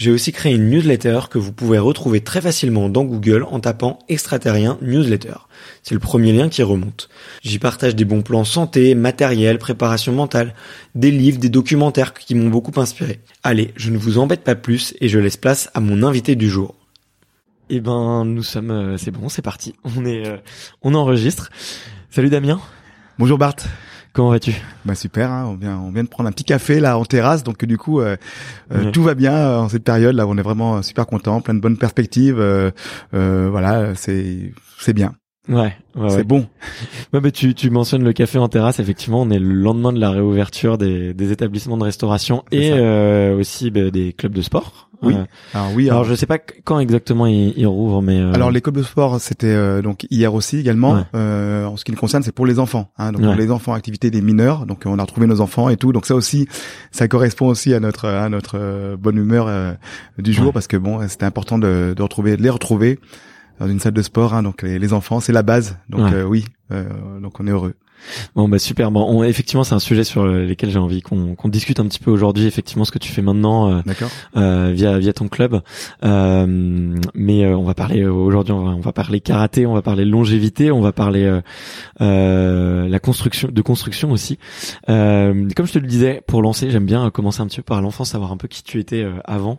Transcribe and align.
j'ai 0.00 0.10
aussi 0.10 0.32
créé 0.32 0.54
une 0.54 0.70
newsletter 0.70 1.20
que 1.28 1.36
vous 1.36 1.52
pouvez 1.52 1.78
retrouver 1.78 2.22
très 2.22 2.40
facilement 2.40 2.88
dans 2.88 3.04
Google 3.04 3.44
en 3.50 3.60
tapant 3.60 3.98
extraterrien 4.08 4.78
newsletter. 4.80 5.34
C'est 5.82 5.92
le 5.92 6.00
premier 6.00 6.32
lien 6.32 6.48
qui 6.48 6.62
remonte. 6.62 7.10
J'y 7.42 7.58
partage 7.58 7.94
des 7.94 8.06
bons 8.06 8.22
plans 8.22 8.46
santé, 8.46 8.94
matériel, 8.94 9.58
préparation 9.58 10.14
mentale, 10.14 10.54
des 10.94 11.10
livres, 11.10 11.38
des 11.38 11.50
documentaires 11.50 12.14
qui 12.14 12.34
m'ont 12.34 12.48
beaucoup 12.48 12.80
inspiré. 12.80 13.20
Allez, 13.42 13.74
je 13.76 13.90
ne 13.90 13.98
vous 13.98 14.16
embête 14.16 14.42
pas 14.42 14.54
plus 14.54 14.94
et 15.02 15.10
je 15.10 15.18
laisse 15.18 15.36
place 15.36 15.68
à 15.74 15.80
mon 15.80 16.02
invité 16.02 16.34
du 16.34 16.48
jour. 16.48 16.76
Eh 17.68 17.80
ben, 17.80 18.24
nous 18.24 18.42
sommes, 18.42 18.70
euh, 18.70 18.96
c'est 18.96 19.10
bon, 19.10 19.28
c'est 19.28 19.42
parti. 19.42 19.74
On 19.84 20.06
est, 20.06 20.26
euh, 20.26 20.38
on 20.80 20.94
enregistre. 20.94 21.50
Salut 22.08 22.30
Damien. 22.30 22.58
Bonjour 23.18 23.36
Bart. 23.36 23.56
Comment 24.12 24.30
vas-tu? 24.30 24.52
Bah 24.84 24.94
super, 24.96 25.30
hein, 25.30 25.46
on 25.48 25.54
vient 25.54 25.78
on 25.78 25.92
vient 25.92 26.02
de 26.02 26.08
prendre 26.08 26.28
un 26.28 26.32
petit 26.32 26.42
café 26.44 26.80
là 26.80 26.98
en 26.98 27.04
terrasse, 27.04 27.44
donc 27.44 27.64
du 27.64 27.78
coup 27.78 28.00
euh, 28.00 28.16
euh, 28.72 28.86
Ouais. 28.86 28.90
tout 28.90 29.02
va 29.04 29.14
bien 29.14 29.32
euh, 29.34 29.58
en 29.58 29.68
cette 29.68 29.84
période 29.84 30.16
là, 30.16 30.26
on 30.26 30.36
est 30.36 30.42
vraiment 30.42 30.82
super 30.82 31.06
content, 31.06 31.40
plein 31.40 31.54
de 31.54 31.60
bonnes 31.60 31.78
perspectives, 31.78 32.40
euh, 32.40 32.72
euh, 33.14 33.48
voilà, 33.50 33.94
c'est 33.94 34.52
c'est 34.80 34.94
bien, 34.94 35.14
Ouais, 35.48 35.74
ouais, 35.96 36.02
ouais. 36.02 36.10
c'est 36.10 36.24
bon. 36.24 36.46
Ouais, 37.12 37.20
bah, 37.20 37.30
tu, 37.32 37.54
tu 37.54 37.70
mentionnes 37.70 38.04
le 38.04 38.12
café 38.12 38.38
en 38.38 38.48
terrasse. 38.48 38.78
Effectivement, 38.78 39.22
on 39.22 39.30
est 39.30 39.38
le 39.40 39.52
lendemain 39.52 39.92
de 39.92 39.98
la 39.98 40.10
réouverture 40.10 40.78
des, 40.78 41.12
des 41.12 41.32
établissements 41.32 41.76
de 41.76 41.82
restauration 41.82 42.44
et 42.52 42.70
euh, 42.72 43.36
aussi 43.36 43.70
bah, 43.72 43.90
des 43.90 44.12
clubs 44.12 44.32
de 44.32 44.42
sport. 44.42 44.88
Oui. 45.02 45.14
Euh, 45.14 45.24
Alors 45.54 45.70
oui, 45.74 45.88
alors, 45.88 46.00
alors, 46.02 46.10
je 46.10 46.14
sais 46.14 46.26
pas 46.26 46.38
qu- 46.38 46.60
quand 46.62 46.78
exactement 46.78 47.26
ils, 47.26 47.54
ils 47.56 47.66
rouvrent, 47.66 48.02
mais 48.02 48.20
euh, 48.20 48.32
alors, 48.34 48.50
les 48.50 48.60
clubs 48.60 48.76
de 48.76 48.82
sport 48.82 49.18
c'était 49.18 49.46
euh, 49.46 49.80
donc 49.80 50.06
hier 50.10 50.34
aussi 50.34 50.58
également. 50.58 50.92
Ouais. 50.92 51.00
Euh, 51.16 51.64
en 51.64 51.76
ce 51.78 51.84
qui 51.86 51.90
nous 51.90 51.96
concerne, 51.96 52.22
c'est 52.22 52.32
pour 52.34 52.44
les 52.46 52.58
enfants, 52.58 52.92
hein, 52.98 53.10
donc 53.10 53.22
pour 53.22 53.34
les 53.34 53.50
enfants 53.50 53.72
activité 53.72 54.10
des 54.10 54.20
mineurs, 54.20 54.66
donc 54.66 54.82
on 54.84 54.98
a 54.98 55.02
retrouvé 55.02 55.26
nos 55.26 55.40
enfants 55.40 55.70
et 55.70 55.78
tout, 55.78 55.92
donc 55.94 56.04
ça 56.04 56.14
aussi, 56.14 56.46
ça 56.92 57.08
correspond 57.08 57.46
aussi 57.48 57.72
à 57.72 57.80
notre 57.80 58.04
à 58.06 58.28
notre 58.28 58.58
euh, 58.58 58.96
bonne 58.98 59.16
humeur 59.16 59.46
euh, 59.48 59.72
du 60.18 60.34
jour 60.34 60.52
parce 60.52 60.66
que 60.66 60.76
bon, 60.76 61.00
c'était 61.08 61.24
important 61.24 61.58
de, 61.58 61.94
de 61.96 62.02
retrouver 62.02 62.36
de 62.36 62.42
les 62.42 62.50
retrouver 62.50 62.98
dans 63.60 63.68
une 63.68 63.78
salle 63.78 63.92
de 63.92 64.02
sport, 64.02 64.34
hein, 64.34 64.42
donc 64.42 64.62
les, 64.62 64.78
les 64.80 64.92
enfants, 64.92 65.20
c'est 65.20 65.32
la 65.32 65.42
base, 65.42 65.76
donc 65.88 66.00
Ouais. 66.10 66.14
euh, 66.14 66.24
oui, 66.24 66.46
euh, 66.72 67.20
donc 67.20 67.38
on 67.38 67.46
est 67.46 67.50
heureux. 67.50 67.74
Bon 68.34 68.48
bah 68.48 68.58
super. 68.58 68.90
Bon, 68.90 69.04
on- 69.08 69.22
effectivement, 69.24 69.64
c'est 69.64 69.74
un 69.74 69.78
sujet 69.80 70.04
sur 70.04 70.24
lequel 70.26 70.70
j'ai 70.70 70.78
envie 70.78 71.02
qu'on 71.02 71.34
qu'on 71.34 71.48
discute 71.48 71.80
un 71.80 71.86
petit 71.86 71.98
peu 71.98 72.10
aujourd'hui. 72.10 72.46
Effectivement, 72.46 72.84
ce 72.84 72.92
que 72.92 72.98
tu 72.98 73.10
fais 73.12 73.22
maintenant 73.22 73.70
euh, 73.70 73.80
euh, 74.36 74.72
via 74.74 74.98
via 74.98 75.12
ton 75.12 75.28
club. 75.28 75.60
Euh, 76.04 76.96
mais 77.14 77.44
euh, 77.44 77.56
on 77.56 77.64
va 77.64 77.74
parler 77.74 78.02
euh, 78.02 78.10
aujourd'hui, 78.12 78.52
on 78.52 78.64
va, 78.64 78.70
on 78.72 78.80
va 78.80 78.92
parler 78.92 79.20
karaté, 79.20 79.66
on 79.66 79.74
va 79.74 79.82
parler 79.82 80.04
longévité, 80.04 80.70
on 80.70 80.80
va 80.80 80.92
parler 80.92 81.24
euh, 81.24 81.40
euh, 82.00 82.88
la 82.88 82.98
construction 82.98 83.48
de 83.52 83.62
construction 83.62 84.10
aussi. 84.12 84.38
Euh, 84.88 85.48
comme 85.56 85.66
je 85.66 85.72
te 85.72 85.78
le 85.78 85.86
disais, 85.86 86.22
pour 86.26 86.42
lancer, 86.42 86.70
j'aime 86.70 86.86
bien 86.86 87.10
commencer 87.10 87.40
un 87.42 87.46
petit 87.46 87.58
peu 87.58 87.62
par 87.64 87.80
l'enfance, 87.82 88.10
savoir 88.10 88.32
un 88.32 88.36
peu 88.36 88.48
qui 88.48 88.62
tu 88.62 88.78
étais 88.78 89.02
euh, 89.02 89.12
avant, 89.24 89.58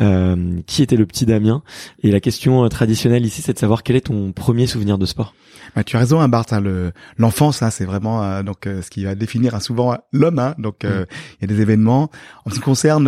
euh, 0.00 0.58
qui 0.66 0.82
était 0.82 0.96
le 0.96 1.06
petit 1.06 1.26
Damien. 1.26 1.62
Et 2.02 2.10
la 2.10 2.20
question 2.20 2.68
traditionnelle 2.68 3.24
ici, 3.26 3.42
c'est 3.42 3.52
de 3.54 3.58
savoir 3.58 3.82
quel 3.82 3.96
est 3.96 4.06
ton 4.06 4.32
premier 4.32 4.66
souvenir 4.66 4.98
de 4.98 5.06
sport? 5.06 5.34
Bah, 5.76 5.84
tu 5.84 5.96
as 5.96 6.00
raison, 6.00 6.20
hein, 6.20 6.28
Bart. 6.28 6.46
hein, 6.50 6.60
le 6.60 6.92
l'enfance, 7.16 7.62
hein, 7.62 7.70
c'est 7.80 7.86
vraiment 7.86 8.22
euh, 8.22 8.42
donc 8.42 8.66
euh, 8.66 8.82
ce 8.82 8.90
qui 8.90 9.04
va 9.04 9.14
définir 9.14 9.60
souvent 9.62 9.96
l'homme. 10.12 10.38
Hein, 10.38 10.54
donc 10.58 10.84
euh, 10.84 11.06
il 11.40 11.48
y 11.48 11.50
a 11.50 11.54
des 11.54 11.62
événements. 11.62 12.10
En 12.44 12.50
ce 12.50 12.56
qui 12.56 12.60
concerne, 12.60 13.04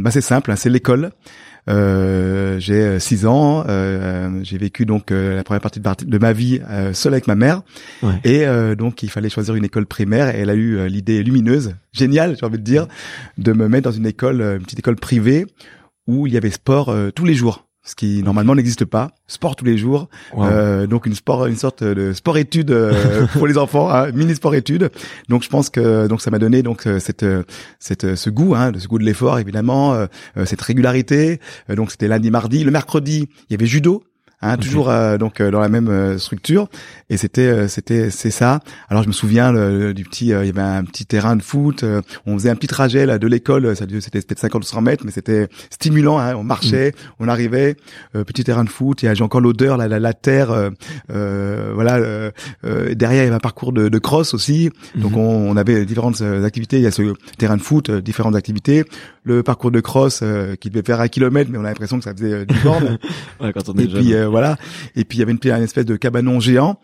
bah, 0.00 0.12
c'est 0.12 0.20
simple, 0.20 0.52
hein, 0.52 0.56
c'est 0.56 0.70
l'école. 0.70 1.10
Euh, 1.68 2.58
j'ai 2.60 3.00
6 3.00 3.26
ans, 3.26 3.64
euh, 3.68 4.40
j'ai 4.44 4.58
vécu 4.58 4.86
donc 4.86 5.10
euh, 5.10 5.36
la 5.36 5.42
première 5.44 5.60
partie 5.60 5.80
de, 5.80 6.18
ma 6.18 6.32
vie 6.32 6.60
euh, 6.70 6.92
seul 6.92 7.14
avec 7.14 7.26
ma 7.26 7.34
mère 7.36 7.62
Ouais. 8.02 8.14
et 8.24 8.46
euh, 8.46 8.74
donc 8.74 9.02
il 9.04 9.10
fallait 9.10 9.28
choisir 9.28 9.54
une 9.54 9.64
école 9.64 9.86
primaire 9.86 10.34
et 10.34 10.40
elle 10.40 10.50
a 10.50 10.54
eu 10.54 10.88
l'idée 10.88 11.22
lumineuse, 11.22 11.76
géniale 11.92 12.36
j'ai 12.38 12.46
envie 12.46 12.58
de 12.58 12.64
dire, 12.64 12.86
de 13.38 13.52
me 13.52 13.68
mettre 13.68 13.84
dans 13.90 13.96
une 13.96 14.06
école, 14.06 14.40
une 14.40 14.62
petite 14.62 14.80
école 14.80 14.96
privée 14.96 15.46
où 16.08 16.26
il 16.26 16.32
y 16.32 16.36
avait 16.36 16.50
sport 16.50 16.88
euh, 16.88 17.10
tous 17.10 17.24
les 17.24 17.34
jours, 17.34 17.64
ce 17.84 17.94
qui 17.96 18.22
normalement 18.22 18.54
n'existe 18.54 18.84
pas, 18.84 19.10
sport 19.26 19.56
tous 19.56 19.64
les 19.64 19.76
jours, 19.76 20.08
Wow. 20.34 20.44
euh, 20.44 20.86
donc 20.86 21.06
une 21.06 21.14
sport, 21.14 21.46
une 21.46 21.56
sorte 21.56 21.82
de 21.82 22.12
sport-étude 22.12 22.70
euh, 22.70 23.26
pour 23.32 23.46
les 23.46 23.58
enfants, 23.58 23.90
hein, 23.90 24.12
mini 24.12 24.34
sport-étude. 24.34 24.90
Donc 25.28 25.42
je 25.42 25.48
pense 25.48 25.68
que 25.68 26.06
donc 26.06 26.20
ça 26.22 26.30
m'a 26.30 26.38
donné 26.38 26.62
donc 26.62 26.86
euh, 26.86 27.00
cette 27.00 27.24
euh, 27.24 27.42
cette 27.80 28.04
euh, 28.04 28.16
ce 28.16 28.30
goût, 28.30 28.54
hein, 28.54 28.70
de 28.70 28.78
ce 28.78 28.86
goût 28.86 28.98
de 28.98 29.04
l'effort 29.04 29.38
évidemment, 29.40 29.94
euh, 29.94 30.06
cette 30.44 30.60
régularité. 30.62 31.40
Donc 31.68 31.90
c'était 31.90 32.08
lundi, 32.08 32.30
mardi, 32.30 32.62
le 32.64 32.70
mercredi 32.70 33.28
il 33.48 33.52
y 33.52 33.54
avait 33.54 33.66
judo. 33.66 34.04
Hein, 34.42 34.56
toujours 34.56 34.90
euh, 34.90 35.18
donc 35.18 35.40
euh, 35.40 35.50
dans 35.50 35.60
la 35.60 35.68
même 35.68 35.88
euh, 35.88 36.18
structure. 36.18 36.68
Et 37.10 37.16
c'était 37.16 37.46
euh, 37.46 37.68
c'était 37.68 38.10
c'est 38.10 38.30
ça. 38.30 38.60
Alors 38.88 39.02
je 39.04 39.08
me 39.08 39.12
souviens 39.12 39.52
le- 39.52 39.94
du 39.94 40.04
petit 40.04 40.32
euh, 40.32 40.44
il 40.44 40.48
y 40.48 40.50
avait 40.50 40.60
un 40.60 40.84
petit 40.84 41.06
terrain 41.06 41.36
de 41.36 41.42
foot 41.42 41.84
euh, 41.84 42.02
on 42.26 42.34
faisait 42.38 42.50
un 42.50 42.56
petit 42.56 42.66
trajet 42.66 43.06
là 43.06 43.18
de 43.18 43.26
l'école 43.26 43.76
ça 43.76 43.84
c'était 44.00 44.20
peut-être 44.20 44.38
50 44.40 44.62
ou 44.64 44.66
100 44.66 44.80
mètres 44.82 45.04
mais 45.04 45.12
c'était 45.12 45.48
stimulant 45.70 46.18
hein, 46.18 46.34
on 46.36 46.42
marchait 46.42 46.92
on 47.20 47.28
arrivait 47.28 47.76
euh, 48.16 48.24
petit 48.24 48.42
terrain 48.44 48.64
de 48.64 48.68
foot 48.70 49.04
et 49.04 49.14
j'ai 49.14 49.22
encore 49.24 49.40
l'odeur 49.40 49.76
la, 49.76 49.88
la, 49.88 49.98
la 50.00 50.12
terre 50.14 50.70
voilà 51.08 51.96
euh, 51.96 52.30
euh, 52.64 52.94
derrière 52.94 53.22
il 53.22 53.24
y 53.24 53.28
avait 53.28 53.36
un 53.36 53.40
parcours 53.40 53.72
de, 53.72 53.88
de 53.88 53.98
cross 53.98 54.34
aussi. 54.34 54.70
Donc 54.96 55.12
Mhm. 55.12 55.18
on, 55.18 55.50
on 55.50 55.56
avait 55.56 55.84
différentes 55.84 56.20
activités. 56.22 56.76
Il 56.78 56.82
y 56.82 56.86
a 56.86 56.90
ce 56.90 57.14
terrain 57.38 57.56
de 57.56 57.62
foot 57.62 57.90
différentes 57.90 58.34
activités 58.36 58.84
le 59.24 59.42
parcours 59.42 59.70
de 59.70 59.80
cross 59.80 60.20
euh, 60.22 60.56
qui 60.56 60.70
devait 60.70 60.84
faire 60.84 61.00
un 61.00 61.08
kilomètre 61.08 61.50
mais 61.50 61.58
on 61.58 61.64
a 61.64 61.68
l'impression 61.68 61.98
que 61.98 62.04
ça 62.04 62.12
faisait 62.12 62.32
euh, 62.32 62.44
10 62.44 62.54
bornes 62.64 62.98
Ouais, 63.40 63.52
quand 63.52 63.68
on 63.68 63.74
est 63.78 63.84
et 63.84 63.88
jeune. 63.90 64.00
puis 64.02 64.14
euh, 64.14 64.28
voilà. 64.28 64.56
Et 64.96 65.04
puis 65.04 65.18
il 65.18 65.20
y 65.20 65.22
avait 65.22 65.32
une, 65.32 65.38
une 65.44 65.62
espèce 65.62 65.86
de 65.86 65.96
cabanon 65.96 66.40
géant 66.40 66.80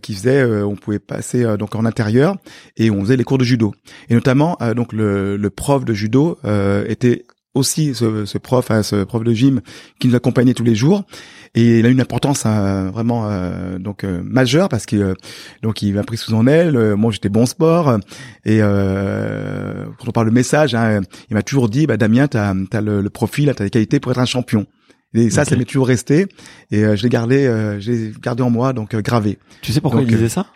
qui 0.00 0.14
faisait, 0.14 0.44
on 0.62 0.76
pouvait 0.76 0.98
passer 0.98 1.44
donc 1.58 1.74
en 1.74 1.84
intérieur 1.84 2.36
et 2.76 2.90
on 2.90 3.02
faisait 3.02 3.16
les 3.16 3.24
cours 3.24 3.36
de 3.38 3.44
judo. 3.44 3.74
Et 4.08 4.14
notamment 4.14 4.56
donc 4.74 4.92
le, 4.94 5.36
le 5.36 5.50
prof 5.50 5.84
de 5.84 5.92
judo 5.92 6.38
était 6.86 7.26
aussi 7.54 7.94
ce, 7.94 8.24
ce 8.24 8.38
prof, 8.38 8.70
hein, 8.70 8.82
ce 8.82 9.04
prof 9.04 9.22
de 9.22 9.32
gym 9.32 9.60
qui 9.98 10.08
nous 10.08 10.14
accompagnait 10.14 10.54
tous 10.54 10.64
les 10.64 10.74
jours. 10.74 11.04
Et 11.54 11.78
il 11.78 11.86
a 11.86 11.88
une 11.88 12.00
importance 12.00 12.46
hein, 12.46 12.90
vraiment 12.90 13.30
euh, 13.30 13.78
donc 13.78 14.02
euh, 14.02 14.20
majeure 14.24 14.68
parce 14.68 14.86
que 14.86 15.14
donc 15.62 15.82
il 15.82 15.94
m'a 15.94 16.02
pris 16.02 16.16
sous 16.16 16.32
son 16.32 16.48
aile. 16.48 16.94
moi 16.96 17.12
j'étais 17.12 17.28
bon 17.28 17.46
sport 17.46 17.98
et 18.44 18.58
euh, 18.60 19.84
quand 19.98 20.08
on 20.08 20.12
parle 20.12 20.28
de 20.30 20.34
message, 20.34 20.74
hein, 20.74 21.00
il 21.30 21.34
m'a 21.34 21.42
toujours 21.42 21.68
dit 21.68 21.86
bah 21.86 21.96
Damien 21.96 22.26
t'as 22.26 22.54
as 22.72 22.80
le, 22.80 23.00
le 23.00 23.10
profil, 23.10 23.52
t'as 23.56 23.64
les 23.64 23.70
qualités 23.70 24.00
pour 24.00 24.10
être 24.10 24.18
un 24.18 24.24
champion. 24.24 24.66
Et 25.16 25.30
ça, 25.30 25.44
ça 25.44 25.54
m'est 25.54 25.64
toujours 25.64 25.86
resté 25.86 26.26
et 26.72 26.96
je 26.96 27.02
l'ai 27.04 27.08
gardé, 27.08 27.44
je 27.78 27.92
l'ai 27.92 28.12
gardé 28.20 28.42
en 28.42 28.50
moi 28.50 28.72
donc 28.72 28.96
gravé. 28.96 29.38
Tu 29.62 29.72
sais 29.72 29.80
pourquoi 29.80 30.02
il 30.02 30.08
disait 30.08 30.28
ça? 30.28 30.46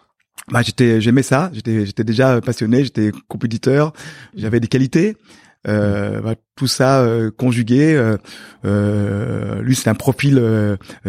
bah 0.51 0.63
j'étais 0.63 1.01
j'aimais 1.01 1.23
ça 1.23 1.51
j'étais 1.53 1.85
j'étais 1.85 2.05
déjà 2.05 2.41
passionné 2.41 2.83
j'étais 2.83 3.13
compétiteur 3.27 3.93
j'avais 4.35 4.61
des 4.61 4.69
qualités 4.69 5.17
euh, 5.67 6.21
bah, 6.21 6.35
tout 6.57 6.67
ça 6.67 7.01
euh, 7.01 7.31
conjugué. 7.31 7.95
Euh, 7.95 8.17
euh, 8.65 9.61
lui, 9.63 9.75
c'est 9.75 9.91
un 9.91 9.95
profil 9.95 10.43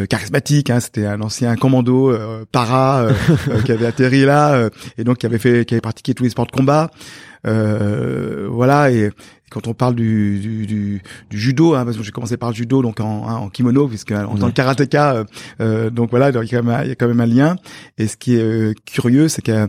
charismatique. 0.09 0.69
Hein, 0.69 0.79
C'était 0.79 1.05
un 1.05 1.21
ancien 1.21 1.55
commando 1.55 2.15
para 2.51 3.07
qui 3.65 3.71
avait 3.71 3.85
atterri 3.85 4.25
là 4.25 4.69
et 4.97 5.03
donc 5.03 5.17
qui 5.19 5.25
avait 5.25 5.39
fait, 5.39 5.65
qui 5.65 5.73
avait 5.73 5.81
pratiqué 5.81 6.13
tous 6.13 6.23
les 6.23 6.29
sports 6.29 6.47
de 6.47 6.51
combat. 6.51 6.89
voilà 7.43 8.91
et 8.91 9.11
quand 9.49 9.67
on 9.67 9.73
parle 9.73 9.95
du, 9.95 10.39
du, 10.39 10.65
du, 10.65 11.01
du 11.29 11.39
judo, 11.39 11.73
hein, 11.73 11.85
parce 11.85 11.97
que 11.97 12.03
j'ai 12.03 12.11
commencé 12.11 12.37
par 12.37 12.49
le 12.49 12.55
judo, 12.55 12.81
donc 12.81 12.99
en, 12.99 13.27
hein, 13.27 13.35
en 13.35 13.49
kimono, 13.49 13.87
puisque 13.87 14.11
en 14.11 14.35
tant 14.35 14.49
que 14.49 14.53
karatéka, 14.53 15.13
euh, 15.13 15.23
euh, 15.61 15.89
donc 15.89 16.11
voilà, 16.11 16.29
il 16.29 16.35
y, 16.35 16.37
a 16.37 16.41
quand 16.41 16.63
même, 16.63 16.81
il 16.83 16.89
y 16.89 16.91
a 16.91 16.95
quand 16.95 17.07
même 17.07 17.19
un 17.19 17.25
lien. 17.25 17.55
Et 17.97 18.07
ce 18.07 18.17
qui 18.17 18.35
est 18.35 18.41
euh, 18.41 18.73
curieux, 18.85 19.27
c'est 19.27 19.41
que 19.41 19.67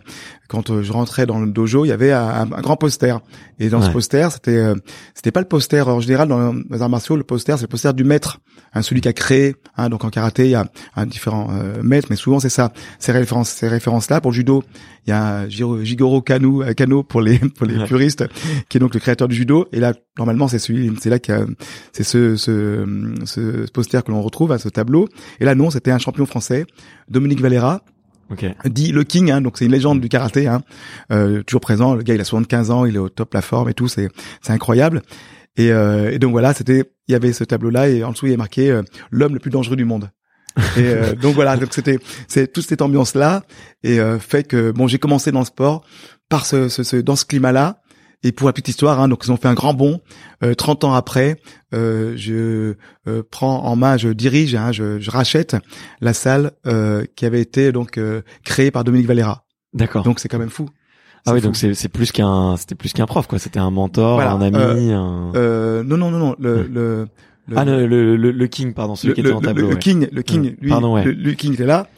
quand 0.48 0.82
je 0.82 0.92
rentrais 0.92 1.26
dans 1.26 1.40
le 1.40 1.50
dojo, 1.50 1.84
il 1.84 1.88
y 1.88 1.92
avait 1.92 2.12
un, 2.12 2.44
grand 2.46 2.76
poster. 2.76 3.20
Et 3.60 3.68
dans 3.68 3.80
ce 3.82 3.90
poster, 3.90 4.32
c'était 4.32 4.72
c'était 5.14 5.30
pas 5.30 5.40
le 5.40 5.46
poster 5.46 5.86
en 5.88 6.00
général 6.00 6.26
dans 6.26 6.52
les 6.52 6.82
arts 6.82 6.88
martiaux. 6.88 7.16
Le 7.16 7.22
poster, 7.22 7.56
c'est 7.56 7.62
le 7.62 7.68
poster 7.68 7.94
du 7.94 8.02
maître, 8.02 8.40
hein, 8.74 8.82
celui 8.82 9.00
qui 9.00 9.06
a 9.06 9.12
créé. 9.12 9.54
Hein, 9.76 9.90
donc 9.90 10.02
en 10.04 10.10
karaté, 10.10 10.46
il 10.46 10.50
y 10.50 10.56
a 10.56 10.66
un 10.96 11.06
différent 11.06 11.50
maître, 11.84 12.08
mais 12.10 12.16
souvent 12.16 12.40
c'est 12.40 12.48
ça. 12.48 12.72
Ces 12.98 13.12
références, 13.12 13.50
ces 13.50 13.68
références 13.68 14.10
là 14.10 14.20
pour 14.20 14.32
le 14.32 14.34
judo, 14.34 14.64
il 15.06 15.10
y 15.10 15.12
a 15.12 15.48
Jigoro 15.48 16.20
Kano, 16.20 16.64
Kano 16.76 17.04
pour 17.04 17.20
les 17.20 17.38
pour 17.56 17.66
les 17.66 17.84
puristes, 17.84 18.24
qui 18.68 18.78
est 18.78 18.80
donc 18.80 18.94
le 18.94 18.98
créateur 19.00 19.28
du 19.28 19.36
judo 19.36 19.68
et 19.72 19.80
là, 19.80 19.94
normalement, 20.18 20.48
c'est 20.48 20.58
celui, 20.58 20.92
c'est 21.00 21.10
là 21.10 21.18
que 21.18 21.46
c'est 21.92 22.04
ce, 22.04 22.36
ce, 22.36 23.14
ce 23.24 23.70
poster 23.70 24.02
que 24.04 24.10
l'on 24.10 24.22
retrouve, 24.22 24.52
à 24.52 24.58
ce 24.58 24.68
tableau. 24.68 25.08
Et 25.40 25.44
là, 25.44 25.54
non, 25.54 25.70
c'était 25.70 25.90
un 25.90 25.98
champion 25.98 26.26
français, 26.26 26.66
Dominique 27.08 27.40
Valera, 27.40 27.82
Okay. 28.32 28.54
dit 28.66 28.92
le 28.92 29.02
King, 29.02 29.32
hein, 29.32 29.40
donc 29.40 29.58
c'est 29.58 29.64
une 29.64 29.72
légende 29.72 30.00
du 30.00 30.08
karaté, 30.08 30.46
hein, 30.46 30.62
euh, 31.10 31.42
toujours 31.42 31.60
présent. 31.60 31.96
Le 31.96 32.04
gars, 32.04 32.14
il 32.14 32.20
a 32.20 32.24
75 32.24 32.70
ans, 32.70 32.84
il 32.84 32.94
est 32.94 33.00
au 33.00 33.08
top 33.08 33.34
la 33.34 33.42
forme 33.42 33.68
et 33.68 33.74
tout, 33.74 33.88
c'est 33.88 34.08
c'est 34.40 34.52
incroyable. 34.52 35.02
Et, 35.56 35.72
euh, 35.72 36.12
et 36.12 36.18
donc 36.18 36.30
voilà, 36.30 36.54
c'était, 36.54 36.84
il 37.08 37.12
y 37.12 37.14
avait 37.14 37.32
ce 37.32 37.44
tableau-là 37.44 37.88
et 37.88 38.04
en 38.04 38.12
dessous 38.12 38.26
il 38.26 38.34
a 38.34 38.36
marqué 38.36 38.70
euh, 38.70 38.82
l'homme 39.10 39.34
le 39.34 39.40
plus 39.40 39.50
dangereux 39.50 39.76
du 39.76 39.84
monde. 39.84 40.10
et 40.76 40.80
euh, 40.80 41.14
donc 41.20 41.34
voilà, 41.34 41.56
donc 41.56 41.72
c'était 41.72 41.98
c'est 42.28 42.52
toute 42.52 42.66
cette 42.66 42.82
ambiance-là 42.82 43.42
et 43.82 44.00
euh, 44.00 44.18
fait 44.18 44.44
que 44.44 44.70
bon, 44.70 44.86
j'ai 44.86 44.98
commencé 44.98 45.32
dans 45.32 45.40
le 45.40 45.44
sport 45.44 45.84
par 46.28 46.46
ce, 46.46 46.68
ce, 46.68 46.82
ce 46.82 46.96
dans 46.96 47.16
ce 47.16 47.24
climat-là 47.24 47.82
et 48.22 48.32
pour 48.32 48.48
la 48.48 48.52
petite 48.52 48.68
histoire, 48.68 49.00
hein, 49.00 49.08
donc 49.08 49.22
ils 49.24 49.32
ont 49.32 49.36
fait 49.36 49.48
un 49.48 49.54
grand 49.54 49.74
bond. 49.74 50.00
Euh, 50.42 50.54
30 50.54 50.84
ans 50.84 50.94
après, 50.94 51.40
euh, 51.74 52.14
je 52.16 52.74
euh, 53.08 53.22
prends 53.30 53.64
en 53.64 53.76
main, 53.76 53.96
je 53.96 54.08
dirige, 54.08 54.54
hein, 54.54 54.72
je, 54.72 54.98
je, 55.00 55.10
rachète 55.10 55.56
la 56.00 56.12
salle 56.12 56.52
euh, 56.66 57.04
qui 57.16 57.24
avait 57.24 57.40
été 57.40 57.72
donc 57.72 57.96
euh, 57.98 58.22
créée 58.44 58.70
par 58.70 58.84
Dominique 58.84 59.06
Valera. 59.06 59.44
D'accord. 59.72 60.02
Donc 60.02 60.20
c'est 60.20 60.28
quand 60.28 60.38
même 60.38 60.50
fou. 60.50 60.68
Ah 61.26 61.34
oui, 61.34 61.40
donc 61.42 61.56
c'est 61.56 61.74
c'est 61.74 61.90
plus 61.90 62.12
qu'un 62.12 62.56
c'était 62.56 62.74
plus 62.74 62.92
qu'un 62.92 63.06
prof 63.06 63.26
quoi. 63.26 63.38
C'était 63.38 63.58
un 63.58 63.70
mentor, 63.70 64.20
un 64.20 64.40
ami. 64.40 64.92
Un... 64.92 65.32
non 65.82 65.96
non 65.96 66.10
non 66.10 66.18
non 66.18 66.36
le, 66.38 66.62
le, 66.62 67.08
le 67.46 67.58
ah 67.58 67.64
le, 67.64 67.86
le, 67.86 68.16
le, 68.16 68.46
King 68.46 68.72
pardon 68.74 68.94
celui 68.96 69.14
qui 69.14 69.20
était 69.20 69.30
dans 69.30 69.40
le 69.40 69.46
tableau. 69.46 69.70
Le, 69.70 69.76
King 69.76 70.08
le 70.10 70.22
King 70.22 70.56
lui 70.60 70.70
pardon, 70.70 70.94
ouais. 70.94 71.04
le, 71.04 71.32
King 71.32 71.54
était 71.54 71.66
là 71.66 71.88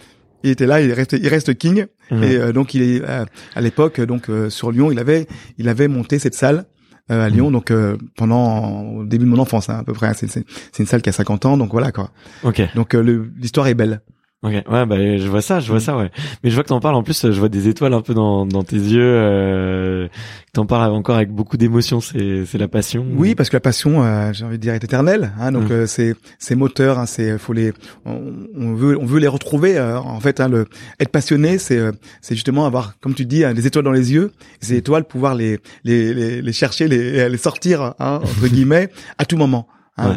il 0.42 0.50
était 0.50 0.66
là, 0.66 0.80
il 0.80 0.92
reste, 0.92 1.12
il 1.12 1.28
reste 1.28 1.56
king. 1.56 1.86
Mhm. 2.10 2.22
Et 2.22 2.36
euh, 2.36 2.52
donc 2.52 2.74
il 2.74 2.82
est 2.82 3.02
euh, 3.02 3.24
à 3.54 3.60
l'époque, 3.60 4.00
donc 4.00 4.28
euh, 4.28 4.50
sur 4.50 4.70
Lyon, 4.70 4.90
il 4.90 4.98
avait, 4.98 5.26
il 5.58 5.68
avait 5.68 5.88
monté 5.88 6.18
cette 6.18 6.34
salle 6.34 6.66
à 7.08 7.28
Lyon, 7.28 7.48
mhm. 7.48 7.52
donc 7.52 7.72
pendant 8.16 8.84
au 8.84 9.04
début 9.04 9.24
de 9.26 9.30
mon 9.30 9.38
enfance, 9.38 9.68
hein, 9.68 9.78
à 9.80 9.84
peu 9.84 9.92
près. 9.92 10.06
Hein. 10.06 10.12
c'est 10.14 10.78
une 10.78 10.86
salle 10.86 11.02
qui 11.02 11.10
a 11.10 11.12
50 11.12 11.44
ans, 11.44 11.56
donc 11.58 11.72
voilà 11.72 11.92
quoi. 11.92 12.10
Ok. 12.42 12.62
Donc 12.74 12.94
l'histoire 12.94 13.66
est 13.66 13.74
belle. 13.74 14.00
Ok, 14.44 14.54
ouais, 14.54 14.86
bah 14.86 14.96
je 14.98 15.28
vois 15.28 15.40
ça, 15.40 15.60
je 15.60 15.68
vois 15.68 15.76
mm. 15.76 15.80
ça, 15.80 15.96
ouais. 15.96 16.10
Mais 16.42 16.50
je 16.50 16.56
vois 16.56 16.64
que 16.64 16.68
t'en 16.68 16.80
parles. 16.80 16.96
En 16.96 17.04
plus, 17.04 17.30
je 17.30 17.38
vois 17.38 17.48
des 17.48 17.68
étoiles 17.68 17.94
un 17.94 18.00
peu 18.00 18.12
dans, 18.12 18.44
dans 18.44 18.64
tes 18.64 18.76
yeux. 18.76 19.00
Euh, 19.00 20.08
t'en 20.52 20.66
parles 20.66 20.90
encore 20.90 21.14
avec 21.14 21.30
beaucoup 21.30 21.56
d'émotion. 21.56 22.00
C'est 22.00 22.44
c'est 22.44 22.58
la 22.58 22.66
passion. 22.66 23.06
Oui, 23.14 23.36
parce 23.36 23.50
que 23.50 23.56
la 23.56 23.60
passion, 23.60 24.02
euh, 24.02 24.32
j'ai 24.32 24.44
envie 24.44 24.56
de 24.58 24.62
dire, 24.62 24.74
est 24.74 24.82
éternelle. 24.82 25.32
Hein, 25.38 25.52
donc 25.52 25.68
mm. 25.68 25.72
euh, 25.72 25.86
c'est 25.86 26.16
c'est 26.40 26.56
moteur. 26.56 26.98
Hein, 26.98 27.06
c'est 27.06 27.38
faut 27.38 27.52
les 27.52 27.72
on, 28.04 28.74
veut 28.74 28.98
on 28.98 29.06
veut 29.06 29.20
les 29.20 29.28
retrouver. 29.28 29.78
Euh, 29.78 30.00
en 30.00 30.18
fait, 30.18 30.40
hein, 30.40 30.48
le 30.48 30.66
être 30.98 31.12
passionné, 31.12 31.58
c'est 31.58 31.80
c'est 32.20 32.34
justement 32.34 32.66
avoir, 32.66 32.98
comme 32.98 33.14
tu 33.14 33.26
dis, 33.26 33.44
hein, 33.44 33.54
des 33.54 33.68
étoiles 33.68 33.84
dans 33.84 33.92
les 33.92 34.12
yeux. 34.12 34.32
Ces 34.60 34.74
étoiles, 34.74 35.04
pouvoir 35.04 35.36
les 35.36 35.60
les 35.84 36.12
les, 36.12 36.42
les 36.42 36.52
chercher, 36.52 36.88
les 36.88 37.28
les 37.28 37.38
sortir 37.38 37.94
hein, 38.00 38.20
entre 38.20 38.48
guillemets 38.48 38.88
à 39.18 39.24
tout 39.24 39.36
moment. 39.36 39.68
Hein, 39.98 40.16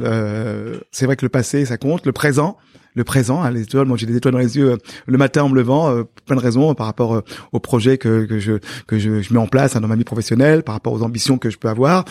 c'est 0.92 1.06
vrai 1.06 1.16
que 1.16 1.26
le 1.26 1.30
passé, 1.30 1.66
ça 1.66 1.78
compte. 1.78 2.08
Le 2.08 2.12
présent 2.12 2.58
le 2.96 3.04
présent, 3.04 3.44
hein, 3.44 3.52
les 3.52 3.62
étoiles. 3.62 3.86
Moi, 3.86 3.98
j'ai 3.98 4.06
des 4.06 4.18
étoiles 4.18 4.34
dans 4.34 4.40
les 4.40 4.58
yeux 4.58 4.72
euh, 4.72 4.78
le 5.06 5.18
matin 5.18 5.44
en 5.44 5.50
me 5.50 5.56
levant, 5.56 5.90
euh, 5.90 6.04
plein 6.26 6.36
de 6.36 6.42
raisons 6.42 6.74
par 6.74 6.88
rapport 6.88 7.16
euh, 7.16 7.24
au 7.52 7.60
projet 7.60 7.98
que, 7.98 8.26
que 8.26 8.40
je 8.40 8.54
que 8.88 8.98
je, 8.98 9.22
je, 9.22 9.34
mets 9.34 9.40
en 9.40 9.48
place 9.48 9.76
hein, 9.76 9.82
dans 9.82 9.88
ma 9.88 9.96
vie 9.96 10.04
professionnelle, 10.04 10.64
par 10.64 10.74
rapport 10.74 10.94
aux 10.94 11.04
ambitions 11.04 11.38
que 11.38 11.50
je 11.50 11.58
peux 11.58 11.70
avoir, 11.70 12.06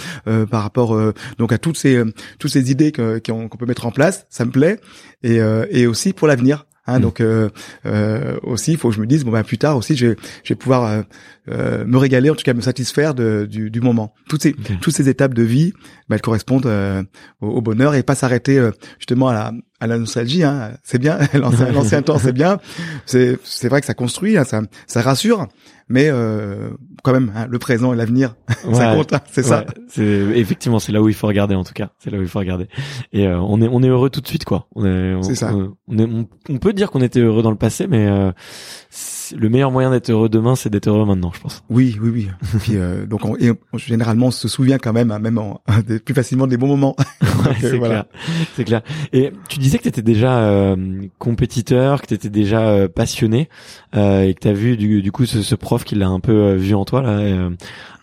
par 0.51 0.63
rapport 0.63 0.97
donc 1.39 1.53
à 1.53 1.59
toutes 1.59 1.77
ces 1.77 2.03
toutes 2.39 2.51
ces 2.51 2.71
idées 2.71 2.93
qu'on 2.93 3.49
peut 3.49 3.67
mettre 3.67 3.87
en 3.87 3.91
place. 3.91 4.27
Ça 4.31 4.45
me 4.45 4.51
plaît 4.51 4.79
et, 5.23 5.39
et 5.71 5.87
aussi 5.87 6.13
pour 6.13 6.29
l'avenir. 6.29 6.67
Hein, 6.87 6.99
mm. 6.99 7.03
Donc 7.03 7.21
euh, 7.21 7.49
euh, 7.87 8.39
aussi, 8.43 8.73
il 8.73 8.79
faut 8.79 8.91
que 8.91 8.95
je 8.95 9.01
me 9.01 9.07
dise 9.07 9.25
bon 9.25 9.31
ben 9.31 9.43
plus 9.43 9.59
tard 9.59 9.77
aussi, 9.77 9.97
je, 9.97 10.09
vais, 10.09 10.17
je 10.43 10.51
vais 10.51 10.59
pouvoir 10.59 10.85
euh, 10.85 11.03
euh, 11.49 11.85
me 11.87 11.97
régaler, 11.97 12.31
en 12.31 12.35
tout 12.35 12.45
cas 12.45 12.55
me 12.55 12.61
satisfaire 12.61 13.15
de, 13.15 13.47
du, 13.51 13.71
du, 13.71 13.81
moment. 13.81 14.15
Toutes 14.29 14.43
ces 14.43 14.53
toutes 14.53 14.95
ces 14.95 15.09
étapes 15.09 15.35
de 15.35 15.43
vie, 15.43 15.73
ben, 16.09 16.17
elles 16.17 16.23
correspondent 16.23 16.67
euh, 16.67 17.03
au, 17.41 17.49
au, 17.49 17.61
bonheur 17.61 17.95
et 17.95 18.03
pas 18.03 18.15
s'arrêter 18.15 18.59
euh, 18.59 18.71
justement 18.99 19.29
à 19.29 19.35
la 19.35 19.53
à 19.85 19.87
la 19.87 19.99
nostalgie. 19.99 20.43
Hein. 20.43 20.73
C'est 20.83 20.99
bien, 20.99 21.19
l'ancien 21.35 22.03
temps, 22.03 22.19
c'est 22.19 22.33
bien. 22.33 22.59
C'est 23.07 23.39
c'est 23.45 23.69
vrai 23.69 23.81
que 23.81 23.87
ça 23.87 23.95
construit, 23.95 24.37
hein, 24.37 24.45
ça 24.45 24.63
ça 24.87 25.03
rassure, 25.03 25.47
mais 25.89 26.09
euh, 26.09 26.71
quand 27.03 27.13
même, 27.13 27.31
hein, 27.37 27.47
le 27.49 27.59
présent 27.59 27.93
et 27.93 27.97
l'avenir, 27.97 28.35
ça 28.73 28.95
compte, 28.95 29.13
hein, 29.13 29.21
c'est 29.31 29.43
ça. 29.43 29.67
C'est 29.89 30.03
effectivement, 30.03 30.79
c'est 30.79 30.93
là 30.93 31.03
où 31.03 31.09
il 31.09 31.15
faut 31.15 31.27
regarder 31.27 31.55
en 31.55 31.65
tout 31.65 31.75
cas. 31.75 31.91
C'est 31.99 32.11
là 32.11 32.19
où 32.19 32.23
il 32.23 32.29
faut 32.29 32.39
regarder. 32.39 32.69
Et 33.13 33.27
euh, 33.27 33.39
on 33.39 33.61
est 33.61 33.69
on 33.69 33.83
est 33.83 33.89
heureux 33.89 34.11
tout 34.11 34.21
de 34.21 34.27
suite 34.27 34.45
quoi. 34.45 34.67
On 34.75 34.85
est, 34.87 35.35
ça. 35.35 35.53
On, 35.87 35.99
est, 35.99 36.09
on, 36.49 36.59
peut 36.59 36.73
dire 36.73 36.91
qu'on 36.91 37.03
était 37.03 37.21
heureux 37.21 37.43
dans 37.43 37.51
le 37.51 37.57
passé, 37.57 37.87
mais 37.87 38.07
euh, 38.07 38.33
le 39.35 39.49
meilleur 39.49 39.71
moyen 39.71 39.91
d'être 39.91 40.11
heureux 40.11 40.29
demain, 40.29 40.57
c'est 40.57 40.71
d'être 40.71 40.89
heureux 40.89 41.07
maintenant, 41.07 41.33
je 41.35 41.41
pense. 41.41 41.63
Oui, 41.69 41.99
oui, 42.01 42.11
oui. 42.11 42.29
Puis 42.61 42.77
euh, 42.77 43.07
donc 43.07 43.25
on, 43.25 43.37
et 43.37 43.53
généralement 43.77 44.27
on 44.27 44.31
se 44.31 44.49
souvient 44.49 44.79
quand 44.79 44.93
même, 44.93 45.11
hein, 45.11 45.19
même 45.19 45.39
en, 45.39 45.61
plus 46.05 46.15
facilement 46.15 46.47
des 46.47 46.57
bons 46.57 46.69
moments. 46.69 46.97
c'est 47.61 47.79
clair, 47.79 48.05
c'est 48.57 48.65
clair. 48.65 48.83
Et 49.13 49.33
tu 49.49 49.59
disais 49.59 49.79
que 49.79 49.83
tu 49.83 49.89
étais 49.89 50.03
déjà 50.03 50.39
euh, 50.39 50.77
compétiteur, 51.19 52.01
que 52.03 52.07
tu 52.07 52.15
étais 52.15 52.31
déjà 52.31 52.61
euh, 52.69 52.89
passionné, 52.89 53.49
euh, 53.95 54.23
et 54.23 54.35
que 54.35 54.41
tu 54.41 54.49
as 54.49 54.53
vu 54.53 54.77
du, 54.77 55.03
du 55.03 55.13
coup 55.13 55.27
ce, 55.27 55.43
ce 55.43 55.55
prof 55.55 55.85
qui 55.85 55.95
l'a 55.95 56.09
un 56.09 56.21
peu 56.21 56.55
vu 56.55 56.75
en 56.75 56.85
toi 56.85 57.03
là. 57.03 57.51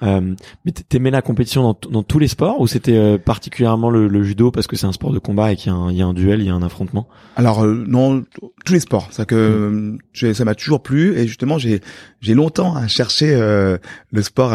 Euh, 0.04 0.34
mais 0.66 0.72
t'aimais 0.72 1.12
la 1.12 1.22
compétition 1.22 1.62
dans, 1.62 1.78
dans, 1.90 2.02
tous 2.02 2.18
les 2.18 2.28
sports 2.28 2.60
ou 2.60 2.66
c'était 2.66 2.98
euh, 2.98 3.18
particulièrement 3.20 3.92
le, 3.92 4.08
le, 4.08 4.24
judo 4.24 4.50
parce 4.50 4.66
que 4.66 4.76
c'est 4.76 4.88
un 4.88 4.92
sport 4.92 5.12
de 5.12 5.20
combat 5.20 5.52
et 5.52 5.56
qu'il 5.56 5.72
y, 5.72 5.96
y, 5.96 6.02
a 6.02 6.06
un 6.06 6.14
duel, 6.14 6.40
il 6.40 6.48
y 6.48 6.50
a 6.50 6.56
un 6.56 6.64
affrontement? 6.64 7.08
Alors 7.36 7.64
euh, 7.64 7.84
non, 7.88 8.24
tous 8.66 8.74
les 8.74 8.80
sports. 8.80 9.10
Ça 9.12 9.26
que 9.26 9.98
mm. 10.14 10.34
ça 10.34 10.44
m'a 10.44 10.56
toujours 10.56 10.82
plu 10.82 11.18
et 11.20 11.21
justement 11.28 11.58
j'ai 11.58 11.82
j'ai 12.20 12.34
longtemps 12.34 12.76
à 12.76 12.88
chercher 12.88 13.36
le 13.36 14.22
sport. 14.22 14.54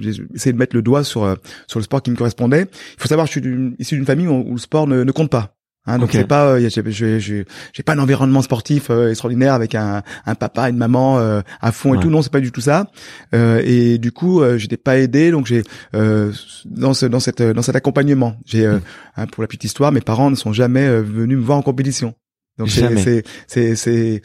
j'ai 0.00 0.22
essayé 0.34 0.52
de 0.52 0.58
mettre 0.58 0.76
le 0.76 0.82
doigt 0.82 1.04
sur 1.04 1.36
sur 1.66 1.78
le 1.78 1.84
sport 1.84 2.02
qui 2.02 2.10
me 2.10 2.16
correspondait. 2.16 2.66
Il 2.96 3.00
faut 3.00 3.08
savoir, 3.08 3.26
je 3.26 3.32
suis 3.32 3.74
issu 3.78 3.96
d'une 3.96 4.06
famille 4.06 4.26
où, 4.26 4.44
où, 4.48 4.52
le 4.52 4.58
sport 4.58 4.86
ne, 4.86 5.04
ne 5.04 5.12
compte 5.12 5.30
pas. 5.30 5.54
Hein, 5.86 5.98
donc 5.98 6.10
c'est 6.12 6.26
pas, 6.26 6.56
euh, 6.56 6.68
j'ai 6.68 7.82
pas 7.82 7.94
un 7.94 7.98
environnement 7.98 8.42
sportif 8.42 8.90
euh, 8.90 9.10
extraordinaire 9.10 9.54
avec 9.54 9.74
un, 9.74 10.02
un 10.26 10.34
papa, 10.34 10.68
une 10.68 10.76
maman 10.76 11.18
euh, 11.18 11.40
à 11.62 11.72
fond 11.72 11.94
et 11.94 12.00
tout. 12.00 12.10
Non, 12.10 12.20
c'est 12.20 12.32
pas 12.32 12.40
du 12.40 12.52
tout 12.52 12.60
ça. 12.60 12.90
Euh, 13.34 13.62
et 13.64 13.96
du 13.96 14.12
coup, 14.12 14.42
j'étais 14.56 14.76
pas 14.76 14.98
aidé, 14.98 15.30
donc 15.30 15.46
j'ai 15.46 15.62
dans 15.92 16.94
ce 16.94 17.06
dans 17.06 17.20
cette 17.20 17.42
dans 17.42 17.62
cet 17.62 17.76
accompagnement, 17.76 18.36
j'ai 18.44 18.66
hmm. 18.66 18.80
hein, 19.16 19.26
pour 19.26 19.42
la 19.42 19.46
petite 19.46 19.64
histoire, 19.64 19.90
mes 19.90 20.00
parents 20.00 20.30
ne 20.30 20.36
sont 20.36 20.52
jamais 20.52 21.00
venus 21.00 21.38
me 21.38 21.42
voir 21.42 21.58
en 21.58 21.62
compétition. 21.62 22.14
Donc 22.60 22.70
c'est 22.70 23.24
c'est 23.46 23.74
c'est 23.74 24.22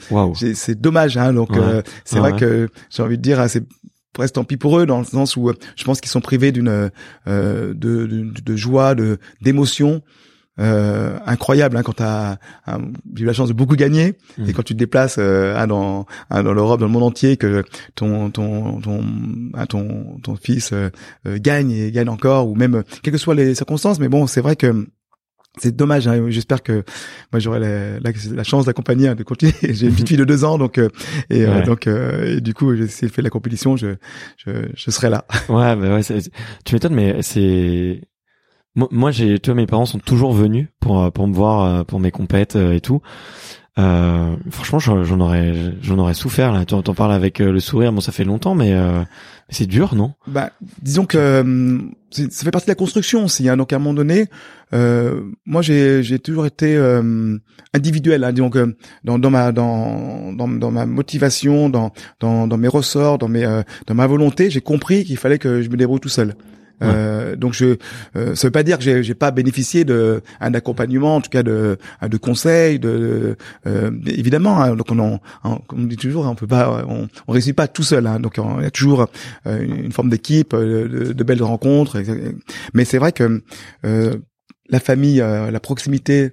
c'est 0.53 0.79
dommage. 0.79 1.17
Hein, 1.17 1.33
donc 1.33 1.49
c'est 2.03 2.19
vrai 2.19 2.35
que 2.35 2.69
j'ai 2.89 3.03
envie 3.03 3.17
de 3.17 3.23
dire, 3.23 3.39
hein, 3.39 3.47
c'est 3.47 3.63
presque 4.13 4.35
tant 4.35 4.43
pis 4.43 4.57
pour 4.57 4.79
eux 4.79 4.85
dans 4.85 4.99
le 4.99 5.05
sens 5.05 5.35
où 5.35 5.51
je 5.75 5.83
pense 5.83 5.99
qu'ils 5.99 6.11
sont 6.11 6.21
privés 6.21 6.51
d'une 6.51 6.91
de, 7.25 7.73
de, 7.73 8.05
de, 8.05 8.55
joie, 8.55 8.95
de 8.95 9.17
d'émotion 9.41 10.01
euh, 10.59 11.17
incroyable 11.25 11.75
hein, 11.75 11.83
quand 11.83 11.93
t'as 11.97 12.37
j'ai 13.15 13.23
eu 13.23 13.25
la 13.25 13.33
chance 13.33 13.49
de 13.49 13.53
beaucoup 13.53 13.75
gagner. 13.75 14.13
Mhm. 14.37 14.49
et 14.49 14.53
quand 14.53 14.63
tu 14.63 14.73
te 14.73 14.79
déplaces 14.79 15.17
euh, 15.19 15.55
hein, 15.57 15.67
dans 15.67 16.05
hein, 16.29 16.43
dans 16.43 16.53
l'Europe 16.53 16.79
dans 16.79 16.85
le 16.85 16.91
monde 16.91 17.03
entier 17.03 17.35
que 17.37 17.63
ton 17.95 18.29
ton 18.29 18.79
ton 18.79 19.03
hein, 19.53 19.65
ton 19.65 20.17
ton 20.23 20.35
fils 20.35 20.71
euh, 20.71 20.89
euh, 21.27 21.37
gagne 21.41 21.71
et 21.71 21.91
gagne 21.91 22.09
encore 22.09 22.47
ou 22.47 22.55
même 22.55 22.75
euh, 22.75 22.83
quelles 23.03 23.13
que 23.13 23.19
soient 23.19 23.35
les 23.35 23.55
circonstances. 23.55 23.99
Mais 23.99 24.07
bon 24.07 24.27
c'est 24.27 24.41
vrai 24.41 24.55
que 24.55 24.87
c'est 25.57 25.75
dommage. 25.75 26.07
Hein. 26.07 26.25
J'espère 26.29 26.63
que 26.63 26.83
moi 27.31 27.39
j'aurai 27.39 27.59
la, 27.59 27.99
la, 27.99 28.11
la 28.33 28.43
chance 28.43 28.65
d'accompagner, 28.65 29.07
hein, 29.07 29.15
de 29.15 29.23
continuer. 29.23 29.53
J'ai 29.61 29.87
une 29.87 29.93
petite 29.93 30.07
fille 30.09 30.17
de 30.17 30.25
deux 30.25 30.43
ans, 30.43 30.57
donc 30.57 30.77
euh, 30.77 30.89
et 31.29 31.45
euh, 31.45 31.63
donc 31.63 31.87
euh, 31.87 32.37
et 32.37 32.41
du 32.41 32.53
coup, 32.53 32.75
si 32.87 33.05
elle 33.05 33.11
fait 33.11 33.21
la 33.21 33.29
compétition, 33.29 33.77
je 33.77 33.95
je, 34.37 34.51
je 34.75 34.91
serai 34.91 35.09
là. 35.09 35.25
Ouais, 35.49 35.75
bah 35.75 35.95
ouais, 35.95 36.03
c'est- 36.03 36.31
tu 36.65 36.73
m'étonnes, 36.75 36.95
mais 36.95 37.21
c'est 37.21 38.01
moi, 38.91 39.11
j'ai, 39.11 39.39
tu 39.39 39.53
mes 39.53 39.65
parents 39.67 39.85
sont 39.85 39.99
toujours 39.99 40.33
venus 40.33 40.67
pour 40.79 41.01
euh, 41.01 41.09
pour 41.11 41.27
me 41.27 41.33
voir 41.33 41.63
euh, 41.63 41.83
pour 41.83 41.99
mes 41.99 42.11
compètes 42.11 42.55
euh, 42.55 42.73
et 42.73 42.81
tout. 42.81 43.01
Euh, 43.77 44.35
franchement, 44.51 44.79
j'en 44.79 45.19
aurais 45.19 45.53
j'en 45.81 45.97
aurais 45.97 46.13
souffert 46.13 46.53
là. 46.53 46.63
Tu 46.65 46.73
en 46.73 46.81
parles 46.81 47.11
avec 47.11 47.39
le 47.39 47.59
sourire. 47.59 47.91
Bon, 47.91 47.99
ça 47.99 48.13
fait 48.13 48.23
longtemps, 48.23 48.55
mais 48.55 48.71
euh, 48.73 49.03
c'est 49.49 49.65
dur, 49.65 49.95
non? 49.95 50.13
Bah, 50.27 50.51
disons 50.81 51.05
que 51.05 51.81
c'est- 52.09 52.31
ça 52.31 52.45
fait 52.45 52.51
partie 52.51 52.67
de 52.67 52.71
la 52.71 52.75
construction 52.75 53.25
aussi. 53.25 53.49
Hein. 53.49 53.57
Donc 53.57 53.73
à 53.73 53.75
un 53.75 53.79
moment 53.79 53.93
donné, 53.93 54.27
euh, 54.73 55.21
moi 55.45 55.61
j'ai 55.61 56.03
j'ai 56.03 56.19
toujours 56.19 56.45
été 56.45 56.77
individuel. 57.73 58.23
Hein. 58.23 58.33
Que 58.49 58.77
dans 59.03 59.19
dans 59.19 59.29
ma 59.29 59.51
dans 59.51 60.31
dans, 60.31 60.47
dans 60.47 60.71
ma 60.71 60.85
motivation, 60.85 61.67
dans 61.69 61.91
dans 62.21 62.47
dans 62.47 62.57
mes 62.57 62.69
ressorts, 62.69 63.17
dans 63.17 63.27
mes 63.27 63.43
dans 63.87 63.93
ma 63.95 64.07
volonté, 64.07 64.49
j'ai 64.49 64.61
compris 64.61 65.03
qu'il 65.03 65.17
fallait 65.17 65.37
que 65.39 65.61
je 65.61 65.69
me 65.69 65.75
débrouille 65.75 65.99
tout 65.99 66.07
seul. 66.09 66.35
Euh, 66.83 67.35
donc 67.35 67.53
je, 67.53 67.77
euh, 68.15 68.35
ça 68.35 68.47
veut 68.47 68.51
pas 68.51 68.63
dire 68.63 68.77
que 68.77 69.01
j'ai, 69.01 69.15
pas 69.15 69.31
bénéficié 69.31 69.85
de 69.85 70.21
un 70.41 70.53
accompagnement, 70.53 71.15
en 71.15 71.21
tout 71.21 71.29
cas 71.29 71.43
de, 71.43 71.77
de 72.07 72.17
conseils, 72.17 72.79
de, 72.79 73.37
euh, 73.65 73.91
évidemment. 74.07 74.61
hein, 74.61 74.75
donc 74.75 74.91
on, 74.91 74.99
en- 74.99 75.19
comme 75.67 75.83
on 75.83 75.87
dit 75.87 75.95
toujours, 75.97 76.25
hein, 76.25 76.31
on 76.31 76.35
peut 76.35 76.47
pas, 76.47 76.85
on, 76.87 77.07
on 77.27 77.31
réussit 77.31 77.55
pas 77.55 77.67
tout 77.67 77.83
seul. 77.83 78.07
Hein, 78.07 78.19
donc 78.19 78.35
on- 78.37 78.59
il 78.59 78.63
y 78.63 78.67
a 78.67 78.71
toujours 78.71 79.07
euh, 79.47 79.61
une 79.61 79.91
forme 79.91 80.09
d'équipe, 80.09 80.53
euh, 80.53 80.87
de, 80.87 81.13
de 81.13 81.23
belles 81.23 81.41
rencontres. 81.43 82.01
Mais 82.73 82.85
c'est 82.85 82.97
vrai 82.97 83.11
que 83.11 83.41
euh, 83.85 84.15
la 84.69 84.79
famille, 84.79 85.21
euh, 85.21 85.51
la 85.51 85.59
proximité 85.59 86.31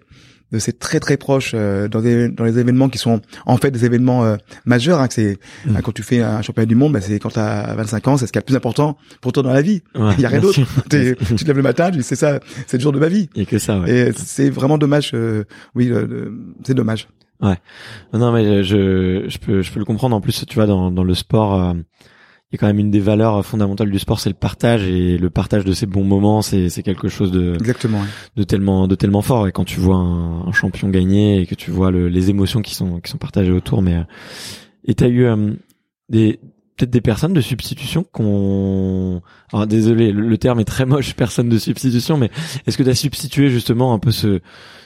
de 0.52 0.58
ces 0.58 0.72
très 0.72 1.00
très 1.00 1.16
proches 1.16 1.52
euh, 1.54 1.88
dans, 1.88 2.00
des, 2.00 2.28
dans 2.28 2.44
les 2.44 2.58
événements 2.58 2.88
qui 2.88 2.98
sont 2.98 3.20
en 3.46 3.56
fait 3.56 3.70
des 3.70 3.84
événements 3.84 4.24
euh, 4.24 4.36
majeurs. 4.66 5.00
Hein, 5.00 5.08
que 5.08 5.14
c'est 5.14 5.38
Mm. 5.64 5.76
hein, 5.76 5.80
quand 5.82 5.92
tu 5.92 6.02
fais 6.02 6.20
un 6.22 6.42
championnat 6.42 6.66
du 6.66 6.74
monde, 6.74 6.92
bah, 6.92 7.00
c'est 7.00 7.18
quand 7.18 7.30
tu 7.30 7.38
as 7.38 7.74
25 7.74 8.08
ans, 8.08 8.16
c'est 8.16 8.26
ce 8.26 8.32
qui 8.32 8.38
est 8.38 8.42
le 8.42 8.46
plus 8.46 8.56
important 8.56 8.96
pour 9.20 9.32
toi 9.32 9.42
dans 9.42 9.52
la 9.52 9.62
vie. 9.62 9.82
Ouais, 9.94 10.12
Il 10.18 10.20
y 10.22 10.26
a 10.26 10.28
rien 10.28 10.40
d'autre. 10.40 10.60
Tu 10.90 11.14
te 11.16 11.44
lèves 11.46 11.56
le 11.56 11.62
matin, 11.62 11.90
tu 11.90 11.98
dis 11.98 12.02
c'est 12.02 12.16
ça, 12.16 12.40
c'est 12.66 12.76
le 12.76 12.82
jour 12.82 12.92
de 12.92 12.98
ma 12.98 13.08
vie. 13.08 13.28
A 13.36 13.44
que 13.44 13.58
ça. 13.58 13.78
Ouais. 13.80 13.90
Et 14.08 14.12
c'est 14.12 14.50
vraiment 14.50 14.78
dommage. 14.78 15.10
euh, 15.14 15.44
oui, 15.74 15.90
c'est 16.64 16.74
dommage. 16.74 17.08
Non, 18.12 18.30
mais 18.32 18.62
je, 18.62 19.24
je 19.28 19.38
peux, 19.38 19.62
je 19.62 19.72
peux 19.72 19.78
le 19.80 19.84
comprendre. 19.84 20.14
En 20.14 20.20
plus, 20.20 20.44
tu 20.46 20.54
vois, 20.54 20.66
dans, 20.66 20.90
dans 20.92 21.02
le 21.04 21.14
sport, 21.14 21.60
euh, 21.60 21.74
il 22.52 22.56
y 22.56 22.58
a 22.58 22.58
quand 22.58 22.66
même 22.66 22.78
une 22.78 22.90
des 22.90 23.00
valeurs 23.00 23.44
fondamentales 23.46 23.90
du 23.90 23.98
sport, 23.98 24.20
c'est 24.20 24.28
le 24.28 24.34
partage 24.34 24.82
et 24.86 25.16
le 25.16 25.30
partage 25.30 25.64
de 25.64 25.72
ces 25.72 25.86
bons 25.86 26.04
moments, 26.04 26.42
c'est, 26.42 26.68
c'est 26.68 26.82
quelque 26.82 27.08
chose 27.08 27.32
de, 27.32 27.54
Exactement. 27.54 28.02
de 28.36 28.42
tellement, 28.42 28.86
de 28.86 28.94
tellement 28.94 29.22
fort. 29.22 29.48
Et 29.48 29.52
quand 29.52 29.64
tu 29.64 29.80
vois 29.80 29.96
un, 29.96 30.46
un 30.46 30.52
champion 30.52 30.90
gagner 30.90 31.40
et 31.40 31.46
que 31.46 31.54
tu 31.54 31.70
vois 31.70 31.90
le, 31.90 32.08
les 32.08 32.28
émotions 32.28 32.60
qui 32.60 32.74
sont, 32.74 33.00
qui 33.00 33.10
sont 33.10 33.16
partagées 33.16 33.52
autour, 33.52 33.80
mais 33.80 33.94
euh, 33.94 34.02
et 34.84 34.94
t'as 34.94 35.08
eu 35.08 35.24
euh, 35.24 35.54
des 36.10 36.40
peut-être 36.76 36.90
des 36.90 37.00
personnes 37.00 37.32
de 37.32 37.40
substitution 37.40 38.04
qu'on 38.12 39.22
alors 39.52 39.66
désolé 39.66 40.12
le, 40.12 40.22
le 40.22 40.38
terme 40.38 40.60
est 40.60 40.64
très 40.64 40.86
moche 40.86 41.14
personne 41.16 41.48
de 41.50 41.58
substitution 41.58 42.16
mais 42.16 42.30
est-ce 42.66 42.78
que 42.78 42.82
tu 42.82 42.88
as 42.88 42.94
substitué 42.94 43.50
justement 43.50 43.92
un 43.92 43.98
peu 43.98 44.10
ce 44.10 44.40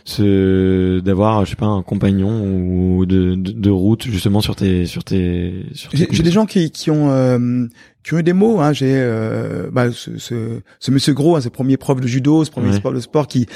ce 0.07 1.01
d'avoir 1.01 1.45
je 1.45 1.51
sais 1.51 1.57
pas 1.57 1.67
un 1.67 1.83
compagnon 1.83 2.45
ou 2.45 3.07
de, 3.07 3.35
de, 3.35 3.53
de 3.53 3.71
route 3.71 4.05
justement 4.05 4.41
sur 4.41 4.55
tes 4.55 4.87
sur 4.87 5.03
tes 5.03 5.67
sur 5.75 5.91
tes 5.91 5.99
J'ai 5.99 6.09
j'ai 6.11 6.23
des 6.23 6.31
gens 6.31 6.47
qui, 6.47 6.71
qui 6.71 6.91
ont 6.91 7.11
euh, 7.11 7.67
qui 8.07 8.15
ont 8.15 8.19
eu 8.19 8.23
des 8.23 8.33
mots. 8.33 8.61
Hein. 8.61 8.73
J'ai 8.73 8.93
euh, 8.95 9.69
bah, 9.73 9.91
ce, 9.93 10.17
ce, 10.19 10.61
ce 10.79 10.91
monsieur 10.93 11.13
Gros, 11.13 11.35
hein, 11.37 11.41
ce 11.41 11.49
premier 11.49 11.77
prof 11.77 12.01
de 12.01 12.07
judo, 12.07 12.45
ce 12.45 12.51
premier 12.51 12.71
Ouais. 12.71 12.81
prof 12.81 12.95
de 12.95 13.01
sport 13.01 13.27
qui 13.27 13.47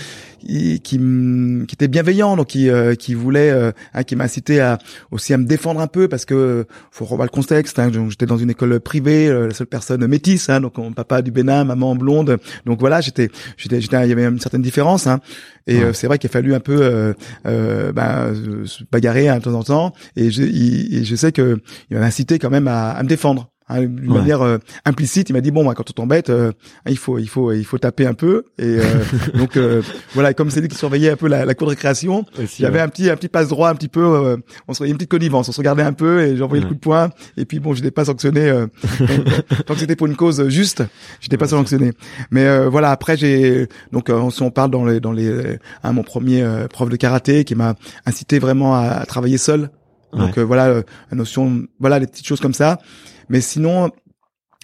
qui 0.40 0.80
qui, 0.80 0.98
qui 0.98 1.74
était 1.74 1.86
bienveillant, 1.88 2.36
donc 2.36 2.48
qui 2.48 2.68
euh, 2.68 2.94
qui 2.94 3.14
voulait, 3.14 3.50
euh, 3.50 3.72
hein, 3.94 4.02
qui 4.02 4.16
m'a 4.16 4.24
incité 4.24 4.58
à 4.60 4.78
aussi 5.10 5.32
à 5.34 5.38
me 5.38 5.44
défendre 5.44 5.80
un 5.80 5.86
peu 5.86 6.08
parce 6.08 6.24
que 6.24 6.66
faut 6.90 7.04
revoir 7.04 7.26
le 7.26 7.30
contexte. 7.30 7.78
Hein, 7.78 7.90
donc, 7.90 8.10
j'étais 8.10 8.26
dans 8.26 8.38
une 8.38 8.50
école 8.50 8.80
privée, 8.80 9.28
euh, 9.28 9.46
la 9.48 9.54
seule 9.54 9.66
personne 9.68 10.04
métisse, 10.06 10.48
hein, 10.50 10.60
donc 10.60 10.78
mon 10.78 10.92
papa 10.92 11.22
du 11.22 11.30
Bénin, 11.30 11.64
maman 11.64 11.94
blonde. 11.94 12.38
Donc 12.66 12.80
voilà, 12.80 13.00
j'étais 13.00 13.28
j'étais 13.56 13.80
j'étais 13.80 14.02
il 14.04 14.08
y 14.08 14.12
avait 14.12 14.24
une 14.24 14.40
certaine 14.40 14.62
différence. 14.62 15.06
Hein, 15.06 15.20
et 15.66 15.76
Ouais. 15.76 15.84
euh, 15.84 15.92
c'est 15.92 16.06
vrai 16.08 16.18
qu'il 16.18 16.28
a 16.28 16.32
fallu 16.32 16.54
un 16.54 16.60
peu 16.60 16.78
euh, 16.82 17.12
euh, 17.46 17.92
ben, 17.92 18.32
euh, 18.34 18.66
se 18.66 18.82
bagarrer 18.90 19.28
hein, 19.28 19.38
de 19.38 19.44
temps 19.44 19.54
en 19.54 19.62
temps. 19.62 19.92
Et 20.16 20.30
je, 20.30 20.42
il- 20.42 20.94
et 20.96 21.04
je 21.04 21.14
sais 21.14 21.30
que 21.32 21.60
il 21.90 21.98
m'a 21.98 22.04
incité 22.06 22.38
quand 22.38 22.50
même 22.50 22.66
à, 22.66 22.90
à 22.92 23.02
me 23.02 23.08
défendre. 23.08 23.50
Hein, 23.70 23.80
D'une 23.80 24.12
Ouais. 24.12 24.18
manière 24.18 24.42
euh, 24.42 24.58
implicite, 24.84 25.30
il 25.30 25.32
m'a 25.32 25.40
dit 25.40 25.50
bon, 25.50 25.64
bah, 25.64 25.72
quand 25.74 25.88
on 25.88 25.92
t'embête, 25.92 26.28
euh, 26.30 26.52
il 26.88 26.98
faut, 26.98 27.18
il 27.18 27.28
faut, 27.28 27.52
il 27.52 27.64
faut 27.64 27.78
taper 27.78 28.06
un 28.06 28.14
peu. 28.14 28.44
Et 28.58 28.64
euh, 28.64 28.82
donc 29.34 29.56
euh, 29.56 29.80
voilà, 30.14 30.34
comme 30.34 30.50
c'est 30.50 30.60
lui 30.60 30.68
qui 30.68 30.76
surveillait 30.76 31.10
un 31.10 31.16
peu 31.16 31.28
la, 31.28 31.44
la 31.44 31.54
cour 31.54 31.66
de 31.66 31.70
récréation, 31.70 32.24
il 32.38 32.62
y 32.62 32.66
avait 32.66 32.80
un 32.80 32.88
petit, 32.88 33.08
un 33.10 33.16
petit 33.16 33.28
passe 33.28 33.48
droit, 33.48 33.70
un 33.70 33.74
petit 33.74 33.88
peu. 33.88 34.00
euh, 34.04 34.36
on 34.68 34.74
se, 34.74 34.82
il 34.84 34.86
y 34.86 34.90
a 34.90 34.92
une 34.92 34.96
petite 34.98 35.10
connivence, 35.10 35.48
on 35.48 35.52
se 35.52 35.58
regardait 35.58 35.82
un 35.82 35.92
peu 35.92 36.20
et 36.22 36.36
j'envoyais 36.36 36.62
Ouais. 36.62 36.68
le 36.68 36.68
coup 36.68 36.74
de 36.74 36.80
poing. 36.80 37.10
Et 37.36 37.44
puis 37.46 37.60
bon, 37.60 37.72
je 37.72 37.80
n'étais 37.80 37.90
pas 37.92 38.04
sanctionné 38.04 38.48
euh, 38.50 38.66
tant- 39.66 39.74
que 39.74 39.80
c'était 39.80 39.96
pour 39.96 40.06
une 40.06 40.16
cause 40.16 40.48
juste, 40.48 40.82
j'étais 41.20 41.36
pas 41.36 41.48
sanctionné. 41.48 41.92
Mais 42.30 42.46
euh, 42.46 42.68
voilà, 42.68 42.90
après 42.90 43.16
j'ai 43.16 43.68
donc 43.92 44.10
euh, 44.10 44.30
si 44.30 44.42
on 44.42 44.50
parle 44.50 44.70
dans 44.70 44.84
les, 44.84 45.00
dans 45.00 45.12
les, 45.12 45.58
hein, 45.82 45.92
mon 45.92 46.02
premier 46.02 46.42
euh, 46.42 46.66
prof 46.68 46.88
de 46.88 46.96
karaté 46.96 47.44
qui 47.44 47.54
m'a 47.54 47.74
incité 48.06 48.38
vraiment 48.38 48.74
à, 48.74 48.80
à 48.88 49.06
travailler 49.06 49.38
seul. 49.38 49.70
Donc 50.12 50.38
euh, 50.38 50.42
voilà, 50.42 50.82
la 51.10 51.16
notion, 51.16 51.62
voilà 51.78 51.98
les 52.00 52.06
petites 52.08 52.26
choses 52.26 52.40
comme 52.40 52.54
ça. 52.54 52.78
Mais 53.30 53.40
sinon, 53.40 53.92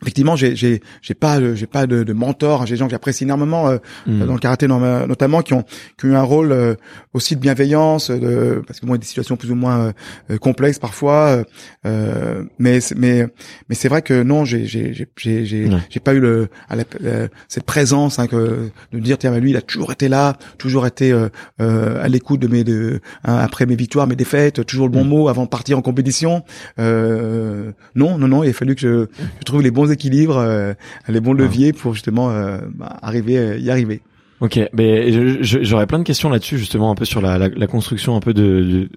effectivement, 0.03 0.37
j'ai 0.37 0.55
j'ai 0.57 0.83
j'ai 1.03 1.15
pas 1.15 1.41
euh, 1.41 1.55
j'ai 1.55 1.67
pas 1.67 1.87
de, 1.87 2.03
de 2.05 2.13
mentor. 2.13 2.63
hein. 2.63 2.67
J'ai 2.67 2.75
des 2.75 2.79
gens 2.79 2.87
que 2.87 2.91
j'apprécie 2.91 3.25
énormément 3.25 3.69
euh, 3.69 3.79
Hmm. 4.07 4.25
dans 4.27 4.35
le 4.35 4.39
karaté 4.39 4.67
notamment 4.69 5.43
qui 5.43 5.55
ont 5.55 5.65
qui 5.99 6.07
ont 6.07 6.09
eu 6.11 6.15
un 6.15 6.23
rôle 6.23 6.53
euh, 6.53 6.75
aussi 7.15 7.35
de 7.37 7.41
bienveillance, 7.41 8.11
de 8.11 8.63
parce 8.67 8.81
que 8.81 8.87
bon, 8.87 8.93
il 8.93 8.97
y 8.97 8.99
a 8.99 9.01
des 9.01 9.07
situations 9.07 9.37
plus 9.37 9.51
ou 9.51 9.55
moins 9.55 9.79
euh, 9.87 9.93
euh, 10.33 10.39
complexes 10.39 10.79
parfois. 10.79 11.29
euh, 11.29 11.45
euh, 11.87 12.45
mais 12.59 12.79
mais 12.97 13.27
mais 13.69 13.75
c'est 13.75 13.89
vrai 13.89 14.03
que 14.03 14.23
non, 14.23 14.45
j'ai 14.45 14.67
j'ai 14.67 14.93
j'ai 14.93 15.09
j'ai 15.17 15.45
j'ai 15.47 15.67
Ouais. 15.69 15.81
j'ai 15.91 16.01
pas 16.01 16.15
eu 16.15 16.21
le 16.21 16.49
à 16.69 16.77
la- 16.77 16.85
la- 17.01 17.29
cette 17.49 17.65
présence 17.65 18.19
hein, 18.19 18.27
que 18.27 18.69
de 18.93 18.99
dire 18.99 19.19
tiens 19.19 19.31
bah, 19.33 19.39
lui 19.41 19.51
il 19.51 19.57
a 19.57 19.63
toujours 19.63 19.93
été 19.93 20.09
là, 20.09 20.37
toujours 20.59 20.87
été 20.87 21.11
euh, 21.13 21.29
euh, 21.61 22.03
à 22.05 22.09
l'écoute 22.09 22.41
de 22.41 22.49
mes 22.49 22.65
de 22.65 23.01
hein, 23.25 23.37
après 23.37 23.67
mes 23.67 23.77
victoires, 23.77 24.07
mes 24.07 24.17
défaites, 24.17 24.65
toujours 24.67 24.87
le 24.87 24.93
bon 24.93 25.05
Mm. 25.05 25.09
mot 25.09 25.29
avant 25.29 25.45
de 25.45 25.49
partir 25.49 25.79
en 25.79 25.83
compétition. 25.83 26.43
Euh, 26.79 27.73
non 27.95 28.19
non 28.19 28.29
non, 28.29 28.43
il 28.45 28.51
a 28.51 28.53
fallu 28.53 28.75
que 28.75 28.81
je, 28.81 29.07
je 29.39 29.45
trouve 29.45 29.63
les 29.63 29.71
bons 29.71 29.86
équilibres, 29.93 30.37
euh, 30.39 30.75
les 31.09 31.21
bons 31.21 31.33
leviers 31.33 31.73
pour 31.73 31.95
justement 31.95 32.31
euh, 32.31 32.59
bah, 32.75 32.97
arriver 33.03 33.39
euh, 33.39 33.59
y 33.59 33.71
arriver. 33.71 34.03
Ok, 34.41 34.61
mais 34.75 35.43
j'aurais 35.43 35.87
plein 35.87 35.99
de 35.99 36.05
questions 36.05 36.29
là-dessus 36.29 36.59
justement 36.59 36.91
un 36.91 36.95
peu 36.95 37.07
sur 37.07 37.23
la, 37.23 37.39
la, 37.39 37.49
la 37.49 37.67
construction 37.67 38.17
un 38.17 38.21
peu 38.21 38.35
de, 38.35 38.43
de- 38.43 38.89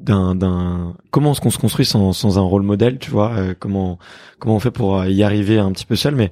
d'un 0.00 0.34
d'un 0.34 0.94
comment 1.10 1.32
est-ce 1.32 1.40
qu'on 1.40 1.50
se 1.50 1.58
construit 1.58 1.84
sans 1.84 2.12
sans 2.12 2.38
un 2.38 2.42
rôle 2.42 2.62
modèle, 2.62 2.98
tu 2.98 3.10
vois 3.10 3.32
euh, 3.32 3.54
comment 3.58 3.98
comment 4.38 4.56
on 4.56 4.60
fait 4.60 4.70
pour 4.70 4.98
euh, 4.98 5.08
y 5.08 5.22
arriver 5.22 5.58
un 5.58 5.72
petit 5.72 5.84
peu 5.86 5.96
seul, 5.96 6.14
mais 6.14 6.30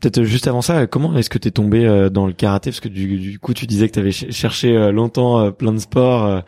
peut-être 0.00 0.22
juste 0.24 0.46
avant 0.46 0.62
ça, 0.62 0.80
euh, 0.80 0.86
comment 0.86 1.16
est-ce 1.16 1.30
que 1.30 1.38
t'es 1.38 1.50
tombé 1.50 1.86
euh, 1.86 2.10
dans 2.10 2.26
le 2.26 2.32
karaté? 2.32 2.70
Parce 2.70 2.80
que 2.80 2.88
du, 2.88 3.18
du 3.18 3.38
coup 3.38 3.54
tu 3.54 3.66
disais 3.66 3.88
que 3.88 3.94
t'avais 3.94 4.12
ch- 4.12 4.32
cherché 4.32 4.76
euh, 4.76 4.92
longtemps 4.92 5.38
euh, 5.40 5.50
plein 5.50 5.72
de 5.72 5.78
sports 5.78 6.42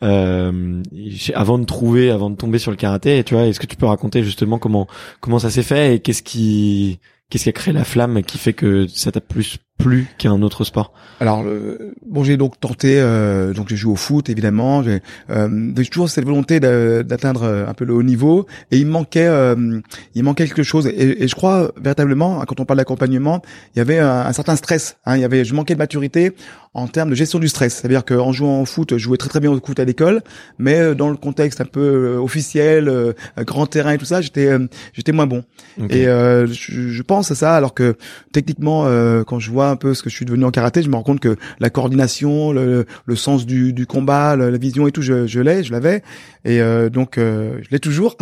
avant 0.00 1.58
de 1.58 1.64
trouver, 1.64 2.10
avant 2.10 2.30
de 2.30 2.36
tomber 2.36 2.58
sur 2.58 2.70
le 2.70 2.76
karaté, 2.76 3.18
et 3.18 3.24
tu 3.24 3.34
vois 3.34 3.44
est-ce 3.46 3.60
que 3.60 3.66
tu 3.66 3.76
peux 3.76 3.86
raconter 3.86 4.22
justement 4.22 4.58
comment 4.58 4.86
comment 5.20 5.38
ça 5.38 5.50
s'est 5.50 5.62
fait 5.62 5.96
et 5.96 5.98
qu'est-ce 6.00 6.22
qui 6.22 7.00
qu'est-ce 7.30 7.44
qui 7.44 7.48
a 7.48 7.52
créé 7.52 7.74
la 7.74 7.84
flamme 7.84 8.22
qui 8.22 8.38
fait 8.38 8.52
que 8.52 8.86
ça 8.86 9.10
t'a 9.10 9.20
plus 9.20 9.58
plu 9.78 10.06
qu'un 10.18 10.40
autre 10.42 10.64
sport 10.64 10.92
Alors 11.20 11.42
euh, 11.44 11.94
bon, 12.06 12.22
j'ai 12.22 12.36
donc 12.36 12.58
tenté, 12.60 13.00
euh, 13.00 13.52
donc 13.52 13.68
j'ai 13.68 13.76
joué 13.76 13.92
au 13.92 13.96
foot 13.96 14.28
évidemment. 14.30 14.82
J'ai 14.82 15.00
euh, 15.30 15.72
toujours 15.90 16.08
cette 16.08 16.24
volonté 16.24 16.60
d'atteindre 16.60 17.42
euh, 17.42 17.66
un 17.66 17.74
peu 17.74 17.84
le 17.84 17.92
haut 17.92 18.02
niveau, 18.02 18.46
et 18.70 18.78
il 18.78 18.86
manquait, 18.86 19.26
euh, 19.26 19.80
il 20.14 20.22
manquait 20.22 20.46
quelque 20.46 20.62
chose. 20.62 20.86
Et, 20.86 21.24
et 21.24 21.28
je 21.28 21.34
crois 21.34 21.72
véritablement, 21.80 22.40
hein, 22.40 22.44
quand 22.46 22.60
on 22.60 22.64
parle 22.64 22.78
d'accompagnement, 22.78 23.42
il 23.74 23.78
y 23.78 23.82
avait 23.82 23.98
un, 23.98 24.20
un 24.26 24.32
certain 24.32 24.56
stress. 24.56 24.96
Hein, 25.06 25.16
il 25.16 25.22
y 25.22 25.24
avait, 25.24 25.44
je 25.44 25.54
manquais 25.54 25.74
de 25.74 25.78
maturité 25.78 26.34
en 26.72 26.88
termes 26.88 27.10
de 27.10 27.14
gestion 27.14 27.38
du 27.38 27.48
stress. 27.48 27.74
C'est-à-dire 27.74 28.04
qu'en 28.04 28.32
jouant 28.32 28.60
au 28.60 28.64
foot, 28.66 28.92
je 28.92 28.98
jouais 28.98 29.16
très 29.16 29.28
très 29.28 29.40
bien 29.40 29.50
au 29.50 29.60
foot 29.64 29.78
à 29.78 29.84
l'école, 29.84 30.22
mais 30.58 30.78
euh, 30.78 30.94
dans 30.94 31.08
le 31.10 31.16
contexte 31.16 31.60
un 31.60 31.66
peu 31.66 32.16
officiel, 32.16 32.88
euh, 32.88 33.12
grand 33.38 33.66
terrain 33.66 33.92
et 33.92 33.98
tout 33.98 34.04
ça, 34.04 34.20
j'étais 34.20 34.50
j'étais 34.92 35.12
moins 35.12 35.26
bon. 35.26 35.44
Et 35.90 36.06
euh, 36.06 36.46
je, 36.46 36.88
je 36.88 37.02
pense 37.02 37.30
à 37.30 37.34
ça, 37.34 37.56
alors 37.56 37.74
que 37.74 37.96
techniquement, 38.32 38.84
euh, 38.86 39.24
quand 39.24 39.38
je 39.40 39.50
vois 39.50 39.63
un 39.70 39.76
peu 39.76 39.94
ce 39.94 40.02
que 40.02 40.10
je 40.10 40.14
suis 40.16 40.24
devenu 40.24 40.44
en 40.44 40.50
karaté, 40.50 40.82
je 40.82 40.88
me 40.88 40.96
rends 40.96 41.02
compte 41.02 41.20
que 41.20 41.36
la 41.60 41.70
coordination, 41.70 42.52
le, 42.52 42.86
le 43.06 43.16
sens 43.16 43.46
du, 43.46 43.72
du 43.72 43.86
combat, 43.86 44.36
le- 44.36 44.50
la 44.50 44.58
vision 44.58 44.86
et 44.86 44.92
tout, 44.92 45.02
je, 45.02 45.26
je 45.26 45.40
l'ai, 45.40 45.62
je 45.64 45.72
l'avais, 45.72 46.02
et 46.44 46.60
euh, 46.60 46.90
donc 46.90 47.18
euh, 47.18 47.58
je 47.62 47.68
l'ai 47.70 47.78
toujours. 47.80 48.16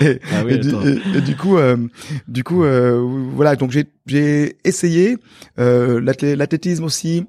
et, 0.00 0.20
Ah 0.32 0.42
oui, 0.44 0.54
et 0.54 0.58
du, 0.58 0.68
et- 0.70 1.18
et 1.18 1.20
du 1.20 1.36
coup, 1.36 1.56
euh, 1.58 1.76
du 2.28 2.44
coup, 2.44 2.64
euh, 2.64 3.00
voilà, 3.34 3.56
donc 3.56 3.70
j'ai 3.70 3.84
j'ai 4.06 4.56
essayé 4.64 5.16
euh, 5.58 6.00
l'athlétisme 6.00 6.84
aussi. 6.84 7.24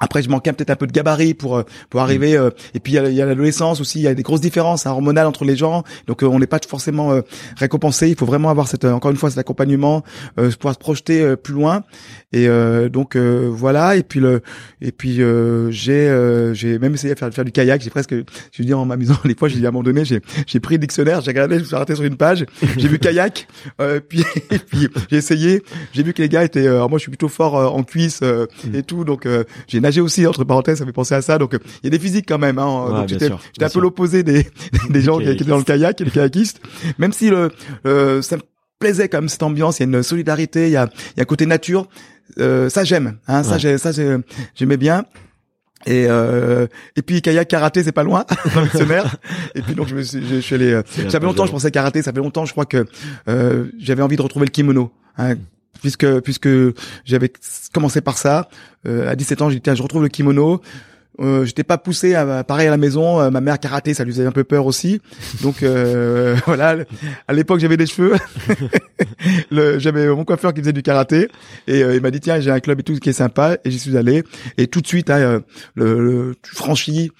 Après, 0.00 0.22
je 0.24 0.28
manquais 0.28 0.52
peut-être 0.52 0.70
un 0.70 0.76
peu 0.76 0.88
de 0.88 0.92
gabarit 0.92 1.34
pour 1.34 1.62
pour 1.88 2.00
arriver. 2.00 2.36
euh, 2.36 2.50
et 2.74 2.80
puis 2.80 2.94
il 2.94 3.12
y 3.14 3.22
a, 3.22 3.26
l'adolescence 3.26 3.80
aussi. 3.80 4.00
Il 4.00 4.02
y 4.02 4.08
a 4.08 4.14
des 4.14 4.24
grosses 4.24 4.40
différences 4.40 4.86
hein, 4.86 4.90
hormonales 4.90 5.28
entre 5.28 5.44
les 5.44 5.54
gens. 5.54 5.84
Donc 6.08 6.24
euh, 6.24 6.26
on 6.26 6.40
n'est 6.40 6.48
pas 6.48 6.58
forcément 6.68 7.12
euh, 7.12 7.20
récompensé. 7.56 8.08
Il 8.10 8.16
faut 8.16 8.26
vraiment 8.26 8.50
avoir 8.50 8.66
cette 8.66 8.84
encore 8.84 9.12
une 9.12 9.16
fois 9.16 9.30
cet 9.30 9.38
accompagnement, 9.38 10.02
pouvoir 10.34 10.74
se 10.74 10.80
projeter 10.80 11.36
plus 11.36 11.54
loin. 11.54 11.84
Et 12.34 12.48
euh, 12.48 12.88
donc 12.88 13.14
euh, 13.14 13.48
voilà. 13.48 13.94
Et 13.94 14.02
puis 14.02 14.18
le 14.18 14.42
et 14.80 14.90
puis 14.90 15.22
euh, 15.22 15.70
j'ai 15.70 16.08
euh, 16.08 16.52
j'ai 16.52 16.80
même 16.80 16.94
essayé 16.94 17.14
de 17.14 17.18
faire 17.18 17.32
faire 17.32 17.44
du 17.44 17.52
kayak. 17.52 17.80
J'ai 17.80 17.90
presque 17.90 18.12
je 18.12 18.58
veux 18.58 18.64
dire 18.64 18.76
en 18.78 18.84
m'amusant 18.84 19.14
les 19.24 19.36
fois 19.36 19.46
j'ai 19.48 19.58
dit 19.60 19.66
à 19.66 19.68
un 19.68 19.72
moment 19.72 19.84
donné 19.84 20.04
j'ai 20.04 20.20
j'ai 20.48 20.58
pris 20.58 20.74
le 20.74 20.80
dictionnaire. 20.80 21.20
J'ai 21.20 21.30
regardé, 21.30 21.54
je 21.56 21.60
me 21.60 21.64
suis 21.64 21.76
arrêté 21.76 21.94
sur 21.94 22.02
une 22.04 22.16
page. 22.16 22.44
J'ai 22.76 22.88
vu 22.88 22.98
kayak. 22.98 23.46
Euh, 23.80 23.98
puis 24.00 24.22
et 24.50 24.58
puis 24.58 24.88
j'ai 25.10 25.16
essayé. 25.16 25.62
J'ai 25.92 26.02
vu 26.02 26.12
que 26.12 26.22
les 26.22 26.28
gars 26.28 26.44
étaient. 26.44 26.66
euh, 26.66 26.76
alors 26.76 26.90
moi 26.90 26.98
je 26.98 27.02
suis 27.02 27.10
plutôt 27.10 27.28
fort 27.28 27.56
euh, 27.58 27.66
en 27.66 27.82
cuisse 27.82 28.20
euh, 28.22 28.46
et 28.72 28.82
tout. 28.82 29.04
Donc 29.04 29.26
euh, 29.26 29.44
j'ai 29.68 29.80
nagé 29.80 30.00
aussi 30.00 30.26
entre 30.26 30.44
parenthèses. 30.44 30.78
Ça 30.78 30.84
fait 30.86 30.92
penser 30.92 31.14
à 31.14 31.22
ça. 31.22 31.38
Donc 31.38 31.52
il 31.54 31.84
y 31.84 31.86
a 31.86 31.90
des 31.90 31.98
physiques 31.98 32.26
quand 32.28 32.38
même. 32.38 32.58
Hein, 32.58 32.84
Ouais, 32.84 32.90
donc 33.00 33.08
j'étais 33.08 33.30
j'étais 33.52 33.64
un 33.64 33.68
peu 33.68 33.80
l'opposé 33.80 34.22
des 34.22 34.46
des 34.90 35.00
gens 35.00 35.18
qui 35.18 35.28
étaient 35.28 35.44
dans 35.44 35.56
le 35.58 35.64
kayak 35.64 36.00
et 36.00 36.04
les 36.04 36.10
kayakistes. 36.10 36.60
Même 36.98 37.12
si 37.12 37.30
le 37.30 37.50
euh, 37.86 38.22
ça 38.22 38.36
me 38.36 38.42
plaisait 38.78 39.08
quand 39.08 39.18
même 39.18 39.28
cette 39.28 39.42
ambiance. 39.42 39.78
Il 39.78 39.82
y 39.82 39.86
a 39.94 39.96
une 39.96 40.02
solidarité. 40.02 40.66
Il 40.66 40.72
y 40.72 40.76
a 40.76 40.88
il 40.94 41.18
y 41.18 41.20
a 41.20 41.22
un 41.22 41.26
côté 41.26 41.46
nature. 41.46 41.88
Euh, 42.38 42.68
ça 42.68 42.84
j'aime. 42.84 43.18
Hein, 43.28 43.42
ça 43.42 43.58
j'ai 43.58 43.78
ça 43.78 43.92
j'ai- 43.92 44.16
j'aimais 44.54 44.76
bien. 44.76 45.04
Et 45.86 46.06
euh, 46.08 46.66
et 46.96 47.02
puis 47.02 47.20
kayak 47.20 47.46
karaté 47.46 47.82
c'est 47.84 47.92
pas 47.92 48.04
loin 48.04 48.24
dans 48.54 48.60
le 48.62 48.66
dictionnaire 48.68 49.16
et 49.54 49.60
puis 49.60 49.74
donc 49.74 49.86
je 49.88 49.94
me 49.94 50.02
suis 50.02 50.18
je, 50.26 50.36
je 50.36 50.40
suis 50.40 50.54
allé 50.54 50.72
euh, 50.72 50.82
ça 51.10 51.20
fait 51.20 51.26
longtemps 51.26 51.42
joli. 51.42 51.48
je 51.48 51.52
pensais 51.52 51.70
karaté 51.70 52.00
ça 52.00 52.10
fait 52.10 52.20
longtemps 52.20 52.46
je 52.46 52.52
crois 52.52 52.64
que 52.64 52.86
euh, 53.28 53.66
j'avais 53.78 54.00
envie 54.00 54.16
de 54.16 54.22
retrouver 54.22 54.46
le 54.46 54.50
kimono 54.50 54.92
hein, 55.18 55.34
puisque 55.82 56.20
puisque 56.20 56.48
j'avais 57.04 57.30
commencé 57.74 58.00
par 58.00 58.16
ça 58.16 58.48
euh, 58.86 59.10
à 59.10 59.14
17 59.14 59.42
ans 59.42 59.50
j'ai 59.50 59.56
dit 59.56 59.60
tiens 59.60 59.74
je 59.74 59.82
retrouve 59.82 60.00
le 60.02 60.08
kimono 60.08 60.62
euh, 61.20 61.44
j'étais 61.44 61.62
pas 61.64 61.78
poussé 61.78 62.14
à, 62.14 62.42
pareil 62.44 62.66
à 62.66 62.70
la 62.70 62.76
maison 62.76 63.20
euh, 63.20 63.30
ma 63.30 63.40
mère 63.40 63.58
karaté 63.60 63.94
ça 63.94 64.02
lui 64.04 64.12
faisait 64.12 64.26
un 64.26 64.32
peu 64.32 64.44
peur 64.44 64.66
aussi. 64.66 65.00
Donc 65.42 65.62
euh, 65.62 66.36
voilà 66.46 66.76
à 67.28 67.32
l'époque 67.32 67.60
j'avais 67.60 67.76
des 67.76 67.86
cheveux. 67.86 68.14
Le- 69.50 69.78
j'avais 69.78 70.08
mon 70.08 70.24
coiffeur 70.24 70.52
qui 70.54 70.60
faisait 70.60 70.72
du 70.72 70.82
karaté. 70.82 71.28
Et 71.66 71.82
euh, 71.82 71.94
il 71.94 72.00
m'a 72.02 72.10
dit 72.10 72.20
tiens 72.20 72.40
j'ai 72.40 72.50
un 72.50 72.60
club 72.60 72.80
et 72.80 72.82
tout 72.82 72.94
qui 72.96 73.08
est 73.10 73.12
sympa. 73.14 73.56
Et 73.64 73.70
j'y 73.70 73.78
suis 73.78 73.96
allé. 73.96 74.24
Et 74.58 74.66
tout 74.66 74.80
de 74.80 74.86
suite 74.86 75.10
hein, 75.10 75.18
euh, 75.18 75.40
le, 75.74 75.98
le- 76.04 76.34
tu 76.42 76.54
franchis 76.54 77.10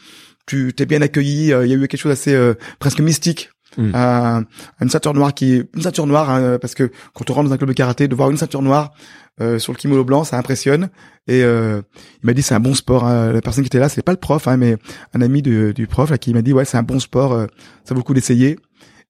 tu 0.46 0.72
t'es 0.74 0.86
bien 0.86 1.00
accueilli. 1.00 1.52
Euh, 1.52 1.64
il 1.64 1.70
y 1.70 1.74
a 1.74 1.76
eu 1.76 1.88
quelque 1.88 2.00
chose 2.00 2.10
d'assez 2.12 2.34
euh, 2.34 2.54
presque 2.78 3.00
mystique. 3.00 3.50
Mm. 3.76 3.90
Un- 3.94 4.44
une 4.80 4.88
ceinture 4.88 5.14
noire 5.14 5.34
qui 5.34 5.62
une 5.74 5.82
ceinture 5.82 6.06
noire 6.06 6.30
hein, 6.30 6.58
parce 6.60 6.74
que 6.74 6.90
quand 7.12 7.28
on 7.30 7.34
rentre 7.34 7.48
dans 7.48 7.54
un 7.54 7.58
club 7.58 7.70
de 7.70 7.74
karaté 7.74 8.06
de 8.08 8.14
voir 8.14 8.30
une 8.30 8.36
ceinture 8.36 8.62
noire 8.62 8.92
euh, 9.40 9.58
sur 9.58 9.72
le 9.72 9.78
kimono 9.78 10.04
blanc 10.04 10.24
ça 10.24 10.38
impressionne. 10.38 10.90
Et 11.26 11.42
euh, 11.42 11.80
il 12.22 12.26
m'a 12.26 12.34
dit 12.34 12.42
c'est 12.42 12.54
un 12.54 12.60
bon 12.60 12.74
sport 12.74 13.04
hein. 13.04 13.32
la 13.32 13.40
personne 13.40 13.64
qui 13.64 13.68
était 13.68 13.78
là 13.78 13.88
c'est 13.88 14.02
pas 14.02 14.12
le 14.12 14.18
prof 14.18 14.46
hein, 14.48 14.56
mais 14.56 14.76
un 15.14 15.20
ami 15.22 15.42
du, 15.42 15.72
du 15.74 15.86
prof 15.86 16.10
là, 16.10 16.18
qui 16.18 16.32
m'a 16.34 16.42
dit 16.42 16.52
ouais 16.52 16.64
c'est 16.64 16.76
un 16.76 16.82
bon 16.82 17.00
sport 17.00 17.32
euh, 17.32 17.46
ça 17.84 17.94
vaut 17.94 18.00
le 18.00 18.04
coup 18.04 18.14
d'essayer. 18.14 18.58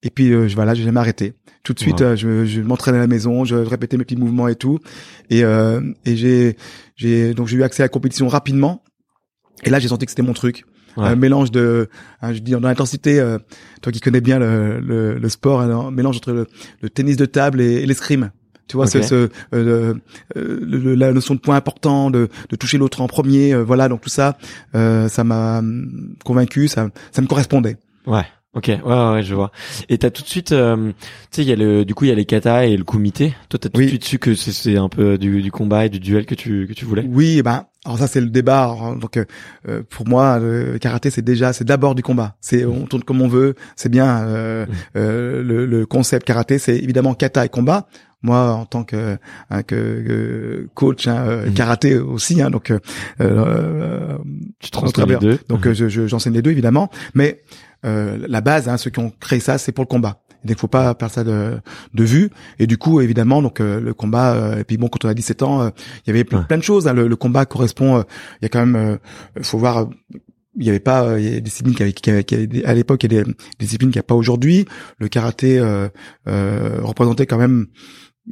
Et 0.02 0.10
puis 0.10 0.32
euh, 0.32 0.48
je 0.48 0.54
voilà 0.54 0.74
j'ai 0.74 0.84
jamais 0.84 1.00
arrêté. 1.00 1.34
Tout 1.62 1.72
de 1.72 1.78
suite 1.80 2.00
Wow. 2.00 2.06
euh, 2.08 2.16
je, 2.16 2.44
je 2.44 2.60
m'entraînais 2.60 2.98
à 2.98 3.00
la 3.00 3.06
maison 3.06 3.44
je 3.44 3.56
répétais 3.56 3.96
mes 3.96 4.04
petits 4.04 4.16
mouvements 4.16 4.48
et 4.48 4.54
tout. 4.54 4.78
Et 5.30 5.44
euh, 5.44 5.80
et 6.04 6.16
j'ai 6.16 6.56
j'ai 6.94 7.34
donc 7.34 7.48
j'ai 7.48 7.56
eu 7.56 7.62
accès 7.62 7.82
à 7.82 7.86
la 7.86 7.88
compétition 7.90 8.28
rapidement. 8.28 8.82
Et 9.64 9.70
là 9.70 9.78
j'ai 9.78 9.88
senti 9.88 10.04
que 10.06 10.10
c'était 10.10 10.22
mon 10.22 10.34
truc. 10.34 10.64
Ouais. 10.96 11.06
un 11.08 11.16
mélange 11.16 11.50
de 11.50 11.88
hein, 12.22 12.32
je 12.32 12.38
dis 12.38 12.52
dans 12.52 12.60
l'intensité 12.60 13.18
euh, 13.18 13.38
toi 13.82 13.90
qui 13.90 13.98
connais 13.98 14.20
bien 14.20 14.38
le, 14.38 14.78
le, 14.78 15.18
le 15.18 15.28
sport 15.28 15.60
un 15.60 15.90
mélange 15.90 16.18
entre 16.18 16.30
le, 16.32 16.46
le 16.82 16.88
tennis 16.88 17.16
de 17.16 17.26
table 17.26 17.60
et, 17.60 17.82
et 17.82 17.86
l'escrime 17.86 18.30
tu 18.66 18.76
vois 18.76 18.86
Ok. 18.86 18.92
ce, 18.92 19.02
ce, 19.02 19.14
euh, 19.54 19.94
euh, 20.36 20.58
le- 20.62 20.94
la 20.94 21.12
notion 21.12 21.34
de 21.34 21.40
point 21.40 21.56
important 21.56 22.10
de, 22.10 22.28
de 22.48 22.56
toucher 22.56 22.78
l'autre 22.78 23.00
en 23.00 23.06
premier 23.06 23.52
euh, 23.54 23.62
voilà 23.64 23.88
donc 23.88 24.00
tout 24.00 24.08
ça 24.08 24.36
euh, 24.74 25.08
ça 25.08 25.24
m'a 25.24 25.58
hum, 25.58 26.14
convaincu 26.24 26.68
ça 26.68 26.88
ça 27.12 27.22
me 27.22 27.26
correspondait 27.26 27.76
Ouais. 28.06 28.24
Ok, 28.56 28.66
ouais, 28.68 28.80
ouais, 28.84 29.10
ouais, 29.14 29.22
je 29.24 29.34
vois. 29.34 29.50
Et 29.88 29.98
t'as 29.98 30.10
tout 30.10 30.22
de 30.22 30.28
suite, 30.28 30.52
euh, 30.52 30.92
tu 30.92 30.92
sais, 31.32 31.42
il 31.42 31.48
y 31.48 31.52
a 31.52 31.56
le, 31.56 31.84
du 31.84 31.92
coup, 31.92 32.04
il 32.04 32.08
y 32.10 32.12
a 32.12 32.14
les 32.14 32.24
katas 32.24 32.66
et 32.66 32.76
le 32.76 32.84
kumité. 32.84 33.34
Toi, 33.48 33.58
t'as 33.58 33.68
tout 33.68 33.78
Oui. 33.80 33.86
de 33.86 33.88
suite 33.90 34.04
su 34.04 34.18
que 34.20 34.36
c'est- 34.36 34.52
c'est 34.52 34.76
un 34.76 34.88
peu 34.88 35.18
du, 35.18 35.42
du 35.42 35.50
combat 35.50 35.86
et 35.86 35.88
du 35.88 35.98
duel 35.98 36.24
que 36.24 36.36
tu, 36.36 36.68
que 36.68 36.72
tu 36.72 36.84
voulais? 36.84 37.04
Oui, 37.10 37.38
eh 37.38 37.42
ben 37.42 37.64
alors 37.84 37.98
ça 37.98 38.06
c'est 38.06 38.20
le 38.20 38.28
débat. 38.30 38.62
Alors, 38.62 38.94
donc 38.94 39.16
euh, 39.16 39.82
pour 39.90 40.06
moi, 40.06 40.38
le 40.38 40.78
karaté 40.78 41.10
c'est 41.10 41.20
déjà 41.22 41.52
c'est 41.52 41.64
d'abord 41.64 41.96
du 41.96 42.04
combat. 42.04 42.36
C'est 42.40 42.64
on 42.64 42.86
tourne 42.86 43.02
comme 43.02 43.22
on 43.22 43.26
veut, 43.28 43.56
c'est 43.74 43.88
bien. 43.88 44.22
euh, 44.22 44.66
euh, 44.94 45.42
le, 45.42 45.66
le 45.66 45.84
concept 45.84 46.24
karaté 46.24 46.58
c'est 46.60 46.76
évidemment 46.76 47.14
kata 47.14 47.44
et 47.44 47.48
combat. 47.48 47.88
Moi, 48.24 48.52
en 48.52 48.64
tant 48.66 48.82
que, 48.84 49.18
hein, 49.50 49.62
que, 49.62 50.66
coach 50.74 51.06
hein, 51.06 51.24
euh, 51.28 51.46
Mhm. 51.46 51.54
karaté 51.54 51.98
aussi, 51.98 52.40
hein, 52.42 52.50
donc 52.50 52.70
euh, 52.70 52.78
euh, 53.20 54.16
Tu 54.60 54.70
transmets 54.70 55.04
les 55.04 55.08
bien. 55.10 55.18
deux. 55.18 55.38
donc 55.48 55.66
euh, 55.66 55.74
je- 55.74 55.88
je- 55.88 56.06
j'enseigne 56.06 56.32
les 56.32 56.42
deux 56.42 56.50
évidemment, 56.50 56.88
mais 57.14 57.42
euh, 57.84 58.16
la 58.28 58.40
base, 58.40 58.68
hein, 58.68 58.76
ceux 58.78 58.90
qui 58.90 58.98
ont 59.00 59.12
créé 59.20 59.40
ça, 59.40 59.58
c'est 59.58 59.72
pour 59.72 59.84
le 59.84 59.88
combat. 59.88 60.22
Et 60.42 60.48
donc 60.48 60.58
faut 60.58 60.68
pas 60.68 60.94
perdre 60.94 61.14
ça 61.14 61.24
de, 61.24 61.58
de 61.94 62.04
vue. 62.04 62.30
Et 62.58 62.66
du 62.66 62.76
coup, 62.78 63.00
évidemment, 63.00 63.40
donc 63.42 63.60
euh, 63.60 63.80
le 63.80 63.94
combat. 63.94 64.34
euh, 64.34 64.58
et 64.60 64.64
puis 64.64 64.76
bon, 64.78 64.88
quand 64.88 65.04
on 65.04 65.08
a 65.08 65.14
17 65.14 65.42
ans, 65.42 65.62
euh, 65.62 65.70
il 66.06 66.08
y 66.08 66.10
avait 66.10 66.24
plein, 66.24 66.40
Ouais. 66.40 66.44
plein 66.46 66.58
de 66.58 66.62
choses. 66.62 66.86
hein. 66.88 66.92
Le, 66.94 67.08
le 67.08 67.16
combat 67.16 67.44
correspond. 67.46 67.96
euh, 67.98 68.02
Il 68.40 68.44
y 68.44 68.46
a 68.46 68.48
quand 68.48 68.64
même, 68.64 68.76
euh, 68.76 68.96
faut 69.42 69.58
voir. 69.58 69.78
euh, 69.78 69.84
il 70.56 70.64
y 70.64 70.68
avait 70.70 70.80
pas, 70.80 71.02
euh, 71.04 71.18
il 71.20 71.24
y 71.24 71.28
a 71.28 71.32
des 71.32 71.40
disciplines 71.40 71.74
qui 71.74 71.82
avaient, 71.82 71.92
qui 71.92 72.10
avaient- 72.10 72.24
qui 72.24 72.34
avaient 72.36 72.46
des- 72.46 72.64
à 72.64 72.74
l'époque, 72.74 73.02
il 73.04 73.12
y 73.12 73.18
a 73.18 73.24
des, 73.24 73.30
des 73.30 73.36
disciplines 73.58 73.90
qu'il 73.90 73.98
n'y 73.98 74.04
a 74.04 74.06
pas 74.06 74.14
aujourd'hui. 74.14 74.66
Le 74.98 75.08
karaté 75.08 75.58
euh, 75.58 75.88
euh, 76.28 76.78
représentait 76.82 77.26
quand 77.26 77.38
même 77.38 77.66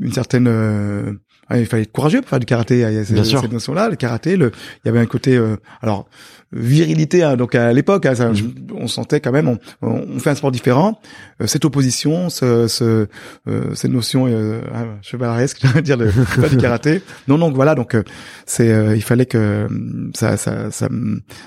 une 0.01 0.13
certaine 0.13 0.47
euh, 0.49 1.13
ouais, 1.51 1.61
il 1.61 1.67
fallait 1.67 1.83
être 1.83 1.93
courageux 1.93 2.21
pour 2.21 2.31
faire 2.31 2.41
du 2.41 2.47
karaté. 2.47 2.77
Il 2.77 2.81
y 2.81 2.85
a 2.85 3.05
cette, 3.05 3.25
cette 3.25 3.53
notion-là, 3.53 3.89
le 3.89 3.97
karaté. 3.97 4.37
Le, 4.37 4.51
il 4.85 4.87
y 4.87 4.89
avait 4.89 5.01
un 5.01 5.07
côté, 5.07 5.37
euh, 5.37 5.57
alors 5.83 6.09
virilité. 6.55 7.23
hein, 7.23 7.37
donc 7.37 7.55
à 7.55 7.73
l'époque, 7.73 8.05
hein, 8.07 8.15
Mhm. 8.33 8.53
on 8.75 8.87
sentait 8.87 9.21
quand 9.21 9.33
même, 9.33 9.49
on, 9.49 9.59
on 9.83 10.19
fait 10.19 10.31
un 10.31 10.35
sport 10.35 10.51
différent. 10.53 11.01
Euh, 11.41 11.47
cette 11.47 11.65
opposition, 11.65 12.29
ce, 12.31 12.69
ce, 12.69 13.07
euh, 13.49 13.75
cette 13.75 13.91
notion 13.91 14.27
euh, 14.29 14.61
ah, 14.75 14.85
chevaleresque, 15.03 15.61
je 15.63 15.69
veux 15.69 15.83
dire, 15.83 15.99
faire 16.27 16.51
du 16.51 16.57
karaté. 16.59 17.03
Non, 17.29 17.39
donc 17.39 17.55
voilà, 17.55 17.75
donc 17.75 17.95
euh, 17.95 18.03
c'est, 18.47 18.71
euh, 18.71 18.95
il 18.97 19.03
fallait 19.03 19.27
que 19.27 19.67
ça, 20.15 20.37
ça, 20.37 20.71
ça, 20.71 20.89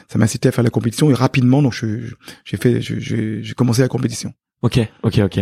ça 0.07 0.17
m'incitait 0.17 0.49
à 0.49 0.51
faire 0.51 0.63
la 0.63 0.69
compétition 0.71 1.09
et 1.09 1.13
rapidement, 1.13 1.61
donc 1.61 1.73
j'ai 1.73 2.57
fait, 2.57 2.81
j'ai 2.81 2.99
j'ai 3.43 3.53
commencé 3.53 3.81
la 3.81 3.87
compétition. 3.87 4.33
Ok, 4.61 4.79
ok, 5.03 5.19
ok. 5.23 5.37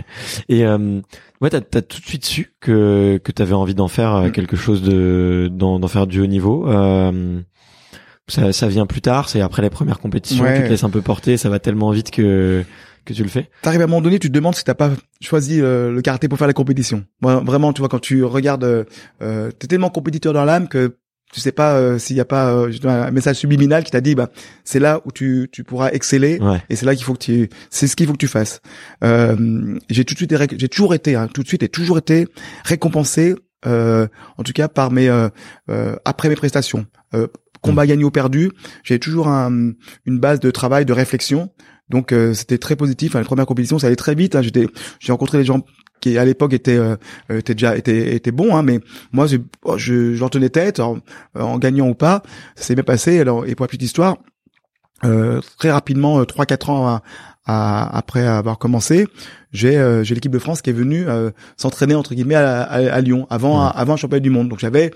Et 0.50 0.66
euh, 0.66 1.00
ouais, 1.44 1.50
t'as 1.52 1.58
as 1.60 1.82
tout 1.84 2.00
de 2.00 2.06
suite 2.06 2.26
su 2.26 2.54
que 2.60 3.20
que 3.24 3.32
t'avais 3.32 3.54
envie 3.54 3.76
d'en 3.76 3.88
faire 3.88 4.16
euh, 4.16 4.28
Mm. 4.30 4.32
quelque 4.32 4.56
chose 4.56 4.82
de 4.82 5.50
d'en 5.52 5.80
d'en 5.80 5.88
faire 5.88 6.08
du 6.08 6.20
haut 6.22 6.26
niveau. 6.26 6.68
Euh, 6.68 7.40
ça 8.28 8.52
ça 8.54 8.68
vient 8.68 8.86
plus 8.86 9.02
tard, 9.02 9.30
c'est 9.30 9.42
après 9.42 9.62
les 9.62 9.70
premières 9.70 10.00
compétitions, 10.00 10.44
Ouais. 10.46 10.58
tu 10.58 10.64
te 10.64 10.70
laisses 10.70 10.84
un 10.84 10.90
peu 10.90 11.02
porter, 11.02 11.38
ça 11.38 11.50
va 11.50 11.60
tellement 11.60 11.92
vite 11.92 12.10
que 12.10 12.64
que 13.06 13.14
tu 13.14 13.22
le 13.22 13.28
fais. 13.30 13.50
T'arrives 13.62 13.82
à 13.82 13.84
un 13.84 13.88
moment 13.88 14.00
donné, 14.02 14.18
tu 14.18 14.30
te 14.30 14.34
demandes 14.34 14.56
si 14.56 14.64
t'as 14.64 14.76
pas 14.76 14.92
choisi 15.20 15.60
euh, 15.60 15.92
le 15.92 16.02
karaté 16.02 16.30
pour 16.30 16.38
faire 16.38 16.48
la 16.48 16.54
compétition. 16.54 17.04
Moi, 17.22 17.42
vraiment, 17.46 17.74
tu 17.74 17.82
vois, 17.82 17.90
quand 17.90 18.00
tu 18.00 18.24
regardes, 18.24 18.64
euh, 19.22 19.52
t'es 19.60 19.68
tellement 19.68 19.90
compétiteur 19.90 20.32
dans 20.32 20.46
l'âme 20.46 20.70
que 20.70 20.96
tu 21.34 21.40
sais 21.40 21.52
pas 21.52 21.74
euh, 21.74 21.98
s'il 21.98 22.16
y 22.16 22.20
a 22.20 22.26
pas 22.26 22.54
euh, 22.54 22.72
un 22.84 23.12
message 23.12 23.38
subliminal 23.38 23.84
qui 23.84 23.92
t'a 23.92 24.02
dit, 24.02 24.14
bah, 24.14 24.30
c'est 24.64 24.80
là 24.80 25.02
où 25.04 25.12
tu, 25.12 25.50
tu 25.52 25.64
pourras 25.64 25.90
exceller. 25.90 26.40
Ouais. 26.40 26.62
Et 26.70 26.76
c'est 26.76 26.86
là 26.86 26.96
qu'il 26.96 27.04
faut 27.04 27.14
que 27.14 27.24
tu, 27.24 27.50
c'est 27.72 27.88
ce 27.88 27.96
qu'il 27.96 28.06
faut 28.06 28.14
que 28.14 28.20
tu 28.20 28.28
fasses. 28.28 28.62
Euh, 29.04 29.80
j'ai 29.90 30.06
tout 30.06 30.14
de 30.14 30.20
suite, 30.20 30.36
j'ai 30.58 30.70
toujours 30.70 30.94
été, 30.94 31.16
hein, 31.16 31.28
tout 31.34 31.42
de 31.42 31.48
suite 31.48 31.64
et 31.64 31.70
toujours 31.70 31.98
été 31.98 32.28
récompensé, 32.64 33.34
euh, 33.66 34.08
en 34.38 34.44
tout 34.44 34.54
cas 34.54 34.68
par 34.68 34.92
mes, 34.92 35.10
euh, 35.10 35.30
euh, 35.70 35.96
après 36.06 36.30
mes 36.30 36.36
prestations. 36.36 36.86
Euh, 37.16 37.28
combat 37.62 37.88
gagné 37.88 38.04
ou 38.04 38.12
perdu, 38.12 38.52
j'ai 38.84 39.00
toujours 39.00 39.28
un, 39.30 39.72
une 40.06 40.20
base 40.20 40.40
de 40.40 40.52
travail, 40.52 40.86
de 40.86 40.94
réflexion. 40.94 41.50
Donc 41.90 42.12
euh, 42.12 42.34
c'était 42.34 42.58
très 42.58 42.76
positif. 42.76 43.16
Hein, 43.16 43.20
les 43.20 43.26
premières 43.26 43.46
compétitions, 43.46 43.80
ça 43.80 43.88
allait 43.88 43.96
très 43.96 44.16
vite. 44.16 44.36
Hein, 44.36 44.42
j'étais, 44.42 44.68
j'ai 45.00 45.12
rencontré 45.12 45.38
des 45.38 45.46
gens 45.46 45.64
qui 46.04 46.18
à 46.18 46.26
l'époque 46.26 46.54
étaient, 46.54 46.78
euh, 46.78 46.96
étaient 47.30 47.56
déjà 47.56 47.78
étaient, 47.78 48.14
étaient 48.16 48.32
bons, 48.32 48.56
hein, 48.56 48.62
mais 48.64 48.80
moi, 49.14 49.26
j'ai- 49.28 49.42
oh, 49.64 49.78
je, 49.78 50.14
j'en 50.16 50.28
tenais 50.30 50.50
tête 50.50 50.80
en, 50.80 50.98
en 51.40 51.58
gagnant 51.58 51.88
ou 51.88 51.96
pas. 51.96 52.22
Ça 52.56 52.64
s'est 52.66 52.76
bien 52.76 52.84
passé. 52.84 53.20
Alors, 53.20 53.46
et 53.48 53.56
pour 53.56 53.64
la 53.64 53.68
petite 53.70 53.84
histoire, 53.84 54.18
euh, 55.06 55.42
très 55.58 55.72
rapidement, 55.72 56.20
euh, 56.20 56.26
trois 56.26 56.46
quatre 56.46 56.70
ans 56.70 56.88
à- 56.88 57.02
à- 57.46 57.98
après 57.98 58.26
avoir 58.26 58.58
commencé, 58.58 59.06
j'ai 59.52 59.78
euh, 59.78 60.04
j'ai 60.04 60.16
l'équipe 60.16 60.32
de 60.32 60.40
France 60.40 60.62
qui 60.62 60.70
est 60.70 60.74
venue 60.74 61.06
euh, 61.08 61.32
s'entraîner 61.58 61.94
entre 61.96 62.14
guillemets 62.16 62.36
à, 62.36 62.62
à, 62.64 62.78
à 62.94 63.02
Lyon 63.02 63.28
avant 63.30 63.64
Ouais. 63.66 63.72
avant 63.76 63.94
un 63.94 63.98
championnat 63.98 64.22
du 64.22 64.30
monde. 64.30 64.48
Donc 64.50 64.60
j'avais 64.60 64.92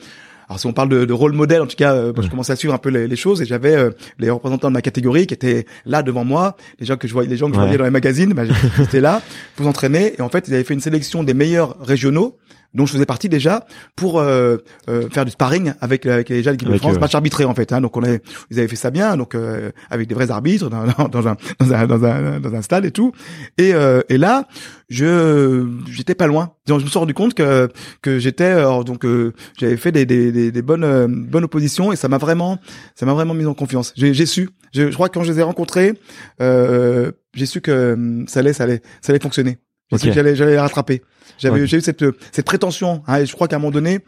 alors 0.49 0.59
si 0.59 0.65
on 0.65 0.73
parle 0.73 0.89
de, 0.89 1.03
de 1.05 1.13
rôle 1.13 1.33
modèle, 1.33 1.61
en 1.61 1.67
tout 1.67 1.75
cas, 1.75 1.93
euh, 1.93 2.13
moi, 2.13 2.23
je 2.23 2.29
commençais 2.29 2.53
à 2.53 2.55
suivre 2.55 2.73
un 2.73 2.77
peu 2.77 2.89
les, 2.89 3.07
les 3.07 3.15
choses 3.17 3.41
et 3.41 3.45
j'avais 3.45 3.75
euh, 3.75 3.89
les 4.17 4.29
représentants 4.29 4.69
de 4.69 4.73
ma 4.73 4.81
catégorie 4.81 5.27
qui 5.27 5.33
étaient 5.33 5.65
là 5.85 6.03
devant 6.03 6.23
moi, 6.23 6.55
les 6.79 6.85
gens 6.85 6.95
que 6.95 7.07
je 7.07 7.13
voyais, 7.13 7.29
les 7.29 7.35
gens 7.37 7.47
que 7.49 7.55
je 7.55 7.59
Ouais. 7.59 7.65
voyais 7.65 7.77
dans 7.77 7.83
les 7.83 7.89
magazines, 7.91 8.33
bah, 8.33 8.43
j'étais 8.77 9.01
là 9.01 9.21
pour 9.55 9.65
s'entraîner 9.65 10.13
et 10.17 10.21
en 10.21 10.29
fait 10.29 10.47
ils 10.47 10.53
avaient 10.53 10.63
fait 10.63 10.73
une 10.73 10.79
sélection 10.81 11.23
des 11.23 11.33
meilleurs 11.33 11.75
régionaux 11.81 12.37
dont 12.77 12.85
je 12.85 12.93
faisais 12.93 13.05
partie 13.05 13.27
déjà 13.27 13.65
pour 13.95 14.19
euh, 14.19 14.57
euh, 14.89 15.09
faire 15.09 15.25
du 15.25 15.31
sparring 15.31 15.73
avec, 15.81 16.05
avec 16.05 16.29
les 16.29 16.43
gens 16.43 16.51
de 16.51 16.57
l'équipe 16.57 16.69
de 16.71 16.77
France, 16.77 16.95
eux, 16.95 16.99
match 16.99 17.15
arbitré 17.15 17.43
en 17.43 17.53
fait. 17.53 17.73
Hein, 17.73 17.81
donc 17.81 17.97
on 17.97 18.03
avait, 18.03 18.21
ils 18.51 18.59
avaient 18.59 18.69
fait 18.69 18.75
ça 18.77 18.91
bien, 18.91 19.17
donc 19.17 19.35
euh, 19.35 19.71
avec 19.89 20.07
des 20.07 20.15
vrais 20.15 20.31
arbitres 20.31 20.69
dans, 20.69 20.85
dans, 20.85 21.09
dans 21.09 21.27
un, 21.27 21.35
dans 21.59 21.73
un 21.73 21.87
dans 21.87 22.05
un 22.05 22.39
dans 22.39 22.55
un 22.55 22.61
stade 22.61 22.85
et 22.85 22.91
tout. 22.91 23.11
Et 23.57 23.73
euh, 23.73 24.01
et 24.07 24.17
là, 24.17 24.47
je 24.89 25.67
j'étais 25.91 26.15
pas 26.15 26.27
loin. 26.27 26.53
Donc, 26.67 26.79
je 26.79 26.85
me 26.85 26.89
suis 26.89 26.99
rendu 26.99 27.13
compte 27.13 27.33
que 27.33 27.69
que 28.01 28.19
j'étais 28.19 28.53
donc 28.85 29.03
euh, 29.05 29.33
j'avais 29.59 29.77
fait 29.77 29.91
des, 29.91 30.05
des, 30.05 30.31
des, 30.31 30.51
des 30.51 30.61
bonnes 30.61 30.83
euh, 30.83 31.07
bonnes 31.09 31.43
oppositions 31.43 31.91
et 31.91 31.95
ça 31.95 32.07
m'a 32.07 32.17
vraiment 32.17 32.59
ça 32.95 33.05
m'a 33.05 33.13
vraiment 33.13 33.33
mis 33.33 33.45
en 33.45 33.53
confiance. 33.53 33.93
J'ai 33.95 34.13
j'ai 34.13 34.25
su. 34.25 34.49
Je, 34.73 34.89
je 34.91 34.93
crois 34.93 35.09
que 35.09 35.13
quand 35.13 35.23
je 35.23 35.31
les 35.31 35.39
ai 35.39 35.43
rencontrés, 35.43 35.93
euh, 36.41 37.11
j'ai 37.33 37.45
su 37.45 37.61
que 37.61 37.93
hum, 37.93 38.27
ça 38.27 38.41
allait 38.41 38.53
ça 38.53 38.63
allait 38.65 38.81
ça 39.01 39.11
allait 39.11 39.19
fonctionner. 39.21 39.57
J'ai 39.91 39.97
su 39.97 40.07
Ok. 40.07 40.09
que 40.09 40.15
j'allais 40.15 40.35
j'allais 40.35 40.51
les 40.51 40.59
rattraper. 40.59 41.01
J'avais 41.37 41.65
j'ai 41.67 41.77
eu 41.77 41.81
cette 41.81 42.03
cette 42.31 42.45
prétention. 42.45 43.03
Hein, 43.07 43.19
et 43.19 43.25
je 43.25 43.33
crois 43.33 43.47
qu'à 43.47 43.55
un 43.55 43.59
moment 43.59 43.71
donné, 43.71 43.99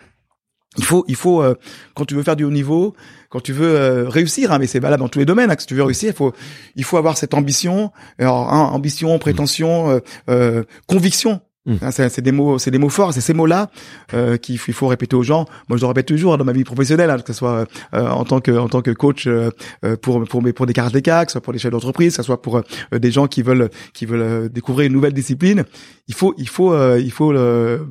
il 0.78 0.84
faut, 0.84 1.04
il 1.08 1.16
faut 1.16 1.42
euh, 1.42 1.56
quand 1.96 2.06
tu 2.06 2.14
veux 2.14 2.22
faire 2.22 2.36
du 2.36 2.44
haut 2.44 2.52
niveau, 2.52 2.96
quand 3.30 3.40
tu 3.42 3.54
veux 3.54 3.76
euh, 3.76 4.08
réussir, 4.08 4.52
hein, 4.52 4.60
mais 4.60 4.68
c'est 4.68 4.80
valable 4.80 5.02
dans 5.02 5.10
tous 5.10 5.20
les 5.20 5.26
domaines. 5.26 5.50
Hein, 5.50 5.56
que 5.56 5.62
si 5.62 5.68
tu 5.68 5.74
veux 5.76 5.84
réussir, 5.84 6.10
il 6.10 6.16
faut, 6.16 6.34
il 6.76 6.84
faut 6.84 6.98
avoir 6.98 7.18
cette 7.18 7.34
ambition, 7.34 7.92
alors 8.20 8.54
hein, 8.54 8.70
ambition, 8.72 9.18
prétention, 9.18 9.90
euh, 9.90 10.00
euh, 10.30 10.64
conviction. 10.86 11.42
Mm. 11.70 11.76
Hein, 11.82 11.92
c'est 11.92 12.22
des 12.22 12.32
mots, 12.32 12.58
c'est 12.58 12.72
des 12.72 12.78
mots 12.78 12.90
forts. 12.90 13.14
C'est 13.14 13.22
ces 13.22 13.34
mots-là 13.34 13.70
euh, 14.14 14.38
qu'il 14.38 14.58
faut, 14.58 14.88
répéter 14.88 15.16
aux 15.16 15.24
gens. 15.24 15.46
Moi, 15.70 15.78
je 15.78 15.82
le 15.82 15.88
répète 15.88 16.08
toujours 16.08 16.38
dans 16.38 16.46
ma 16.46 16.52
vie 16.52 16.64
professionnelle, 16.64 17.10
hein, 17.10 17.20
que 17.20 17.32
ce 17.32 17.38
soit 17.38 17.66
euh, 17.94 18.08
en 18.08 18.26
tant 18.26 18.42
que, 18.42 18.52
en 18.52 18.68
tant 18.68 18.82
que 18.82 18.92
coach 18.92 19.28
euh, 19.28 19.52
euh, 19.86 19.96
pour 19.96 20.24
pour 20.26 20.44
pour 20.54 20.66
des 20.66 20.74
karatékas, 20.74 21.26
que 21.26 21.32
ce 21.32 21.34
soit 21.34 21.42
pour 21.42 21.54
des 21.54 21.60
chefs 21.60 21.72
d'entreprise, 21.72 22.14
que 22.14 22.18
ce 22.18 22.26
soit 22.26 22.42
pour 22.42 22.58
euh, 22.58 23.00
des 23.00 23.12
gens 23.12 23.28
qui 23.28 23.44
veulent 23.44 23.70
qui 23.94 24.06
veulent 24.06 24.22
euh, 24.22 24.50
découvrir 24.50 24.88
une 24.88 24.94
nouvelle 24.94 25.14
discipline. 25.14 25.64
Il 26.08 26.16
faut, 26.16 26.34
il 26.38 26.50
faut, 26.50 26.74
euh, 26.74 27.00
il 27.00 27.12
faut 27.12 27.32
le 27.32 27.86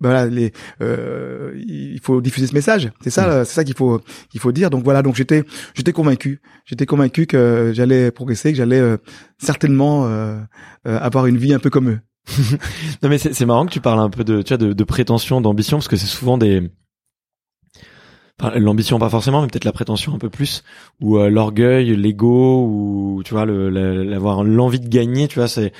voilà 0.00 0.26
les 0.26 0.52
euh, 0.82 1.52
il 1.66 2.00
faut 2.02 2.20
diffuser 2.20 2.46
ce 2.46 2.54
message 2.54 2.90
c'est 3.00 3.10
ça 3.10 3.30
euh, 3.30 3.44
c'est 3.44 3.54
ça 3.54 3.64
qu'il 3.64 3.76
faut 3.76 4.00
qu'il 4.28 4.40
faut 4.40 4.52
dire 4.52 4.70
donc 4.70 4.84
voilà 4.84 5.02
donc 5.02 5.14
j'étais 5.14 5.44
j'étais 5.74 5.92
convaincu 5.92 6.40
j'étais 6.64 6.86
convaincu 6.86 7.26
que 7.26 7.72
j'allais 7.74 8.10
progresser 8.10 8.50
que 8.52 8.58
j'allais 8.58 8.80
euh, 8.80 8.96
certainement 9.38 10.06
euh, 10.06 10.40
euh, 10.86 10.98
avoir 10.98 11.26
une 11.26 11.38
vie 11.38 11.54
un 11.54 11.58
peu 11.58 11.70
comme 11.70 11.90
eux 11.90 12.00
Non 13.02 13.08
mais 13.08 13.18
c'est 13.18 13.44
marrant 13.46 13.66
que 13.66 13.72
tu 13.72 13.80
parles 13.80 14.00
un 14.00 14.10
peu 14.10 14.24
de 14.24 14.42
tu 14.42 14.48
vois 14.48 14.58
de, 14.58 14.72
de 14.72 14.84
prétention, 14.84 15.40
d'ambition 15.40 15.78
parce 15.78 15.88
que 15.88 15.96
c'est 15.96 16.06
souvent 16.06 16.38
des 16.38 16.70
l'ambition 18.56 18.98
pas 18.98 19.08
forcément 19.08 19.40
mais 19.42 19.46
peut-être 19.46 19.64
la 19.64 19.72
prétention 19.72 20.12
un 20.14 20.18
peu 20.18 20.28
plus 20.28 20.64
ou 21.00 21.18
euh, 21.18 21.30
l'orgueil, 21.30 21.94
l'ego 21.96 22.64
ou 22.66 23.22
tu 23.24 23.32
vois 23.32 23.44
le 23.46 23.70
la- 23.70 24.02
l'avoir 24.04 24.42
l'envie 24.42 24.80
de 24.80 24.88
gagner, 24.88 25.28
tu 25.28 25.38
vois 25.38 25.46
c'est 25.48 25.72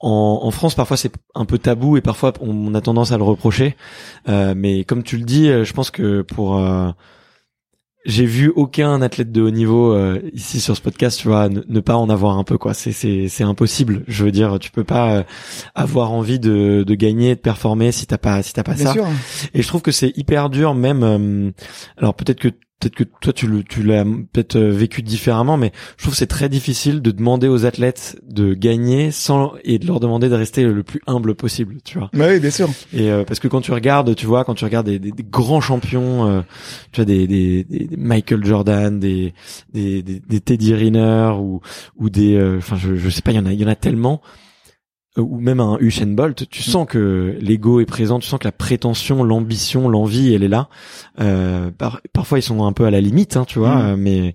en, 0.00 0.40
en 0.42 0.50
France 0.50 0.74
parfois 0.74 0.96
c'est 0.96 1.12
un 1.36 1.44
peu 1.44 1.56
tabou 1.58 1.96
et 1.96 2.00
parfois 2.00 2.32
on 2.40 2.74
a 2.74 2.80
tendance 2.80 3.12
à 3.12 3.16
le 3.18 3.22
reprocher. 3.24 3.76
Euh, 4.28 4.54
mais 4.56 4.84
comme 4.84 5.02
tu 5.04 5.18
le 5.18 5.24
dis, 5.24 5.48
euh, 5.48 5.64
je 5.64 5.72
pense 5.72 5.90
que 5.90 6.22
pour 6.22 6.58
euh, 6.58 6.90
j'ai 8.06 8.24
vu 8.24 8.50
aucun 8.54 9.02
athlète 9.02 9.30
de 9.30 9.42
haut 9.42 9.50
niveau 9.50 9.92
euh, 9.92 10.20
ici 10.32 10.60
sur 10.60 10.76
ce 10.76 10.80
podcast, 10.80 11.20
tu 11.20 11.28
vois, 11.28 11.48
ne, 11.48 11.60
ne 11.68 11.80
pas 11.80 11.96
en 11.96 12.08
avoir 12.08 12.38
un 12.38 12.44
peu 12.44 12.56
quoi. 12.58 12.72
C'est 12.74 12.92
c'est 12.92 13.28
c'est 13.28 13.44
impossible. 13.44 14.04
Je 14.08 14.24
veux 14.24 14.32
dire, 14.32 14.58
tu 14.58 14.70
peux 14.70 14.84
pas 14.84 15.12
euh, 15.16 15.22
avoir 15.74 16.10
envie 16.12 16.38
de 16.38 16.84
de 16.86 16.94
gagner, 16.94 17.34
de 17.34 17.40
performer 17.40 17.92
si 17.92 18.06
t'as 18.06 18.18
pas 18.18 18.42
si 18.42 18.52
t'as 18.52 18.62
pas 18.62 18.76
ça. 18.76 18.92
sûr 18.92 19.06
Et 19.54 19.62
je 19.62 19.68
trouve 19.68 19.82
que 19.82 19.92
c'est 19.92 20.16
hyper 20.16 20.48
dur, 20.50 20.74
même. 20.74 21.02
euh, 21.02 21.50
alors 21.98 22.14
peut-être 22.14 22.40
que 22.40 22.48
peut-être 22.80 22.94
que 22.96 23.04
toi 23.04 23.32
tu 23.32 23.46
le 23.46 23.62
tu 23.62 23.82
l'as 23.82 24.04
peut-être 24.04 24.56
euh, 24.56 24.70
vécu 24.72 25.02
différemment, 25.02 25.56
mais 25.56 25.70
je 25.96 26.02
trouve 26.04 26.14
que 26.14 26.18
c'est 26.18 26.26
très 26.26 26.48
difficile 26.48 27.02
de 27.02 27.10
demander 27.10 27.46
aux 27.46 27.66
athlètes 27.66 28.18
de 28.26 28.54
gagner 28.54 29.10
sans 29.10 29.52
et 29.64 29.78
de 29.78 29.86
leur 29.86 30.00
demander 30.00 30.28
de 30.28 30.34
rester 30.34 30.64
le 30.64 30.82
plus 30.82 31.00
humble 31.06 31.34
possible, 31.34 31.76
tu 31.84 31.98
vois. 31.98 32.10
Bah 32.14 32.26
oui 32.30 32.40
bien 32.40 32.50
sûr 32.50 32.68
Et 32.94 33.10
euh, 33.10 33.22
parce 33.24 33.38
que 33.38 33.48
quand 33.48 33.60
tu 33.60 33.72
regardes, 33.72 34.14
tu 34.16 34.26
vois, 34.26 34.44
quand 34.44 34.54
tu 34.54 34.64
regardes 34.64 34.86
des, 34.86 34.98
des- 34.98 35.12
des 35.12 35.22
grands 35.30 35.60
champions, 35.60 36.26
euh, 36.26 36.40
tu 36.92 37.00
vois 37.02 37.04
des, 37.04 37.26
des, 37.26 37.64
des- 37.64 37.84
des 37.86 37.96
Michael 37.96 38.44
Jordan, 38.44 38.98
des 38.98 39.34
des, 39.74 40.02
des, 40.02 40.20
des 40.20 40.40
Teddy 40.40 40.74
Riner 40.74 41.32
ou 41.38 41.60
ou 41.98 42.10
des, 42.10 42.34
euh, 42.34 42.56
enfin 42.58 42.76
je 42.76 42.96
je 42.96 43.08
sais 43.10 43.22
pas, 43.22 43.32
il 43.32 43.36
y 43.36 43.38
en 43.40 43.46
a 43.46 43.52
il 43.52 43.60
y 43.60 43.64
en 43.64 43.68
a 43.68 43.76
tellement. 43.76 44.22
Euh, 45.18 45.22
Ou 45.22 45.40
même 45.40 45.58
un 45.58 45.76
Usain 45.80 46.06
Bolt, 46.06 46.48
tu 46.50 46.62
sens 46.62 46.86
que 46.88 47.36
l'ego 47.40 47.80
est 47.80 47.84
présent, 47.86 48.20
tu 48.20 48.28
sens 48.28 48.38
que 48.38 48.44
la 48.46 48.52
prétention, 48.52 49.24
l'ambition, 49.24 49.88
l'envie, 49.88 50.32
elle 50.34 50.44
est 50.44 50.48
là. 50.48 50.68
Euh, 51.20 51.70
par- 51.76 52.00
parfois 52.12 52.38
ils 52.38 52.42
sont 52.42 52.64
un 52.64 52.72
peu 52.72 52.84
à 52.84 52.90
la 52.92 53.00
limite, 53.00 53.36
hein, 53.36 53.44
tu 53.44 53.58
vois, 53.58 53.74
Mm. 53.74 53.80
euh, 53.86 53.96
mais 53.98 54.34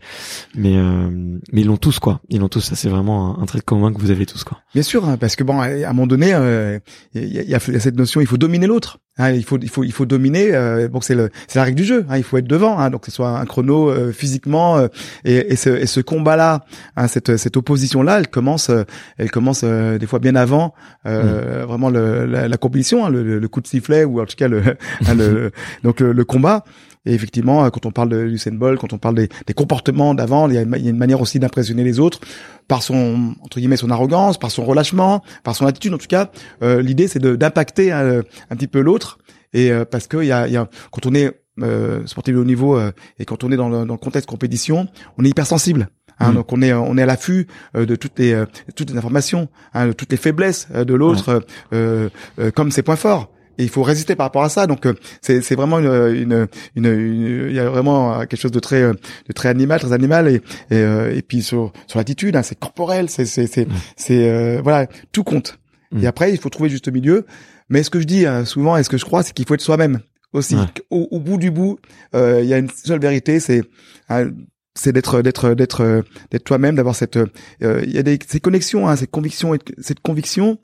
mais 0.54 0.76
euh, 0.76 1.10
mais 1.54 1.62
ils 1.62 1.68
l'ont 1.68 1.78
tous 1.78 2.00
quoi. 2.00 2.20
Ils 2.30 2.40
l'ont 2.42 2.50
tous. 2.50 2.60
Ça 2.62 2.76
c'est 2.76 2.90
vraiment 2.90 3.38
un, 3.40 3.42
un 3.42 3.46
trait 3.46 3.62
commun 3.62 3.94
que 3.94 4.00
vous 4.02 4.12
avez 4.12 4.26
tous 4.26 4.44
quoi. 4.44 4.58
Bien 4.74 4.84
sûr, 4.84 5.08
hein, 5.08 5.16
parce 5.18 5.38
que 5.38 5.44
bon, 5.46 5.62
à 5.62 5.68
un 5.68 5.94
moment 5.94 6.08
donné, 6.08 6.34
euh, 6.34 6.78
il 7.14 7.24
y, 7.34 7.40
a, 7.40 7.44
y 7.44 7.56
a 7.56 7.60
cette 7.60 7.96
notion, 7.98 8.20
il 8.20 8.28
faut 8.28 8.38
dominer 8.38 8.68
l'autre. 8.68 9.00
Hein, 9.18 9.32
il 9.32 9.46
faut, 9.46 9.58
il 9.62 9.70
faut, 9.70 9.86
il 9.86 9.94
faut 9.94 10.06
dominer. 10.06 10.54
Euh, 10.54 10.90
donc 10.90 11.06
c'est 11.06 11.16
le, 11.16 11.30
c'est 11.48 11.58
la 11.58 11.64
règle 11.64 11.78
du 11.78 11.86
jeu. 11.86 12.06
Hein, 12.10 12.18
il 12.18 12.24
faut 12.24 12.36
être 12.38 12.48
devant. 12.48 12.78
Hein, 12.80 12.90
donc 12.90 13.02
que 13.04 13.12
ce 13.12 13.16
soit 13.16 13.40
un 13.40 13.46
chrono 13.46 13.90
euh, 13.90 14.12
physiquement 14.12 14.76
euh, 14.78 14.88
et, 15.24 15.54
et 15.54 15.56
ce, 15.56 15.70
et 15.70 15.86
ce 15.86 16.02
combat-là, 16.02 16.66
hein, 16.98 17.08
cette, 17.08 17.38
cette 17.38 17.56
opposition-là, 17.56 18.20
elle 18.20 18.28
commence, 18.28 18.70
elle 19.18 19.32
commence 19.32 19.62
euh, 19.64 19.98
des 19.98 20.06
fois 20.06 20.20
bien 20.20 20.36
avant 20.36 20.65
euh, 21.06 21.66
vraiment 21.66 21.90
le, 21.90 22.26
la, 22.26 22.48
la 22.48 22.58
compétition, 22.58 23.06
hein, 23.06 23.10
le, 23.10 23.40
le 23.40 23.48
coup 23.48 23.62
de 23.62 23.68
sifflet 23.68 24.04
ou 24.04 24.22
en 24.22 24.26
tout 24.26 24.36
cas 24.36 24.48
le, 24.48 24.62
hein, 25.08 25.16
le 25.16 25.52
donc 25.84 26.00
le, 26.00 26.12
le 26.12 26.26
combat. 26.26 26.64
Et 27.08 27.14
effectivement, 27.14 27.64
euh, 27.64 27.70
quand 27.70 27.86
on 27.86 27.92
parle 27.92 28.10
de 28.10 28.24
Usain 28.26 28.54
Bolt, 28.54 28.80
quand 28.80 28.94
on 28.94 28.98
parle 28.98 29.16
des, 29.16 29.30
des 29.46 29.54
comportements 29.54 30.16
d'avant, 30.16 30.50
il 30.50 30.56
y, 30.56 30.58
a 30.58 30.62
une, 30.62 30.74
il 30.78 30.84
y 30.84 30.88
a 30.88 30.90
une 30.90 30.98
manière 30.98 31.22
aussi 31.22 31.38
d'impressionner 31.38 31.84
les 31.84 32.00
autres 32.00 32.20
par 32.68 32.82
son 32.82 33.36
entre 33.42 33.60
guillemets 33.60 33.78
son 33.78 33.92
arrogance, 33.92 34.40
par 34.40 34.50
son 34.50 34.66
relâchement, 34.66 35.24
par 35.44 35.56
son 35.56 35.66
attitude. 35.66 35.94
En 35.94 35.98
tout 36.00 36.08
cas, 36.08 36.32
euh, 36.64 36.82
l'idée 36.82 37.08
c'est 37.08 37.20
d'impacter 37.20 37.92
hein, 37.92 38.22
un 38.50 38.56
petit 38.56 38.68
peu 38.68 38.82
l'autre. 38.82 39.20
Et 39.54 39.72
euh, 39.72 39.86
parce 39.86 40.08
que 40.08 40.18
il 40.18 40.28
y 40.28 40.32
a, 40.32 40.48
y 40.48 40.58
a 40.58 40.68
quand 40.92 41.06
on 41.06 41.16
est 41.16 41.32
euh, 41.62 42.06
sportif 42.06 42.36
de 42.36 42.40
haut 42.40 42.46
niveau 42.46 42.78
euh, 42.78 42.92
et 43.18 43.26
quand 43.26 43.46
on 43.46 43.52
est 43.52 43.56
dans 43.56 43.70
le, 43.70 43.86
dans 43.86 43.94
le 43.94 44.00
contexte 44.00 44.28
compétition, 44.30 44.88
on 45.18 45.24
est 45.24 45.30
hypersensible. 45.30 45.88
Hein, 46.20 46.32
Mm. 46.32 46.36
Donc 46.36 46.54
on 46.54 46.62
est 46.62 46.74
on 46.74 46.98
est 46.98 47.02
à 47.02 47.06
l'affût 47.06 47.48
euh, 47.76 47.86
de 47.86 47.96
toutes 47.96 48.18
les 48.20 48.34
euh, 48.34 48.46
toutes 48.76 48.90
les 48.92 48.98
informations, 48.98 49.50
hein, 49.74 49.88
de 49.88 49.94
toutes 49.94 50.12
les 50.12 50.18
faiblesses 50.18 50.68
euh, 50.74 50.86
de 50.86 50.94
l'autre, 50.94 51.44
euh, 51.74 52.10
euh, 52.40 52.52
comme 52.52 52.72
ses 52.72 52.84
points 52.84 52.96
forts. 52.96 53.30
Et 53.58 53.64
il 53.64 53.70
faut 53.70 53.84
résister 53.84 54.16
par 54.16 54.26
rapport 54.26 54.44
à 54.44 54.50
ça. 54.50 54.68
Donc 54.68 54.86
euh, 54.86 54.94
c'est 55.22 55.42
c'est 55.42 55.56
vraiment 55.56 55.80
une 55.80 55.88
une 56.16 56.48
une 56.76 56.86
une- 56.86 57.48
il 57.50 57.56
y 57.56 57.60
a 57.60 57.70
vraiment 57.70 58.14
euh, 58.14 58.26
quelque 58.26 58.40
chose 58.40 58.52
de 58.52 58.60
très 58.60 58.82
euh, 58.82 58.94
de 59.28 59.34
très 59.34 59.50
animal, 59.50 59.80
très 59.80 59.94
animal 59.94 60.28
et 60.28 60.36
et, 60.36 60.42
euh, 60.78 61.16
et 61.16 61.22
puis 61.22 61.42
sur 61.42 61.72
sur 61.88 62.00
l'attitude, 62.00 62.36
hein, 62.36 62.44
c'est 62.44 62.60
corporel, 62.60 63.10
c'est 63.10 63.26
c'est 63.26 63.48
c'est 63.48 63.68
c'est 63.96 64.30
euh, 64.30 64.62
voilà 64.64 64.88
tout 65.12 65.24
compte. 65.24 65.58
Mm. 65.92 66.04
Et 66.04 66.08
après 66.08 66.32
il 66.32 66.38
faut 66.40 66.50
trouver 66.50 66.70
juste 66.70 66.88
milieu. 66.90 67.26
Mais 67.70 67.82
ce 67.84 67.90
que 67.90 68.00
je 68.00 68.06
dis 68.06 68.26
euh, 68.26 68.46
souvent 68.46 68.78
et 68.78 68.84
ce 68.84 68.90
que 68.90 68.98
je 68.98 69.06
crois, 69.06 69.24
c'est 69.24 69.34
qu'il 69.34 69.46
faut 69.46 69.56
être 69.56 69.62
soi-même 69.62 70.00
aussi. 70.34 70.56
Ouais. 70.56 70.66
Au, 70.92 71.08
au 71.12 71.20
bout 71.20 71.38
du 71.38 71.50
bout, 71.50 71.80
euh, 72.14 72.42
il 72.44 72.48
y 72.50 72.54
a 72.54 72.58
une 72.58 72.70
seule 72.70 73.00
vérité, 73.00 73.40
c'est 73.40 73.64
hein, 74.10 74.28
c'est 74.76 74.92
d'être 74.92 75.22
d'être 75.22 75.54
d'être 75.54 76.04
d'être 76.32 76.44
toi-même, 76.44 76.76
d'avoir 76.76 76.96
cette 76.96 77.18
euh, 77.18 77.82
il 77.84 77.92
y 77.92 77.98
a 77.98 78.04
des 78.04 78.20
ces 78.28 78.40
connexions, 78.40 78.88
hein, 78.88 78.96
cette 78.96 79.12
conviction 79.12 79.56
et 79.56 79.60
cette 79.80 80.02
conviction 80.02 80.60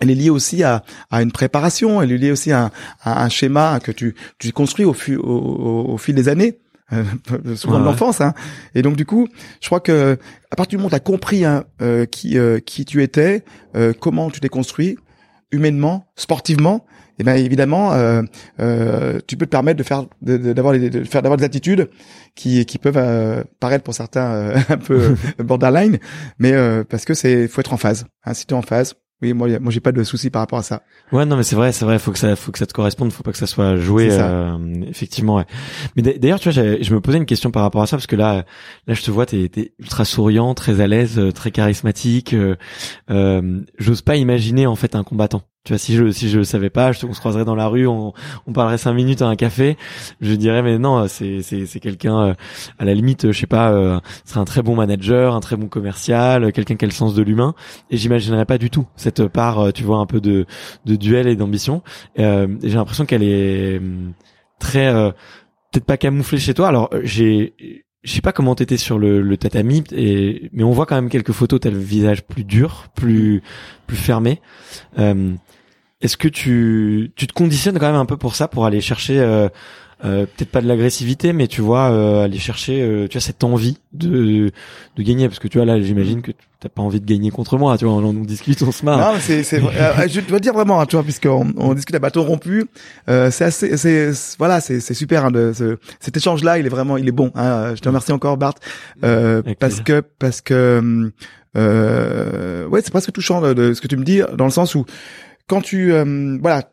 elle 0.00 0.10
est 0.10 0.14
liée 0.14 0.30
aussi 0.30 0.62
à, 0.62 0.84
à 1.10 1.22
une 1.22 1.32
préparation, 1.32 2.02
elle 2.02 2.12
est 2.12 2.18
liée 2.18 2.30
aussi 2.30 2.52
à, 2.52 2.70
à 3.02 3.24
un 3.24 3.28
schéma 3.28 3.80
que 3.80 3.92
tu, 3.92 4.14
tu 4.38 4.52
construis 4.52 4.84
au, 4.84 4.92
au, 4.92 5.22
au, 5.22 5.94
au 5.94 5.98
fil 5.98 6.14
des 6.14 6.28
années, 6.28 6.58
euh, 6.92 7.04
souvent 7.56 7.74
Ouais, 7.74 7.80
de 7.80 7.84
l'enfance. 7.84 8.20
Hein. 8.20 8.34
Et 8.74 8.82
donc 8.82 8.96
du 8.96 9.06
coup, 9.06 9.28
je 9.60 9.66
crois 9.66 9.80
que 9.80 10.18
à 10.50 10.56
partir 10.56 10.70
du 10.70 10.76
moment 10.76 10.88
où 10.88 10.90
tu 10.90 10.96
as 10.96 11.00
compris 11.00 11.44
hein, 11.44 11.64
euh, 11.80 12.04
qui, 12.04 12.38
euh, 12.38 12.58
qui 12.60 12.84
tu 12.84 13.02
étais, 13.02 13.44
euh, 13.74 13.92
comment 13.98 14.30
tu 14.30 14.40
t'es 14.40 14.48
construit, 14.48 14.96
humainement, 15.50 16.06
sportivement, 16.14 16.84
et 17.18 17.24
ben 17.24 17.34
évidemment, 17.36 17.92
euh, 17.94 18.22
euh, 18.60 19.20
tu 19.26 19.36
peux 19.36 19.46
te 19.46 19.50
permettre 19.50 19.78
de 19.78 19.82
faire, 19.82 20.04
de- 20.22 20.36
de- 20.36 20.52
d'avoir, 20.52 20.74
les- 20.74 20.90
de 20.90 21.04
faire, 21.04 21.22
d'avoir 21.22 21.36
des 21.38 21.44
attitudes 21.44 21.88
qui, 22.34 22.64
qui 22.66 22.78
peuvent 22.78 22.96
euh, 22.98 23.42
paraître 23.60 23.84
pour 23.84 23.94
certains 23.94 24.32
euh, 24.32 24.56
un 24.68 24.76
peu 24.78 25.14
borderline, 25.44 25.98
mais 26.38 26.52
euh, 26.52 26.84
parce 26.88 27.04
que 27.04 27.14
c'est, 27.14 27.48
faut 27.48 27.60
être 27.60 27.72
en 27.72 27.76
phase. 27.78 28.06
Hein, 28.24 28.34
si 28.34 28.46
tu 28.46 28.54
es 28.54 28.56
en 28.56 28.62
phase, 28.62 28.94
oui, 29.22 29.32
moi, 29.32 29.48
moi, 29.60 29.72
j'ai 29.72 29.80
pas 29.80 29.92
de 29.92 30.02
souci 30.04 30.28
par 30.28 30.42
rapport 30.42 30.58
à 30.58 30.62
ça. 30.62 30.82
Ouais, 31.10 31.24
non, 31.24 31.38
mais 31.38 31.42
c'est 31.42 31.56
vrai, 31.56 31.72
c'est 31.72 31.86
vrai. 31.86 31.98
Faut 31.98 32.12
que 32.12 32.18
ça, 32.18 32.36
faut 32.36 32.52
que 32.52 32.58
ça 32.58 32.66
te 32.66 32.74
corresponde. 32.74 33.10
Faut 33.12 33.22
pas 33.22 33.32
que 33.32 33.38
ça 33.38 33.46
soit 33.46 33.76
joué. 33.78 34.10
Ça. 34.10 34.28
euh, 34.28 34.58
effectivement. 34.90 35.36
Ouais. 35.36 35.46
Mais 35.96 36.02
d'a- 36.02 36.18
d'ailleurs, 36.18 36.38
tu 36.38 36.50
vois, 36.50 36.62
je 36.78 36.94
me 36.94 37.00
posais 37.00 37.16
une 37.16 37.24
question 37.24 37.50
par 37.50 37.62
rapport 37.62 37.80
à 37.80 37.86
ça 37.86 37.96
parce 37.96 38.06
que 38.06 38.14
là, 38.14 38.44
là, 38.86 38.92
je 38.92 39.00
te 39.02 39.10
vois, 39.10 39.24
t'es, 39.24 39.48
t'es 39.48 39.72
ultra 39.78 40.04
souriant, 40.04 40.52
très 40.52 40.82
à 40.82 40.86
l'aise, 40.86 41.18
euh, 41.18 41.32
très 41.32 41.50
charismatique. 41.50 42.34
Euh, 43.10 43.62
J'ose 43.78 44.02
pas 44.02 44.16
imaginer 44.16 44.66
en 44.66 44.76
fait 44.76 44.94
un 44.94 45.02
combattant. 45.04 45.42
Tu 45.66 45.72
vois, 45.72 45.78
si 45.78 45.96
je 45.96 46.12
si 46.12 46.28
je 46.28 46.44
savais 46.44 46.70
pas, 46.70 46.92
je, 46.92 47.04
on 47.06 47.12
se 47.12 47.18
croiserait 47.18 47.44
dans 47.44 47.56
la 47.56 47.66
rue, 47.66 47.88
on, 47.88 48.12
on 48.46 48.52
parlerait 48.52 48.78
cinq 48.78 48.92
minutes 48.92 49.20
à 49.20 49.26
un 49.26 49.34
café, 49.34 49.76
je 50.20 50.32
dirais 50.34 50.62
mais 50.62 50.78
non, 50.78 51.08
c'est 51.08 51.42
c'est 51.42 51.66
c'est 51.66 51.80
quelqu'un 51.80 52.20
euh, 52.20 52.34
à 52.78 52.84
la 52.84 52.94
limite, 52.94 53.24
euh, 53.24 53.32
je 53.32 53.40
sais 53.40 53.48
pas, 53.48 53.72
euh, 53.72 53.98
c'est 54.24 54.38
un 54.38 54.44
très 54.44 54.62
bon 54.62 54.76
manager, 54.76 55.34
un 55.34 55.40
très 55.40 55.56
bon 55.56 55.66
commercial, 55.66 56.44
euh, 56.44 56.50
quelqu'un 56.52 56.76
qui 56.76 56.84
a 56.84 56.88
le 56.88 56.94
sens 56.94 57.14
de 57.16 57.22
l'humain. 57.24 57.56
Et 57.90 57.96
j'imaginerais 57.96 58.44
pas 58.44 58.58
du 58.58 58.70
tout 58.70 58.86
cette 58.94 59.26
part, 59.26 59.58
euh, 59.58 59.70
tu 59.72 59.82
vois, 59.82 59.98
un 59.98 60.06
peu 60.06 60.20
de 60.20 60.46
de 60.84 60.94
duel 60.94 61.26
et 61.26 61.34
d'ambition. 61.34 61.82
Euh, 62.20 62.46
j'ai 62.62 62.76
l'impression 62.76 63.04
qu'elle 63.04 63.24
est 63.24 63.78
hum, 63.78 64.12
très 64.60 64.92
peut-être 65.72 65.84
pas 65.84 65.96
camouflée 65.96 66.38
chez 66.38 66.54
toi. 66.54 66.68
Alors 66.68 66.90
j'ai 67.02 67.54
je 68.04 68.12
sais 68.12 68.20
pas 68.20 68.30
comment 68.30 68.54
t'étais 68.54 68.76
sur 68.76 69.00
le, 69.00 69.20
le 69.20 69.36
tatami, 69.36 69.82
et, 69.90 70.48
mais 70.52 70.62
on 70.62 70.70
voit 70.70 70.86
quand 70.86 70.94
même 70.94 71.10
quelques 71.10 71.32
photos, 71.32 71.58
t'as 71.58 71.70
le 71.70 71.78
visage 71.78 72.24
plus 72.24 72.44
dur, 72.44 72.86
plus 72.94 73.42
plus 73.88 73.96
fermé. 73.96 74.40
Est-ce 76.06 76.16
que 76.16 76.28
tu 76.28 77.10
tu 77.16 77.26
te 77.26 77.32
conditionnes 77.32 77.78
quand 77.78 77.86
même 77.92 78.00
un 78.00 78.06
peu 78.06 78.16
pour 78.16 78.34
ça, 78.34 78.48
pour 78.48 78.64
aller 78.64 78.80
chercher 78.80 79.18
euh, 79.20 79.48
euh, 80.04 80.26
peut-être 80.26 80.50
pas 80.50 80.60
de 80.60 80.68
l'agressivité, 80.68 81.32
mais 81.32 81.46
tu 81.48 81.62
vois, 81.62 81.90
euh, 81.90 82.24
aller 82.24 82.38
chercher, 82.38 82.82
euh, 82.82 83.08
tu 83.08 83.16
as 83.16 83.20
cette 83.20 83.44
envie 83.44 83.78
de 83.92 84.50
de 84.96 85.02
gagner, 85.02 85.26
parce 85.28 85.38
que 85.38 85.48
tu 85.48 85.56
vois 85.58 85.64
là, 85.66 85.80
j'imagine 85.80 86.20
que 86.22 86.32
t'as 86.60 86.68
pas 86.68 86.82
envie 86.82 87.00
de 87.00 87.06
gagner 87.06 87.30
contre 87.30 87.56
moi, 87.58 87.78
tu 87.78 87.86
vois, 87.86 87.94
on, 87.94 88.04
on 88.04 88.12
discute, 88.24 88.62
on 88.62 88.72
se 88.72 88.84
marre. 88.84 88.98
Non, 88.98 89.18
c'est, 89.20 89.42
c'est, 89.42 89.62
euh, 89.62 90.08
je 90.08 90.20
dois 90.20 90.38
dire 90.40 90.52
vraiment, 90.52 90.80
hein, 90.80 90.86
tu 90.86 90.96
vois, 90.96 91.02
puisqu'on 91.02 91.52
on 91.56 91.72
discute 91.74 91.94
à 91.96 91.98
bâton 91.98 92.22
rompu, 92.24 92.66
euh, 93.08 93.30
c'est 93.30 93.44
assez, 93.44 93.76
c'est, 93.78 94.10
voilà, 94.38 94.60
c'est, 94.60 94.80
c'est 94.80 94.94
super. 94.94 95.24
Hein, 95.26 95.30
de, 95.30 95.52
ce, 95.54 95.78
cet 96.00 96.16
échange-là, 96.16 96.58
il 96.58 96.66
est 96.66 96.70
vraiment, 96.70 96.96
il 96.98 97.08
est 97.08 97.12
bon. 97.12 97.30
Hein, 97.34 97.74
je 97.74 97.80
te 97.80 97.88
remercie 97.88 98.12
encore, 98.12 98.36
Bart, 98.36 98.54
euh, 99.02 99.42
parce 99.58 99.80
plaisir. 99.80 99.84
que, 99.84 100.02
parce 100.18 100.40
que, 100.42 101.10
euh, 101.56 102.66
ouais, 102.68 102.80
c'est 102.82 102.90
presque 102.90 103.12
touchant 103.12 103.40
de, 103.40 103.54
de 103.54 103.72
ce 103.72 103.80
que 103.80 103.86
tu 103.88 103.96
me 103.96 104.04
dis, 104.04 104.20
dans 104.36 104.44
le 104.44 104.50
sens 104.50 104.74
où 104.74 104.84
quand 105.48 105.60
tu, 105.60 105.92
euh, 105.92 106.38
voilà. 106.40 106.70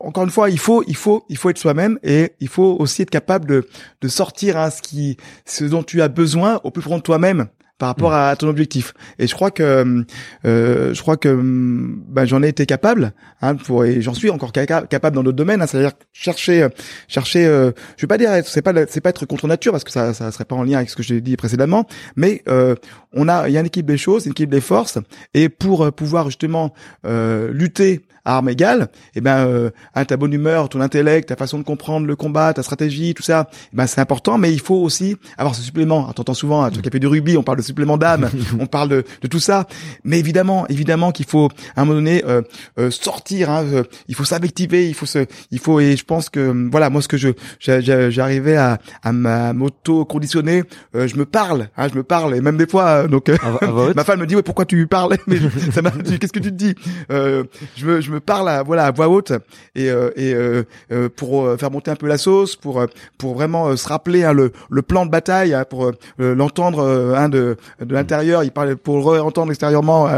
Encore 0.00 0.24
une 0.24 0.30
fois, 0.30 0.50
il 0.50 0.58
faut, 0.58 0.82
il 0.88 0.96
faut, 0.96 1.24
il 1.28 1.36
faut 1.36 1.50
être 1.50 1.58
soi-même 1.58 2.00
et 2.02 2.32
il 2.40 2.48
faut 2.48 2.76
aussi 2.80 3.02
être 3.02 3.10
capable 3.10 3.46
de, 3.46 3.68
de 4.00 4.08
sortir 4.08 4.56
hein, 4.56 4.70
ce 4.70 4.82
qui, 4.82 5.18
ce 5.44 5.64
dont 5.64 5.84
tu 5.84 6.02
as 6.02 6.08
besoin 6.08 6.60
au 6.64 6.72
plus 6.72 6.82
profond 6.82 6.98
de 6.98 7.02
toi-même 7.02 7.46
par 7.80 7.88
rapport 7.88 8.12
à 8.12 8.36
ton 8.36 8.46
objectif. 8.46 8.92
Et 9.18 9.26
je 9.26 9.34
crois 9.34 9.50
que, 9.50 10.04
euh, 10.44 10.94
je 10.94 11.00
crois 11.00 11.16
que, 11.16 11.34
ben, 11.34 12.26
j'en 12.26 12.42
ai 12.42 12.48
été 12.48 12.66
capable, 12.66 13.12
hein, 13.40 13.56
pour, 13.56 13.84
et 13.86 14.02
j'en 14.02 14.12
suis 14.14 14.28
encore 14.30 14.52
ca- 14.54 14.82
capable 14.82 15.16
dans 15.16 15.22
d'autres 15.24 15.36
domaines. 15.38 15.62
hein, 15.62 15.66
C'est-à-dire 15.66 15.92
chercher, 16.12 16.62
euh, 16.62 16.68
chercher. 17.08 17.46
Euh, 17.46 17.72
je 17.96 18.02
vais 18.02 18.06
pas 18.06 18.18
dire, 18.18 18.30
c'est 18.44 18.62
pas, 18.62 18.74
c'est 18.86 19.00
pas 19.00 19.08
être 19.10 19.24
contre 19.24 19.48
nature 19.48 19.72
parce 19.72 19.84
que 19.84 19.90
ça, 19.90 20.12
ça 20.14 20.30
serait 20.30 20.44
pas 20.44 20.54
en 20.56 20.62
lien 20.62 20.76
avec 20.76 20.90
ce 20.90 20.94
que 20.96 21.02
j'ai 21.02 21.20
dit 21.22 21.36
précédemment. 21.36 21.86
Mais 22.16 22.42
euh, 22.48 22.74
on 23.14 23.28
a, 23.28 23.48
il 23.48 23.54
y 23.54 23.56
a 23.56 23.60
une 23.60 23.66
équipe 23.66 23.86
des 23.86 23.98
choses, 23.98 24.26
une 24.26 24.32
équipe 24.32 24.50
des 24.50 24.60
forces, 24.60 24.98
et 25.32 25.48
pour 25.48 25.86
euh, 25.86 25.90
pouvoir 25.90 26.26
justement 26.26 26.74
euh, 27.06 27.50
lutter 27.50 28.02
à 28.24 28.36
armes 28.36 28.48
égales, 28.48 28.88
et 29.14 29.20
ben, 29.20 29.46
euh, 29.46 29.70
hein, 29.94 30.04
ta 30.04 30.16
bonne 30.16 30.32
humeur, 30.32 30.68
ton 30.68 30.80
intellect, 30.80 31.28
ta 31.28 31.36
façon 31.36 31.58
de 31.58 31.64
comprendre 31.64 32.06
le 32.06 32.16
combat, 32.16 32.52
ta 32.52 32.62
stratégie, 32.62 33.14
tout 33.14 33.22
ça, 33.22 33.48
eh 33.72 33.76
ben 33.76 33.86
c'est 33.86 34.00
important. 34.00 34.38
Mais 34.38 34.52
il 34.52 34.60
faut 34.60 34.76
aussi 34.76 35.16
avoir 35.38 35.54
ce 35.54 35.62
supplément. 35.62 36.12
T'entends 36.12 36.34
souvent, 36.34 36.62
un 36.62 36.70
truc 36.70 36.82
qui 36.82 36.88
a 36.88 36.92
fait 36.92 36.98
du 37.00 37.06
rugby, 37.06 37.36
on 37.36 37.42
parle 37.42 37.58
de 37.58 37.62
supplément 37.62 37.96
d'âme, 37.98 38.28
on 38.60 38.66
parle 38.66 38.88
de, 38.88 39.04
de 39.22 39.28
tout 39.28 39.40
ça. 39.40 39.66
Mais 40.04 40.18
évidemment, 40.18 40.66
évidemment 40.68 41.12
qu'il 41.12 41.26
faut 41.26 41.48
à 41.76 41.82
un 41.82 41.84
moment 41.84 41.96
donné 41.96 42.22
euh, 42.26 42.42
euh, 42.78 42.90
sortir. 42.90 43.50
Hein, 43.50 43.64
euh, 43.72 43.82
il 44.08 44.14
faut 44.14 44.24
s'invectiver, 44.24 44.88
il 44.88 44.94
faut 44.94 45.06
se, 45.06 45.26
il 45.50 45.58
faut. 45.58 45.80
Et 45.80 45.96
je 45.96 46.04
pense 46.04 46.28
que 46.28 46.68
voilà, 46.70 46.90
moi 46.90 47.02
ce 47.02 47.08
que 47.08 47.16
je, 47.16 47.28
j'arrivais 47.60 48.56
à, 48.56 48.78
à 49.02 49.12
ma 49.12 49.52
moto 49.52 50.04
conditionner, 50.04 50.62
euh, 50.94 51.06
je 51.08 51.16
me 51.16 51.24
parle, 51.24 51.68
hein, 51.76 51.88
je 51.90 51.96
me 51.96 52.02
parle, 52.02 52.34
et 52.34 52.40
même 52.40 52.56
des 52.56 52.66
fois, 52.66 52.84
euh, 53.04 53.08
donc. 53.08 53.28
euh, 53.28 53.36
à 53.42 53.50
voix 53.66 53.86
haute. 53.88 53.96
Ma 53.96 54.04
femme 54.04 54.20
me 54.20 54.26
dit 54.26 54.36
ouais 54.36 54.42
pourquoi 54.42 54.64
tu 54.64 54.86
parles? 54.86 55.16
Mais 55.26 55.36
ça 55.72 55.82
m'a 55.82 55.90
dit 55.90 56.18
qu'est-ce 56.18 56.32
que 56.32 56.38
tu 56.38 56.50
te 56.50 56.56
dis? 56.56 56.74
Euh, 57.10 57.44
je 57.76 57.86
me 57.86 58.00
je 58.00 58.09
me 58.10 58.20
parle 58.20 58.48
à 58.48 58.62
voilà 58.62 58.86
à 58.86 58.90
voix 58.90 59.08
haute 59.08 59.32
et 59.74 59.90
euh, 59.90 60.10
et 60.16 60.34
euh, 60.34 60.64
euh, 60.92 61.08
pour 61.08 61.58
faire 61.58 61.70
monter 61.70 61.90
un 61.90 61.96
peu 61.96 62.06
la 62.06 62.18
sauce 62.18 62.56
pour 62.56 62.84
pour 63.18 63.34
vraiment 63.34 63.76
se 63.76 63.88
rappeler 63.88 64.24
hein, 64.24 64.32
le 64.32 64.52
le 64.70 64.82
plan 64.82 65.06
de 65.06 65.10
bataille 65.10 65.54
hein, 65.54 65.64
pour 65.68 65.92
l'entendre 66.18 67.14
hein, 67.16 67.28
de 67.28 67.56
de 67.80 67.94
l'intérieur 67.94 68.44
il 68.44 68.50
parle 68.52 68.76
pour 68.76 69.12
le 69.12 69.20
entendre 69.20 69.50
extérieurement 69.52 70.08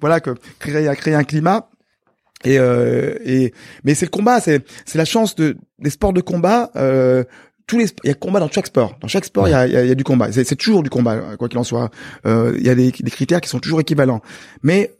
voilà 0.00 0.20
que 0.20 0.30
créer 0.58 0.88
à 0.88 0.96
créer 0.96 1.14
un 1.14 1.24
climat 1.24 1.68
et 2.44 2.58
euh, 2.58 3.14
et 3.24 3.52
mais 3.84 3.94
c'est 3.94 4.06
le 4.06 4.10
combat 4.10 4.40
c'est 4.40 4.64
c'est 4.84 4.98
la 4.98 5.04
chance 5.04 5.34
de 5.34 5.56
les 5.78 5.90
sports 5.90 6.12
de 6.12 6.20
combat 6.20 6.70
euh, 6.76 7.24
tous 7.66 7.78
les, 7.78 7.86
il 8.04 8.08
y 8.08 8.10
a 8.10 8.14
combat 8.14 8.40
dans 8.40 8.50
chaque 8.50 8.66
sport. 8.66 8.94
Dans 9.00 9.08
chaque 9.08 9.24
sport, 9.24 9.48
il 9.48 9.52
y 9.52 9.54
a, 9.54 9.66
il 9.66 9.72
y 9.72 9.76
a- 9.78 9.84
y 9.86 9.90
a 9.90 9.94
du 9.94 10.04
combat. 10.04 10.30
C'est 10.30 10.54
toujours 10.54 10.82
du 10.82 10.90
combat, 10.90 11.34
quoi 11.38 11.48
qu'il 11.48 11.56
en 11.58 11.64
soit. 11.64 11.88
Il 12.26 12.60
y 12.60 12.68
a 12.68 12.74
des, 12.74 12.90
des 12.90 13.10
critères 13.10 13.40
qui 13.40 13.48
sont 13.48 13.58
toujours 13.58 13.80
équivalents. 13.80 14.20
Mais 14.62 14.92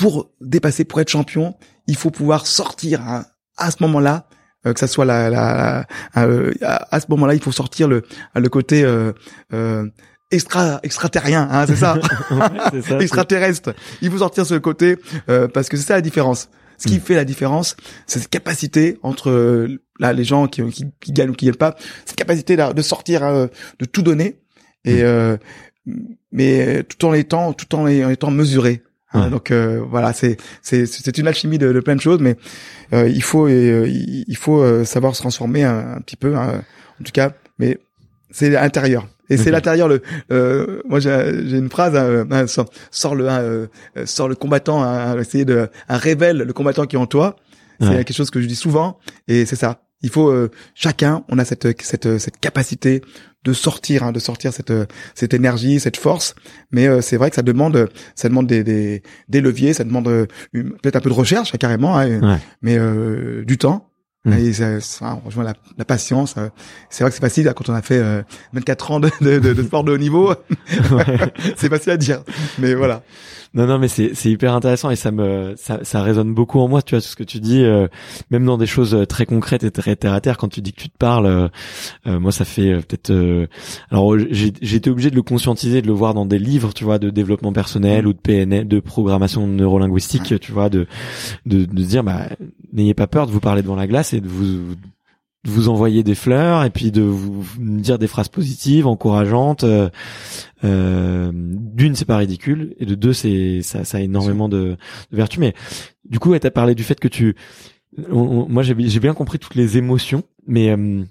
pour 0.00 0.30
dépasser, 0.40 0.84
pour 0.84 1.00
être 1.00 1.10
champion, 1.10 1.54
il 1.86 1.96
faut 1.96 2.10
pouvoir 2.10 2.46
sortir 2.46 3.00
hein, 3.02 3.24
à 3.58 3.70
ce 3.70 3.76
moment-là, 3.80 4.26
euh, 4.66 4.72
que 4.72 4.80
ça 4.80 4.86
soit 4.86 5.04
la, 5.04 5.28
la, 5.30 5.86
euh, 6.16 6.52
à, 6.62 6.94
à 6.94 7.00
ce 7.00 7.06
moment-là, 7.10 7.34
il 7.34 7.42
faut 7.42 7.52
sortir 7.52 7.86
le, 7.86 8.02
le 8.34 8.48
côté 8.48 8.82
euh, 8.82 9.12
euh, 9.52 9.86
extra 10.30 10.80
extraterrien, 10.82 11.46
hein, 11.50 11.66
c'est 11.66 11.76
ça, 11.76 11.98
extraterrestre. 13.00 13.74
Il 14.00 14.10
faut 14.10 14.18
sortir 14.18 14.46
ce 14.46 14.54
côté 14.54 14.96
euh, 15.28 15.48
parce 15.48 15.68
que 15.68 15.76
c'est 15.76 15.86
ça 15.86 15.94
la 15.94 16.00
différence. 16.00 16.48
Ce 16.78 16.88
qui 16.88 16.96
Mm. 16.96 17.00
fait 17.00 17.14
la 17.14 17.24
différence, 17.26 17.76
c'est 18.06 18.20
cette 18.20 18.30
capacité 18.30 18.98
entre 19.02 19.68
là 19.98 20.14
les 20.14 20.24
gens 20.24 20.46
qui, 20.46 20.62
qui, 20.70 20.86
qui 20.98 21.12
gagnent 21.12 21.30
ou 21.30 21.34
qui 21.34 21.44
gagnent 21.44 21.56
pas, 21.56 21.76
cette 22.06 22.16
capacité 22.16 22.56
là, 22.56 22.72
de 22.72 22.80
sortir, 22.80 23.22
euh, 23.22 23.48
de 23.80 23.84
tout 23.84 24.00
donner, 24.00 24.40
et 24.86 25.02
Mm. 25.02 25.04
euh, 25.04 25.36
mais 26.32 26.84
tout 26.84 27.04
en 27.06 27.12
étant 27.12 27.52
tout 27.52 27.74
en 27.74 27.86
étant 27.86 28.30
mesuré. 28.30 28.82
Hein. 29.12 29.28
Donc 29.30 29.50
euh, 29.50 29.80
voilà, 29.88 30.12
c'est 30.12 30.36
c'est 30.62 30.86
c'est 30.86 31.16
une 31.18 31.28
alchimie 31.28 31.58
de, 31.58 31.72
de 31.72 31.80
plein 31.80 31.96
de 31.96 32.00
choses, 32.00 32.20
mais 32.20 32.36
euh, 32.92 33.08
il 33.08 33.22
faut 33.22 33.46
euh, 33.48 33.86
il 33.88 34.36
faut 34.36 34.62
euh, 34.62 34.84
savoir 34.84 35.14
se 35.16 35.20
transformer 35.22 35.64
un, 35.64 35.96
un 35.96 36.00
petit 36.00 36.16
peu, 36.16 36.36
hein, 36.36 36.62
en 37.00 37.04
tout 37.04 37.12
cas, 37.12 37.32
mais 37.58 37.78
c'est 38.30 38.50
l'intérieur. 38.50 39.08
Et 39.32 39.36
c'est 39.36 39.52
l'intérieur. 39.52 39.86
Le, 39.86 40.02
euh, 40.32 40.82
moi, 40.88 40.98
j'ai 40.98 41.56
une 41.56 41.70
phrase. 41.70 41.94
Hein, 41.94 42.26
hein, 42.32 42.48
sort, 42.48 42.68
sort 42.90 43.14
le, 43.14 43.28
hein, 43.28 43.38
euh, 43.40 43.66
sort 44.04 44.28
le 44.28 44.34
combattant. 44.34 44.82
Hein, 44.82 45.16
essayer 45.20 45.44
de, 45.44 45.68
hein, 45.88 45.96
révèle 45.96 46.38
le 46.38 46.52
combattant 46.52 46.84
qui 46.84 46.96
est 46.96 46.98
en 46.98 47.06
toi. 47.06 47.36
C'est 47.80 47.86
Ouais. 47.86 48.04
quelque 48.04 48.12
chose 48.16 48.30
que 48.30 48.40
je 48.40 48.46
dis 48.48 48.56
souvent. 48.56 48.98
Et 49.28 49.46
c'est 49.46 49.54
ça. 49.54 49.82
Il 50.02 50.10
faut 50.10 50.28
euh, 50.28 50.50
chacun. 50.74 51.24
On 51.28 51.38
a 51.38 51.44
cette, 51.44 51.82
cette, 51.82 52.18
cette 52.18 52.38
capacité 52.40 53.02
de 53.44 53.52
sortir, 53.52 54.02
hein, 54.02 54.12
de 54.12 54.18
sortir 54.18 54.52
cette, 54.52 54.72
cette 55.14 55.32
énergie, 55.34 55.80
cette 55.80 55.96
force. 55.96 56.34
Mais 56.72 56.86
euh, 56.88 57.00
c'est 57.00 57.16
vrai 57.16 57.30
que 57.30 57.36
ça 57.36 57.42
demande, 57.42 57.88
ça 58.14 58.28
demande 58.28 58.46
des, 58.46 58.62
des, 58.64 59.02
des 59.28 59.40
leviers. 59.40 59.72
Ça 59.72 59.84
demande 59.84 60.08
euh, 60.08 60.26
peut-être 60.52 60.96
un 60.96 61.00
peu 61.00 61.10
de 61.10 61.14
recherche, 61.14 61.56
carrément. 61.58 61.96
Hein, 61.96 62.20
Ouais. 62.20 62.38
mais 62.62 62.76
euh, 62.78 63.44
du 63.44 63.56
temps. 63.58 63.86
Mm. 64.26 64.32
Et 64.34 64.52
ça, 64.52 64.80
ça, 64.82 65.18
on 65.24 65.26
rejoint 65.26 65.44
la, 65.44 65.54
la 65.78 65.84
patience. 65.86 66.34
euh, 66.36 66.50
C'est 66.90 67.02
vrai 67.04 67.10
que 67.10 67.14
c'est 67.14 67.22
facile 67.22 67.48
hein, 67.48 67.54
quand 67.56 67.70
on 67.70 67.74
a 67.74 67.80
fait 67.80 67.96
euh, 67.98 68.20
24 68.52 68.90
ans 68.90 69.00
de, 69.00 69.10
de, 69.22 69.38
de, 69.38 69.54
de 69.54 69.62
sport 69.62 69.82
de 69.84 69.92
haut 69.92 69.98
niveau. 69.98 70.34
c'est 71.56 71.70
facile 71.70 71.92
à 71.92 71.96
dire, 71.96 72.22
mais 72.58 72.74
voilà. 72.74 73.02
Non, 73.52 73.66
non, 73.66 73.80
mais 73.80 73.88
c'est 73.88 74.30
hyper 74.30 74.54
intéressant 74.54 74.90
et 74.90 74.96
ça 74.96 75.10
me 75.10 75.54
ça, 75.56 75.80
ça 75.82 76.02
résonne 76.02 76.34
beaucoup 76.34 76.60
en 76.60 76.68
moi. 76.68 76.82
Tu 76.82 76.94
vois 76.94 77.02
tout 77.02 77.08
ce 77.08 77.16
que 77.16 77.24
tu 77.24 77.40
dis, 77.40 77.64
euh, 77.64 77.88
même 78.30 78.44
dans 78.44 78.56
des 78.56 78.66
choses 78.66 78.94
euh, 78.94 79.06
très 79.06 79.26
concrètes 79.26 79.64
et 79.64 79.72
très 79.72 79.96
terre 79.96 80.12
à 80.12 80.20
terre. 80.20 80.38
Quand 80.38 80.48
tu 80.48 80.60
dis 80.62 80.72
que 80.72 80.80
tu 80.80 80.88
te 80.88 80.96
parles, 80.96 81.26
euh, 82.06 82.20
moi 82.20 82.30
ça 82.30 82.44
fait 82.44 82.76
peut-être. 82.82 83.12
alors 83.90 84.16
j'ai 84.30 84.76
été 84.76 84.88
obligé 84.88 85.10
de 85.10 85.16
le 85.16 85.22
conscientiser, 85.22 85.82
de 85.82 85.88
le 85.88 85.92
voir 85.92 86.14
dans 86.14 86.26
des 86.26 86.38
livres, 86.38 86.72
tu 86.72 86.84
vois, 86.84 87.00
de 87.00 87.10
développement 87.10 87.52
personnel 87.52 88.06
ou 88.06 88.12
de 88.12 88.18
PNL, 88.18 88.68
de 88.68 88.78
programmation 88.78 89.48
neurolinguistique, 89.48 90.38
tu 90.40 90.52
vois, 90.52 90.68
de 90.68 90.86
de 91.46 91.64
de 91.64 91.82
dire 91.82 92.04
bah 92.04 92.28
n'ayez 92.72 92.94
pas 92.94 93.08
peur 93.08 93.26
de 93.26 93.32
vous 93.32 93.40
parler 93.40 93.62
devant 93.62 93.76
la 93.76 93.88
glace 93.88 94.12
et 94.12 94.20
de 94.20 94.28
vous 94.28 94.76
de 95.44 95.50
vous 95.50 95.68
envoyer 95.68 96.02
des 96.02 96.14
fleurs 96.14 96.64
et 96.64 96.70
puis 96.70 96.90
de 96.90 97.00
vous 97.00 97.44
dire 97.58 97.98
des 97.98 98.06
phrases 98.06 98.28
positives, 98.28 98.86
encourageantes. 98.86 99.64
euh, 99.64 99.88
euh, 100.64 101.30
D'une, 101.32 101.94
c'est 101.94 102.04
pas 102.04 102.18
ridicule, 102.18 102.74
et 102.78 102.84
de 102.84 102.94
deux, 102.94 103.12
c'est 103.14 103.62
ça, 103.62 103.84
ça 103.84 103.98
a 103.98 104.00
énormément 104.00 104.48
de, 104.48 104.76
de 105.10 105.16
vertus. 105.16 105.38
Mais 105.40 105.54
du 106.04 106.18
coup, 106.18 106.38
tu 106.38 106.46
as 106.46 106.50
parlé 106.50 106.74
du 106.74 106.82
fait 106.82 107.00
que 107.00 107.08
tu, 107.08 107.36
moi, 108.08 108.62
j'ai 108.62 109.00
bien 109.00 109.14
compris 109.14 109.38
toutes 109.38 109.54
les 109.54 109.78
émotions, 109.78 110.24
mais 110.46 110.70
euh, 110.70 111.04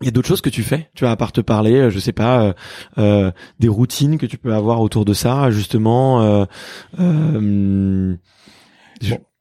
il 0.00 0.06
y 0.06 0.08
a 0.08 0.10
d'autres 0.10 0.28
choses 0.28 0.40
que 0.42 0.50
tu 0.50 0.62
fais, 0.62 0.90
tu 0.94 1.04
vois, 1.04 1.12
à 1.12 1.16
part 1.16 1.32
te 1.32 1.40
parler, 1.40 1.74
euh, 1.76 1.90
je 1.90 1.98
sais 1.98 2.12
pas, 2.12 2.54
euh, 2.98 3.30
des 3.58 3.68
routines 3.68 4.18
que 4.18 4.26
tu 4.26 4.36
peux 4.36 4.52
avoir 4.52 4.80
autour 4.82 5.04
de 5.04 5.14
ça, 5.14 5.50
justement. 5.50 6.46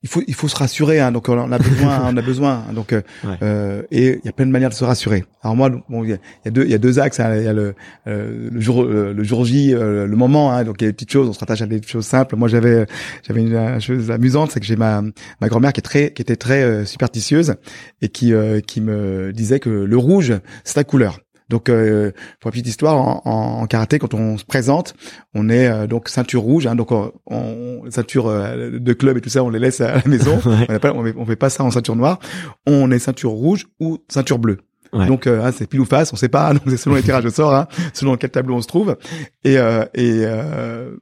Il 0.03 0.09
faut 0.09 0.21
il 0.27 0.33
faut 0.33 0.47
se 0.47 0.55
rassurer, 0.55 0.99
hein, 0.99 1.11
donc 1.11 1.29
on 1.29 1.51
a 1.51 1.57
besoin, 1.57 2.07
on 2.13 2.17
a 2.17 2.21
besoin. 2.21 2.63
donc 2.73 2.91
euh, 2.93 3.01
Ouais. 3.23 3.37
euh, 3.41 3.81
et 3.89 4.19
il 4.21 4.25
y 4.25 4.29
a 4.29 4.33
plein 4.33 4.45
de 4.45 4.51
manières 4.51 4.69
de 4.69 4.75
se 4.75 4.83
rassurer. 4.83 5.23
Alors 5.41 5.55
moi, 5.55 5.69
bon, 5.89 6.03
il 6.03 6.09
y 6.11 6.13
a, 6.47 6.51
deux 6.51 6.65
il 6.65 6.69
y 6.71 6.73
a 6.73 6.77
deux 6.77 6.99
axes. 6.99 7.19
hein, 7.19 7.35
Il 7.37 7.43
y 7.43 7.47
a 7.47 7.53
le 7.53 7.73
euh, 8.07 8.49
le 8.51 8.59
jour 8.59 8.83
euh, 8.83 9.13
le 9.15 9.23
jour 9.23 9.45
J, 9.45 9.73
euh, 9.73 10.05
le 10.05 10.15
moment. 10.15 10.51
Hein, 10.51 10.63
donc 10.65 10.81
il 10.81 10.85
y 10.85 10.87
a 10.87 10.89
des 10.91 10.93
petites 10.93 11.11
choses, 11.11 11.29
on 11.29 11.33
se 11.33 11.39
rattache 11.39 11.61
à 11.61 11.65
des 11.65 11.81
choses 11.81 12.05
simples. 12.05 12.35
Moi 12.35 12.47
j'avais 12.47 12.85
j'avais 13.27 13.41
une, 13.41 13.79
chose 13.81 14.11
amusante, 14.11 14.51
c'est 14.51 14.59
que 14.59 14.65
j'ai 14.65 14.75
ma 14.75 15.01
ma 15.41 15.47
grand-mère 15.47 15.73
qui 15.73 15.79
est 15.79 15.83
très 15.83 16.11
qui 16.11 16.21
était 16.21 16.35
très 16.35 16.85
superstitieuse 16.85 17.55
et 18.01 18.09
qui 18.09 18.33
euh, 18.33 18.59
qui 18.59 18.81
me 18.81 19.31
disait 19.33 19.59
que 19.59 19.69
le 19.69 19.97
rouge 19.97 20.33
c'est 20.65 20.75
la 20.77 20.83
couleur. 20.83 21.19
Donc, 21.53 21.69
euh, 21.69 22.11
pour 22.39 22.49
la 22.49 22.51
petite 22.53 22.67
histoire, 22.67 22.95
en, 22.97 23.21
en, 23.61 23.67
karaté, 23.67 23.99
quand 23.99 24.15
on 24.15 24.39
se 24.39 24.43
présente, 24.43 24.95
on 25.35 25.49
est 25.49 25.67
euh, 25.67 25.85
donc 25.85 26.09
ceinture 26.09 26.41
rouge, 26.41 26.65
hein, 26.65 26.73
donc 26.73 26.91
on, 26.91 27.11
on- 27.27 27.83
ceinture 27.91 28.25
euh, 28.27 28.79
de 28.79 28.93
club 28.93 29.17
et 29.17 29.21
tout 29.21 29.29
ça, 29.29 29.43
on 29.43 29.51
les 29.51 29.59
laisse 29.59 29.79
à 29.79 29.97
la 29.97 30.01
maison. 30.07 30.39
Ouais. 30.47 30.67
On, 30.83 30.99
on, 30.99 31.03
fait, 31.03 31.13
on 31.15 31.25
fait 31.27 31.35
pas 31.35 31.49
ça 31.51 31.63
en 31.63 31.69
ceinture 31.69 31.95
noire. 31.95 32.17
On 32.65 32.89
est 32.89 32.97
ceinture 32.97 33.29
rouge 33.29 33.67
ou 33.79 33.99
ceinture 34.09 34.39
bleue. 34.39 34.57
Ouais. 34.93 35.05
Donc, 35.05 35.27
euh, 35.27 35.43
hein, 35.43 35.51
c'est 35.55 35.67
pile 35.67 35.81
ou 35.81 35.85
face, 35.85 36.11
on 36.11 36.15
sait 36.15 36.27
pas. 36.29 36.51
Donc, 36.53 36.63
c'est 36.69 36.77
selon 36.77 36.95
les 36.95 37.03
tirages 37.03 37.25
au 37.25 37.29
sort, 37.29 37.53
hein, 37.53 37.67
selon 37.93 38.17
quel 38.17 38.31
tableau 38.31 38.55
on 38.55 38.61
se 38.61 38.67
trouve. 38.67 38.97
Et, 39.43 39.59
euh, 39.59 39.85
et 39.93 40.21
euh, 40.23 40.95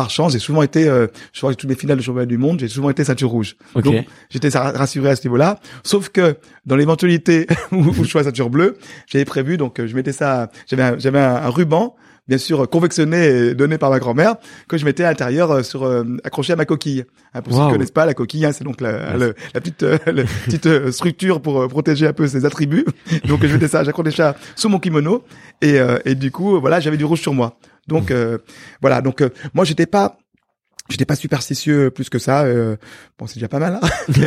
par 0.00 0.08
chance, 0.10 0.32
j'ai 0.32 0.38
souvent 0.38 0.62
été, 0.62 0.88
euh, 0.88 1.06
je 1.34 1.40
crois 1.40 1.52
que 1.52 1.58
toutes 1.60 1.68
mes 1.68 1.76
finales 1.76 1.98
de 1.98 2.02
championnat 2.02 2.24
du 2.26 2.38
monde, 2.38 2.58
j'ai 2.60 2.68
souvent 2.68 2.88
été 2.88 3.04
ceinture 3.04 3.28
rouge. 3.28 3.56
ok. 3.74 3.84
Donc, 3.84 4.06
j'étais 4.30 4.48
ra- 4.56 4.70
rassuré 4.72 5.10
à 5.10 5.16
ce 5.16 5.24
niveau-là. 5.26 5.58
Sauf 5.82 6.08
que 6.08 6.36
dans 6.64 6.76
l'éventualité 6.76 7.46
où, 7.72 7.76
où 7.84 8.04
je 8.04 8.08
sois 8.08 8.24
ceinture 8.24 8.48
bleue, 8.48 8.78
j'avais 9.06 9.26
prévu, 9.26 9.58
donc 9.58 9.78
euh, 9.78 9.86
je 9.86 9.94
mettais 9.94 10.12
ça, 10.12 10.50
j'avais 10.68 10.82
un, 10.82 10.98
j'avais 10.98 11.18
un, 11.20 11.34
un 11.36 11.48
ruban, 11.50 11.94
bien 12.30 12.38
sûr 12.38 12.66
convectionné 12.70 13.26
et 13.26 13.54
donné 13.54 13.76
par 13.76 13.90
ma 13.90 13.98
grand-mère, 13.98 14.36
que 14.68 14.78
je 14.78 14.86
mettais 14.86 15.04
à 15.04 15.10
l'intérieur 15.10 15.62
sur 15.64 15.86
accroché 16.24 16.54
à 16.54 16.56
ma 16.56 16.64
coquille. 16.64 17.04
Hein, 17.34 17.42
pour 17.42 17.52
ceux 17.52 17.66
qui 17.66 17.72
connaissent 17.72 17.90
pas 17.90 18.06
la 18.06 18.14
coquille, 18.14 18.46
hein, 18.46 18.52
c'est 18.52 18.64
donc 18.64 18.80
la, 18.80 19.16
la, 19.18 19.60
petite 19.60 19.82
la 19.82 20.24
petite 20.44 20.90
structure 20.90 21.42
pour 21.42 21.68
protéger 21.68 22.06
un 22.06 22.14
peu 22.14 22.26
ses 22.26 22.46
attributs. 22.46 22.86
donc 23.26 23.44
je 23.44 23.52
mettais 23.52 23.68
ça, 23.68 23.84
j'accrochais 23.84 24.12
ça 24.12 24.36
sous 24.56 24.70
mon 24.70 24.78
kimono 24.78 25.24
et 25.60 25.78
et 26.06 26.14
du 26.14 26.30
coup 26.30 26.58
voilà 26.60 26.80
j'avais 26.80 26.96
du 26.96 27.04
rouge 27.04 27.20
sur 27.20 27.34
moi. 27.34 27.58
Donc 27.88 28.10
mmh. 28.10 28.38
voilà 28.80 29.02
donc 29.02 29.22
moi 29.52 29.64
j'étais 29.64 29.86
pas 29.86 30.16
J'étais 30.90 31.04
pas 31.04 31.14
superstitieux 31.14 31.90
plus 31.90 32.10
que 32.10 32.18
ça. 32.18 32.42
Euh, 32.42 32.76
bon, 33.18 33.26
c'est 33.26 33.36
déjà 33.36 33.48
pas 33.48 33.60
mal. 33.60 33.78
Hein 33.80 33.88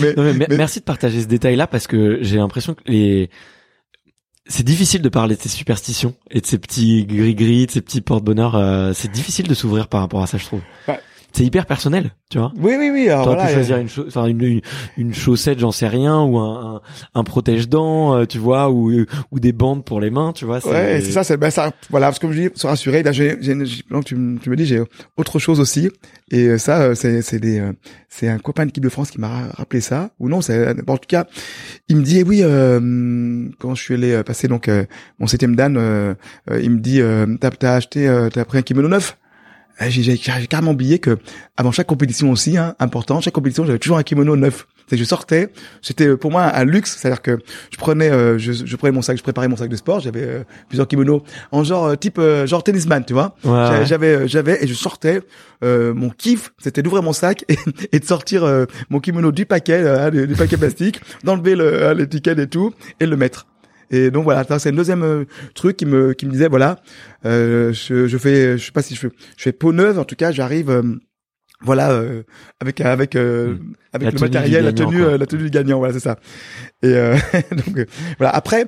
mais, 0.00 0.14
mais, 0.14 0.46
merci 0.50 0.80
de 0.80 0.84
partager 0.84 1.22
ce 1.22 1.26
détail-là 1.26 1.66
parce 1.66 1.86
que 1.86 2.18
j'ai 2.20 2.36
l'impression 2.36 2.74
que 2.74 2.82
les 2.86 3.30
c'est 4.46 4.64
difficile 4.64 5.02
de 5.02 5.08
parler 5.08 5.36
de 5.36 5.40
ces 5.40 5.48
superstitions 5.48 6.14
et 6.30 6.40
de 6.40 6.46
ces 6.46 6.58
petits 6.58 7.04
gris-gris, 7.04 7.66
de 7.66 7.70
ces 7.70 7.80
petits 7.80 8.00
porte-bonheur. 8.00 8.56
Euh, 8.56 8.92
c'est 8.94 9.10
difficile 9.10 9.46
de 9.46 9.54
s'ouvrir 9.54 9.88
par 9.88 10.00
rapport 10.00 10.22
à 10.22 10.26
ça, 10.26 10.38
je 10.38 10.44
trouve. 10.44 10.62
Bah, 10.86 10.98
c'est 11.32 11.44
hyper 11.44 11.66
personnel, 11.66 12.12
tu 12.30 12.38
vois. 12.38 12.52
Oui, 12.58 12.74
oui, 12.78 12.90
oui. 12.92 13.08
Alors 13.08 13.36
pu 13.36 13.52
choisir 13.52 13.78
une, 13.78 13.88
enfin 14.06 14.26
une, 14.26 14.60
une, 14.96 15.14
chaussette, 15.14 15.58
j'en 15.58 15.72
sais 15.72 15.88
rien, 15.88 16.20
ou 16.20 16.38
un, 16.38 16.80
un, 17.14 17.24
protège-dents, 17.24 18.16
euh, 18.16 18.26
tu 18.26 18.38
vois, 18.38 18.70
ou 18.70 18.92
ou 19.30 19.40
des 19.40 19.52
bandes 19.52 19.84
pour 19.84 20.00
les 20.00 20.10
mains, 20.10 20.32
tu 20.32 20.44
vois. 20.44 20.66
Ouais, 20.66 21.00
c'est 21.00 21.12
ça, 21.12 21.24
c'est 21.24 21.36
ben 21.36 21.50
ça. 21.50 21.72
Voilà, 21.90 22.06
parce 22.06 22.18
que 22.18 22.26
comme 22.26 22.34
je 22.34 22.48
dis, 22.48 22.48
se 22.54 22.66
rassurer. 22.66 23.02
Là, 23.02 23.12
j'ai, 23.12 23.38
j'ai, 23.40 23.54
tu, 24.04 24.04
tu 24.04 24.16
me 24.50 24.56
dis, 24.56 24.66
j'ai 24.66 24.82
autre 25.16 25.38
chose 25.38 25.60
aussi, 25.60 25.90
et 26.30 26.48
euh, 26.48 26.58
ça, 26.58 26.82
euh, 26.82 26.94
c'est 26.94 27.22
c'est 27.22 27.38
des, 27.38 27.62
c'est 28.08 28.28
un 28.28 28.38
copain 28.38 28.64
de 28.64 28.68
l'équipe 28.68 28.84
de 28.84 28.88
France 28.88 29.10
qui 29.10 29.20
m'a 29.20 29.48
rappelé 29.54 29.80
ça, 29.80 30.10
ou 30.18 30.28
non, 30.28 30.40
c'est 30.42 30.68
en 30.88 30.96
tout 30.96 31.08
cas, 31.08 31.26
il 31.88 31.96
me 31.96 32.02
dit, 32.02 32.18
eh 32.18 32.22
oui, 32.24 32.40
euh, 32.42 33.48
quand 33.58 33.74
je 33.74 33.82
suis 33.82 33.94
allé 33.94 34.22
passer 34.22 34.48
donc 34.48 34.70
mon 35.18 35.26
septième 35.26 35.56
dan, 35.56 36.16
il 36.50 36.70
me 36.70 36.78
dit, 36.78 37.00
t'as 37.40 37.50
t'as 37.50 37.74
acheté, 37.74 38.28
t'as 38.32 38.44
pris 38.44 38.58
un 38.58 38.62
kimono 38.62 38.88
neuf? 38.88 39.16
Eh, 39.80 39.90
j'ai 39.90 40.18
carrément 40.18 40.72
oublié 40.72 40.98
que 40.98 41.18
avant 41.56 41.72
chaque 41.72 41.86
compétition 41.86 42.30
aussi, 42.30 42.56
hein, 42.56 42.74
important, 42.78 43.20
chaque 43.20 43.34
compétition, 43.34 43.64
j'avais 43.64 43.78
toujours 43.78 43.98
un 43.98 44.02
kimono 44.02 44.36
neuf. 44.36 44.66
C'est 44.88 44.96
je 44.96 45.04
sortais, 45.04 45.48
c'était 45.80 46.08
euh, 46.08 46.16
pour 46.16 46.30
moi 46.30 46.54
un 46.54 46.64
luxe, 46.64 46.96
c'est-à-dire 46.98 47.22
que 47.22 47.38
je 47.70 47.76
prenais, 47.78 48.10
euh, 48.10 48.36
je, 48.36 48.52
je, 48.52 48.76
prenais 48.76 48.92
mon 48.92 49.00
sac, 49.00 49.16
je 49.16 49.22
préparais 49.22 49.48
mon 49.48 49.56
sac 49.56 49.70
de 49.70 49.76
sport, 49.76 50.00
j'avais 50.00 50.22
euh, 50.22 50.44
plusieurs 50.68 50.86
kimonos 50.86 51.22
en 51.50 51.64
genre 51.64 51.96
type 51.96 52.20
genre 52.44 52.62
tennisman, 52.62 53.04
tu 53.04 53.14
vois. 53.14 53.34
J'avais, 53.84 54.28
j'avais 54.28 54.62
et 54.62 54.66
je 54.66 54.74
sortais. 54.74 55.22
mon 55.62 56.10
kiff, 56.10 56.52
c'était 56.58 56.82
d'ouvrir 56.82 57.02
mon 57.02 57.12
sac 57.12 57.44
et, 57.48 57.56
et 57.92 58.00
de 58.00 58.04
sortir 58.04 58.66
mon 58.90 59.00
kimono 59.00 59.32
du 59.32 59.46
paquet, 59.46 60.10
du, 60.10 60.26
du, 60.26 60.34
paquet 60.34 60.56
plastique, 60.56 61.00
d'enlever 61.24 61.56
l'étiquette 61.94 62.38
et 62.38 62.48
tout 62.48 62.74
et 63.00 63.06
le 63.06 63.16
mettre. 63.16 63.46
Et 63.92 64.10
donc 64.10 64.24
voilà, 64.24 64.44
c'est 64.58 64.70
un 64.70 64.72
deuxième 64.72 65.04
euh, 65.04 65.24
truc 65.54 65.76
qui 65.76 65.86
me 65.86 66.14
qui 66.14 66.26
me 66.26 66.32
disait 66.32 66.48
voilà, 66.48 66.80
euh, 67.26 67.72
je, 67.72 68.08
je 68.08 68.18
fais, 68.18 68.56
je 68.56 68.64
sais 68.64 68.72
pas 68.72 68.82
si 68.82 68.94
je 68.94 69.00
fais, 69.00 69.10
je 69.36 69.42
fais 69.42 69.52
peau 69.52 69.72
neuve. 69.72 69.98
En 69.98 70.04
tout 70.04 70.16
cas, 70.16 70.32
j'arrive. 70.32 70.70
Euh, 70.70 70.82
voilà 71.64 72.02
avec 72.58 72.80
avec 72.80 73.14
hmm. 73.14 73.72
avec 73.92 74.12
le 74.14 74.18
matériel 74.18 74.64
la 74.64 74.72
tenue 74.72 75.16
la 75.16 75.26
tenue 75.26 75.44
du 75.44 75.50
gagnant 75.50 75.78
voilà 75.78 75.92
c'est 75.92 76.00
ça 76.00 76.18
et 76.82 76.92
donc 77.52 77.86
voilà 78.18 78.34
après 78.34 78.66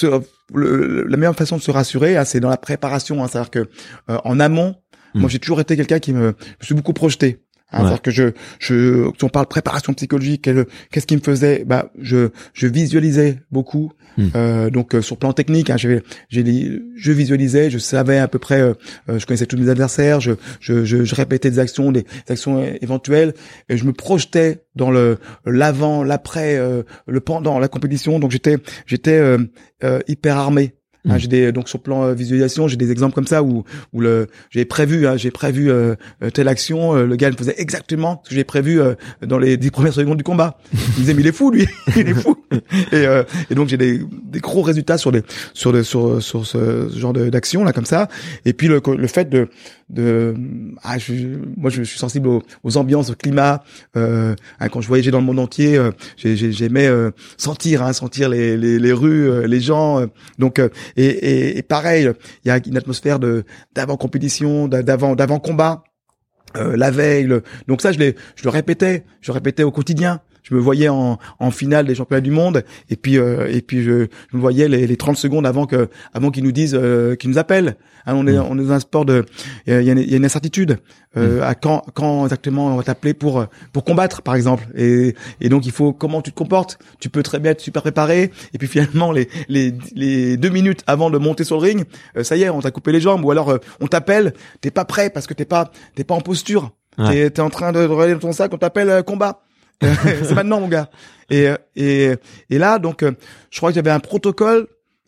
la 0.00 1.16
meilleure 1.18 1.36
façon 1.36 1.58
de 1.58 1.60
se 1.60 1.70
rassurer 1.70 2.16
hein, 2.16 2.24
c'est 2.24 2.40
dans 2.40 2.48
la 2.48 2.56
préparation 2.56 3.22
hein, 3.22 3.28
c'est-à-dire 3.28 3.50
que 3.50 3.68
en 4.08 4.40
amont 4.40 4.76
moi 5.12 5.26
hmm. 5.26 5.28
j'ai 5.28 5.38
toujours 5.38 5.60
été 5.60 5.76
quelqu'un 5.76 5.98
qui 5.98 6.14
me 6.14 6.32
je 6.60 6.64
suis 6.64 6.74
beaucoup 6.74 6.94
projeté 6.94 7.42
Hein, 7.70 7.80
C'est-à-dire 7.80 8.02
que 8.02 8.10
je, 8.10 8.24
je, 8.58 9.10
si 9.16 9.24
on 9.24 9.28
parle 9.28 9.46
préparation 9.46 9.92
psychologique, 9.92 10.48
qu'est-ce 10.90 11.06
qui 11.06 11.16
me 11.16 11.20
faisait 11.20 11.64
Bah, 11.66 11.92
je, 12.00 12.30
je 12.54 12.66
visualisais 12.66 13.40
beaucoup. 13.50 13.92
Hmm. 14.16 14.28
Euh, 14.34 14.70
donc 14.70 14.94
euh, 14.94 15.02
sur 15.02 15.16
plan 15.16 15.32
technique, 15.32 15.70
hein, 15.70 15.76
j'ai, 15.76 16.02
je 16.30 17.12
visualisais, 17.12 17.70
je 17.70 17.78
savais 17.78 18.18
à 18.18 18.26
peu 18.26 18.40
près, 18.40 18.60
euh, 18.60 18.72
euh, 19.08 19.18
je 19.20 19.26
connaissais 19.26 19.46
tous 19.46 19.56
mes 19.56 19.68
adversaires, 19.68 20.20
je, 20.20 20.32
je, 20.60 20.84
je, 20.84 21.04
je, 21.04 21.14
répétais 21.14 21.50
des 21.50 21.60
actions, 21.60 21.92
des, 21.92 22.04
actions 22.28 22.64
éventuelles, 22.80 23.34
et 23.68 23.76
je 23.76 23.84
me 23.84 23.92
projetais 23.92 24.64
dans 24.74 24.90
le 24.90 25.18
l'avant, 25.44 26.02
l'après, 26.02 26.58
le 27.06 27.20
pendant 27.20 27.58
la 27.58 27.68
compétition. 27.68 28.18
Donc 28.18 28.30
j'étais, 28.30 28.56
j'étais 28.86 29.20
hyper 30.06 30.36
armé 30.36 30.74
Hein, 31.08 31.14
mm. 31.14 31.18
j'ai 31.18 31.28
des 31.28 31.52
donc 31.52 31.68
sur 31.68 31.80
plan 31.80 32.04
euh, 32.04 32.14
visualisation, 32.14 32.68
j'ai 32.68 32.76
des 32.76 32.90
exemples 32.90 33.14
comme 33.14 33.26
ça 33.26 33.42
où 33.42 33.64
où 33.92 34.00
le 34.00 34.26
j'ai 34.50 34.64
prévu 34.64 35.06
hein, 35.06 35.16
j'ai 35.16 35.30
prévu 35.30 35.70
euh, 35.70 35.94
euh, 36.22 36.30
telle 36.30 36.48
action, 36.48 36.94
le 36.94 37.16
gars 37.16 37.30
me 37.30 37.36
faisait 37.36 37.54
exactement 37.58 38.20
ce 38.24 38.30
que 38.30 38.34
j'ai 38.34 38.44
prévu 38.44 38.80
dans 39.22 39.38
les 39.38 39.56
dix 39.56 39.70
premières 39.70 39.92
secondes 39.92 40.18
du 40.18 40.24
combat. 40.24 40.58
Il 40.72 40.78
me 40.78 40.96
disait 40.96 41.14
mais 41.14 41.22
il 41.22 41.26
est 41.26 41.32
fou 41.32 41.50
lui, 41.50 41.66
il 41.96 42.08
est 42.08 42.14
fou. 42.14 42.36
Et, 42.92 43.04
et 43.50 43.54
donc 43.54 43.68
j'ai 43.68 43.76
des, 43.76 44.00
des 44.24 44.40
gros 44.40 44.62
résultats 44.62 44.98
sur 44.98 45.12
des 45.12 45.22
sur 45.54 45.72
des, 45.72 45.82
sur 45.82 46.22
sur 46.22 46.46
ce, 46.46 46.88
genre 46.94 47.12
d'action 47.12 47.64
là 47.64 47.72
comme 47.72 47.86
ça. 47.86 48.08
Et 48.44 48.52
puis 48.52 48.68
le 48.68 48.80
le 48.96 49.06
fait 49.06 49.28
de 49.28 49.48
de 49.90 50.34
ah, 50.82 50.98
je, 50.98 51.14
moi 51.56 51.70
je, 51.70 51.82
suis 51.82 51.98
sensible 51.98 52.28
aux, 52.28 52.42
aux, 52.62 52.76
ambiances, 52.76 53.10
au 53.10 53.14
climat. 53.14 53.62
Euh, 53.96 54.34
hein, 54.60 54.68
quand 54.68 54.80
je 54.80 54.88
voyageais 54.88 55.10
dans 55.10 55.20
le 55.20 55.24
monde 55.24 55.38
entier, 55.38 55.80
j'aimais 56.16 56.86
euh, 56.86 57.10
sentir, 57.36 57.82
hein, 57.82 57.92
sentir 57.92 58.28
les, 58.28 58.56
les, 58.56 58.78
les 58.78 58.92
rues, 58.92 59.46
les 59.46 59.60
gens. 59.60 60.06
donc 60.38 60.58
et, 60.58 61.04
et, 61.04 61.58
et 61.58 61.62
pareil, 61.62 62.10
il 62.44 62.48
y 62.48 62.50
a 62.50 62.58
une 62.64 62.76
atmosphère 62.76 63.18
de 63.18 63.44
d'avant 63.74 63.96
compétition, 63.96 64.68
d'avant 64.68 65.14
d'avant 65.14 65.38
combat. 65.38 65.84
Euh, 66.56 66.78
la 66.78 66.90
veille, 66.90 67.28
donc 67.66 67.82
ça 67.82 67.92
je, 67.92 67.98
je 67.98 68.44
le 68.44 68.48
répétais, 68.48 69.04
je 69.20 69.30
le 69.30 69.34
répétais 69.34 69.64
au 69.64 69.70
quotidien 69.70 70.22
je 70.48 70.54
me 70.54 70.60
voyais 70.60 70.88
en, 70.88 71.18
en 71.38 71.50
finale 71.50 71.86
des 71.86 71.94
championnats 71.94 72.20
du 72.20 72.30
monde 72.30 72.64
et 72.90 72.96
puis 72.96 73.18
euh, 73.18 73.46
et 73.50 73.60
puis 73.60 73.82
je, 73.82 74.06
je, 74.30 74.36
me 74.36 74.40
voyais 74.40 74.68
les, 74.68 74.86
les 74.86 74.96
30 74.96 75.16
secondes 75.16 75.46
avant 75.46 75.66
que 75.66 75.88
avant 76.14 76.30
qu'ils 76.30 76.44
nous 76.44 76.52
disent 76.52 76.78
euh, 76.78 77.16
qu'ils 77.16 77.30
nous 77.30 77.38
appellent 77.38 77.76
hein, 78.06 78.14
on 78.16 78.26
est 78.26 78.38
mm. 78.38 78.46
on 78.48 78.58
est 78.58 78.64
dans 78.64 78.72
un 78.72 78.80
sport 78.80 79.04
de 79.04 79.24
il 79.66 79.72
y 79.72 79.76
a, 79.76 79.80
y 79.94 80.14
a, 80.14 80.16
une 80.16 80.24
incertitude 80.24 80.78
euh, 81.16 81.40
mm. 81.40 81.42
à 81.42 81.54
quand 81.54 81.84
quand 81.94 82.24
exactement 82.24 82.68
on 82.68 82.76
va 82.76 82.82
t'appeler 82.82 83.14
pour 83.14 83.46
pour 83.72 83.84
combattre 83.84 84.22
par 84.22 84.34
exemple 84.34 84.66
et 84.74 85.14
et 85.40 85.48
donc 85.48 85.66
il 85.66 85.72
faut 85.72 85.92
comment 85.92 86.22
tu 86.22 86.30
te 86.32 86.36
comportes? 86.36 86.78
Tu 87.00 87.10
peux 87.10 87.22
très 87.22 87.38
bien 87.38 87.52
être 87.52 87.60
super 87.60 87.82
préparé 87.82 88.30
et 88.52 88.58
puis 88.58 88.68
finalement 88.68 89.12
les 89.12 89.28
les 89.48 89.74
les 89.94 90.36
deux 90.36 90.50
minutes 90.50 90.82
avant 90.86 91.10
de 91.10 91.18
monter 91.18 91.44
sur 91.44 91.56
le 91.56 91.62
ring 91.62 91.84
ça 92.22 92.36
y 92.36 92.42
est 92.42 92.50
on 92.50 92.60
t'a 92.60 92.70
coupé 92.70 92.92
les 92.92 93.00
jambes 93.00 93.24
ou 93.24 93.30
alors 93.30 93.58
on 93.80 93.86
t'appelle 93.86 94.34
t'es 94.60 94.70
pas 94.70 94.84
prêt 94.84 95.10
parce 95.10 95.26
que 95.26 95.34
t'es 95.34 95.44
pas 95.44 95.70
t'es 95.94 96.04
pas 96.04 96.14
en 96.14 96.20
posture 96.20 96.72
T'es 97.06 97.26
es 97.26 97.40
en 97.40 97.48
train 97.48 97.70
de 97.70 97.84
regarder 97.84 98.18
ton 98.18 98.32
sac, 98.32 98.52
on 98.52 98.58
t'appelle 98.58 99.04
combat. 99.04 99.42
c'est 99.82 100.34
maintenant, 100.34 100.60
mon 100.60 100.68
gars. 100.68 100.90
Et, 101.30 101.48
et, 101.76 102.14
et 102.50 102.58
là, 102.58 102.78
donc, 102.78 103.02
euh, 103.02 103.12
je 103.50 103.58
crois 103.58 103.70
que 103.70 103.74
j'avais 103.76 103.90
un 103.90 104.00
protocole 104.00 104.66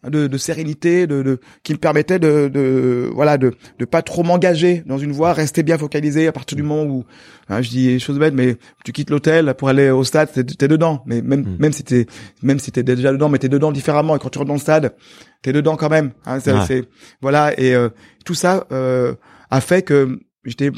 de, 0.09 0.27
de 0.27 0.39
sérénité, 0.39 1.07
de, 1.07 1.23
de, 1.23 1.41
qui 1.63 1.73
me 1.73 1.79
permettait 1.79 2.19
de, 2.19 2.49
de 2.49 3.11
voilà, 3.13 3.37
de, 3.37 3.53
de 3.79 3.85
pas 3.85 4.03
trop 4.03 4.23
m'engager 4.23 4.83
dans 4.87 4.99
une 4.99 5.13
voie, 5.13 5.33
rester 5.33 5.63
bien 5.63 5.77
focalisé 5.77 6.27
à 6.27 6.33
partir 6.33 6.57
du 6.57 6.63
moment 6.63 6.85
où, 6.85 7.05
hein, 7.49 7.61
je 7.61 7.69
dis 7.69 7.87
des 7.87 7.99
choses 7.99 8.19
bêtes, 8.19 8.35
mais 8.35 8.57
tu 8.85 8.93
quittes 8.93 9.11
l'hôtel 9.11 9.55
pour 9.55 9.69
aller 9.69 9.91
au 9.91 10.05
stade, 10.05 10.31
t'es, 10.33 10.41
es 10.41 10.69
dedans. 10.69 11.03
Mais 11.07 11.21
même, 11.21 11.43
mm. 11.43 11.57
même 11.59 11.73
si 11.73 11.85
t'es, 11.85 12.07
même 12.43 12.59
si 12.59 12.73
t'es 12.73 12.83
déjà 12.83 13.13
dedans, 13.13 13.29
mais 13.29 13.39
t'es 13.39 13.49
dedans 13.49 13.73
différemment. 13.73 14.17
Et 14.17 14.19
quand 14.19 14.31
tu 14.31 14.39
rentres 14.39 14.49
dans 14.49 14.55
le 14.55 14.61
stade, 14.61 14.95
t'es 15.43 15.53
dedans 15.53 15.77
quand 15.77 15.91
même. 15.91 16.13
Hein, 16.25 16.41
c'est, 16.41 16.85
voilà. 17.21 17.59
Et 17.61 17.75
euh, 17.75 17.91
tout 18.25 18.35
ça 18.35 18.67
euh, 18.73 19.15
a 19.51 19.61
fait 19.61 19.83
que 19.83 20.19
j'étais 20.45 20.71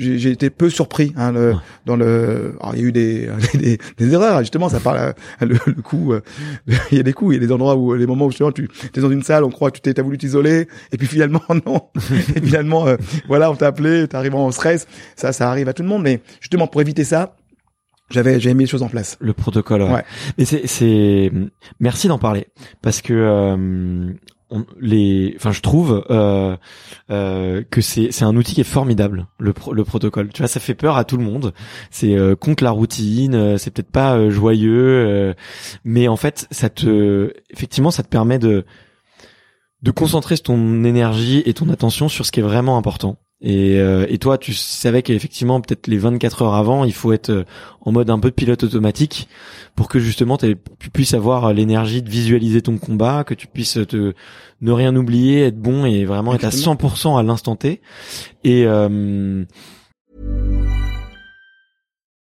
j'ai 0.00 0.30
été 0.30 0.50
peu 0.50 0.70
surpris 0.70 1.12
hein, 1.16 1.32
le, 1.32 1.54
dans 1.86 1.96
le 1.96 2.56
alors, 2.60 2.74
il 2.74 2.80
y 2.80 2.84
a 2.84 2.86
eu 2.88 2.92
des, 2.92 3.28
des, 3.54 3.78
des 3.98 4.12
erreurs 4.12 4.40
justement 4.40 4.68
ça 4.68 4.80
parle 4.80 5.14
le, 5.40 5.56
le 5.66 5.82
coup 5.82 6.12
euh, 6.12 6.22
il 6.90 6.96
y 6.96 7.00
a 7.00 7.02
des 7.02 7.12
coups 7.12 7.34
il 7.34 7.40
y 7.40 7.44
a 7.44 7.46
des 7.46 7.52
endroits 7.52 7.76
où 7.76 7.94
les 7.94 8.06
moments 8.06 8.26
où 8.26 8.30
justement 8.30 8.52
tu 8.52 8.68
es 8.94 9.00
dans 9.00 9.10
une 9.10 9.22
salle 9.22 9.44
on 9.44 9.50
croit 9.50 9.70
que 9.70 9.78
tu 9.80 9.92
t'es 9.92 10.02
voulu 10.02 10.18
t'isoler 10.18 10.68
et 10.92 10.96
puis 10.96 11.06
finalement 11.06 11.42
non 11.66 11.82
et 12.34 12.40
finalement 12.40 12.86
euh, 12.86 12.96
voilà 13.28 13.50
on 13.50 13.56
t'a 13.56 13.68
appelé 13.68 14.08
t'arrives 14.08 14.34
en 14.34 14.50
stress 14.50 14.86
ça 15.16 15.32
ça 15.32 15.50
arrive 15.50 15.68
à 15.68 15.72
tout 15.72 15.82
le 15.82 15.88
monde 15.88 16.02
mais 16.02 16.20
justement 16.40 16.66
pour 16.66 16.80
éviter 16.80 17.04
ça 17.04 17.36
j'avais 18.10 18.40
j'ai 18.40 18.52
mis 18.54 18.64
les 18.64 18.68
choses 18.68 18.82
en 18.82 18.88
place. 18.88 19.16
Le 19.20 19.32
protocole. 19.32 19.82
Ouais. 19.82 19.92
ouais. 19.92 20.04
Mais 20.36 20.44
c'est 20.44 20.66
c'est 20.66 21.30
merci 21.78 22.08
d'en 22.08 22.18
parler 22.18 22.48
parce 22.82 23.02
que 23.02 23.12
euh, 23.12 24.12
les, 24.80 25.34
enfin, 25.36 25.52
je 25.52 25.60
trouve 25.60 26.04
euh, 26.10 26.56
euh, 27.10 27.62
que 27.70 27.80
c'est 27.80 28.10
c'est 28.10 28.24
un 28.24 28.36
outil 28.36 28.54
qui 28.54 28.60
est 28.60 28.64
formidable, 28.64 29.26
le 29.38 29.52
le 29.72 29.84
protocole. 29.84 30.30
Tu 30.32 30.42
vois, 30.42 30.48
ça 30.48 30.60
fait 30.60 30.74
peur 30.74 30.96
à 30.96 31.04
tout 31.04 31.16
le 31.16 31.24
monde. 31.24 31.52
C'est 31.90 32.16
euh, 32.16 32.34
contre 32.36 32.64
la 32.64 32.70
routine, 32.70 33.34
euh, 33.34 33.58
c'est 33.58 33.70
peut-être 33.70 33.90
pas 33.90 34.16
euh, 34.16 34.30
joyeux, 34.30 35.34
mais 35.84 36.08
en 36.08 36.16
fait, 36.16 36.46
ça 36.50 36.68
te, 36.70 37.32
effectivement, 37.50 37.90
ça 37.90 38.02
te 38.02 38.08
permet 38.08 38.38
de 38.38 38.64
de 39.82 39.90
concentrer 39.90 40.36
ton 40.36 40.84
énergie 40.84 41.42
et 41.46 41.54
ton 41.54 41.68
attention 41.70 42.08
sur 42.08 42.26
ce 42.26 42.32
qui 42.32 42.40
est 42.40 42.42
vraiment 42.42 42.76
important. 42.76 43.16
Et, 43.42 43.78
euh, 43.78 44.04
et 44.08 44.18
toi, 44.18 44.36
tu 44.36 44.52
savais 44.52 45.02
qu'effectivement, 45.02 45.60
peut-être 45.60 45.86
les 45.86 45.96
24 45.96 46.42
heures 46.42 46.54
avant, 46.54 46.84
il 46.84 46.92
faut 46.92 47.12
être 47.12 47.30
euh, 47.30 47.44
en 47.80 47.92
mode 47.92 48.10
un 48.10 48.18
peu 48.18 48.28
de 48.28 48.34
pilote 48.34 48.64
automatique 48.64 49.28
pour 49.74 49.88
que 49.88 49.98
justement 49.98 50.36
tu 50.36 50.90
puisses 50.92 51.14
avoir 51.14 51.54
l'énergie 51.54 52.02
de 52.02 52.10
visualiser 52.10 52.60
ton 52.60 52.76
combat, 52.76 53.24
que 53.24 53.32
tu 53.32 53.46
puisses 53.46 53.78
te 53.88 54.12
ne 54.60 54.72
rien 54.72 54.94
oublier, 54.94 55.44
être 55.46 55.58
bon 55.58 55.86
et 55.86 56.04
vraiment 56.04 56.34
être 56.34 56.44
à 56.44 56.50
100% 56.50 57.18
à 57.18 57.22
l'instant 57.22 57.56
T. 57.56 57.80
Et 58.44 58.64
euh, 58.66 59.44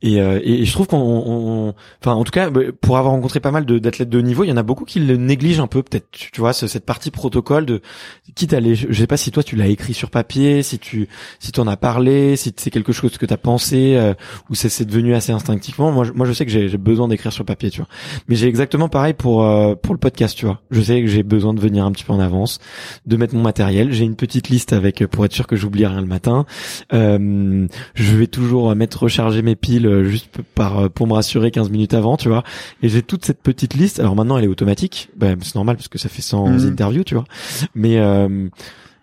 Et, 0.00 0.20
euh, 0.20 0.40
et 0.44 0.64
je 0.64 0.72
trouve 0.72 0.86
qu'on, 0.86 0.96
on- 0.98 1.74
enfin, 2.00 2.12
en 2.14 2.22
tout 2.22 2.30
cas, 2.30 2.50
bah, 2.50 2.60
pour 2.80 2.98
avoir 2.98 3.12
rencontré 3.14 3.40
pas 3.40 3.50
mal 3.50 3.66
d'athlètes 3.66 4.08
de 4.08 4.20
niveau, 4.20 4.44
il 4.44 4.48
y 4.48 4.52
en 4.52 4.56
a 4.56 4.62
beaucoup 4.62 4.84
qui 4.84 5.00
le 5.00 5.16
négligent 5.16 5.58
un 5.60 5.66
peu, 5.66 5.82
peut-être. 5.82 6.06
Tu, 6.12 6.30
vois, 6.40 6.52
ce- 6.52 6.68
cette 6.68 6.84
partie 6.86 7.10
protocole 7.10 7.66
de, 7.66 7.80
quitte 8.36 8.52
à 8.54 8.58
aller, 8.58 8.74
je 8.76 8.92
sais 8.92 9.06
pas 9.08 9.16
si 9.16 9.30
toi 9.32 9.42
tu 9.42 9.56
l'as 9.56 9.66
écrit 9.66 9.94
sur 9.94 10.10
papier, 10.10 10.62
si 10.62 10.78
tu, 10.78 11.08
si 11.40 11.50
t'en 11.50 11.66
as 11.66 11.76
parlé, 11.76 12.36
si 12.36 12.52
c'est 12.56 12.70
quelque 12.70 12.92
chose 12.92 13.18
que 13.18 13.26
t'as 13.26 13.36
pensé, 13.36 13.96
euh, 13.96 14.14
ou 14.50 14.54
c'est 14.54 14.84
devenu 14.84 15.14
assez 15.14 15.32
instinctivement. 15.32 15.90
Moi, 15.90 16.04
je, 16.04 16.12
moi, 16.12 16.26
je 16.26 16.32
sais 16.32 16.46
que 16.46 16.52
j'ai 16.52 16.68
besoin 16.78 17.08
d'écrire 17.08 17.32
sur 17.32 17.44
papier, 17.44 17.70
tu 17.70 17.78
vois. 17.80 17.88
Mais 18.28 18.36
j'ai 18.36 18.46
exactement 18.46 18.88
pareil 18.88 19.14
pour 19.14 19.44
euh, 19.44 19.74
pour 19.74 19.94
le 19.94 19.98
podcast, 19.98 20.36
tu 20.36 20.46
vois. 20.46 20.60
Je 20.70 20.80
sais 20.80 21.00
que 21.00 21.08
j'ai 21.08 21.22
besoin 21.24 21.54
de 21.54 21.60
venir 21.60 21.84
un 21.84 21.90
petit 21.90 22.04
peu 22.04 22.12
en 22.12 22.20
avance, 22.20 22.60
de 23.06 23.16
mettre 23.16 23.34
mon 23.34 23.42
matériel. 23.42 23.92
J'ai 23.92 24.04
une 24.04 24.14
petite 24.16 24.48
liste 24.48 24.72
avec 24.72 25.04
pour 25.06 25.24
être 25.24 25.32
sûr 25.32 25.46
que 25.48 25.56
j'oublie 25.56 25.86
rien 25.86 26.00
le 26.00 26.06
matin. 26.06 26.46
Euh, 26.92 27.66
je 27.94 28.16
vais 28.16 28.26
toujours 28.28 28.74
mettre 28.76 29.02
recharger 29.02 29.42
mes 29.42 29.56
piles 29.56 29.87
euh, 29.88 30.04
juste 30.04 30.28
par 30.54 30.78
euh, 30.78 30.88
pour 30.88 31.06
me 31.06 31.12
rassurer 31.14 31.50
15 31.50 31.70
minutes 31.70 31.94
avant, 31.94 32.16
tu 32.16 32.28
vois. 32.28 32.44
Et 32.82 32.88
j'ai 32.88 33.02
toute 33.02 33.24
cette 33.24 33.42
petite 33.42 33.74
liste. 33.74 33.98
Alors 34.00 34.14
maintenant, 34.14 34.38
elle 34.38 34.44
est 34.44 34.48
automatique. 34.48 35.08
Ben, 35.16 35.36
c'est 35.42 35.54
normal 35.54 35.76
parce 35.76 35.88
que 35.88 35.98
ça 35.98 36.08
fait 36.08 36.22
100 36.22 36.48
Mhm. 36.48 36.68
interviews, 36.72 37.04
tu 37.04 37.14
vois. 37.14 37.24
Mais 37.74 37.98
euh, 37.98 38.48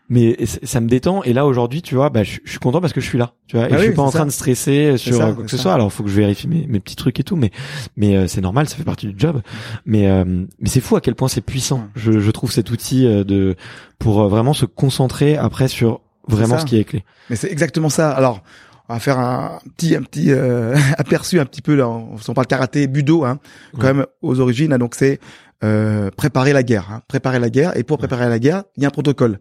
mais 0.08 0.38
ça 0.46 0.82
me 0.82 0.88
détend. 0.88 1.24
Et 1.24 1.34
là 1.34 1.48
aujourd'hui, 1.48 1.82
tu 1.82 1.96
vois, 1.96 2.10
bah, 2.12 2.24
je 2.24 2.38
je 2.44 2.50
suis 2.52 2.60
content 2.60 2.80
parce 2.80 2.94
que 2.94 3.02
je 3.02 3.08
suis 3.08 3.18
là, 3.18 3.34
tu 3.48 3.58
vois. 3.58 3.66
Et 3.68 3.74
Ah 3.74 3.78
je 3.78 3.82
oui, 3.82 3.86
suis 3.88 3.96
pas 3.96 4.04
en 4.04 4.12
train 4.12 4.26
de 4.28 4.32
stresser 4.32 4.98
sur 4.98 5.16
ça, 5.18 5.30
euh, 5.30 5.34
quoi 5.34 5.44
que 5.44 5.50
ce 5.50 5.58
soit. 5.58 5.74
Alors, 5.74 5.92
faut 5.92 6.04
que 6.04 6.10
je 6.10 6.16
vérifie 6.16 6.48
mes, 6.48 6.68
mes 6.68 6.80
petits 6.80 6.96
trucs 6.96 7.20
et 7.20 7.24
tout, 7.24 7.36
mais 7.36 7.50
mais 7.98 8.16
euh, 8.16 8.28
c'est 8.28 8.42
normal, 8.42 8.70
ça 8.70 8.76
fait 8.76 8.84
partie 8.84 9.08
du 9.08 9.16
job. 9.18 9.42
Mais 9.88 10.08
euh, 10.08 10.24
mais 10.60 10.70
c'est 10.70 10.80
fou 10.82 10.96
à 10.96 11.02
quel 11.02 11.16
point 11.16 11.28
c'est 11.28 11.42
puissant. 11.42 11.88
Je, 11.96 12.20
je 12.20 12.32
trouve 12.32 12.52
cet 12.52 12.70
outil 12.70 13.08
euh, 13.08 13.24
de 13.24 13.56
pour 13.98 14.28
vraiment 14.28 14.54
se 14.54 14.66
concentrer 14.68 15.38
après 15.38 15.68
sur 15.68 16.02
vraiment 16.28 16.60
ce 16.60 16.66
qui 16.66 16.78
est 16.78 16.84
clé. 16.84 17.04
Mais 17.32 17.36
c'est 17.36 17.52
exactement 17.52 17.90
ça. 17.90 18.12
Alors, 18.12 18.42
on 18.90 18.94
va 18.94 19.00
faire 19.00 19.20
un 19.20 19.60
petit, 19.76 19.96
un 19.96 20.02
petit 20.04 20.32
euh, 20.32 20.76
aperçu 20.98 21.40
un 21.40 21.46
petit 21.46 21.62
peu 21.62 21.76
là. 21.76 21.88
On, 21.90 22.16
on 22.28 22.34
parle 22.34 22.48
karaté, 22.48 22.88
budo, 22.88 23.24
hein, 23.26 23.40
quand 23.74 23.88
Ouais. 23.88 23.94
même 23.94 24.06
aux 24.22 24.40
origines. 24.40 24.74
hein, 24.74 24.78
donc 24.78 24.96
c'est 24.96 25.20
euh, 25.64 26.12
préparer 26.16 26.54
la 26.54 26.64
guerre. 26.64 26.90
Hein, 26.92 27.02
préparer 27.08 27.40
la 27.40 27.50
guerre. 27.50 27.76
Et 27.78 27.84
pour 27.84 27.98
préparer 27.98 28.28
la 28.30 28.40
guerre, 28.40 28.64
il 28.78 28.84
y 28.84 28.86
a 28.86 28.90
un 28.90 28.92
protocole. 28.92 29.40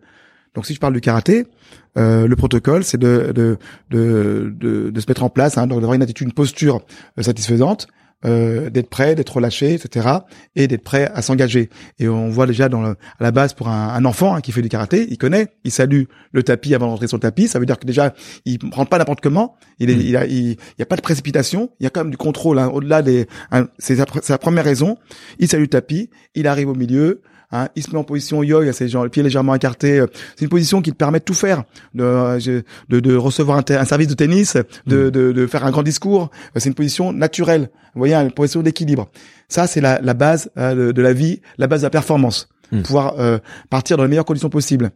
Donc 0.54 0.66
si 0.66 0.74
je 0.74 0.78
parle 0.80 0.92
du 0.94 1.00
karaté, 1.00 1.46
euh, 1.98 2.26
le 2.28 2.36
protocole, 2.36 2.84
c'est 2.84 2.96
de 2.98 3.32
de, 3.34 3.58
de 3.90 4.52
de 4.56 4.90
de 4.90 5.00
se 5.00 5.06
mettre 5.08 5.24
en 5.24 5.28
place, 5.28 5.58
hein, 5.58 5.66
donc 5.66 5.80
d'avoir 5.80 5.94
une 5.94 6.02
attitude, 6.02 6.28
une 6.28 6.32
posture 6.32 6.80
satisfaisante. 7.20 7.88
Euh, 8.24 8.70
d'être 8.70 8.88
prêt, 8.88 9.14
d'être 9.14 9.30
relâché, 9.36 9.74
etc., 9.74 10.08
et 10.56 10.66
d'être 10.68 10.82
prêt 10.84 11.10
à 11.14 11.22
s'engager. 11.22 11.70
Et 11.98 12.08
on 12.08 12.28
voit 12.28 12.46
déjà 12.46 12.68
dans 12.68 12.82
le, 12.82 12.90
à 12.90 12.96
la 13.20 13.30
base 13.30 13.52
pour 13.54 13.68
un, 13.68 13.88
un 13.88 14.04
enfant 14.04 14.34
hein, 14.34 14.40
qui 14.40 14.52
fait 14.52 14.62
du 14.62 14.68
karaté, 14.68 15.06
il 15.10 15.18
connaît, 15.18 15.48
il 15.64 15.70
salue 15.70 16.04
le 16.32 16.42
tapis 16.42 16.74
avant 16.74 16.86
d'entrer 16.88 17.06
sur 17.08 17.16
le 17.16 17.22
tapis. 17.22 17.48
Ça 17.48 17.58
veut 17.58 17.66
dire 17.66 17.78
que 17.78 17.86
déjà 17.86 18.14
il 18.44 18.58
rentre 18.72 18.90
pas 18.90 18.98
n'importe 18.98 19.20
comment. 19.20 19.56
Il 19.78 19.90
est, 19.90 19.94
Mm. 19.96 20.00
il 20.00 20.16
a, 20.16 20.26
il, 20.26 20.34
il 20.50 20.56
y 20.78 20.82
a 20.82 20.86
pas 20.86 20.96
de 20.96 21.02
précipitation. 21.02 21.70
Il 21.80 21.84
y 21.84 21.86
a 21.86 21.90
quand 21.90 22.02
même 22.02 22.10
du 22.10 22.16
contrôle 22.16 22.58
hein, 22.58 22.68
au-delà 22.68 23.02
des. 23.02 23.26
hein, 23.50 23.68
c'est 23.78 23.96
sa, 23.96 24.04
c'est 24.14 24.24
sa 24.24 24.38
première 24.38 24.64
raison. 24.64 24.96
Il 25.38 25.48
salue 25.48 25.62
le 25.62 25.68
tapis, 25.68 26.10
il 26.34 26.46
arrive 26.46 26.68
au 26.68 26.74
milieu. 26.74 27.22
Hein, 27.56 27.68
il 27.76 27.84
se 27.84 27.90
met 27.92 27.98
en 27.98 28.02
position 28.02 28.42
yo, 28.42 28.62
il 28.64 28.68
a 28.68 28.72
ses 28.72 28.88
gens, 28.88 29.04
les 29.04 29.10
pieds 29.10 29.22
légèrement 29.22 29.54
écartés. 29.54 30.00
euh, 30.00 30.06
C'est 30.34 30.44
une 30.44 30.48
position 30.48 30.82
qui 30.82 30.90
te 30.90 30.96
permet 30.96 31.20
de 31.20 31.24
tout 31.24 31.34
faire, 31.34 31.62
de, 31.94 32.02
euh, 32.02 32.62
de, 32.88 32.98
de 32.98 33.14
recevoir 33.14 33.58
un, 33.58 33.74
un 33.76 33.84
service 33.84 34.08
de 34.08 34.14
tennis, 34.14 34.56
de, 34.88 35.08
de, 35.08 35.30
de 35.30 35.46
faire 35.46 35.64
un 35.64 35.70
grand 35.70 35.84
discours. 35.84 36.30
Euh, 36.56 36.58
C'est 36.60 36.68
une 36.68 36.74
position 36.74 37.12
naturelle. 37.12 37.70
Vous 37.94 38.00
voyez, 38.00 38.14
une 38.16 38.32
position 38.32 38.60
d'équilibre. 38.60 39.08
Ça, 39.48 39.68
c'est 39.68 39.80
la, 39.80 40.00
la 40.00 40.14
base 40.14 40.50
euh, 40.58 40.88
de, 40.88 40.92
de 40.92 41.02
la 41.02 41.12
vie, 41.12 41.42
la 41.58 41.68
base 41.68 41.82
de 41.82 41.86
la 41.86 41.90
performance. 41.90 42.48
Mm. 42.72 42.82
Pouvoir 42.82 43.14
euh, 43.20 43.38
partir 43.70 43.96
dans 43.96 44.02
les 44.02 44.08
meilleures 44.08 44.24
conditions 44.24 44.50
possibles. 44.50 44.90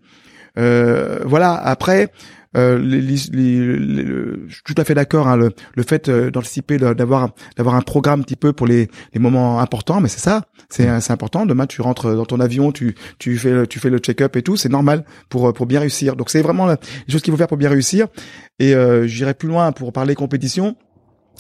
Euh, 0.59 1.21
voilà. 1.25 1.53
Après, 1.55 2.11
euh, 2.57 2.79
les- 2.79 3.01
les- 3.03 3.17
les- 3.33 3.79
les- 3.79 4.03
le- 4.03 4.45
je 4.49 4.55
suis 4.55 4.63
tout 4.65 4.75
à 4.79 4.85
fait 4.85 4.95
d'accord. 4.95 5.29
Hein, 5.29 5.37
le, 5.37 5.51
le 5.77 5.83
fait 5.83 6.09
euh, 6.09 6.31
d'anticiper, 6.31 6.79
d'avoir 6.79 7.31
d'avoir 7.57 7.75
un 7.75 7.83
programme 7.83 8.21
un 8.21 8.23
petit 8.23 8.37
peu 8.37 8.53
pour 8.55 8.67
les, 8.67 8.89
les 9.13 9.21
moments 9.21 9.61
importants, 9.61 10.01
mais 10.01 10.09
c'est 10.09 10.21
ça, 10.21 10.45
c'est 10.71 10.89
c'est 11.01 11.13
important. 11.13 11.45
Demain, 11.45 11.67
tu 11.67 11.83
rentres 11.83 12.15
dans 12.15 12.25
ton 12.25 12.41
avion, 12.41 12.73
tu 12.73 12.95
tu 13.19 13.37
fais 13.37 13.51
le, 13.53 13.67
tu 13.67 13.79
fais 13.79 13.91
le 13.91 13.99
check-up 13.99 14.35
et 14.37 14.43
tout, 14.43 14.57
c'est 14.57 14.71
normal 14.71 15.05
pour 15.29 15.53
pour 15.53 15.67
bien 15.67 15.81
réussir. 15.81 16.17
Donc 16.17 16.31
c'est 16.31 16.41
vraiment 16.43 16.65
la- 16.67 16.79
les 17.07 17.13
choses 17.13 17.23
qu'il 17.23 17.33
faut 17.33 17.39
faire 17.39 17.49
pour 17.49 17.59
bien 17.59 17.71
réussir. 17.71 18.07
Et 18.59 18.75
euh, 18.75 19.07
j'irai 19.07 19.35
plus 19.35 19.49
loin 19.49 19.71
pour 19.73 19.93
parler 19.93 20.15
compétition. 20.15 20.75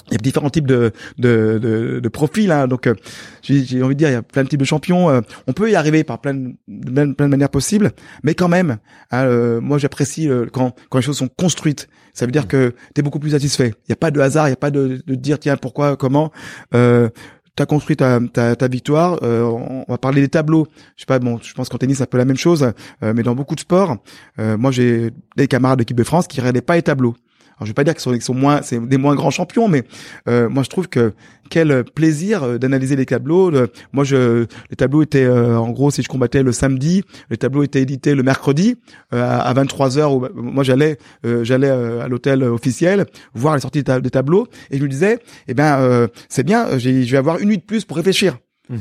Il 0.08 0.12
y 0.12 0.14
a 0.14 0.18
différents 0.18 0.50
types 0.50 0.66
de 0.66 0.92
de, 1.18 1.58
de, 1.60 2.00
de 2.00 2.08
profils. 2.08 2.50
Hein. 2.50 2.66
Donc, 2.66 2.86
euh, 2.86 2.94
j'ai 3.42 3.82
envie 3.82 3.94
de 3.94 3.98
dire, 3.98 4.08
il 4.08 4.12
y 4.12 4.16
a 4.16 4.22
plein 4.22 4.44
de 4.44 4.48
types 4.48 4.60
de 4.60 4.64
champions. 4.64 5.10
Euh, 5.10 5.20
on 5.46 5.52
peut 5.52 5.70
y 5.70 5.74
arriver 5.74 6.04
par 6.04 6.20
plein 6.20 6.34
de, 6.34 6.54
plein, 6.66 7.12
plein 7.12 7.26
de 7.26 7.30
manières 7.30 7.50
possibles, 7.50 7.92
mais 8.22 8.34
quand 8.34 8.48
même, 8.48 8.78
hein, 9.10 9.24
euh, 9.24 9.60
moi 9.60 9.78
j'apprécie 9.78 10.28
euh, 10.28 10.46
quand 10.52 10.74
quand 10.88 10.98
les 10.98 11.04
choses 11.04 11.18
sont 11.18 11.28
construites. 11.28 11.88
Ça 12.14 12.26
veut 12.26 12.32
dire 12.32 12.48
que 12.48 12.74
tu 12.94 13.00
es 13.00 13.02
beaucoup 13.02 13.20
plus 13.20 13.30
satisfait. 13.30 13.74
Il 13.84 13.90
n'y 13.90 13.92
a 13.92 13.96
pas 13.96 14.10
de 14.10 14.20
hasard, 14.20 14.48
il 14.48 14.50
n'y 14.50 14.54
a 14.54 14.56
pas 14.56 14.70
de, 14.72 15.00
de 15.06 15.14
dire 15.14 15.38
tiens 15.38 15.56
pourquoi, 15.56 15.96
comment. 15.96 16.32
Euh, 16.74 17.10
tu 17.56 17.62
as 17.62 17.66
construit 17.66 17.96
ta, 17.96 18.20
ta, 18.32 18.54
ta 18.54 18.68
victoire. 18.68 19.18
Euh, 19.22 19.42
on 19.42 19.84
va 19.88 19.98
parler 19.98 20.20
des 20.20 20.28
tableaux. 20.28 20.66
Je 20.96 21.02
sais 21.02 21.06
pas, 21.06 21.18
bon, 21.18 21.38
je 21.42 21.52
pense 21.54 21.68
qu'en 21.68 21.78
tennis 21.78 21.98
c'est 21.98 22.04
un 22.04 22.06
peu 22.06 22.18
la 22.18 22.24
même 22.24 22.36
chose, 22.36 22.72
euh, 23.02 23.12
mais 23.14 23.22
dans 23.22 23.34
beaucoup 23.34 23.54
de 23.56 23.60
sports, 23.60 23.96
euh, 24.38 24.56
moi 24.56 24.70
j'ai 24.70 25.10
des 25.36 25.48
camarades 25.48 25.78
d'équipe 25.78 25.96
de 25.96 26.04
France 26.04 26.28
qui 26.28 26.40
regardaient 26.40 26.60
pas 26.60 26.76
les 26.76 26.82
tableaux. 26.82 27.14
Alors 27.58 27.66
je 27.66 27.70
vais 27.70 27.74
pas 27.74 27.82
dire 27.84 27.94
qu'ils 27.94 28.02
sont, 28.02 28.20
sont 28.20 28.34
moins, 28.34 28.62
c'est 28.62 28.78
des 28.78 28.98
moins 28.98 29.16
grands 29.16 29.30
champions, 29.30 29.66
mais 29.68 29.82
euh, 30.28 30.48
moi 30.48 30.62
je 30.62 30.68
trouve 30.68 30.88
que 30.88 31.12
quel 31.50 31.82
plaisir 31.82 32.42
euh, 32.44 32.58
d'analyser 32.58 32.94
les 32.94 33.04
tableaux. 33.06 33.50
Le- 33.50 33.68
moi 33.92 34.04
je, 34.04 34.46
les 34.70 34.76
tableaux 34.76 35.02
étaient, 35.02 35.24
euh, 35.24 35.58
en 35.58 35.70
gros, 35.70 35.90
si 35.90 36.02
je 36.02 36.08
combattais 36.08 36.42
le 36.44 36.52
samedi, 36.52 37.02
les 37.30 37.36
tableaux 37.36 37.64
étaient 37.64 37.82
édités 37.82 38.14
le 38.14 38.22
mercredi 38.22 38.76
euh, 39.12 39.20
à 39.22 39.40
à 39.40 39.52
23 39.54 39.88
h 39.96 40.04
Où, 40.14 40.28
moi 40.40 40.62
j'allais, 40.62 40.98
euh, 41.26 41.42
j'allais 41.42 41.68
euh, 41.70 42.02
à 42.04 42.08
l'hôtel 42.08 42.44
officiel 42.44 43.06
voir 43.34 43.54
les 43.56 43.60
sorties 43.60 43.78
des 43.80 43.84
ta- 43.84 44.00
des 44.00 44.10
tableaux 44.10 44.46
et 44.70 44.78
je 44.78 44.82
me 44.82 44.88
disais, 44.88 45.18
eh 45.48 45.54
ben 45.54 46.08
c'est 46.28 46.44
bien, 46.44 46.78
je 46.78 46.88
vais 47.10 47.16
avoir 47.16 47.38
une 47.38 47.48
nuit 47.48 47.58
de 47.58 47.62
plus 47.62 47.84
pour 47.84 47.96
réfléchir. 47.96 48.36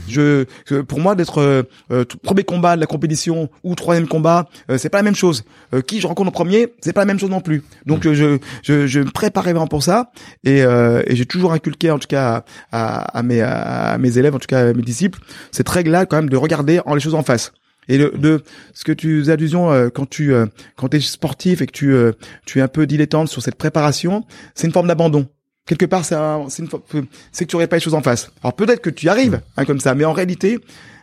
Je, 0.08 0.46
que 0.66 0.82
pour 0.82 1.00
moi 1.00 1.16
d'être 1.16 1.40
euh, 1.40 1.64
euh, 1.92 2.06
premier 2.24 2.44
combat 2.44 2.76
de 2.76 2.82
la 2.82 2.88
compétition 2.88 3.50
ou 3.64 3.76
troisième 3.76 4.08
combat, 4.08 4.48
euh, 4.70 4.78
c'est 4.78 4.90
pas 4.90 4.98
la 5.00 5.04
même 5.04 5.16
chose. 5.16 5.44
Euh, 5.74 5.82
qui 5.82 6.02
je 6.02 6.08
rencontre 6.08 6.30
en 6.30 6.32
premier, 6.32 6.74
c'est 6.82 6.94
pas 6.94 7.02
la 7.02 7.06
même 7.06 7.20
chose 7.20 7.30
non 7.30 7.42
plus. 7.42 7.64
Donc 7.86 8.06
euh, 8.06 8.14
je, 8.14 8.38
je 8.64 8.88
je 8.88 9.00
me 9.00 9.12
préparais 9.12 9.52
vraiment 9.54 9.68
pour 9.68 9.84
ça 9.84 10.12
et, 10.44 10.62
euh, 10.64 11.02
et 11.08 11.16
j'ai 11.16 11.26
toujours 11.26 11.54
inculqué 11.54 11.92
en 11.92 12.00
tout 12.00 12.08
cas 12.08 12.44
à, 12.72 13.00
à, 13.02 13.20
à 13.20 13.24
mes 13.24 13.42
à 13.42 13.98
mes 13.98 14.18
élèves, 14.18 14.36
en 14.36 14.40
tout 14.40 14.48
cas 14.48 14.70
à 14.70 14.74
mes 14.74 14.82
disciples, 14.82 15.20
cette 15.52 15.70
règle-là 15.70 16.06
quand 16.06 16.18
même 16.18 16.30
de 16.30 16.38
regarder 16.38 16.80
en 16.86 16.94
les 16.94 17.02
choses 17.02 17.16
en 17.16 17.24
face. 17.24 17.54
Et 17.90 17.98
de, 17.98 18.12
de 18.18 18.44
ce 18.74 18.84
que 18.84 18.92
tu 18.92 19.20
faisais 19.20 19.32
allusion 19.32 19.72
euh, 19.72 19.88
quand 19.88 20.10
tu 20.10 20.34
euh, 20.34 20.46
quand 20.76 20.94
es 20.94 21.00
sportif 21.00 21.62
et 21.62 21.66
que 21.68 21.72
tu 21.72 21.94
euh, 21.94 22.12
tu 22.46 22.60
es 22.60 22.62
un 22.62 22.68
peu 22.68 22.86
dilettante 22.86 23.30
sur 23.30 23.42
cette 23.42 23.56
préparation, 23.56 24.26
c'est 24.56 24.68
une 24.68 24.74
forme 24.74 24.88
d'abandon 24.90 25.28
quelque 25.68 25.86
part 25.86 26.03
c'est 26.05 26.15
un- 26.15 26.45
que 26.47 27.43
tu 27.45 27.55
aurais 27.55 27.68
pas 27.68 27.76
les 27.76 27.82
choses 27.82 27.93
en 27.93 28.01
face. 28.01 28.32
Alors 28.43 28.55
peut-être 28.55 28.82
que 28.82 28.89
tu 28.89 29.05
y 29.05 29.09
arrives 29.09 29.41
hein, 29.57 29.65
comme 29.65 29.80
ça, 29.80 29.93
mais 29.93 30.05
en 30.05 30.13
réalité 30.13 30.59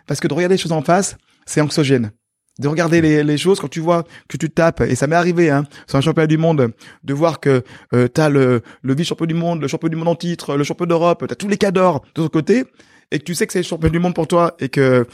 parce 0.06 0.18
que 0.20 0.26
de 0.28 0.34
regarder 0.34 0.56
les 0.56 0.60
choses 0.60 0.72
en 0.72 0.82
face, 0.82 1.16
c'est 1.46 1.60
anxiogène. 1.60 2.10
De 2.58 2.68
regarder 2.68 3.00
les, 3.00 3.24
les 3.24 3.36
choses 3.38 3.58
quand 3.58 3.68
tu 3.68 3.80
vois 3.80 4.04
que 4.28 4.36
tu 4.36 4.48
tapes 4.48 4.80
et 4.82 4.94
ça 4.94 5.06
m'est 5.08 5.16
arrivé 5.16 5.50
hein, 5.50 5.64
sur 5.88 5.98
un 5.98 6.00
championnat 6.00 6.26
du 6.28 6.38
monde 6.38 6.72
de 7.02 7.14
voir 7.14 7.40
que 7.40 7.62
euh, 7.94 8.06
t'as 8.08 8.28
le 8.28 8.62
le 8.82 8.94
vice 8.94 9.08
champion 9.08 9.26
du 9.26 9.34
monde, 9.34 9.60
le 9.60 9.66
champion 9.68 9.88
du 9.88 9.96
monde 9.96 10.08
en 10.08 10.14
titre, 10.14 10.56
le 10.56 10.62
champion 10.64 10.86
d'Europe, 10.86 11.24
t'as 11.28 11.34
tous 11.34 11.48
les 11.48 11.56
cadors 11.56 12.02
de 12.14 12.22
ton 12.22 12.28
côté 12.28 12.64
et 13.10 13.18
que 13.18 13.24
tu 13.24 13.34
sais 13.34 13.46
que 13.46 13.52
c'est 13.52 13.58
le 13.60 13.64
champion 13.64 13.90
du 13.90 13.98
monde 13.98 14.14
pour 14.14 14.28
toi 14.28 14.54
et 14.60 14.68
que 14.68 15.06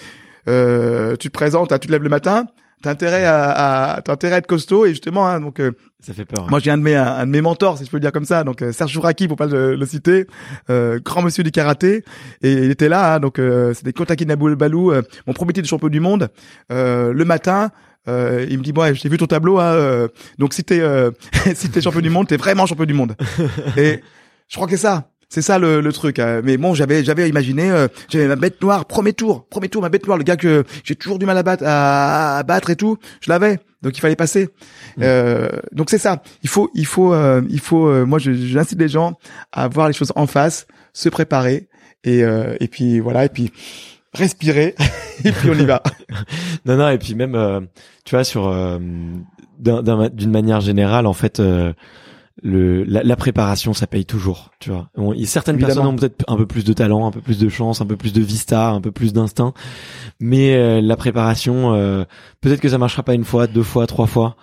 euh, 0.49 1.17
tu 1.17 1.29
te 1.29 1.33
présentes, 1.33 1.73
hein, 1.73 1.79
tu 1.79 1.87
te 1.87 1.93
lèves 1.93 2.03
le 2.03 2.09
matin, 2.11 2.47
t'as 2.83 2.91
intérêt 2.91 3.25
à, 3.25 3.95
à 3.97 4.03
t'as 4.03 4.13
intérêt 4.13 4.35
à 4.35 4.39
être 4.39 4.47
costaud 4.47 4.87
et 4.87 4.91
justement 4.91 5.27
hein, 5.29 5.41
donc 5.41 5.61
euh, 5.61 5.73
Ça 6.01 6.13
fait 6.15 6.25
peur. 6.25 6.49
moi, 6.49 6.59
j'ai 6.61 6.71
un 6.71 6.79
de 6.79 6.83
mes 6.83 6.95
un, 6.97 7.07
un 7.07 7.27
de 7.27 7.31
mes 7.31 7.41
mentors, 7.41 7.79
si 7.79 7.85
je 7.85 7.91
peux 7.91 7.97
le 7.97 8.01
dire 8.03 8.13
comme 8.13 8.25
ça. 8.25 8.45
Donc 8.45 8.63
euh, 8.63 8.73
Serge 8.73 8.93
Jouraki, 8.93 9.29
pour 9.29 9.37
pas 9.37 9.47
le, 9.47 9.77
le 9.77 9.87
citer, 9.87 10.27
euh, 10.71 10.99
grand 11.05 11.23
monsieur 11.23 11.43
du 11.43 11.51
karaté, 11.51 12.05
et 12.43 12.53
il 12.53 12.71
était 12.71 12.89
là. 12.89 13.15
hein, 13.15 13.21
donc 13.21 13.39
euh, 13.39 13.75
c'était 13.75 13.93
Kotaki 13.93 14.27
Naboul 14.27 14.55
Balou, 14.57 14.93
euh, 14.93 15.03
mon 15.27 15.33
premier 15.33 15.53
titre 15.53 15.65
de 15.65 15.69
champion 15.69 15.89
du 15.89 16.01
monde. 16.01 16.29
Euh, 16.73 17.13
le 17.13 17.25
matin, 17.25 17.71
euh, 18.09 18.47
il 18.49 18.59
me 18.59 18.63
dit 18.63 18.73
bon, 18.73 18.95
j'ai 18.95 19.09
vu 19.09 19.19
ton 19.19 19.27
tableau. 19.27 19.59
Hein, 19.59 19.73
euh, 19.75 20.09
donc 20.39 20.55
si 20.55 20.65
t'es 20.65 20.81
euh, 20.81 21.11
si 21.55 21.71
t'es 21.71 21.81
champion 21.81 22.01
du 22.01 22.11
monde, 22.11 22.29
t'es 22.29 22.37
vraiment 22.39 22.67
champion 22.67 22.87
du 22.87 22.95
monde. 22.95 23.15
et 23.77 24.01
je 24.49 24.57
crois 24.57 24.67
que 24.67 24.73
c'est 24.77 24.83
ça. 24.83 25.09
C'est 25.33 25.43
ça 25.43 25.59
le, 25.61 25.81
le 25.81 25.93
truc. 25.93 26.19
hein. 26.19 26.41
Mais 26.45 26.57
bon, 26.59 26.75
j'avais 26.75 27.05
j'avais 27.05 27.29
imaginé, 27.29 27.71
euh, 27.71 27.87
j'avais 28.09 28.27
ma 28.27 28.37
bête 28.37 28.61
noire, 28.61 28.85
premier 28.85 29.13
tour, 29.13 29.47
premier 29.49 29.69
tour, 29.69 29.81
ma 29.81 29.89
bête 29.89 30.05
noire, 30.07 30.19
le 30.19 30.25
gars 30.25 30.37
que 30.37 30.65
j'ai 30.85 30.97
toujours 30.97 31.19
du 31.19 31.25
mal 31.25 31.39
à 31.39 31.43
battre, 31.45 31.63
à, 31.67 32.39
à 32.39 32.43
battre 32.43 32.69
et 32.71 32.77
tout, 32.77 32.99
je 33.23 33.31
l'avais. 33.31 33.61
Donc 33.83 33.97
il 33.97 34.01
fallait 34.01 34.17
passer. 34.17 34.49
Euh, 35.01 35.49
donc 35.73 35.89
c'est 35.89 35.99
ça. 35.99 36.23
Il 36.43 36.49
faut, 36.51 36.69
il 36.75 36.85
faut, 36.85 37.15
euh, 37.15 37.41
il 37.49 37.61
faut. 37.61 37.87
euh, 37.87 38.05
moi, 38.05 38.19
je- 38.19 38.33
j'incite 38.33 38.79
les 38.81 38.89
gens 38.89 39.17
à 39.53 39.69
voir 39.69 39.87
les 39.89 39.95
choses 39.95 40.13
en 40.17 40.27
face, 40.27 40.67
se 40.93 41.09
préparer 41.09 41.69
et 42.05 42.23
euh, 42.25 42.57
et 42.61 42.67
puis 42.69 42.99
voilà 43.01 43.25
et 43.25 43.29
puis 43.29 43.53
respirer 44.13 44.75
et 45.25 45.31
puis 45.33 45.49
on 45.49 45.55
y 45.55 45.65
va. 45.65 45.83
Non, 46.67 46.77
non, 46.77 46.89
et 46.91 46.99
puis 46.99 47.15
même, 47.15 47.35
euh, 47.37 47.61
tu 48.05 48.15
vois, 48.17 48.25
sur 48.25 48.49
euh, 48.49 48.79
d'un- 49.59 49.83
d'un- 49.83 50.09
d'une 50.11 50.31
manière 50.31 50.61
générale, 50.61 51.07
en 51.07 51.15
fait, 51.15 51.41
euh, 51.41 51.73
le 52.43 52.85
la, 52.85 53.03
la 53.03 53.17
préparation, 53.17 53.73
ça 53.73 53.87
paye 53.87 54.05
toujours. 54.05 54.51
Tu 54.59 54.71
vois, 54.71 54.89
Bon, 54.97 55.15
certaines 55.25 55.57
Évidemment. 55.57 55.75
personnes 55.75 55.95
ont 55.95 55.97
peut-être 55.97 56.25
un 56.29 56.37
peu 56.37 56.47
plus 56.47 56.65
de 56.65 56.73
talent, 56.73 57.07
un 57.07 57.11
peu 57.11 57.21
plus 57.21 57.39
de 57.39 57.49
chance, 57.49 57.81
un 57.81 57.87
peu 57.87 57.97
plus 57.97 58.13
de 58.13 58.21
vista, 58.23 58.71
un 58.71 58.81
peu 58.81 58.91
plus 58.93 59.13
d'instinct, 59.13 59.53
mais 60.21 60.55
euh, 60.55 60.81
la 60.81 60.97
préparation, 60.97 61.75
euh, 61.75 62.05
peut-être 62.41 62.61
que 62.61 62.69
ça 62.69 62.79
marchera 62.79 63.03
pas 63.03 63.15
une 63.15 63.25
fois, 63.25 63.47
deux 63.47 63.63
fois, 63.63 63.87
trois 63.87 64.07
fois. 64.07 64.37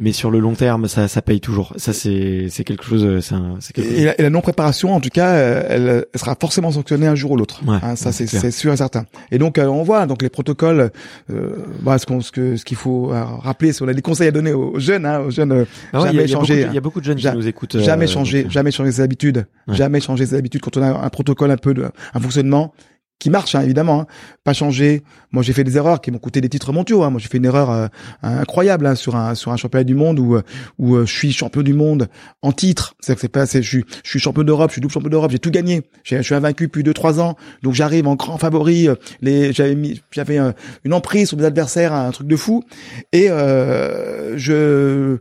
Mais 0.00 0.10
sur 0.10 0.32
le 0.32 0.40
long 0.40 0.54
terme, 0.54 0.88
ça, 0.88 1.06
ça 1.06 1.22
paye 1.22 1.40
toujours. 1.40 1.72
Ça, 1.76 1.92
c'est, 1.92 2.48
c'est 2.50 2.64
quelque 2.64 2.82
chose. 2.84 3.04
euh, 3.04 3.20
C'est, 3.20 3.36
c'est 3.60 3.72
quelque 3.72 3.92
Et 3.92 4.04
la, 4.06 4.18
et 4.18 4.22
la 4.24 4.30
non 4.30 4.40
préparation, 4.40 4.92
en 4.92 5.00
tout 5.00 5.08
cas, 5.08 5.34
euh, 5.34 5.62
elle, 5.68 6.04
elle 6.12 6.18
sera 6.20 6.34
forcément 6.40 6.72
sanctionnée 6.72 7.06
un 7.06 7.14
jour 7.14 7.30
ou 7.30 7.36
l'autre. 7.36 7.60
Ouais, 7.64 7.76
Hein, 7.80 7.94
ça 7.94 8.10
c'est 8.10 8.26
c'est 8.26 8.40
c'est 8.40 8.50
sûr 8.50 8.72
et 8.72 8.76
certain. 8.76 9.04
Et 9.30 9.38
donc 9.38 9.56
euh, 9.56 9.66
on 9.66 9.84
voit 9.84 10.06
donc 10.06 10.22
les 10.22 10.28
protocoles. 10.30 10.90
Euh, 11.30 11.50
voilà, 11.82 11.98
ce 12.00 12.06
qu'on 12.06 12.20
ce 12.20 12.32
que 12.32 12.56
ce 12.56 12.64
qu'il 12.64 12.76
faut 12.76 13.06
rappeler, 13.12 13.72
si 13.72 13.82
on 13.84 13.88
a 13.88 13.94
des 13.94 14.02
conseils 14.02 14.26
à 14.28 14.32
donner 14.32 14.52
aux, 14.52 14.80
jeunes, 14.80 15.06
hein, 15.06 15.20
aux 15.20 15.30
jeunes, 15.30 15.52
euh, 15.52 15.64
Ah 15.92 16.02
ouais, 16.02 16.08
il 16.10 16.16
y 16.16 16.18
a- 16.18 16.26
jamais 16.26 16.32
changer. 16.32 16.64
de- 16.64 16.68
Il 16.70 16.74
y 16.74 16.78
a 16.78 16.80
beaucoup 16.80 17.00
de 17.00 17.04
jeunes 17.04 17.18
Ja- 17.18 17.30
qui 17.30 17.36
nous 17.36 17.46
écoutent. 17.46 17.78
jamais 17.78 18.08
changer, 18.08 18.42
donc, 18.42 18.50
jamais 18.52 18.72
changer 18.72 18.90
ses 18.90 19.00
habitudes, 19.00 19.46
Ouais. 19.68 19.76
jamais 19.76 20.00
changer 20.00 20.26
ses 20.26 20.34
habitudes 20.34 20.60
quand 20.60 20.76
on 20.76 20.82
a 20.82 20.88
un 21.04 21.08
protocole 21.10 21.52
un 21.52 21.56
peu 21.56 21.72
de 21.72 21.84
un 22.14 22.20
fonctionnement 22.20 22.74
qui 23.18 23.30
marche 23.30 23.54
hein, 23.54 23.62
évidemment, 23.62 24.02
hein. 24.02 24.06
pas 24.44 24.52
changer. 24.52 25.02
Moi 25.32 25.42
j'ai 25.42 25.52
fait 25.52 25.64
des 25.64 25.76
erreurs 25.76 26.00
qui 26.00 26.10
m'ont 26.10 26.18
coûté 26.18 26.40
des 26.40 26.48
titres 26.48 26.72
mondiaux. 26.72 27.02
Hein. 27.02 27.10
Moi 27.10 27.20
j'ai 27.20 27.28
fait 27.28 27.38
une 27.38 27.44
erreur 27.44 27.70
euh, 27.70 27.86
incroyable 28.22 28.96
sur 28.96 29.16
un 29.16 29.34
sur 29.34 29.52
un 29.52 29.56
championnat 29.56 29.84
du 29.84 29.94
monde 29.94 30.18
où 30.18 30.36
euh, 30.36 30.42
où 30.78 30.96
euh, 30.96 31.06
je 31.06 31.12
suis 31.12 31.32
champion 31.32 31.62
du 31.62 31.74
monde 31.74 32.08
en 32.42 32.52
titre. 32.52 32.94
C'est 33.00 33.14
que 33.14 33.20
c'est 33.20 33.28
pas, 33.28 33.46
je 33.46 33.60
suis 33.60 33.84
je 34.04 34.10
suis 34.10 34.18
champion 34.18 34.42
d'Europe, 34.42 34.70
je 34.70 34.74
suis 34.74 34.80
double 34.80 34.92
champion 34.92 35.08
d'Europe, 35.08 35.30
j'ai 35.30 35.38
tout 35.38 35.50
gagné. 35.50 35.82
Je 36.02 36.20
suis 36.20 36.34
invaincu 36.34 36.66
depuis 36.66 36.82
deux 36.82 36.94
trois 36.94 37.20
ans, 37.20 37.36
donc 37.62 37.74
j'arrive 37.74 38.06
en 38.06 38.16
grand 38.16 38.36
favori. 38.36 38.88
Les 39.22 39.52
j'avais 39.52 39.74
mis 39.74 40.02
j'avais 40.10 40.38
une 40.84 40.92
emprise 40.92 41.28
sur 41.28 41.38
mes 41.38 41.44
adversaires, 41.44 41.92
un 41.92 42.10
truc 42.10 42.26
de 42.26 42.36
fou. 42.36 42.64
Et 43.12 43.28
je 43.28 45.18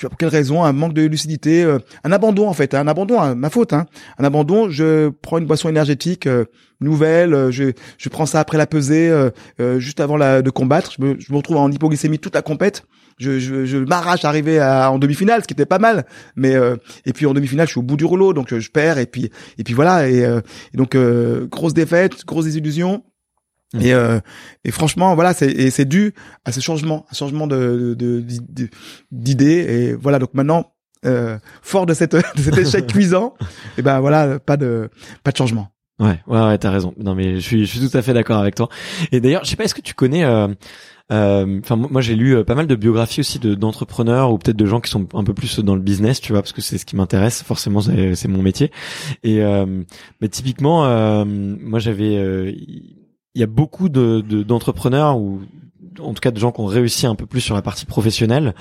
sais 0.00 0.06
pas 0.06 0.10
pour 0.10 0.18
quelle 0.18 0.28
raison, 0.28 0.64
un 0.64 0.72
manque 0.72 0.92
de 0.92 1.02
lucidité, 1.02 1.64
euh, 1.64 1.78
un 2.04 2.12
abandon 2.12 2.48
en 2.48 2.52
fait, 2.52 2.74
hein, 2.74 2.80
un 2.80 2.88
abandon, 2.88 3.20
hein, 3.20 3.34
ma 3.34 3.50
faute, 3.50 3.72
hein, 3.72 3.86
un 4.18 4.24
abandon. 4.24 4.68
Je 4.70 5.08
prends 5.08 5.38
une 5.38 5.46
boisson 5.46 5.68
énergétique 5.68 6.26
euh, 6.26 6.44
nouvelle, 6.80 7.34
euh, 7.34 7.50
je, 7.50 7.72
je 7.98 8.08
prends 8.08 8.26
ça 8.26 8.40
après 8.40 8.58
la 8.58 8.66
pesée, 8.66 9.10
juste 9.78 10.00
avant 10.00 10.16
la, 10.16 10.42
de 10.42 10.50
combattre. 10.50 10.92
Je 10.98 11.04
me, 11.04 11.16
je 11.18 11.32
me 11.32 11.36
retrouve 11.36 11.56
en 11.56 11.70
hypoglycémie 11.70 12.18
toute 12.18 12.34
la 12.34 12.42
compète. 12.42 12.84
Je, 13.18 13.38
je, 13.38 13.64
je 13.64 13.78
m'arrache 13.78 14.26
à 14.26 14.28
arriver 14.28 14.58
à, 14.58 14.90
en 14.90 14.98
demi-finale, 14.98 15.40
ce 15.40 15.46
qui 15.46 15.54
était 15.54 15.64
pas 15.64 15.78
mal. 15.78 16.04
Mais 16.34 16.54
et 17.06 17.12
puis 17.14 17.24
en 17.24 17.32
demi-finale, 17.32 17.66
je 17.66 17.72
suis 17.72 17.80
au 17.80 17.82
bout 17.82 17.96
du 17.96 18.04
rouleau, 18.04 18.34
donc 18.34 18.54
je 18.54 18.70
perds 18.70 18.98
et 18.98 19.06
puis 19.06 19.30
et 19.56 19.64
puis 19.64 19.72
voilà. 19.72 20.08
Et, 20.08 20.26
donc 20.74 20.96
grosse 21.50 21.72
défaite, 21.74 22.24
grosse 22.26 22.44
désillusion. 22.44 23.02
Mm. 23.74 23.80
Et, 23.82 23.92
euh, 23.92 24.20
et 24.64 24.70
franchement, 24.70 25.14
voilà, 25.14 25.34
c'est 25.34 25.70
c'est 25.70 25.84
dû 25.84 26.14
à 26.44 26.52
ce 26.52 26.60
changement, 26.60 27.04
un 27.10 27.14
changement 27.14 27.46
de 27.46 27.94
de- 27.98 28.20
de- 28.20 28.68
d'idées. 29.10 29.66
Et 29.68 29.94
voilà, 29.94 30.18
donc 30.18 30.34
maintenant, 30.34 30.72
euh, 31.04 31.38
fort 31.62 31.86
de 31.86 31.94
cette 31.94 32.12
de 32.36 32.40
cet 32.42 32.58
échec 32.58 32.86
cuisant, 32.92 33.34
et 33.78 33.82
ben 33.82 34.00
voilà, 34.00 34.38
pas 34.38 34.56
de 34.56 34.88
pas 35.24 35.32
de 35.32 35.36
changement. 35.36 35.68
Ouais, 35.98 36.20
ouais, 36.26 36.40
ouais, 36.40 36.58
t'as 36.58 36.70
raison. 36.70 36.92
Non, 36.98 37.14
mais 37.14 37.36
je 37.36 37.40
suis, 37.40 37.64
je 37.64 37.78
suis 37.78 37.88
tout 37.88 37.96
à 37.96 38.02
fait 38.02 38.12
d'accord 38.12 38.38
avec 38.38 38.54
toi. 38.54 38.68
Et 39.12 39.20
d'ailleurs, 39.22 39.44
je 39.44 39.50
sais 39.50 39.56
pas, 39.56 39.64
est-ce 39.64 39.74
que 39.74 39.80
tu 39.80 39.94
connais, 39.94 40.24
euh, 40.24 40.46
euh, 41.10 41.58
enfin, 41.62 41.76
moi, 41.76 42.02
j'ai 42.02 42.14
lu 42.14 42.36
euh, 42.36 42.44
pas 42.44 42.54
mal 42.54 42.66
de 42.66 42.74
biographies 42.74 43.20
aussi 43.20 43.38
de 43.38 43.54
d'entrepreneurs 43.54 44.30
ou 44.30 44.36
peut-être 44.36 44.58
de 44.58 44.66
gens 44.66 44.80
qui 44.80 44.90
sont 44.90 45.08
un 45.14 45.24
peu 45.24 45.32
plus 45.32 45.58
dans 45.60 45.74
le 45.74 45.80
business, 45.80 46.20
tu 46.20 46.32
vois, 46.32 46.42
parce 46.42 46.52
que 46.52 46.60
c'est 46.60 46.76
ce 46.76 46.84
qui 46.84 46.96
m'intéresse. 46.96 47.42
Forcément, 47.42 47.80
c'est 47.80 48.14
c'est 48.14 48.28
mon 48.28 48.42
métier. 48.42 48.70
Et 49.22 49.42
euh, 49.42 49.64
mais 50.20 50.28
typiquement, 50.28 50.84
euh, 50.84 51.24
moi, 51.24 51.78
j'avais, 51.78 52.18
euh, 52.18 52.52
il 53.36 53.40
y 53.40 53.44
a 53.44 53.46
beaucoup 53.46 53.88
de 53.88 54.24
de- 54.26 54.42
d'entrepreneurs 54.42 55.18
ou 55.18 55.42
en 56.00 56.12
tout 56.12 56.20
cas 56.20 56.30
de 56.30 56.38
gens 56.38 56.52
qui 56.52 56.60
ont 56.60 56.66
réussi 56.66 57.06
un 57.06 57.14
peu 57.14 57.26
plus 57.26 57.40
sur 57.40 57.54
la 57.54 57.62
partie 57.62 57.86
professionnelle, 57.86 58.54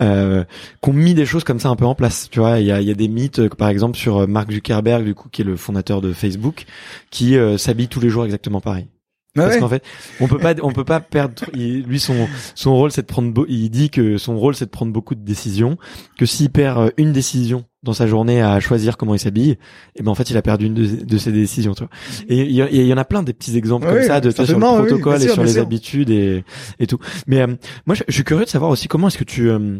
euh, 0.00 0.44
qui 0.82 0.90
ont 0.90 0.92
mis 0.92 1.14
des 1.14 1.26
choses 1.26 1.44
comme 1.44 1.60
ça 1.60 1.68
un 1.68 1.76
peu 1.76 1.84
en 1.84 1.94
place. 1.94 2.28
Tu 2.30 2.40
vois, 2.40 2.58
il 2.58 2.66
y 2.66 2.72
a, 2.72 2.94
des 2.94 3.08
mythes, 3.08 3.40
euh, 3.40 3.48
par 3.48 3.68
exemple 3.68 3.96
sur 3.96 4.18
euh, 4.18 4.26
Mark 4.26 4.50
Zuckerberg, 4.50 5.04
du 5.04 5.14
coup, 5.14 5.28
qui 5.28 5.42
est 5.42 5.44
le 5.44 5.56
fondateur 5.56 6.00
de 6.00 6.12
Facebook, 6.12 6.64
qui 7.10 7.36
s'habille 7.56 7.88
tous 7.88 8.00
les 8.00 8.08
jours 8.08 8.24
exactement 8.24 8.60
pareil. 8.60 8.86
Parce 9.34 9.54
Ouais. 9.54 9.60
qu'en 9.60 9.68
fait, 9.68 9.82
on 10.20 10.28
peut 10.28 10.38
pas, 10.38 10.54
on 10.62 10.72
peut 10.72 10.84
pas 10.84 11.00
perdre. 11.00 11.42
il- 11.54 11.84
lui, 11.84 11.98
son 11.98 12.28
son 12.54 12.74
rôle, 12.74 12.92
c'est 12.92 13.00
de 13.02 13.06
prendre. 13.06 13.46
Il 13.48 13.70
dit 13.70 13.88
que 13.88 14.18
son 14.18 14.36
rôle, 14.36 14.54
c'est 14.54 14.66
de 14.66 14.70
prendre 14.70 14.92
beaucoup 14.92 15.14
de 15.14 15.24
décisions. 15.24 15.78
Que 16.18 16.26
s'il 16.26 16.50
perd 16.50 16.78
euh, 16.78 16.90
une 16.98 17.12
décision 17.12 17.64
dans 17.82 17.94
sa 17.94 18.06
journée 18.06 18.42
à 18.42 18.60
choisir 18.60 18.96
comment 18.98 19.14
il 19.14 19.18
s'habille, 19.18 19.56
et 19.96 20.02
ben 20.02 20.10
en 20.10 20.14
fait, 20.14 20.28
il 20.30 20.36
a 20.36 20.42
perdu 20.42 20.66
une 20.66 20.74
de, 20.74 21.04
de 21.04 21.18
ses 21.18 21.32
décisions. 21.32 21.72
Tu 21.74 21.82
vois. 21.82 21.90
Et 22.28 22.42
il 22.42 22.52
y, 22.86 22.92
en 22.92 22.96
a 22.98 23.04
plein 23.06 23.22
des 23.22 23.32
petits 23.32 23.56
exemples 23.56 23.86
Ouais, 23.86 23.94
comme 23.94 24.02
ça, 24.02 24.20
de 24.20 24.30
sur 24.30 24.42
le 24.44 24.54
oui, 24.54 24.60
protocole 24.86 25.22
et 25.22 25.28
sur 25.28 25.42
les 25.42 25.52
sûr. 25.54 25.62
habitudes 25.62 26.10
et 26.10 26.44
et 26.78 26.86
tout. 26.86 26.98
Mais 27.26 27.40
euh, 27.40 27.46
moi, 27.86 27.94
je, 27.96 28.02
je 28.08 28.12
suis 28.12 28.24
curieux 28.24 28.44
de 28.44 28.50
savoir 28.50 28.70
aussi 28.70 28.86
comment 28.86 29.08
est-ce 29.08 29.18
que 29.18 29.24
tu 29.24 29.50
euh, 29.50 29.78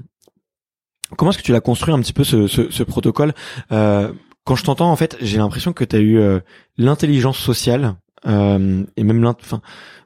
comment 1.16 1.30
est-ce 1.30 1.38
que 1.38 1.44
tu 1.44 1.52
l'as 1.52 1.60
construit 1.60 1.92
un 1.94 2.00
petit 2.00 2.12
peu 2.14 2.24
ce, 2.24 2.46
ce, 2.46 2.70
ce 2.70 2.82
protocole? 2.82 3.34
Euh, 3.70 4.10
quand 4.44 4.56
je 4.56 4.64
t'entends, 4.64 4.90
en 4.90 4.96
fait, 4.96 5.16
j'ai 5.20 5.36
l'impression 5.38 5.72
que 5.72 5.84
tu 5.84 5.94
as 5.94 6.00
eu 6.00 6.18
euh, 6.18 6.40
l'intelligence 6.78 7.38
sociale 7.38 7.94
euh, 8.26 8.84
et 8.96 9.04
même 9.04 9.24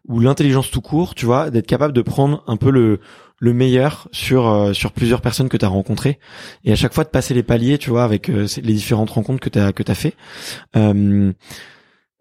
ou 0.09 0.21
l'intelligence 0.21 0.71
tout 0.71 0.81
court, 0.81 1.15
tu 1.15 1.27
vois, 1.27 1.51
d'être 1.51 1.67
capable 1.67 1.93
de 1.93 2.03
prendre 2.03 2.43
un 2.47 2.57
peu 2.57 2.71
le 2.71 3.01
le 3.39 3.53
meilleur 3.53 4.09
sur 4.13 4.49
euh, 4.49 4.73
sur 4.73 4.93
plusieurs 4.93 5.21
personnes 5.21 5.49
que 5.49 5.59
tu 5.59 5.65
as 5.65 5.69
rencontrées 5.69 6.19
et 6.65 6.73
à 6.73 6.77
chaque 6.77 6.95
fois 6.95 7.05
de 7.05 7.11
passer 7.11 7.35
les 7.35 7.43
paliers, 7.43 7.77
tu 7.77 7.91
vois, 7.91 8.05
avec 8.05 8.31
euh, 8.31 8.47
les 8.57 8.73
différentes 8.73 9.11
rencontres 9.11 9.41
que 9.41 9.51
tu 9.51 9.73
que 9.73 9.83
tu 9.83 9.95
fait. 9.95 10.15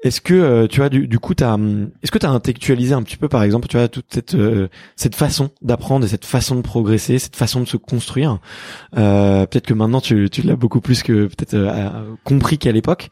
Est-ce 0.05 0.21
que 0.21 0.33
euh, 0.35 0.67
tu 0.67 0.79
vois 0.79 0.89
du, 0.89 1.07
du 1.07 1.17
coup 1.19 1.33
t'as 1.33 1.53
hum, 1.55 1.89
est-ce 2.03 2.11
que 2.11 2.19
tu 2.19 2.25
as 2.25 2.29
intellectualisé 2.29 2.93
un 2.93 3.01
petit 3.03 3.17
peu 3.17 3.27
par 3.27 3.41
exemple 3.43 3.67
tu 3.67 3.75
vois 3.77 3.87
toute 3.87 4.05
cette 4.13 4.35
euh, 4.35 4.67
cette 4.95 5.15
façon 5.15 5.49
d'apprendre 5.63 6.05
et 6.05 6.07
cette 6.07 6.25
façon 6.25 6.55
de 6.55 6.61
progresser 6.61 7.17
cette 7.19 7.35
façon 7.35 7.59
de 7.61 7.65
se 7.65 7.75
construire 7.77 8.37
euh, 8.97 9.45
peut-être 9.47 9.65
que 9.65 9.73
maintenant 9.73 10.01
tu, 10.01 10.29
tu 10.29 10.43
l'as 10.43 10.55
beaucoup 10.55 10.79
plus 10.79 11.01
que 11.03 11.25
peut-être 11.25 11.55
euh, 11.55 11.89
compris 12.23 12.57
qu'à 12.57 12.71
l'époque 12.71 13.09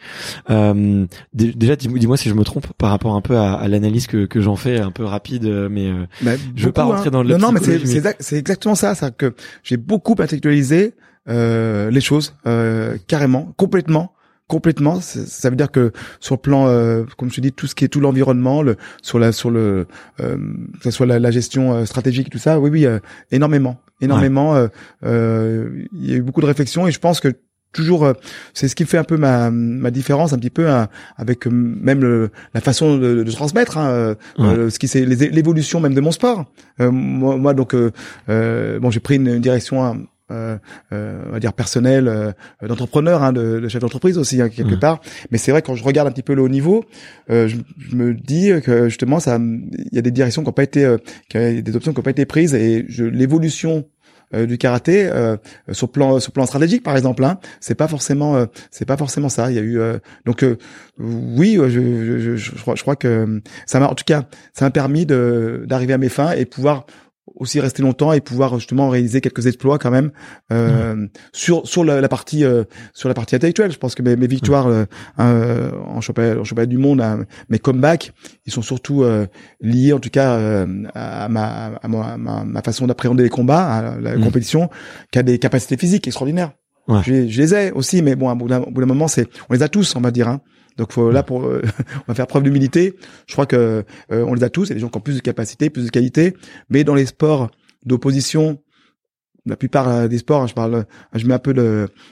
euh, 0.49 1.05
dé- 1.33 1.53
déjà 1.53 1.75
dis- 1.75 1.87
dis-moi 1.87 2.15
si 2.17 2.29
je 2.29 2.33
me 2.35 2.43
trompe 2.43 2.67
par 2.77 2.91
rapport 2.91 3.15
un 3.15 3.21
peu 3.21 3.37
à, 3.37 3.53
à 3.53 3.67
l'analyse 3.67 4.07
que, 4.07 4.25
que 4.25 4.39
j'en 4.39 4.55
fais 4.55 4.79
un 4.79 4.91
peu 4.91 5.03
rapide 5.03 5.45
euh, 5.45 5.69
mais 5.71 5.87
euh, 5.87 6.05
Bah, 6.21 6.31
Je 6.55 6.65
veux 6.65 6.71
pas 6.71 6.83
rentrer 6.83 7.07
hein. 7.07 7.11
dans 7.11 7.23
le 7.23 7.29
Non, 7.29 7.39
non, 7.39 7.51
mais 7.51 7.59
c'est 7.59 7.79
c'est 7.79 7.85
mais- 7.85 7.95
exact- 7.97 8.21
c'est 8.21 8.37
exactement 8.37 8.75
ça, 8.75 8.93
c'est 8.95 9.15
que 9.17 9.33
j'ai 9.63 9.77
beaucoup 9.77 10.15
intellectualisé 10.19 10.93
euh, 11.29 11.89
les 11.89 12.01
choses 12.01 12.35
euh, 12.45 12.97
carrément, 13.07 13.53
complètement. 13.57 14.13
Complètement, 14.53 15.01
ça 15.01 15.49
veut 15.49 15.55
dire 15.55 15.71
que 15.71 15.91
sur 16.19 16.35
le 16.35 16.39
plan, 16.41 16.67
euh, 16.67 17.05
comme 17.17 17.29
je 17.31 17.35
te 17.37 17.41
dis, 17.41 17.51
tout 17.51 17.65
ce 17.65 17.73
qui 17.73 17.85
est 17.85 17.87
tout 17.87 17.99
l'environnement, 17.99 18.61
le, 18.61 18.75
sur 19.01 19.17
la, 19.17 19.31
sur 19.31 19.49
le, 19.49 19.87
euh, 20.19 20.37
que 20.77 20.83
ce 20.83 20.91
soit 20.91 21.07
la, 21.07 21.17
la 21.19 21.31
gestion 21.31 21.73
euh, 21.73 21.85
stratégique, 21.85 22.29
tout 22.29 22.37
ça, 22.37 22.59
oui, 22.59 22.69
oui, 22.69 22.85
euh, 22.85 22.99
énormément, 23.31 23.79
énormément. 23.99 24.55
euh, 24.55 24.67
euh, 25.05 25.69
Il 25.91 26.09
y 26.09 26.13
a 26.13 26.17
eu 26.17 26.21
beaucoup 26.21 26.41
de 26.41 26.45
réflexions 26.45 26.87
et 26.87 26.91
je 26.91 26.99
pense 26.99 27.19
que 27.19 27.29
toujours, 27.71 28.05
euh, 28.05 28.13
c'est 28.53 28.67
ce 28.67 28.75
qui 28.75 28.85
fait 28.85 28.99
un 28.99 29.03
peu 29.03 29.17
ma, 29.17 29.49
ma 29.49 29.89
différence 29.89 30.33
un 30.33 30.37
petit 30.37 30.51
peu 30.51 30.69
hein, 30.69 30.87
avec 31.17 31.47
même 31.47 32.01
le, 32.01 32.29
la 32.53 32.61
façon 32.61 32.97
de, 32.99 33.23
de 33.23 33.31
transmettre, 33.31 33.79
hein, 33.79 34.15
Ouais. 34.37 34.69
ce 34.69 34.77
qui 34.77 34.87
c'est 34.87 35.03
l'évolution 35.05 35.79
même 35.79 35.95
de 35.95 36.01
mon 36.01 36.11
sport. 36.11 36.45
Euh, 36.79 36.91
moi, 36.91 37.37
moi, 37.37 37.55
donc, 37.55 37.73
bon, 37.73 38.91
j'ai 38.91 38.99
pris 38.99 39.15
une 39.15 39.39
direction. 39.39 39.83
hein, 39.83 39.97
euh, 40.31 40.57
euh, 40.91 41.21
on 41.27 41.31
va 41.33 41.39
dire 41.39 41.53
personnelle 41.53 42.07
euh, 42.07 42.31
d'entrepreneur, 42.65 43.23
hein, 43.23 43.33
de, 43.33 43.59
de 43.59 43.67
chef 43.67 43.81
d'entreprise 43.81 44.17
aussi 44.17 44.41
hein, 44.41 44.49
quelque 44.49 44.73
Mhm. 44.75 44.79
part. 44.79 45.01
Mais 45.31 45.37
c'est 45.37 45.51
vrai 45.51 45.61
quand 45.61 45.75
je 45.75 45.83
regarde 45.83 46.07
un 46.07 46.11
petit 46.11 46.23
peu 46.23 46.33
le 46.33 46.41
haut 46.41 46.49
niveau, 46.49 46.85
euh, 47.29 47.47
je, 47.47 47.57
je 47.77 47.95
me 47.95 48.13
dis 48.13 48.51
que 48.63 48.89
justement 48.89 49.19
ça, 49.19 49.37
il 49.39 49.89
y 49.95 49.99
a 49.99 50.01
des 50.01 50.11
directions 50.11 50.41
qui 50.41 50.47
n'ont 50.47 50.53
pas 50.53 50.63
été, 50.63 50.85
euh, 50.85 50.97
qu'il 51.29 51.41
y 51.41 51.57
a 51.57 51.61
des 51.61 51.75
options 51.75 51.91
qui 51.91 51.99
n'ont 51.99 52.03
pas 52.03 52.11
été 52.11 52.25
prises 52.25 52.53
et 52.55 52.85
l'évolution 52.99 53.85
euh, 54.33 54.45
du 54.47 54.57
karaté 54.57 55.05
euh, 55.05 55.37
sur 55.71 55.87
le 55.87 55.91
plan 55.91 56.19
sur 56.19 56.31
plan 56.31 56.45
stratégique 56.47 56.81
par 56.81 56.97
exemple 56.97 57.23
hein, 57.23 57.37
c'est 57.59 57.75
pas 57.75 57.87
forcément 57.87 58.35
euh, 58.35 58.45
c'est 58.71 58.85
pas 58.85 58.97
forcément 58.97 59.29
ça 59.29 59.51
il 59.51 59.55
y 59.55 59.59
a 59.59 59.61
eu 59.61 59.77
euh, 59.79 59.99
donc 60.25 60.43
euh, 60.43 60.57
oui 60.97 61.59
je, 61.61 61.69
je, 61.69 62.17
je, 62.19 62.35
je 62.35 62.61
crois, 62.61 62.73
je 62.75 62.81
crois 62.81 62.95
que 62.95 63.41
ça 63.67 63.79
m'a 63.79 63.87
en 63.87 63.93
tout 63.93 64.05
cas 64.05 64.23
ça 64.53 64.65
m'a 64.65 64.71
permis 64.71 65.05
de 65.05 65.63
d'arriver 65.67 65.93
à 65.93 65.97
mes 65.99 66.09
fins 66.09 66.31
et 66.31 66.45
pouvoir 66.45 66.85
aussi 67.35 67.59
rester 67.59 67.81
longtemps 67.81 68.11
et 68.13 68.19
pouvoir 68.21 68.59
justement 68.59 68.89
réaliser 68.89 69.21
quelques 69.21 69.47
exploits 69.47 69.79
quand 69.79 69.91
même 69.91 70.11
euh, 70.51 71.07
sur 71.31 71.65
sur 71.67 71.83
la, 71.85 72.01
la 72.01 72.09
partie 72.09 72.43
euh, 72.43 72.65
sur 72.93 73.07
la 73.07 73.15
partie 73.15 73.35
intellectuelle 73.35 73.71
je 73.71 73.77
pense 73.77 73.95
que 73.95 74.01
mes, 74.01 74.15
mes 74.17 74.27
victoires 74.27 74.67
euh, 74.67 74.83
euh, 75.19 75.71
en 75.87 76.01
championnat 76.01 76.39
en 76.39 76.43
championnat 76.43 76.65
du 76.67 76.77
monde 76.77 77.01
mes 77.49 77.59
comebacks 77.59 78.11
ils 78.45 78.51
sont 78.51 78.61
surtout 78.61 79.03
euh, 79.03 79.25
liés 79.61 79.93
en 79.93 79.99
tout 79.99 80.09
cas 80.09 80.33
euh, 80.37 80.67
à 80.93 81.29
ma 81.29 81.71
à 81.81 81.87
ma, 81.87 82.17
ma, 82.17 82.43
ma 82.43 82.61
façon 82.61 82.87
d'appréhender 82.87 83.23
les 83.23 83.29
combats 83.29 83.65
à 83.67 83.81
la, 83.81 83.97
la 83.99 84.17
Mm. 84.17 84.23
compétition 84.23 84.69
qui 85.11 85.19
a 85.19 85.23
des 85.23 85.39
capacités 85.39 85.77
physiques 85.77 86.07
extraordinaires 86.07 86.51
Ouais. 86.89 86.99
Je, 87.05 87.29
je 87.29 87.41
les 87.41 87.55
ai 87.55 87.71
aussi, 87.71 88.01
mais 88.01 88.17
bon, 88.17 88.29
au 88.29 88.35
bout 88.35 88.49
d'un 88.49 88.85
moment, 88.85 89.07
c'est, 89.07 89.25
on 89.49 89.53
les 89.53 89.63
a 89.63 89.69
tous, 89.69 89.95
on 89.95 90.01
va 90.01 90.11
dire. 90.11 90.27
Hein. 90.27 90.41
Donc 90.77 90.91
faut, 90.91 91.11
là, 91.11 91.23
pour, 91.23 91.45
euh, 91.45 91.61
on 91.95 92.03
va 92.07 92.15
faire 92.15 92.27
preuve 92.27 92.43
d'humilité. 92.43 92.95
Je 93.27 93.33
crois 93.33 93.45
que 93.45 93.83
euh, 94.11 94.25
on 94.25 94.33
les 94.33 94.43
a 94.43 94.49
tous. 94.49 94.71
A 94.71 94.73
des 94.73 94.79
gens 94.79 94.89
qui 94.89 94.97
ont 94.97 95.01
plus 95.01 95.15
de 95.15 95.21
capacité, 95.21 95.69
plus 95.69 95.85
de 95.85 95.89
qualité, 95.89 96.33
mais 96.69 96.83
dans 96.83 96.95
les 96.95 97.05
sports 97.05 97.51
d'opposition, 97.85 98.59
la 99.45 99.55
plupart 99.57 99.89
euh, 99.89 100.07
des 100.07 100.19
sports, 100.19 100.41
hein, 100.41 100.47
je 100.47 100.53
parle, 100.53 100.85
je 101.13 101.25
mets 101.27 101.33
un 101.33 101.39
peu 101.39 101.53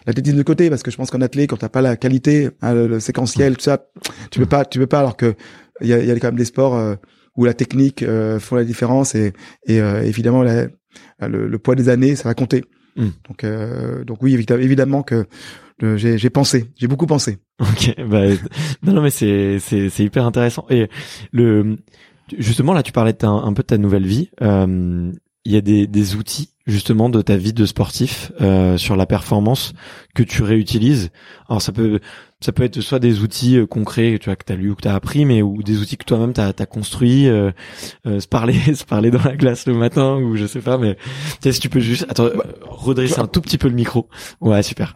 l'athlétisme 0.06 0.38
de 0.38 0.44
côté 0.44 0.70
parce 0.70 0.84
que 0.84 0.92
je 0.92 0.98
pense 0.98 1.12
qu'en 1.12 1.22
athlète, 1.22 1.50
quand 1.50 1.58
t'as 1.58 1.70
pas 1.70 1.82
la 1.82 1.96
qualité, 1.96 2.50
hein, 2.62 2.74
le, 2.74 3.00
séquentiel, 3.00 3.56
tout 3.58 3.64
ça, 3.64 3.86
tu 4.32 4.40
peux 4.40 4.46
pas, 4.46 4.66
tu 4.66 4.80
peux 4.80 4.88
pas. 4.88 5.00
Alors 5.00 5.18
que 5.18 5.36
il 5.82 5.88
y 5.88 5.94
a, 5.94 6.04
y 6.04 6.12
a 6.12 6.20
quand 6.20 6.28
même 6.28 6.36
des 6.36 6.46
sports 6.46 6.76
euh, 6.76 6.96
où 7.36 7.46
la 7.46 7.54
technique 7.54 8.04
euh, 8.04 8.40
font 8.40 8.56
la 8.56 8.64
différence 8.64 9.16
et, 9.16 9.34
et 9.66 9.82
euh, 9.82 10.04
évidemment 10.04 10.44
le, 10.44 10.70
le 11.20 11.60
poids 11.60 11.76
des 11.76 11.90
années, 11.90 12.16
ça 12.16 12.28
va 12.28 12.34
compter. 12.34 12.64
Mm. 12.96 13.08
Donc, 13.28 13.44
euh, 13.44 14.04
donc 14.04 14.22
oui, 14.22 14.34
évidemment, 14.34 15.04
que 15.04 15.26
le- 15.80 15.98
j'ai 15.98 16.30
pensé, 16.30 16.72
j'ai 16.78 16.88
beaucoup 16.88 17.08
pensé. 17.08 17.40
Ok, 17.60 17.96
bah, 18.08 18.28
non, 18.84 18.94
non, 18.94 19.02
mais 19.02 19.10
c'est, 19.12 19.60
c'est, 19.60 19.90
c'est 19.90 20.04
hyper 20.04 20.26
intéressant. 20.26 20.66
Et 20.70 20.90
le, 21.32 21.78
justement, 22.38 22.74
là, 22.74 22.84
tu 22.84 22.92
parlais 22.92 23.14
de 23.14 23.18
ta- 23.18 23.28
un 23.30 23.54
peu 23.54 23.62
de 23.64 23.68
ta 23.68 23.78
nouvelle 23.78 24.06
vie. 24.06 24.30
Euh, 24.42 25.12
Il 25.44 25.52
y 25.52 25.58
a 25.58 25.62
des, 25.62 25.88
des 25.88 26.16
outils, 26.16 26.50
justement, 26.68 27.10
de 27.10 27.20
ta 27.24 27.36
vie 27.36 27.54
de 27.54 27.66
sportif, 27.66 28.32
euh, 28.42 28.78
sur 28.78 28.96
la 28.96 29.08
performance 29.08 29.74
que 30.14 30.22
tu 30.22 30.44
réutilises. 30.44 31.10
Alors, 31.50 31.64
ça 31.64 31.72
peut, 31.72 32.00
ça 32.42 32.52
peut 32.52 32.64
être 32.64 32.82
soit 32.82 33.00
des 33.00 33.22
outils 33.22 33.58
euh, 33.58 33.66
concrets, 33.68 34.18
tu 34.20 34.26
vois, 34.26 34.36
que 34.36 34.44
t'as 34.44 34.56
lu 34.56 34.72
ou 34.72 34.76
que 34.76 34.82
t'as 34.82 34.96
appris, 34.96 35.26
mais 35.26 35.42
ou 35.42 35.62
des 35.64 35.80
outils 35.80 35.96
que 35.98 36.06
toi-même 36.06 36.34
t'as, 36.34 36.52
t'as 36.54 36.66
construit, 36.66 37.30
euh, 37.30 37.52
euh, 38.08 38.20
se 38.20 38.28
parler, 38.28 38.54
se 38.76 38.84
parler 38.84 39.12
dans 39.12 39.24
la 39.24 39.36
glace 39.38 39.66
le 39.68 39.74
matin, 39.76 40.16
ou 40.18 40.36
je 40.36 40.46
sais 40.48 40.60
pas, 40.62 40.78
mais, 40.78 40.96
tu 40.96 41.02
sais, 41.44 41.52
si 41.54 41.60
tu 41.60 41.70
peux 41.70 41.80
juste, 41.80 42.06
attends, 42.10 42.26
euh, 42.26 42.38
redresser 42.68 43.20
un 43.20 43.28
tout 43.28 43.42
petit 43.42 43.58
peu 43.58 43.68
le 43.70 43.76
micro. 43.76 44.10
Ouais, 44.42 44.64
super. 44.64 44.94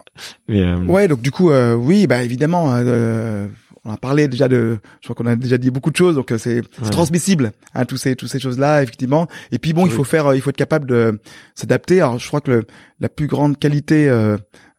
Mais, 0.47 0.61
euh, 0.61 0.77
Ouais, 0.85 1.07
donc 1.07 1.21
du 1.21 1.31
coup, 1.31 1.51
euh, 1.51 1.75
oui, 1.75 2.07
bah 2.07 2.23
évidemment, 2.23 2.73
euh, 2.73 3.47
on 3.83 3.91
a 3.93 3.97
parlé 3.97 4.27
déjà 4.27 4.47
de, 4.47 4.79
je 5.01 5.05
crois 5.07 5.15
qu'on 5.15 5.29
a 5.29 5.35
déjà 5.35 5.59
dit 5.59 5.69
beaucoup 5.69 5.91
de 5.91 5.95
choses, 5.95 6.15
donc 6.15 6.33
c'est 6.39 6.57
Ouais. 6.81 6.89
transmissible, 6.89 7.51
hein, 7.75 7.85
tous 7.85 7.97
ces 7.97 8.15
tous 8.15 8.25
ces 8.27 8.39
choses-là, 8.39 8.81
effectivement. 8.81 9.27
Et 9.51 9.59
puis 9.59 9.73
bon, 9.73 9.85
il 9.85 9.91
faut 9.91 10.03
faire, 10.03 10.33
il 10.33 10.41
faut 10.41 10.49
être 10.49 10.57
capable 10.57 10.87
de 10.87 11.19
s'adapter. 11.53 12.01
Alors, 12.01 12.17
je 12.17 12.27
crois 12.27 12.41
que 12.41 12.49
le, 12.49 12.63
la 12.99 13.09
plus 13.09 13.27
grande 13.27 13.59
qualité, 13.59 14.09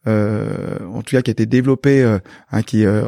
en 0.07 1.03
tout 1.03 1.17
cas, 1.17 1.23
qui 1.23 1.31
a 1.31 1.33
été 1.33 1.47
développée, 1.47 2.03
euh, 2.03 2.19
hein, 2.53 2.63
qui 2.63 2.85
euh, 2.85 3.03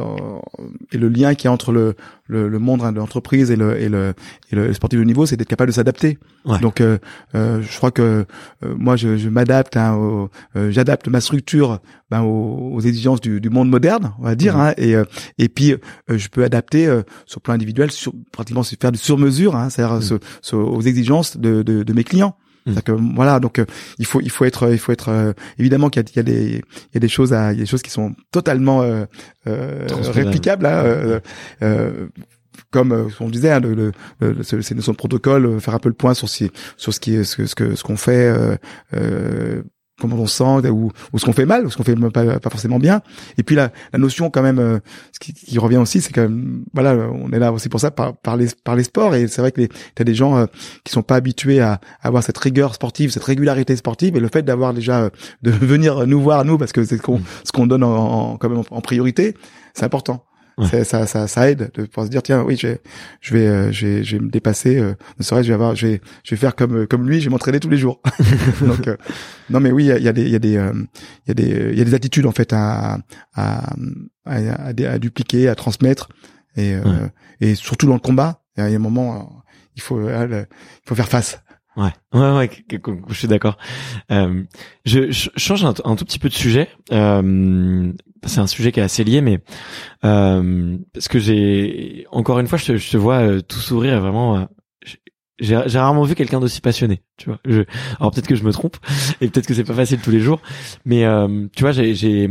et 0.91 0.97
le 0.97 1.09
lien 1.09 1.35
qui 1.35 1.47
est 1.47 1.49
entre 1.49 1.71
le 1.71 1.95
le, 2.27 2.47
le 2.47 2.59
monde 2.59 2.83
hein, 2.83 2.91
de 2.91 2.97
l'entreprise 2.97 3.49
et 3.49 3.55
le 3.55 3.79
et 3.81 3.89
le 3.89 4.13
et 4.51 4.55
le 4.55 4.73
sportif 4.73 4.99
de 4.99 5.03
niveau, 5.05 5.25
c'est 5.25 5.35
d'être 5.37 5.47
capable 5.49 5.69
de 5.71 5.75
s'adapter. 5.75 6.19
Ouais. 6.45 6.59
Donc, 6.59 6.79
euh, 6.81 6.97
euh, 7.35 7.61
je 7.61 7.77
crois 7.77 7.91
que 7.91 8.01
euh, 8.63 8.75
moi, 8.77 8.95
je, 8.95 9.17
je 9.17 9.29
m'adapte, 9.29 9.75
hein, 9.77 10.29
euh, 10.55 10.71
j'adapte 10.71 11.07
ma 11.07 11.21
structure 11.21 11.79
ben, 12.11 12.21
aux, 12.21 12.71
aux 12.75 12.81
exigences 12.81 13.21
du, 13.21 13.39
du 13.41 13.49
monde 13.49 13.69
moderne, 13.69 14.13
on 14.19 14.23
va 14.23 14.35
dire, 14.35 14.55
Mhm. 14.55 14.61
hein, 14.61 14.73
et 14.77 14.95
euh, 14.95 15.05
et 15.37 15.49
puis 15.49 15.73
euh, 15.73 15.77
je 16.17 16.27
peux 16.29 16.43
adapter 16.43 16.85
euh, 16.87 17.01
sur 17.25 17.39
le 17.39 17.43
plan 17.43 17.53
individuel, 17.55 17.91
sur, 17.91 18.13
pratiquement 18.31 18.63
faire 18.63 18.91
du 18.91 18.99
sur-mesure, 18.99 19.55
hein, 19.55 19.69
c'est-à-dire 19.69 19.99
Mhm. 19.99 20.59
aux 20.59 20.81
exigences 20.81 21.37
de, 21.37 21.63
de, 21.63 21.83
de 21.83 21.93
mes 21.93 22.03
clients. 22.03 22.35
C'est-à-dire 22.65 22.83
que, 22.83 22.91
voilà, 23.15 23.39
donc 23.39 23.59
euh, 23.59 23.65
il 23.97 24.05
faut 24.05 24.21
il 24.21 24.29
faut 24.29 24.45
être 24.45 24.71
il 24.71 24.77
faut 24.79 24.91
être 24.91 25.09
euh, 25.09 25.33
évidemment 25.57 25.89
qu'il 25.89 26.03
y 26.03 26.15
y 26.15 26.19
a 26.19 26.23
des 26.23 26.45
il 26.47 26.93
y 26.93 26.97
a 26.97 26.99
des 26.99 27.07
choses 27.07 27.33
à 27.33 27.51
il 27.53 27.57
y 27.57 27.61
a 27.61 27.63
des 27.63 27.69
choses 27.69 27.81
qui 27.81 27.89
sont 27.91 28.13
totalement 28.31 28.81
euh, 28.81 29.05
euh, 29.47 29.87
réplicables 30.11 30.65
hein, 30.65 30.83
euh, 30.83 31.19
euh, 31.63 32.07
comme 32.71 32.91
euh, 32.91 33.07
on 33.19 33.29
disait 33.29 33.51
hein, 33.51 33.59
le, 33.59 33.73
le, 33.73 33.91
le- 34.19 34.43
ce- 34.43 34.61
ces 34.61 34.75
notions 34.75 34.91
de 34.91 34.97
protocole 34.97 35.59
faire 35.61 35.73
un 35.73 35.79
peu 35.79 35.89
le 35.89 35.95
point 35.95 36.13
sur 36.13 36.29
si 36.29 36.51
sur 36.77 36.93
ce 36.93 36.99
qui 36.99 37.15
est 37.15 37.23
ce 37.23 37.37
que 37.37 37.45
ce 37.47 37.55
que 37.55 37.75
ce 37.75 37.83
qu'on 37.83 37.97
fait 37.97 38.27
euh, 38.27 38.55
euh, 38.93 39.63
comment 39.99 40.15
on 40.15 40.27
se 40.27 40.37
sent 40.37 40.69
ou, 40.69 40.91
ou 41.13 41.19
ce 41.19 41.25
qu'on 41.25 41.33
fait 41.33 41.45
mal 41.45 41.65
ou 41.65 41.69
ce 41.69 41.77
qu'on 41.77 41.83
fait 41.83 41.95
pas, 41.95 42.39
forcément 42.49 42.79
bien. 42.79 43.01
Et 43.37 43.43
puis 43.43 43.55
la, 43.55 43.71
la 43.93 43.99
notion 43.99 44.29
quand 44.29 44.41
même 44.41 44.59
euh, 44.59 44.79
ce 45.11 45.19
qui, 45.19 45.33
qui 45.33 45.57
revient 45.59 45.77
aussi 45.77 46.01
c'est 46.01 46.11
quand 46.11 46.21
même 46.21 46.63
voilà 46.73 46.95
on 46.95 47.31
est 47.31 47.39
là 47.39 47.51
aussi 47.51 47.69
pour 47.69 47.79
ça 47.79 47.91
par, 47.91 48.15
par 48.17 48.37
les 48.37 48.47
par 48.63 48.75
les 48.75 48.83
sports. 48.83 49.15
Et 49.15 49.27
c'est 49.27 49.41
vrai 49.41 49.51
que 49.51 49.61
les 49.61 49.69
t'as 49.95 50.03
des 50.03 50.15
gens 50.15 50.37
euh, 50.37 50.45
qui 50.83 50.91
sont 50.91 51.03
pas 51.03 51.15
habitués 51.15 51.59
à, 51.59 51.73
à 52.01 52.07
avoir 52.07 52.23
cette 52.23 52.37
rigueur 52.37 52.73
sportive 52.73 53.11
cette 53.11 53.23
régularité 53.23 53.75
sportive. 53.75 54.15
Et 54.15 54.19
le 54.19 54.29
fait 54.29 54.43
d'avoir 54.43 54.73
déjà 54.73 55.01
euh, 55.01 55.09
de 55.41 55.51
venir 55.69 56.07
nous 56.07 56.21
voir 56.21 56.45
nous 56.45 56.57
parce 56.57 56.71
que 56.71 56.83
c'est 56.83 56.97
ce 56.97 57.01
qu'on 57.01 57.21
ce 57.43 57.51
qu'on 57.51 57.67
donne 57.67 57.83
en, 57.83 58.37
quand 58.37 58.49
même 58.49 58.63
en 58.69 58.81
priorité 58.81 59.35
c'est 59.73 59.85
important 59.85 60.25
Ouais. 60.59 60.83
Ça, 60.83 61.05
ça, 61.05 61.27
ça 61.27 61.49
aide 61.49 61.71
de 61.73 61.85
pouvoir 61.85 62.05
se 62.05 62.11
dire 62.11 62.21
tiens 62.21 62.43
oui 62.43 62.57
je 62.57 62.67
vais 62.67 62.81
je 63.21 63.33
vais 63.33 63.47
euh, 63.47 63.71
je 63.71 63.87
vais, 63.87 64.03
je 64.03 64.17
vais 64.17 64.23
me 64.23 64.29
dépasser 64.29 64.77
euh, 64.77 64.93
ne 65.17 65.23
serait-ce 65.23 65.43
je 65.43 65.49
vais 65.49 65.53
avoir 65.53 65.75
je 65.75 65.87
vais 65.87 66.01
je 66.23 66.31
vais 66.35 66.37
faire 66.39 66.55
comme 66.55 66.75
euh, 66.81 66.85
comme 66.85 67.07
lui 67.07 67.19
je 67.21 67.25
vais 67.25 67.31
m'entraîner 67.31 67.59
tous 67.59 67.69
les 67.69 67.77
jours 67.77 68.01
donc 68.61 68.87
euh, 68.87 68.97
non 69.49 69.59
mais 69.59 69.71
oui 69.71 69.85
il 69.85 69.97
y 70.01 70.03
y 70.03 70.07
a 70.07 70.13
des 70.13 70.23
il 70.23 70.29
y 70.29 70.35
a 70.35 70.39
des 70.39 70.57
euh, 70.57 70.73
il 71.25 71.29
y 71.29 71.31
a 71.31 71.33
des 71.33 71.69
il 71.73 71.77
y 71.77 71.81
a 71.81 71.85
des 71.85 71.93
attitudes 71.93 72.25
en 72.25 72.31
fait 72.31 72.51
à 72.53 72.99
à 73.33 73.73
à, 74.25 74.35
à, 74.35 74.67
à- 74.69 74.99
dupliquer 74.99 75.47
à 75.49 75.55
transmettre 75.55 76.09
et 76.55 76.75
euh, 76.75 76.81
Ouais. 76.83 77.11
et 77.41 77.55
surtout 77.55 77.85
dans 77.87 77.93
le 77.93 77.99
combat 77.99 78.41
il 78.57 78.63
y 78.63 78.73
a 78.73 78.75
un 78.75 78.79
moment 78.79 79.43
il 79.75 79.81
faut 79.81 79.99
il 80.09 80.37
faut 80.85 80.95
faire 80.95 81.07
face 81.07 81.41
Ouais, 81.77 81.91
ouais, 82.13 82.35
ouais, 82.35 82.49
je 83.07 83.13
suis 83.13 83.27
d'accord. 83.27 83.57
Euh, 84.11 84.43
je, 84.85 85.11
change 85.37 85.63
un, 85.63 85.73
tout 85.73 86.05
petit 86.05 86.19
peu 86.19 86.29
de 86.29 86.33
sujet. 86.33 86.67
Euh, 86.91 87.93
c'est 88.25 88.39
un 88.39 88.47
sujet 88.47 88.71
qui 88.71 88.79
est 88.79 88.83
assez 88.83 89.03
lié, 89.03 89.21
mais 89.21 89.39
euh, 90.03 90.77
parce 90.93 91.07
que 91.07 91.19
j'ai 91.19 92.05
encore 92.11 92.39
une 92.39 92.47
fois, 92.47 92.57
je 92.57 92.65
te, 92.65 92.77
je 92.77 92.91
te 92.91 92.97
vois 92.97 93.41
tout 93.41 93.59
sourire, 93.59 94.01
vraiment. 94.01 94.47
J'ai 95.39 95.61
j'ai 95.67 95.79
rarement 95.79 96.03
vu 96.03 96.15
quelqu'un 96.15 96.39
d'aussi 96.39 96.61
passionné, 96.61 97.01
tu 97.17 97.29
vois. 97.29 97.39
Je, 97.45 97.61
alors 97.99 98.11
peut-être 98.11 98.27
que 98.27 98.35
je 98.35 98.43
me 98.43 98.51
trompe, 98.51 98.77
et 99.21 99.27
peut-être 99.29 99.47
que 99.47 99.53
c'est 99.53 99.63
pas 99.63 99.73
facile 99.73 99.99
tous 99.99 100.11
les 100.11 100.19
jours, 100.19 100.41
mais 100.85 101.05
euh, 101.05 101.47
tu 101.55 101.63
vois, 101.63 101.71
j'ai- 101.71 101.95
j'ai 101.95 102.29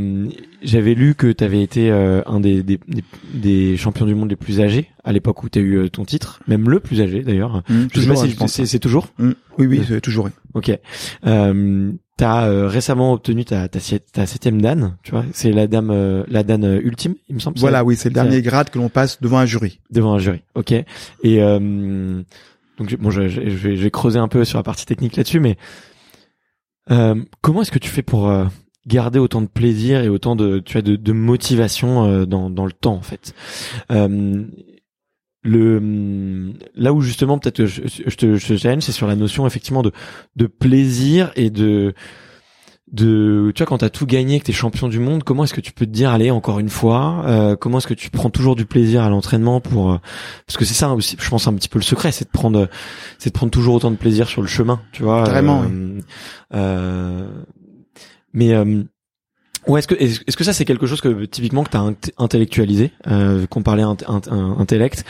j'avais 0.62 0.94
lu 0.94 1.14
que 1.14 1.30
tu 1.32 1.44
avais 1.44 1.62
été 1.62 1.90
euh, 1.90 2.22
un 2.26 2.40
des, 2.40 2.62
des, 2.62 2.80
des, 3.32 3.76
champions 3.76 4.06
du 4.06 4.14
monde 4.14 4.28
les 4.30 4.36
plus 4.36 4.60
âgés 4.60 4.90
à 5.04 5.12
l'époque 5.12 5.42
où 5.44 5.48
tu 5.48 5.58
as 5.58 5.62
eu 5.62 5.76
euh, 5.76 5.88
ton 5.88 6.04
titre, 6.04 6.40
même 6.48 6.68
le 6.68 6.80
plus 6.80 7.00
âgé 7.00 7.22
d'ailleurs. 7.22 7.62
Je 7.94 8.00
sais 8.00 8.06
pas 8.08 8.16
si 8.16 8.36
c'est 8.48 8.66
c'est 8.66 8.78
toujours. 8.78 9.08
Oui 9.18 9.66
oui 9.66 9.82
c'est 9.86 10.00
toujours. 10.00 10.28
Ok. 10.54 10.70
Euh, 11.26 11.92
t'as 12.16 12.48
euh, 12.48 12.66
récemment 12.68 13.12
obtenu 13.12 13.44
ta 13.44 13.68
ta, 13.68 13.78
septième 13.80 14.60
dan, 14.60 14.96
tu 15.02 15.12
vois. 15.12 15.24
C'est 15.32 15.52
la 15.52 15.66
dame 15.66 15.90
euh, 15.90 16.24
la 16.28 16.42
dan 16.42 16.64
euh, 16.64 16.80
ultime, 16.82 17.14
il 17.28 17.36
me 17.36 17.40
semble. 17.40 17.58
voilà 17.58 17.84
oui 17.84 17.96
c'est 17.96 18.08
le 18.08 18.14
dernier 18.14 18.42
grade 18.42 18.70
que 18.70 18.78
l'on 18.78 18.88
passe 18.88 19.20
devant 19.20 19.38
un 19.38 19.46
jury 19.46 19.80
devant 19.90 20.12
un 20.14 20.18
jury. 20.18 20.42
Ok. 20.54 20.72
Et 20.72 20.84
euh, 21.24 22.22
donc 22.78 22.94
bon, 22.96 23.10
je, 23.10 23.28
je, 23.28 23.48
je 23.48 23.68
vais, 23.68 23.90
creuser 23.90 24.18
un 24.18 24.28
peu 24.28 24.44
sur 24.44 24.58
la 24.58 24.62
partie 24.62 24.86
technique 24.86 25.16
là-dessus, 25.16 25.40
mais 25.40 25.56
euh, 26.90 27.22
comment 27.40 27.62
est-ce 27.62 27.72
que 27.72 27.78
tu 27.78 27.90
fais 27.90 28.02
pour 28.02 28.28
euh, 28.28 28.46
garder 28.86 29.18
autant 29.18 29.42
de 29.42 29.48
plaisir 29.48 30.02
et 30.02 30.08
autant 30.08 30.36
de 30.36 30.60
tu 30.60 30.74
vois 30.74 30.82
de, 30.82 30.96
de 30.96 31.12
motivation 31.12 32.04
euh, 32.04 32.24
dans 32.24 32.50
dans 32.50 32.64
le 32.64 32.72
temps 32.72 32.94
en 32.94 33.02
fait? 33.02 33.34
Euh, 33.90 34.44
le 35.42 36.52
là 36.74 36.92
où 36.92 37.00
justement 37.00 37.38
peut-être 37.38 37.64
je, 37.64 37.82
je 37.84 38.16
te 38.16 38.36
je 38.36 38.56
challenge 38.56 38.82
c'est 38.82 38.92
sur 38.92 39.06
la 39.06 39.16
notion 39.16 39.46
effectivement 39.46 39.82
de 39.82 39.92
de 40.36 40.46
plaisir 40.46 41.30
et 41.36 41.50
de 41.50 41.94
de 42.92 43.52
tu 43.54 43.62
vois 43.62 43.66
quand 43.66 43.78
t'as 43.78 43.90
tout 43.90 44.06
gagné 44.06 44.40
que 44.40 44.44
t'es 44.44 44.52
champion 44.52 44.88
du 44.88 44.98
monde 44.98 45.22
comment 45.24 45.44
est-ce 45.44 45.54
que 45.54 45.60
tu 45.60 45.72
peux 45.72 45.86
te 45.86 45.90
dire 45.90 46.10
allez 46.10 46.30
encore 46.30 46.58
une 46.58 46.68
fois 46.70 47.22
euh, 47.26 47.56
comment 47.56 47.78
est-ce 47.78 47.86
que 47.86 47.94
tu 47.94 48.10
prends 48.10 48.30
toujours 48.30 48.56
du 48.56 48.64
plaisir 48.66 49.02
à 49.02 49.10
l'entraînement 49.10 49.60
pour 49.60 49.92
euh, 49.92 49.98
parce 50.46 50.56
que 50.56 50.64
c'est 50.64 50.74
ça 50.74 50.92
aussi 50.94 51.16
je 51.20 51.28
pense 51.28 51.46
un 51.46 51.54
petit 51.54 51.68
peu 51.68 51.78
le 51.78 51.84
secret 51.84 52.12
c'est 52.12 52.24
de 52.24 52.30
prendre 52.30 52.68
c'est 53.18 53.30
de 53.30 53.34
prendre 53.34 53.50
toujours 53.52 53.74
autant 53.74 53.90
de 53.90 53.96
plaisir 53.96 54.28
sur 54.28 54.40
le 54.40 54.48
chemin 54.48 54.80
tu 54.92 55.02
vois 55.02 55.24
Carrément, 55.24 55.62
euh, 55.64 56.00
euh, 56.54 57.28
mais 58.32 58.54
euh, 58.54 58.84
Ouais, 59.68 59.80
est-ce 59.80 59.86
que 59.88 59.94
est-ce 59.94 60.36
que 60.36 60.44
ça 60.44 60.52
c'est 60.54 60.64
quelque 60.64 60.86
chose 60.86 61.00
que 61.02 61.26
typiquement 61.26 61.62
que 61.62 61.70
tu 61.70 61.76
as 61.76 61.92
intellectualisé, 62.16 62.90
euh, 63.06 63.46
qu'on 63.46 63.62
parlait 63.62 63.82
int- 63.82 64.02
int- 64.04 64.30
intellect, 64.58 65.04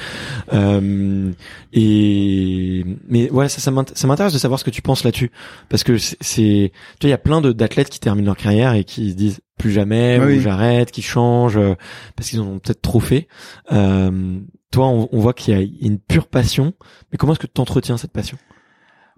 euh, 0.53 1.31
et 1.73 2.85
mais 3.07 3.31
ouais 3.31 3.49
ça 3.49 3.61
ça 3.61 3.71
m'int- 3.71 3.95
ça 3.95 4.07
m'intéresse 4.07 4.33
de 4.33 4.39
savoir 4.39 4.59
ce 4.59 4.65
que 4.65 4.71
tu 4.71 4.83
penses 4.83 5.05
là-dessus. 5.05 5.31
Parce 5.69 5.85
que 5.85 5.97
c'est 5.99 6.73
tu 6.99 7.07
vois 7.07 7.09
il 7.09 7.11
y 7.11 7.13
a 7.13 7.19
plein 7.19 7.41
de 7.41 7.53
d'athlètes 7.53 7.89
qui 7.89 8.01
terminent 8.01 8.27
leur 8.27 8.37
carrière 8.37 8.75
et 8.75 8.85
qui 8.85 9.11
se 9.13 9.15
disent 9.17 9.41
plus 9.59 9.71
jamais 9.73 10.19
Ah 10.21 10.27
ou 10.39 10.41
j'arrête, 10.41 10.91
qui 10.91 11.03
changent 11.03 11.57
euh, 11.57 11.75
parce 12.17 12.29
qu'ils 12.31 12.41
en 12.41 12.47
ont 12.47 12.59
peut-être 12.59 12.83
trop 12.83 13.01
fait. 13.01 13.29
Euh, 13.73 14.39
toi 14.73 14.89
on, 14.89 15.09
on 15.13 15.21
voit 15.21 15.35
qu'il 15.35 15.55
y 15.55 15.57
a 15.57 15.67
une 15.81 15.99
pure 15.99 16.27
passion, 16.27 16.75
mais 17.13 17.19
comment 17.19 17.33
est-ce 17.33 17.41
que 17.41 17.47
tu 17.47 17.61
entretiens 17.61 17.97
cette 17.97 18.13
passion? 18.13 18.39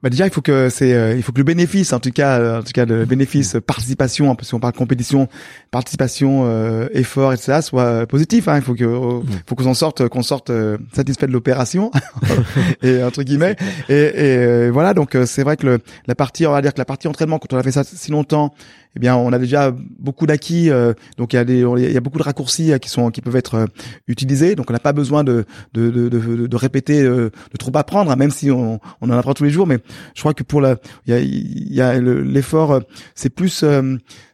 Bah 0.02 0.08
déjà, 0.08 0.26
il 0.26 0.32
faut 0.32 0.40
que 0.40 0.70
c'est, 0.70 0.94
euh, 0.94 1.14
il 1.14 1.22
faut 1.22 1.32
que 1.32 1.38
le 1.38 1.44
bénéfice, 1.44 1.92
en 1.92 2.00
tout 2.00 2.10
cas, 2.10 2.38
euh, 2.38 2.60
en 2.60 2.62
tout 2.62 2.72
cas, 2.72 2.86
le 2.86 3.04
bénéfice 3.04 3.56
euh, 3.56 3.60
participation, 3.60 4.34
parce 4.34 4.50
qu'on 4.50 4.60
parle 4.60 4.72
compétition, 4.72 5.28
participation, 5.70 6.44
euh, 6.46 6.88
effort, 6.92 7.34
etc., 7.34 7.60
soit 7.60 7.84
euh, 7.84 8.06
positif. 8.06 8.48
Hein. 8.48 8.56
Il 8.56 8.62
faut 8.62 8.74
que, 8.74 8.84
euh, 8.84 9.20
faut 9.46 9.54
qu'on 9.54 9.64
s'en 9.64 9.74
sorte, 9.74 10.08
qu'on 10.08 10.22
sorte 10.22 10.48
euh, 10.48 10.78
satisfait 10.94 11.26
de 11.26 11.32
l'opération, 11.32 11.90
et 12.82 13.02
entre 13.02 13.22
guillemets. 13.22 13.56
Et, 13.90 13.94
et 13.94 14.38
euh, 14.38 14.70
voilà, 14.72 14.94
donc 14.94 15.14
euh, 15.14 15.26
c'est 15.26 15.42
vrai 15.42 15.58
que 15.58 15.66
le, 15.66 15.78
la 16.06 16.14
partie, 16.14 16.46
on 16.46 16.52
va 16.52 16.62
dire 16.62 16.72
que 16.72 16.78
la 16.78 16.86
partie 16.86 17.06
entraînement, 17.06 17.38
quand 17.38 17.52
on 17.52 17.58
a 17.58 17.62
fait 17.62 17.72
ça 17.72 17.84
si 17.84 18.10
longtemps, 18.10 18.54
eh 18.96 18.98
bien, 18.98 19.16
on 19.16 19.32
a 19.32 19.38
déjà 19.38 19.72
beaucoup 19.98 20.26
d'acquis. 20.26 20.70
euh, 20.70 20.94
donc 21.16 21.32
il 21.32 21.36
y 21.36 21.96
a 21.96 22.00
beaucoup 22.00 22.18
de 22.18 22.22
raccourcis 22.22 22.72
euh, 22.72 22.78
qui 22.78 23.20
peuvent 23.20 23.36
être 23.36 23.54
euh, 23.54 23.66
utilisés. 24.08 24.56
Donc 24.56 24.70
on 24.70 24.72
n'a 24.72 24.80
pas 24.80 24.92
besoin 24.92 25.22
de, 25.24 25.44
répéter, 26.56 27.02
de 27.02 27.30
trop 27.58 27.76
apprendre, 27.76 28.10
hein, 28.10 28.16
même 28.16 28.30
si 28.30 28.50
on, 28.50 28.80
en 29.00 29.10
apprend 29.10 29.34
tous 29.34 29.44
les 29.44 29.50
jours. 29.50 29.66
Mais 29.66 29.78
je 30.14 30.20
crois 30.20 30.34
que 30.34 30.42
pour 30.42 30.60
la, 30.60 30.76
y 31.06 31.12
a, 31.12 31.20
y 31.20 32.00
l'effort, 32.00 32.80
c'est 33.14 33.30
plus, 33.30 33.64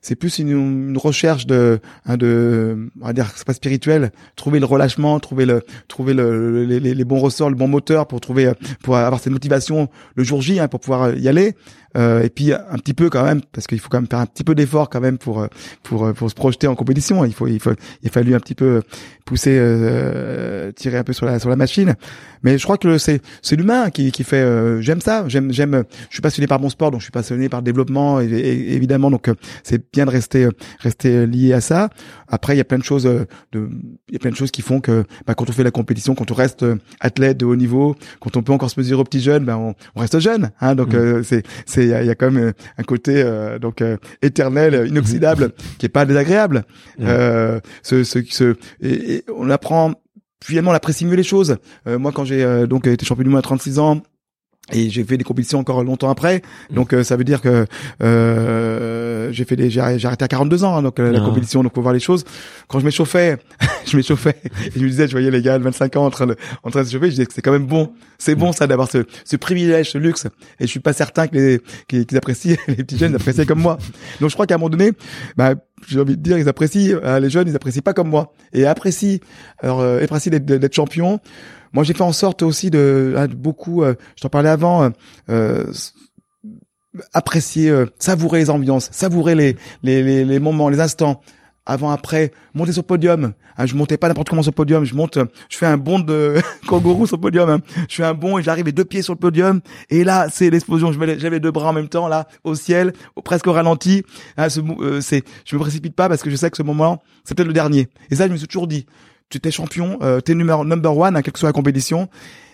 c'est 0.07 0.15
plus 0.15 0.39
une, 0.39 0.51
une, 0.51 0.97
recherche 0.97 1.47
de, 1.47 1.81
hein, 2.05 2.17
de, 2.17 2.91
on 3.01 3.07
va 3.07 3.13
dire, 3.13 3.29
c'est 3.35 3.45
pas 3.45 3.55
spirituel, 3.55 4.13
trouver 4.37 4.61
le 4.61 4.65
relâchement, 4.65 5.19
trouver 5.19 5.47
le, 5.47 5.63
trouver 5.89 6.15
le, 6.15 6.65
les, 6.65 6.79
les, 6.79 7.05
bons 7.05 7.19
ressorts, 7.19 7.51
le 7.51 7.57
bon 7.57 7.67
moteur 7.67 8.07
pour 8.07 8.21
trouver, 8.21 8.53
pour 8.85 8.97
avoir 8.97 9.19
cette 9.19 9.33
motivation 9.33 9.89
le 10.15 10.23
jour 10.23 10.41
J, 10.43 10.61
hein, 10.61 10.69
pour 10.69 10.79
pouvoir 10.79 11.17
y 11.17 11.27
aller. 11.27 11.57
Euh, 11.97 12.23
et 12.23 12.29
puis 12.29 12.53
un 12.53 12.77
petit 12.77 12.95
peu 12.95 13.11
quand 13.11 13.25
même, 13.25 13.41
parce 13.53 13.67
qu'il 13.67 13.81
faut 13.81 13.89
quand 13.89 14.01
même 14.01 14.09
faire 14.09 14.21
un 14.21 14.27
petit 14.27 14.45
peu 14.45 14.55
d'effort 14.55 14.91
quand 14.91 15.01
même 15.01 15.19
pour 15.19 15.47
pour 15.83 16.13
pour 16.13 16.29
se 16.29 16.35
projeter 16.35 16.67
en 16.67 16.75
compétition. 16.75 17.25
Il 17.25 17.33
faut 17.33 17.47
il 17.47 17.59
faut 17.59 17.73
il 18.03 18.09
a 18.09 18.13
fallu 18.13 18.35
un 18.35 18.41
petit 18.41 18.55
peu 18.55 18.83
pousser, 19.27 19.57
euh, 19.59 20.73
tirer 20.73 20.99
un 20.99 21.05
peu 21.05 21.13
sur 21.13 21.27
la 21.27 21.39
sur 21.39 21.51
la 21.51 21.57
machine. 21.57 21.95
Mais 22.43 22.59
je 22.59 22.65
crois 22.65 22.79
que 22.79 22.97
c'est 22.97 23.21
c'est 23.43 23.57
l'humain 23.57 23.91
qui 23.91 24.13
qui 24.13 24.25
fait. 24.25 24.37
Euh, 24.37 24.81
j'aime 24.81 25.01
ça. 25.01 25.25
J'aime 25.29 25.53
j'aime. 25.53 25.85
Je 26.09 26.15
suis 26.15 26.23
passionné 26.23 26.47
par 26.47 26.61
mon 26.61 26.71
sport, 26.71 26.91
donc 26.91 27.01
je 27.01 27.07
suis 27.07 27.13
passionné 27.13 27.49
par 27.49 27.61
le 27.61 27.65
développement 27.65 28.21
et, 28.21 28.27
évidemment. 28.27 29.11
Donc 29.11 29.29
euh, 29.29 29.35
c'est 29.65 29.83
bien 29.97 30.07
de 30.07 30.11
rester 30.11 30.49
rester 30.81 31.27
lié 31.27 31.53
à 31.53 31.61
ça. 31.61 31.91
Après, 32.29 32.55
il 32.55 32.59
y 32.59 32.61
a 32.61 32.65
plein 32.65 32.79
de 32.79 32.85
choses 32.85 33.05
de 33.05 33.69
il 34.09 34.13
y 34.13 34.17
a 34.17 34.19
plein 34.19 34.31
de 34.31 34.37
choses 34.37 34.51
qui 34.51 34.63
font 34.63 34.81
que 34.81 35.05
bah, 35.27 35.35
quand 35.35 35.49
on 35.49 35.53
fait 35.53 35.65
la 35.65 35.71
compétition, 35.71 36.15
quand 36.15 36.31
on 36.31 36.35
reste 36.35 36.65
athlète 37.01 37.39
de 37.39 37.47
haut 37.47 37.57
niveau, 37.57 37.97
quand 38.21 38.37
on 38.37 38.43
peut 38.43 38.53
encore 38.53 38.71
se 38.71 38.79
mesurer 38.79 39.01
au 39.01 39.05
petit 39.05 39.21
jeune, 39.21 39.45
ben 39.45 39.57
on, 39.57 39.75
on 39.95 40.01
reste 40.01 40.19
jeune. 40.21 40.51
Hein, 40.61 40.75
donc 40.75 40.95
mmh. 40.95 41.23
c'est 41.25 41.43
c'est 41.65 41.85
il 41.85 41.89
y 41.89 41.95
a, 41.95 42.03
y 42.03 42.11
a, 42.11 42.15
quand 42.15 42.31
même 42.31 42.53
un 42.79 42.83
côté 42.83 43.25
donc 43.61 43.83
éternel, 44.23 44.87
inoxydable, 44.89 45.53
qui 45.79 45.87
est 45.87 45.91
pas 45.91 46.05
désagréable. 46.05 46.65
Mmh. 46.99 47.07
ce 47.83 48.05
ce, 48.05 48.19
ce 48.29 48.57
et, 48.83 49.25
on 49.35 49.51
apprend 49.51 49.95
finalement 50.47 50.71
on 50.71 50.75
apprécie 50.75 51.05
mieux 51.05 51.17
les 51.17 51.23
choses. 51.23 51.57
Euh, 51.87 51.99
moi 51.99 52.13
quand 52.13 52.25
j'ai 52.25 52.43
euh, 52.43 52.67
donc 52.67 52.87
été 52.87 53.05
champion 53.05 53.25
du 53.25 53.31
monde 53.31 53.39
à 53.39 53.43
36 53.43 53.79
ans, 53.79 54.03
et 54.73 54.91
j'ai 54.91 55.05
fait 55.05 55.17
des 55.17 55.25
compétitions 55.25 55.59
encore 55.59 55.83
longtemps 55.85 56.11
après. 56.11 56.43
Donc 56.71 56.93
euh, 56.93 57.05
ça 57.05 57.17
veut 57.17 57.25
dire 57.25 57.41
que 57.41 57.67
euh, 58.03 59.31
j'ai 59.33 59.45
fait 59.45 59.57
des 59.57 59.71
j'ai 59.71 59.81
arrêté 59.81 60.25
à 60.25 60.29
42 60.29 60.65
ans 60.65 60.77
hein, 60.77 60.83
donc 60.83 60.99
la 60.99 61.21
ah. 61.21 61.25
compétition 61.25 61.63
donc 61.63 61.75
faut 61.75 61.83
voir 61.83 61.95
les 61.95 62.01
choses. 62.01 62.25
Quand 62.69 62.81
je 62.81 62.85
m'échauffais 62.85 63.39
je 63.87 63.97
m'échauffais 63.97 64.37
et 64.45 64.71
je 64.79 64.81
me 64.81 64.89
disais 64.89 65.07
je 65.07 65.13
voyais 65.13 65.31
les 65.31 65.43
gars 65.43 65.59
de 65.59 65.65
25 65.65 65.97
ans 65.97 66.07
en 66.07 66.11
train 66.11 66.27
de 66.27 66.37
en 66.63 66.71
train 66.71 66.81
de 66.81 66.87
s'échauffer 66.87 67.07
je 67.07 67.11
disais 67.11 67.27
que 67.27 67.33
c'est 67.33 67.43
quand 67.43 67.53
même 67.53 67.67
bon. 67.67 67.93
C'est 68.19 68.35
bon 68.35 68.53
ça 68.53 68.67
d'avoir 68.67 68.91
ce, 68.91 69.05
ce 69.25 69.37
privilège 69.37 69.91
ce 69.91 69.99
luxe. 69.99 70.27
Et 70.59 70.67
je 70.67 70.71
suis 70.71 70.81
pas 70.81 70.93
certain 70.93 71.29
que 71.29 71.37
les 71.37 71.61
qu'ils 71.89 72.17
apprécient 72.17 72.57
les 72.69 72.77
petits 72.77 72.99
jeunes 72.99 73.15
apprécient 73.15 73.45
comme 73.45 73.61
moi. 73.61 73.79
Donc 74.21 74.31
je 74.31 74.35
crois 74.35 74.47
qu'à 74.47 74.55
un 74.55 74.59
moment 74.59 74.71
donné 74.71 74.93
bah 75.37 75.55
j'ai 75.87 76.01
envie 76.01 76.17
de 76.17 76.23
dire, 76.23 76.39
ils 76.39 76.49
apprécient, 76.49 76.99
euh, 77.05 77.21
les 77.21 77.31
jeunes, 77.31 77.49
ils 77.49 77.57
apprécient 77.57 77.83
pas 77.83 77.93
comme 77.93 78.09
moi, 78.09 78.33
et 78.53 78.67
apprécient, 78.67 79.19
alors, 79.61 79.81
euh, 79.81 80.03
apprécient 80.03 80.33
d'être 80.33 80.75
champion. 80.75 81.21
Moi, 81.73 81.85
j'ai 81.85 81.95
fait 81.95 82.03
en 82.03 82.13
sorte 82.13 82.43
aussi 82.43 82.71
de, 82.71 83.15
hein, 83.17 83.27
beaucoup, 83.29 83.83
euh, 83.83 83.95
je 84.17 84.23
t'en 84.23 84.29
parlais 84.29 84.49
avant, 84.49 84.91
euh, 85.29 85.65
apprécier, 87.13 87.73
savourer 87.99 88.41
les 88.41 88.51
ambiances, 88.51 88.89
savourer 88.93 89.35
les, 89.35 89.57
les, 89.83 90.03
les, 90.03 90.25
les 90.25 90.39
moments, 90.39 90.69
les 90.69 90.81
instants. 90.81 91.21
Avant 91.69 91.91
après 91.91 92.31
monter 92.55 92.71
sur 92.71 92.83
le 92.83 92.87
podium. 92.87 93.33
Hein, 93.59 93.67
je 93.67 93.75
montais 93.75 93.97
pas 93.97 94.07
n'importe 94.07 94.29
comment 94.29 94.43
sur 94.43 94.51
le 94.51 94.55
podium. 94.55 94.85
Je 94.85 94.95
monte 94.95 95.19
je 95.49 95.57
fais 95.57 95.67
un 95.67 95.77
bond 95.77 95.99
de 95.99 96.37
kangourou 96.69 97.07
sur 97.07 97.17
le 97.17 97.23
podium 97.23 97.51
hein. 97.51 97.59
je 97.89 97.97
fais 97.97 98.05
un 98.05 98.15
bond 98.15 98.39
et 98.39 98.43
j'arrive 98.43 98.67
les 98.67 98.73
deux 98.73 98.85
pieds 98.85 99.03
sur 99.03 99.15
le 99.15 99.19
podium. 99.19 99.61
Et 99.91 100.05
là 100.05 100.29
c'est 100.31 100.49
l'explosion. 100.49 100.93
Je 100.93 100.99
mets 101.01 101.19
j'avais 101.19 101.41
deux 101.41 101.51
bras 101.51 101.71
en 101.71 101.73
même 101.73 101.89
temps 101.89 102.07
là 102.07 102.29
au 102.45 102.55
ciel 102.55 102.93
presque 103.25 103.49
au 103.49 103.53
ralenti. 103.53 104.05
Hein, 104.37 104.47
euh, 104.81 105.01
c'est 105.01 105.25
je 105.45 105.57
me 105.57 105.61
précipite 105.61 105.97
pas 105.97 106.09
parce 106.09 106.23
que 106.23 106.31
je 106.31 106.37
sais 106.37 106.51
que 106.51 106.57
ce 106.57 106.63
moment 106.63 107.03
c'est 107.25 107.35
peut-être 107.35 107.49
le 107.49 107.53
dernier. 107.53 107.89
Et 108.11 108.17
ça 108.17 108.29
je 108.29 108.33
me 108.33 108.37
suis 108.37 108.47
toujours 108.47 108.69
dit 108.69 108.87
tu 109.29 109.39
es 109.43 109.51
champion 109.51 109.99
euh, 110.03 110.21
tu 110.25 110.33
es 110.33 110.35
number 110.35 110.97
one 110.97 111.17
à 111.17 111.23
quelle 111.23 111.33
que 111.33 111.39
soit 111.39 111.49
la 111.49 111.53
compétition 111.53 112.09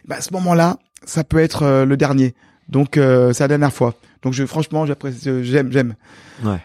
bah, 0.07 0.17
à 0.19 0.21
ce 0.21 0.33
moment 0.33 0.55
là 0.55 0.79
ça 1.05 1.25
peut 1.25 1.39
être 1.39 1.63
euh, 1.63 1.85
le 1.85 1.97
dernier. 1.97 2.35
Donc 2.69 2.97
euh, 2.97 3.33
c'est 3.33 3.43
la 3.45 3.49
dernière 3.49 3.73
fois. 3.73 3.95
Donc 4.23 4.33
je 4.33 4.47
franchement 4.47 4.87
j'apprécie 4.87 5.45
j'aime 5.45 5.73
j'aime. 5.73 5.95
Ouais. 6.45 6.59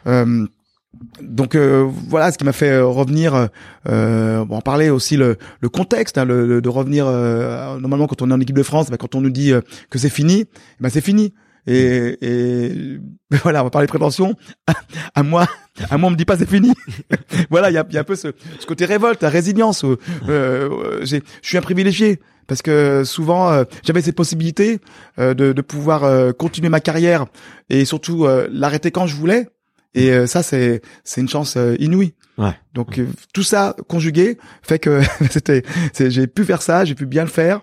Donc 1.21 1.55
euh, 1.55 1.87
voilà 2.09 2.31
ce 2.31 2.37
qui 2.37 2.43
m'a 2.43 2.53
fait 2.53 2.71
euh, 2.71 2.85
revenir 2.85 3.49
euh, 3.87 4.45
bon, 4.45 4.57
en 4.57 4.61
parler 4.61 4.89
aussi 4.89 5.17
le, 5.17 5.37
le 5.59 5.69
contexte 5.69 6.17
hein, 6.17 6.25
le, 6.25 6.61
de 6.61 6.69
revenir 6.69 7.05
euh, 7.07 7.79
normalement 7.79 8.07
quand 8.07 8.21
on 8.21 8.31
est 8.31 8.33
en 8.33 8.39
équipe 8.39 8.55
de 8.55 8.63
France 8.63 8.89
bah, 8.89 8.97
quand 8.97 9.13
on 9.13 9.21
nous 9.21 9.29
dit 9.29 9.51
que 9.89 9.99
c'est 9.99 10.09
fini 10.09 10.45
bah 10.79 10.89
c'est 10.89 11.01
fini 11.01 11.33
et, 11.67 12.17
et 12.21 12.99
voilà 13.43 13.61
on 13.61 13.65
va 13.65 13.69
parler 13.69 13.85
de 13.85 13.91
prévention 13.91 14.35
à 15.15 15.23
moi 15.23 15.47
à 15.89 15.97
moi 15.97 16.07
on 16.07 16.11
me 16.11 16.17
dit 16.17 16.25
pas 16.25 16.37
c'est 16.37 16.49
fini 16.49 16.73
voilà 17.49 17.69
il 17.69 17.73
y 17.73 17.77
a, 17.77 17.85
y 17.91 17.97
a 17.97 18.01
un 18.01 18.03
peu 18.03 18.15
ce, 18.15 18.29
ce 18.59 18.65
côté 18.65 18.85
révolte 18.85 19.21
la 19.21 19.29
résilience 19.29 19.83
euh, 20.27 20.99
je 21.03 21.19
suis 21.41 21.57
un 21.57 21.61
privilégié 21.61 22.19
parce 22.47 22.61
que 22.61 23.03
souvent 23.03 23.65
j'avais 23.83 24.01
cette 24.01 24.15
possibilité 24.15 24.79
de, 25.17 25.33
de 25.33 25.61
pouvoir 25.61 26.33
continuer 26.37 26.69
ma 26.69 26.79
carrière 26.79 27.25
et 27.69 27.83
surtout 27.83 28.25
l'arrêter 28.49 28.89
quand 28.89 29.05
je 29.05 29.17
voulais 29.17 29.49
et 29.97 30.11
euh, 30.11 30.27
ça, 30.27 30.43
c'est 30.43 30.81
c'est 31.03 31.21
une 31.21 31.27
chance 31.27 31.57
euh, 31.57 31.75
inouïe. 31.79 32.13
Ouais. 32.37 32.53
Donc 32.75 32.99
euh, 32.99 33.07
tout 33.33 33.41
ça 33.41 33.75
conjugué 33.87 34.37
fait 34.61 34.77
que 34.77 35.01
c'était 35.31 35.63
j'ai 35.99 36.27
pu 36.27 36.45
faire 36.45 36.61
ça, 36.61 36.85
j'ai 36.85 36.93
pu 36.93 37.07
bien 37.07 37.23
le 37.23 37.29
faire. 37.29 37.61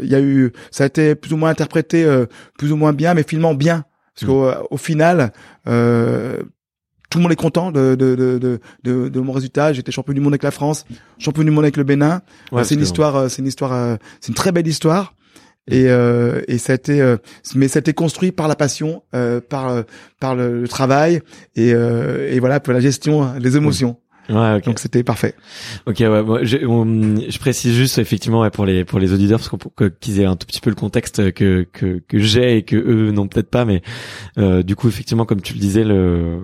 Il 0.00 0.06
y 0.08 0.14
a 0.14 0.20
eu, 0.20 0.52
ça 0.70 0.84
a 0.84 0.86
été 0.86 1.14
plus 1.14 1.32
ou 1.32 1.36
moins 1.36 1.50
interprété, 1.50 2.06
plus 2.58 2.72
ou 2.72 2.76
moins 2.76 2.92
bien, 2.92 3.14
mais 3.14 3.22
finalement 3.22 3.54
bien, 3.54 3.84
parce 4.14 4.26
qu'au 4.26 4.46
mm. 4.46 4.66
au 4.70 4.76
final, 4.76 5.32
tout 5.64 5.70
le 5.70 7.22
monde 7.22 7.32
est 7.32 7.36
content 7.36 7.70
de 7.72 7.94
de, 7.94 8.14
de, 8.14 8.60
de, 8.82 9.08
de 9.08 9.20
mon 9.20 9.32
résultat. 9.32 9.72
J'étais 9.72 9.92
champion 9.92 10.14
du 10.14 10.20
monde 10.20 10.32
avec 10.32 10.42
la 10.42 10.50
France, 10.50 10.84
champion 11.18 11.44
du 11.44 11.50
monde 11.50 11.64
avec 11.64 11.76
le 11.76 11.84
Bénin. 11.84 12.22
c'est 12.62 12.74
une 12.74 12.82
histoire, 12.82 13.30
c'est 13.30 13.40
une 13.42 13.48
histoire, 13.48 13.98
c'est 14.20 14.28
une 14.28 14.34
très 14.34 14.52
belle 14.52 14.66
histoire 14.66 15.14
et 15.68 15.86
euh, 15.88 16.42
et 16.46 16.58
ça 16.58 16.72
a 16.72 16.76
été 16.76 17.00
euh, 17.00 17.16
mais 17.54 17.68
ça 17.68 17.78
a 17.78 17.80
été 17.80 17.94
construit 17.94 18.32
par 18.32 18.48
la 18.48 18.56
passion 18.56 19.02
euh, 19.14 19.40
par 19.40 19.68
euh, 19.68 19.82
par 20.20 20.34
le, 20.34 20.68
travail 20.68 21.22
et 21.56 21.72
euh, 21.72 22.30
et 22.30 22.38
voilà 22.38 22.60
pour 22.60 22.72
la 22.72 22.80
gestion 22.80 23.38
des 23.38 23.56
émotions 23.56 23.98
Ouais, 24.28 24.60
Donc 24.60 24.78
c'était 24.78 25.02
parfait. 25.02 25.34
Ok, 25.86 26.00
ouais, 26.00 26.44
je, 26.44 26.58
je, 26.58 27.38
précise 27.38 27.74
juste 27.74 27.98
effectivement 27.98 28.40
ouais, 28.40 28.50
pour 28.50 28.64
les 28.66 28.84
pour 28.84 28.98
les 28.98 29.12
auditeurs 29.12 29.38
parce 29.38 29.48
qu'on 29.48 29.58
qu'ils 30.00 30.20
aient 30.20 30.24
un 30.24 30.36
tout 30.36 30.46
petit 30.46 30.60
peu 30.60 30.70
le 30.70 30.76
contexte 30.76 31.32
que 31.32 31.66
que, 31.72 32.02
que 32.06 32.18
j'ai 32.18 32.58
et 32.58 32.62
que 32.62 32.76
eux 32.76 33.10
n'ont 33.10 33.28
peut-être 33.28 33.50
pas, 33.50 33.64
mais 33.64 33.82
euh, 34.38 34.62
du 34.62 34.76
coup 34.76 34.88
effectivement 34.88 35.24
comme 35.24 35.42
tu 35.42 35.54
le 35.54 35.60
disais, 35.60 35.84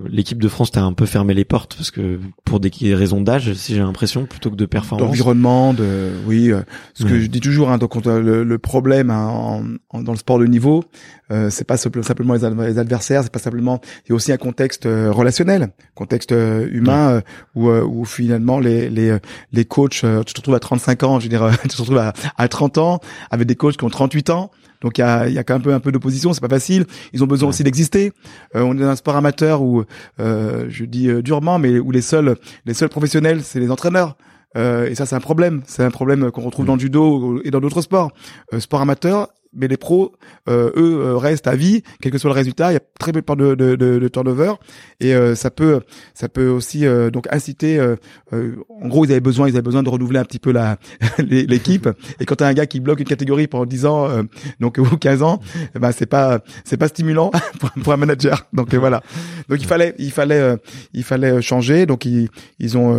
l'équipe 0.09 0.41
de 0.41 0.47
France 0.47 0.71
t'a 0.71 0.83
un 0.83 0.93
peu 0.93 1.05
fermé 1.05 1.33
les 1.33 1.45
portes 1.45 1.75
parce 1.75 1.91
que 1.91 2.19
pour 2.45 2.59
des 2.59 2.71
raisons 2.93 3.21
d'âge, 3.21 3.53
si 3.53 3.73
j'ai 3.73 3.79
l'impression, 3.79 4.25
plutôt 4.25 4.49
que 4.49 4.55
de 4.55 4.65
performance. 4.65 5.07
D'environnement, 5.07 5.73
de 5.73 6.09
oui, 6.25 6.51
euh, 6.51 6.61
ce 6.93 7.03
que 7.03 7.19
je 7.19 7.27
dis 7.27 7.39
toujours. 7.39 7.69
Hein, 7.69 7.77
donc 7.77 7.95
le, 8.05 8.43
le 8.43 8.57
problème 8.57 9.09
hein, 9.09 9.63
en, 9.89 10.01
dans 10.01 10.11
le 10.11 10.17
sport 10.17 10.39
de 10.39 10.45
niveau, 10.45 10.83
euh, 11.31 11.49
c'est 11.49 11.65
pas 11.65 11.77
simplement 11.77 12.33
les, 12.33 12.77
adversaires, 12.77 13.23
c'est 13.23 13.31
pas 13.31 13.39
simplement. 13.39 13.79
Il 14.05 14.09
y 14.09 14.11
a 14.11 14.15
aussi 14.15 14.31
un 14.31 14.37
contexte 14.37 14.85
euh, 14.85 15.11
relationnel, 15.11 15.69
contexte 15.95 16.31
euh, 16.31 16.67
humain 16.71 17.21
où, 17.55 17.69
où 17.69 18.05
finalement 18.05 18.59
les 18.59 18.89
les 18.89 19.17
les 19.51 19.65
coachs, 19.65 20.01
tu 20.25 20.33
te 20.33 20.39
retrouves 20.39 20.55
à 20.55 20.59
35 20.59 21.03
ans, 21.03 21.19
je 21.19 21.25
veux 21.25 21.29
dire, 21.29 21.49
tu 21.63 21.69
te 21.69 21.77
retrouves 21.77 21.97
à, 21.97 22.13
à 22.37 22.47
30 22.47 22.77
ans 22.77 22.99
avec 23.29 23.47
des 23.47 23.55
coachs 23.55 23.77
qui 23.77 23.83
ont 23.83 23.89
38 23.89 24.29
ans. 24.29 24.51
Donc 24.81 24.97
il 24.97 25.01
y 25.01 25.03
a, 25.03 25.29
y 25.29 25.37
a 25.37 25.43
quand 25.43 25.53
même 25.53 25.61
un 25.61 25.63
peu, 25.63 25.73
un 25.73 25.79
peu 25.79 25.91
d'opposition, 25.91 26.33
c'est 26.33 26.41
pas 26.41 26.49
facile. 26.49 26.85
Ils 27.13 27.23
ont 27.23 27.27
besoin 27.27 27.49
aussi 27.49 27.63
d'exister. 27.63 28.13
on 28.55 28.75
est 28.77 28.81
dans 28.81 28.87
un 28.87 28.95
sport 28.95 29.15
amateur 29.15 29.61
où, 29.61 29.83
euh, 30.19 30.65
je 30.69 30.85
dis 30.85 31.07
durement, 31.21 31.59
mais 31.59 31.79
où 31.79 31.91
les 31.91 32.01
seuls, 32.01 32.35
les 32.65 32.73
seuls 32.73 32.89
professionnels, 32.89 33.43
c'est 33.43 33.59
les 33.59 33.69
entraîneurs. 33.69 34.17
Euh, 34.57 34.87
et 34.87 34.95
ça, 34.95 35.05
c'est 35.05 35.15
un 35.15 35.21
problème. 35.21 35.61
C'est 35.65 35.83
un 35.83 35.91
problème 35.91 36.31
qu'on 36.31 36.41
retrouve 36.41 36.65
dans 36.65 36.75
le 36.75 36.79
judo 36.79 37.41
et 37.43 37.51
dans 37.51 37.59
d'autres 37.59 37.81
sports. 37.81 38.11
Euh, 38.53 38.59
sport 38.59 38.81
amateur, 38.81 39.29
mais 39.53 39.67
les 39.67 39.77
pros, 39.77 40.13
euh, 40.47 40.71
eux, 40.77 41.01
euh, 41.01 41.17
restent 41.17 41.47
à 41.47 41.55
vie, 41.55 41.83
quel 42.01 42.11
que 42.11 42.17
soit 42.17 42.29
le 42.29 42.35
résultat. 42.35 42.71
Il 42.71 42.75
y 42.75 42.77
a 42.77 42.81
très 42.99 43.11
peu 43.11 43.21
de, 43.21 43.55
de, 43.55 43.75
de, 43.75 43.99
de 43.99 44.07
turnover 44.07 44.53
et 44.99 45.13
euh, 45.13 45.35
ça 45.35 45.51
peut, 45.51 45.81
ça 46.13 46.29
peut 46.29 46.47
aussi 46.47 46.85
donc 47.11 47.27
inciter. 47.31 47.79
en 48.31 48.87
gros, 48.87 49.05
ils 49.05 49.11
avaient 49.11 49.19
besoin, 49.19 49.47
ils 49.47 49.53
avaient 49.53 49.61
besoin 49.61 49.83
de 49.83 49.89
renouveler 49.89 50.19
un 50.19 50.25
petit 50.25 50.39
peu 50.39 50.51
la 50.51 50.77
l'équipe. 51.17 51.89
Et 52.19 52.25
quand 52.25 52.35
tu 52.35 52.43
as 52.43 52.47
un 52.47 52.53
gars 52.53 52.65
qui 52.65 52.79
bloque 52.79 52.99
une 52.99 53.05
catégorie 53.05 53.47
pendant 53.47 53.65
10 53.65 53.85
ans, 53.85 54.09
donc 54.59 54.77
ou 54.77 54.97
15 54.97 55.21
ans, 55.21 55.39
ben 55.75 55.91
c'est 55.91 56.05
pas, 56.05 56.39
c'est 56.63 56.77
pas 56.77 56.87
stimulant 56.87 57.31
pour, 57.83 57.93
un 57.93 57.97
manager. 57.97 58.47
Donc 58.53 58.73
voilà. 58.73 59.01
Donc 59.49 59.59
il 59.61 59.67
fallait, 59.67 59.95
il 59.97 60.11
fallait, 60.11 60.55
il 60.93 61.03
fallait 61.03 61.41
changer. 61.41 61.85
Donc 61.85 62.05
ils, 62.05 62.29
ils 62.59 62.77
ont, 62.77 62.95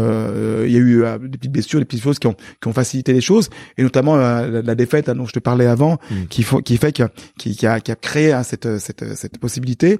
il 0.64 0.70
y 0.70 0.76
a 0.76 0.80
eu 0.80 1.04
des 1.20 1.38
petites 1.38 1.52
blessures, 1.52 1.78
des 1.78 1.86
petites 1.86 2.02
choses 2.02 2.18
qui 2.18 2.26
ont, 2.26 2.36
qui 2.60 2.68
ont 2.68 2.72
facilité 2.72 3.12
les 3.12 3.20
choses, 3.20 3.48
et 3.78 3.82
notamment 3.82 4.16
la, 4.16 4.74
défaite 4.74 5.10
dont 5.10 5.26
je 5.26 5.32
te 5.32 5.38
parlais 5.38 5.66
avant, 5.66 5.98
mmh. 6.10 6.14
qui 6.28 6.41
qui, 6.64 6.76
fait 6.76 6.92
que, 6.92 7.04
qui, 7.38 7.56
qui, 7.56 7.66
a, 7.66 7.80
qui 7.80 7.90
a 7.90 7.96
créé 7.96 8.32
hein, 8.32 8.42
cette, 8.42 8.78
cette, 8.78 9.14
cette 9.14 9.38
possibilité 9.38 9.98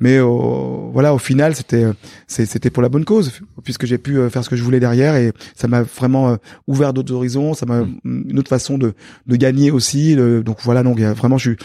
mais 0.00 0.18
au, 0.18 0.90
voilà 0.92 1.14
au 1.14 1.18
final 1.18 1.54
c'était 1.54 1.84
c'était 2.26 2.70
pour 2.70 2.82
la 2.82 2.88
bonne 2.88 3.04
cause 3.04 3.32
puisque 3.62 3.86
j'ai 3.86 3.98
pu 3.98 4.18
euh, 4.18 4.30
faire 4.30 4.42
ce 4.42 4.50
que 4.50 4.56
je 4.56 4.62
voulais 4.62 4.80
derrière 4.80 5.14
et 5.14 5.32
ça 5.54 5.68
m'a 5.68 5.82
vraiment 5.82 6.30
euh, 6.30 6.36
ouvert 6.66 6.92
d'autres 6.92 7.12
horizons 7.12 7.54
ça 7.54 7.66
m'a 7.66 7.82
mm. 7.82 8.24
une 8.30 8.38
autre 8.38 8.48
façon 8.48 8.78
de 8.78 8.94
de 9.26 9.36
gagner 9.36 9.70
aussi 9.70 10.16
donc 10.16 10.58
voilà 10.62 10.82
donc 10.82 10.98
vraiment 10.98 11.38
je 11.38 11.50
suis 11.50 11.56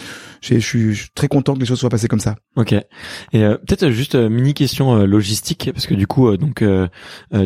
je 0.42 0.58
suis 0.58 1.08
très 1.14 1.28
content 1.28 1.54
que 1.54 1.60
les 1.60 1.66
choses 1.66 1.80
soient 1.80 1.90
passées 1.90 2.08
comme 2.08 2.20
ça. 2.20 2.36
Ok. 2.56 2.72
Et 2.72 2.84
euh, 3.34 3.56
peut-être 3.56 3.90
juste 3.90 4.14
mini 4.14 4.54
question 4.54 5.04
logistique 5.04 5.70
parce 5.72 5.86
que 5.86 5.94
du 5.94 6.06
coup 6.06 6.36
donc 6.36 6.62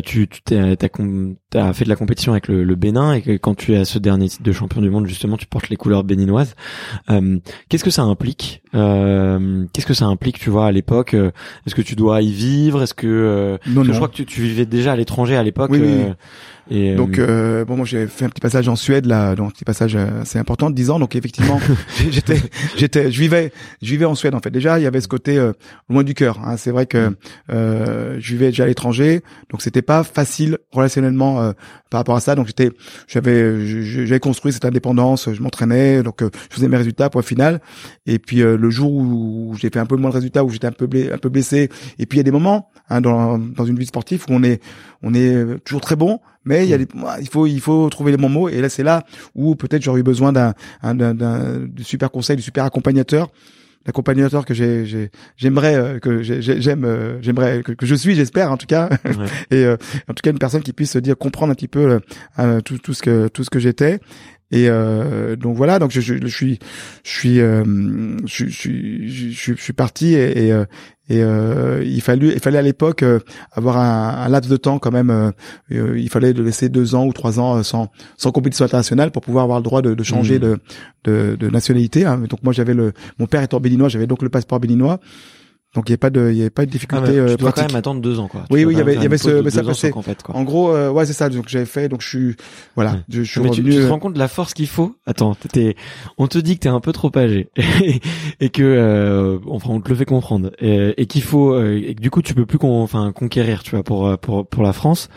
tu 0.03 0.27
tu 0.27 0.41
t'as 0.43 0.75
t'as 0.75 1.73
fait 1.73 1.83
de 1.85 1.89
la 1.89 1.95
compétition 1.95 2.33
avec 2.33 2.47
le, 2.47 2.63
le, 2.63 2.75
Bénin 2.75 3.13
et 3.13 3.21
que 3.21 3.37
quand 3.37 3.55
tu 3.55 3.75
as 3.75 3.85
ce 3.85 3.99
dernier 3.99 4.29
titre 4.29 4.43
de 4.43 4.51
champion 4.51 4.81
du 4.81 4.89
monde 4.89 5.07
justement 5.07 5.37
tu 5.37 5.45
portes 5.45 5.69
les 5.69 5.77
couleurs 5.77 6.03
béninoises. 6.03 6.55
Qu'est-ce 7.69 7.83
que 7.83 7.89
ça 7.89 8.03
implique 8.03 8.61
qu'est-ce 8.73 9.85
que 9.85 9.93
ça 9.93 10.05
implique 10.05 10.39
tu 10.39 10.49
vois 10.49 10.65
aller 10.65 10.75
l'époque 10.75 11.13
euh, 11.13 11.31
Est-ce 11.67 11.75
que 11.75 11.81
tu 11.81 11.95
dois 11.95 12.21
y 12.21 12.31
vivre? 12.31 12.81
Est-ce 12.83 12.93
que 12.93 13.07
euh, 13.07 13.57
Non, 13.67 13.83
que 13.83 13.91
je 13.91 13.93
crois 13.93 14.07
que 14.07 14.15
tu, 14.15 14.25
tu 14.25 14.41
vivais 14.41 14.65
déjà 14.65 14.93
à 14.93 14.95
l'étranger 14.95 15.35
à 15.35 15.43
l'époque. 15.43 15.71
Oui, 15.71 15.79
oui, 15.81 15.87
euh, 15.87 16.05
oui. 16.07 16.13
Et, 16.71 16.91
euh, 16.91 16.95
Donc 16.95 17.19
euh, 17.19 17.65
bon 17.65 17.75
moi 17.75 17.85
j'ai 17.85 18.07
fait 18.07 18.23
un 18.23 18.29
petit 18.29 18.39
passage 18.39 18.69
en 18.69 18.77
Suède 18.77 19.05
là 19.05 19.35
donc 19.35 19.47
un 19.47 19.51
petit 19.51 19.65
passage 19.65 19.95
euh, 19.95 20.21
assez 20.21 20.39
important 20.39 20.69
de 20.69 20.75
10 20.75 20.89
ans. 20.89 20.99
Donc 20.99 21.15
effectivement 21.15 21.59
j'étais 22.09 22.37
j'étais 22.77 23.11
je 23.11 23.19
vivais 23.19 23.51
je 23.81 23.89
vivais 23.91 24.05
en 24.05 24.15
Suède 24.15 24.33
en 24.33 24.39
fait. 24.39 24.51
Déjà 24.51 24.79
il 24.79 24.83
y 24.83 24.87
avait 24.87 25.01
ce 25.01 25.09
côté 25.09 25.37
euh, 25.37 25.51
loin 25.89 26.03
du 26.03 26.13
cœur 26.13 26.39
hein. 26.45 26.55
c'est 26.55 26.71
vrai 26.71 26.85
que 26.85 27.13
euh, 27.51 28.15
je 28.19 28.31
vivais 28.31 28.47
déjà 28.47 28.63
à 28.63 28.67
l'étranger. 28.67 29.21
Donc 29.49 29.61
c'était 29.61 29.81
pas 29.81 30.03
facile 30.03 30.59
relationnellement 30.71 31.41
euh, 31.41 31.51
par 31.89 31.99
rapport 31.99 32.15
à 32.15 32.21
ça. 32.21 32.35
Donc 32.35 32.47
j'étais 32.47 32.71
j'avais 33.07 33.65
j'avais 33.65 34.19
construit 34.21 34.53
cette 34.53 34.65
indépendance 34.65 35.29
je 35.31 35.41
m'entraînais 35.41 36.03
donc 36.03 36.23
euh, 36.23 36.29
je 36.49 36.55
faisais 36.55 36.69
mes 36.69 36.77
résultats 36.77 37.09
pour 37.09 37.21
final. 37.23 37.59
Et 38.05 38.17
puis 38.17 38.41
euh, 38.41 38.55
le 38.57 38.69
jour 38.69 38.93
où 38.93 39.55
j'ai 39.59 39.69
fait 39.69 39.79
un 39.79 39.85
peu 39.85 39.97
moins 39.97 40.09
de 40.09 40.15
résultats 40.15 40.45
où 40.45 40.49
j'étais 40.49 40.67
un 40.67 40.71
peu 40.71 40.87
blessé, 40.87 41.11
un 41.11 41.17
peu 41.17 41.29
blessé 41.29 41.69
et 41.99 42.05
puis 42.05 42.17
il 42.17 42.19
y 42.19 42.21
a 42.21 42.23
des 42.23 42.31
moments 42.31 42.69
hein, 42.89 43.01
dans 43.01 43.37
dans 43.37 43.65
une 43.65 43.77
vie 43.77 43.85
sportive 43.85 44.23
où 44.29 44.33
on 44.33 44.43
est 44.43 44.61
on 45.03 45.13
est 45.13 45.33
euh, 45.35 45.57
toujours 45.63 45.81
très 45.81 45.95
bon 45.95 46.19
mais 46.43 46.65
il 46.65 46.69
y 46.69 46.73
a 46.73 46.77
des, 46.79 46.87
il 47.19 47.27
faut 47.29 47.45
il 47.45 47.59
faut 47.61 47.87
trouver 47.89 48.11
les 48.11 48.17
bons 48.17 48.29
mots. 48.29 48.49
Et 48.49 48.61
là 48.61 48.69
c'est 48.69 48.81
là 48.83 49.03
où 49.35 49.53
peut-être 49.55 49.83
j'aurais 49.83 49.99
eu 49.99 50.03
besoin 50.03 50.31
d'un 50.33 50.53
un- 50.81 50.95
d'un 50.95 51.13
d'un 51.13 51.59
du 51.59 51.83
super 51.83 52.09
conseil 52.09 52.35
du 52.35 52.41
super 52.41 52.63
accompagnateur 52.65 53.29
l'accompagnateur 53.85 54.45
que 54.45 54.53
j'ai 54.53 54.85
j'ai- 54.85 55.09
j'aimerais 55.37 55.75
euh, 55.75 55.99
que 55.99 56.21
j'ai- 56.23 56.41
j'ai- 56.41 56.61
j'aime 56.61 56.83
euh, 56.85 57.19
j'aimerais 57.21 57.63
que, 57.63 57.71
que 57.73 57.85
je 57.85 57.95
suis 57.95 58.15
j'espère 58.15 58.51
en 58.51 58.57
tout 58.57 58.65
cas. 58.67 58.89
Ouais. 59.05 59.25
et 59.51 59.65
euh, 59.65 59.77
en 60.09 60.13
tout 60.13 60.21
cas 60.23 60.31
une 60.31 60.39
personne 60.39 60.61
qui 60.63 60.73
puisse 60.73 60.91
se 60.91 60.99
dire 60.99 61.17
comprendre 61.17 61.51
un 61.51 61.55
petit 61.55 61.67
peu 61.67 61.79
euh, 61.91 61.99
euh, 62.39 62.61
tout 62.61 62.77
tout 62.79 62.93
ce 62.93 63.01
que 63.01 63.27
tout 63.27 63.43
ce 63.43 63.49
que 63.49 63.59
j'étais 63.59 63.99
et 64.51 64.67
euh, 64.69 65.35
donc 65.35 65.55
voilà 65.55 65.79
donc 65.79 65.91
je, 65.91 66.01
je, 66.01 66.15
je 66.21 66.27
suis 66.27 66.59
je 67.03 67.09
suis 67.09 67.39
euh, 67.39 67.63
je, 68.25 68.45
je, 68.45 68.49
suis 68.49 69.09
je, 69.09 69.29
suis 69.35 69.55
je 69.57 69.61
suis 69.61 69.73
parti 69.73 70.13
et, 70.13 70.47
et, 70.47 70.53
euh, 70.53 70.65
et 71.09 71.21
euh, 71.23 71.83
il 71.85 72.01
fallait 72.01 72.33
il 72.33 72.39
fallait 72.39 72.57
à 72.57 72.61
l'époque 72.61 73.03
euh, 73.03 73.19
avoir 73.53 73.77
un, 73.77 74.23
un 74.25 74.29
laps 74.29 74.49
de 74.51 74.57
temps 74.57 74.79
quand 74.79 74.91
même 74.91 75.09
euh, 75.09 75.97
il 75.97 76.09
fallait 76.09 76.33
de 76.33 76.43
laisser 76.43 76.69
deux 76.69 76.95
ans 76.95 77.05
ou 77.05 77.13
trois 77.13 77.39
ans 77.39 77.63
sans 77.63 77.89
sans 78.17 78.31
compétition 78.31 78.65
internationale 78.65 79.11
pour 79.11 79.21
pouvoir 79.21 79.43
avoir 79.45 79.59
le 79.59 79.63
droit 79.63 79.81
de, 79.81 79.93
de 79.93 80.03
changer 80.03 80.35
Mhm. 80.35 80.39
de, 80.39 80.57
de 81.05 81.35
de 81.39 81.49
nationalité 81.49 82.05
hein. 82.05 82.19
donc 82.29 82.43
moi 82.43 82.53
j'avais 82.53 82.73
le 82.73 82.93
mon 83.19 83.27
père 83.27 83.41
étant 83.43 83.59
béninois 83.59 83.89
j'avais 83.89 84.07
donc 84.07 84.21
le 84.21 84.29
passeport 84.29 84.59
béninois 84.59 84.99
donc 85.73 85.87
il 85.87 85.91
y 85.91 85.93
avait 85.93 85.97
pas 85.97 86.09
de 86.09 86.29
il 86.31 86.37
y 86.37 86.41
avait 86.41 86.49
pas 86.49 86.65
de 86.65 86.69
ah, 86.69 86.71
difficulté 86.71 87.17
euh, 87.17 87.29
tu 87.29 87.37
dois 87.37 87.51
quand 87.53 87.61
même 87.65 87.75
attendre 87.75 88.01
deux 88.01 88.19
ans 88.19 88.27
quoi. 88.27 88.41
Oui, 88.49 88.61
Tu 88.61 88.65
oui, 88.67 88.73
il 88.73 88.77
y 88.77 88.81
avait- 88.81 88.95
il 88.95 89.01
y 89.01 89.05
avait 89.05 89.17
ce- 89.17 89.41
mais 89.41 89.49
ça 89.49 89.63
passait- 89.63 89.89
compète, 89.91 90.21
quoi. 90.23 90.35
en 90.35 90.43
gros 90.43 90.71
euh, 90.75 90.89
ouais 90.91 91.05
c'est 91.05 91.13
ça 91.13 91.29
donc 91.29 91.45
j'avais 91.47 91.65
fait 91.65 91.87
donc 91.87 92.01
je 92.01 92.07
suis 92.09 92.35
voilà 92.75 92.91
Ouais. 92.91 92.97
je, 93.09 93.23
je 93.23 93.31
suis 93.31 93.39
Mais 93.41 93.49
revenu 93.49 93.69
tu 93.71 93.75
te 93.77 93.81
euh, 93.83 93.89
rends 93.89 93.99
compte 93.99 94.13
de 94.13 94.19
la 94.19 94.27
force 94.27 94.53
qu'il 94.53 94.67
faut? 94.67 94.95
Attends, 95.05 95.35
t'es, 95.53 95.75
on 96.17 96.27
te 96.27 96.37
dit 96.37 96.55
que 96.55 96.61
t'es 96.61 96.69
un 96.69 96.79
peu 96.81 96.91
trop 96.91 97.09
âgé 97.17 97.49
et, 98.39 98.49
que, 98.49 98.61
euh, 98.63 99.37
enfin, 99.47 99.69
on 99.71 99.79
te 99.81 99.89
le 99.89 99.95
fait 99.95 100.05
comprendre 100.05 100.51
et, 100.59 100.93
et 101.01 101.05
qu'il 101.05 101.21
faut, 101.23 101.53
euh, 101.53 101.77
et 101.81 101.95
que 101.95 102.01
du 102.01 102.09
coup, 102.09 102.21
tu 102.21 102.33
peux 102.33 102.45
plus 102.45 102.57
con, 102.57 102.81
enfin, 102.81 103.11
conquérir, 103.13 103.63
tu 103.63 103.71
vois, 103.71 103.83
pour 103.83 104.17
pour 104.19 104.45
pour 104.47 104.63
la 104.63 104.73
France. 104.73 105.09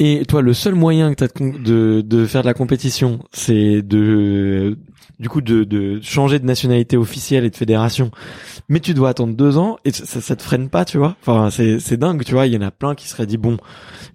Et 0.00 0.24
toi, 0.26 0.42
le 0.42 0.54
seul 0.54 0.74
moyen 0.74 1.14
que 1.14 1.24
t'as 1.24 1.28
de, 1.28 1.58
de 1.58 2.00
de 2.00 2.26
faire 2.26 2.42
de 2.42 2.46
la 2.48 2.54
compétition, 2.54 3.20
c'est 3.32 3.80
de 3.82 4.76
du 5.20 5.28
coup 5.28 5.40
de 5.40 5.62
de 5.62 6.00
changer 6.02 6.40
de 6.40 6.44
nationalité 6.44 6.96
officielle 6.96 7.44
et 7.44 7.50
de 7.50 7.54
fédération. 7.56 8.10
Mais 8.68 8.80
tu 8.80 8.92
dois 8.94 9.10
attendre 9.10 9.34
deux 9.34 9.56
ans 9.56 9.76
et 9.84 9.92
ça, 9.92 10.20
ça 10.20 10.34
te 10.34 10.42
freine 10.42 10.68
pas, 10.68 10.84
tu 10.84 10.98
vois. 10.98 11.14
Enfin, 11.22 11.50
c'est 11.50 11.78
c'est 11.78 11.96
dingue, 11.96 12.24
tu 12.24 12.32
vois. 12.32 12.48
Il 12.48 12.52
y 12.52 12.56
en 12.56 12.62
a 12.62 12.72
plein 12.72 12.96
qui 12.96 13.06
seraient 13.06 13.26
dit 13.26 13.36
bon, 13.36 13.56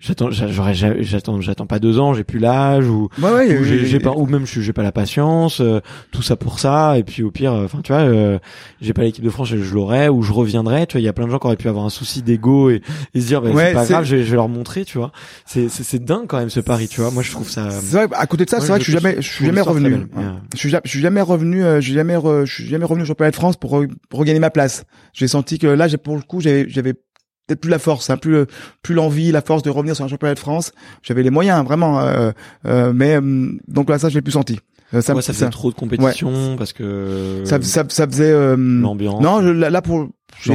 j'attends, 0.02 0.30
j'a- 0.32 0.50
j'aurais, 0.50 0.74
j'a- 0.74 1.02
j'attends, 1.02 1.40
j'attends 1.40 1.66
pas 1.68 1.80
deux 1.80 1.98
ans, 2.00 2.14
j'ai 2.14 2.26
plus 2.26 2.40
l'âge 2.40 2.86
ou 2.90 3.08
ouais, 3.22 3.32
ouais, 3.32 3.58
ou 3.60 3.64
j'ai 3.86 4.00
pas 4.00 4.12
ou 4.12 4.26
même 4.26 4.46
j'ai 4.46 4.74
pas 4.74 4.84
la 4.84 4.92
patience 4.92 5.62
euh, 5.62 5.80
tout 6.12 6.22
ça 6.22 6.36
pour 6.36 6.60
ça 6.60 6.98
et 6.98 7.04
puis 7.04 7.24
au 7.24 7.32
pire 7.32 7.54
euh, 7.54 7.64
enfin 7.66 7.80
tu 7.82 7.94
vois 7.94 8.02
euh, 8.02 8.38
j'ai 8.82 8.92
pas 8.94 9.04
l'équipe 9.04 9.24
de 9.24 9.30
France 9.30 9.48
je, 9.48 9.58
je 9.58 9.74
l'aurais 9.74 10.10
ou 10.10 10.24
je 10.24 10.34
reviendrai 10.34 10.86
tu 10.88 10.94
vois 10.98 11.02
il 11.02 11.06
y 11.06 11.08
a 11.08 11.14
plein 11.14 11.26
de 11.28 11.32
gens 11.32 11.40
qui 11.40 11.48
auraient 11.48 11.56
pu 11.56 11.70
avoir 11.70 11.86
un 11.86 11.90
souci 11.90 12.22
d'ego 12.22 12.70
et, 12.70 12.82
et 13.14 13.22
se 13.22 13.28
dire 13.28 13.42
bah, 13.42 13.52
Ouais, 13.52 13.68
c'est 13.68 13.74
pas 13.74 13.86
grave 13.94 14.04
je 14.06 14.16
vais, 14.18 14.24
je 14.24 14.30
vais 14.32 14.36
leur 14.36 14.50
montrer 14.50 14.84
tu 14.84 14.98
vois 14.98 15.12
c'est 15.46 15.69
c'est 15.70 15.84
c'est 15.84 16.00
dingue 16.04 16.28
quand 16.28 16.38
même 16.40 16.50
ce 16.50 16.60
pari 16.60 16.88
tu 16.88 17.02
vois. 17.02 17.12
Moi 17.12 17.24
je 17.24 17.32
trouve 17.32 17.50
ça 17.50 17.70
c'est 17.70 17.96
vrai 17.96 18.08
à 18.16 18.26
côté 18.28 18.46
de 18.46 18.50
ça 18.50 18.60
c'est 18.60 18.68
vrai 18.68 18.80
que 18.80 18.86
je 18.86 18.92
suis 18.92 19.00
jamais 19.00 19.16
je 19.22 19.28
suis 19.30 19.46
jamais 19.46 19.62
revenu. 19.62 19.94
euh, 20.18 20.32
je 20.54 20.58
suis 20.58 20.70
je 20.84 20.90
suis 20.90 21.00
jamais 21.00 21.22
revenu 21.22 21.64
euh, 21.64 21.80
je 21.80 21.86
suis 21.86 21.94
jamais 21.94 22.16
re- 22.16 22.46
je 22.46 22.54
suis 22.54 22.68
jamais 22.68 22.86
revenu 22.86 23.04
au 23.04 23.06
championnat 23.06 23.32
de 23.32 23.36
France 23.36 23.56
pour, 23.58 23.74
re- 23.80 23.90
pour 24.10 24.20
regagner 24.20 24.40
ma 24.40 24.50
place. 24.50 24.84
J'ai 25.14 25.28
senti 25.28 25.60
que 25.60 25.68
là 25.68 25.88
j'ai 25.88 25.98
pour 25.98 26.16
le 26.16 26.22
coup 26.22 26.42
j'avais 26.42 26.68
j'avais 26.70 26.94
peut-être 26.94 27.62
plus 27.62 27.72
la 27.72 27.80
force 27.80 28.10
hein, 28.10 28.18
plus 28.18 28.46
plus 28.84 28.94
l'envie 28.96 29.32
la 29.32 29.42
force 29.42 29.64
de 29.64 29.70
revenir 29.70 29.96
sur 29.96 30.06
un 30.06 30.08
championnat 30.08 30.36
de 30.36 30.40
France. 30.40 30.72
J'avais 31.02 31.24
les 31.24 31.30
moyens 31.32 31.64
vraiment 31.66 32.00
euh, 32.02 32.32
euh, 32.68 32.92
mais 32.94 33.16
euh, 33.20 33.52
donc 33.68 33.90
là 33.90 33.98
ça 34.00 34.10
je 34.10 34.16
l'ai 34.16 34.22
plus 34.22 34.34
senti. 34.34 34.60
Euh, 34.94 35.02
ça, 35.02 35.14
ouais, 35.14 35.22
ça 35.22 35.34
faisait 35.34 35.50
trop 35.52 35.70
de 35.70 35.76
compétition 35.76 36.56
parce 36.58 36.74
que 36.74 37.44
ça, 37.46 37.62
ça, 37.62 37.84
ça 37.90 38.08
faisait 38.08 38.32
euh, 38.32 38.56
l'ambiance. 38.58 39.22
Non 39.22 39.40
je, 39.42 39.50
là, 39.50 39.70
là, 39.70 39.84
pour 39.84 40.10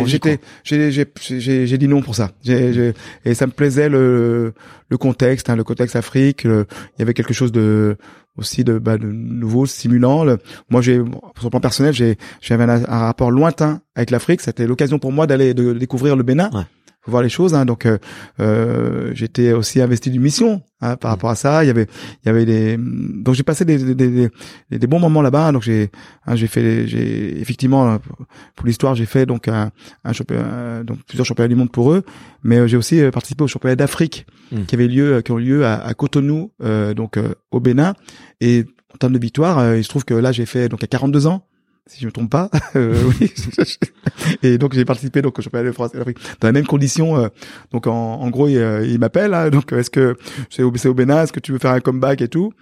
j'étais 0.06 0.38
j'ai 0.62 0.90
j'ai 0.90 1.06
j'ai 1.40 1.66
j'ai 1.66 1.78
dit 1.78 1.88
non 1.88 2.00
pour 2.02 2.14
ça. 2.14 2.30
Et 2.46 3.34
ça 3.34 3.46
me 3.46 3.52
plaisait 3.52 3.88
le 3.88 4.52
le 4.88 4.96
contexte 4.98 5.50
hein, 5.50 5.56
le 5.56 5.64
contexte 5.64 5.96
Afrique 5.96 6.44
le- 6.44 6.66
il 6.96 7.00
y 7.00 7.02
avait 7.02 7.14
quelque 7.14 7.34
chose 7.34 7.52
de 7.52 7.96
aussi 8.36 8.64
de, 8.64 8.78
bah, 8.78 8.98
de 8.98 9.06
nouveau 9.06 9.64
stimulant. 9.66 10.24
Le- 10.24 10.38
moi 10.70 10.80
j'ai 10.82 10.94
sur 10.96 11.44
le 11.44 11.50
plan 11.50 11.60
personnel 11.60 11.92
j'ai 11.94 12.16
j'avais 12.40 12.64
un, 12.64 12.84
un 12.84 12.98
rapport 12.98 13.30
lointain 13.30 13.80
avec 13.94 14.10
l'Afrique. 14.10 14.40
C'était 14.40 14.66
l'occasion 14.66 14.98
pour 14.98 15.12
moi 15.12 15.26
d'aller 15.26 15.54
de 15.54 15.72
découvrir 15.72 16.16
le 16.16 16.22
Bénin. 16.22 16.50
Ouais. 16.52 16.62
Faut 17.04 17.10
voir 17.10 17.22
les 17.22 17.28
choses 17.28 17.54
hein. 17.54 17.64
donc 17.66 17.86
euh, 17.86 17.98
euh, 18.40 19.10
j'étais 19.14 19.52
aussi 19.52 19.80
investi 19.80 20.10
d'une 20.10 20.22
mission 20.22 20.62
hein, 20.80 20.96
par 20.96 21.10
rapport 21.10 21.30
à 21.30 21.34
ça 21.34 21.62
il 21.62 21.66
y 21.66 21.70
avait 21.70 21.86
il 22.22 22.26
y 22.26 22.28
avait 22.30 22.46
des 22.46 22.78
donc 22.78 23.34
j'ai 23.34 23.42
passé 23.42 23.64
des 23.64 23.76
des, 23.76 23.94
des, 23.94 24.30
des, 24.70 24.86
bons 24.86 25.00
moments 25.00 25.20
là-bas 25.20 25.52
donc 25.52 25.62
j'ai 25.62 25.90
hein, 26.26 26.34
j'ai 26.34 26.46
fait 26.46 26.86
j'ai 26.86 27.40
effectivement 27.40 27.92
euh, 27.92 27.98
pour 28.56 28.66
l'histoire 28.66 28.94
j'ai 28.94 29.06
fait 29.06 29.26
donc 29.26 29.48
un, 29.48 29.70
un 30.04 30.12
championnat 30.12 30.82
donc 30.82 30.98
plusieurs 31.06 31.26
championnats 31.26 31.48
du 31.48 31.56
monde 31.56 31.70
pour 31.70 31.92
eux 31.92 32.04
mais 32.42 32.58
euh, 32.58 32.66
j'ai 32.66 32.78
aussi 32.78 33.00
euh, 33.00 33.10
participé 33.10 33.44
au 33.44 33.48
championnat 33.48 33.76
d'Afrique 33.76 34.26
Mm. 34.54 34.64
qui 34.64 34.74
avait 34.74 34.88
lieu 34.88 35.22
qui 35.22 35.32
ont 35.32 35.36
lieu 35.36 35.64
à, 35.64 35.74
à 35.74 35.94
Cotonou 35.94 36.52
euh, 36.62 36.94
donc 36.94 37.16
euh, 37.16 37.34
au 37.50 37.60
Bénin 37.60 37.94
et 38.40 38.64
en 38.94 38.98
termes 38.98 39.12
de 39.12 39.18
victoire 39.18 39.58
euh, 39.58 39.78
il 39.78 39.84
se 39.84 39.88
trouve 39.88 40.04
que 40.04 40.14
là 40.14 40.32
j'ai 40.32 40.46
fait 40.46 40.68
donc 40.68 40.84
à 40.84 40.86
42 40.86 41.26
ans 41.26 41.46
si 41.86 42.00
je 42.00 42.06
me 42.06 42.12
trompe 42.12 42.30
pas 42.30 42.50
euh, 42.76 43.10
oui. 43.20 43.32
Et 44.42 44.58
donc 44.58 44.74
j'ai 44.74 44.84
participé 44.84 45.22
donc 45.22 45.38
au 45.38 45.42
championnat 45.42 45.66
de 45.68 45.72
France 45.72 45.92
dans 45.92 46.48
les 46.48 46.52
mêmes 46.52 46.66
conditions 46.66 47.16
euh, 47.16 47.28
donc 47.72 47.86
en, 47.86 47.92
en 47.92 48.30
gros 48.30 48.48
il, 48.48 48.56
euh, 48.56 48.86
il 48.86 48.98
m'appelle 48.98 49.34
hein, 49.34 49.50
donc 49.50 49.72
est-ce 49.72 49.90
que 49.90 50.16
c'est 50.50 50.62
au, 50.62 50.72
c'est 50.76 50.88
au 50.88 50.94
Bénin 50.94 51.22
est-ce 51.22 51.32
que 51.32 51.40
tu 51.40 51.52
veux 51.52 51.58
faire 51.58 51.72
un 51.72 51.80
comeback 51.80 52.22
et 52.22 52.28
tout? 52.28 52.52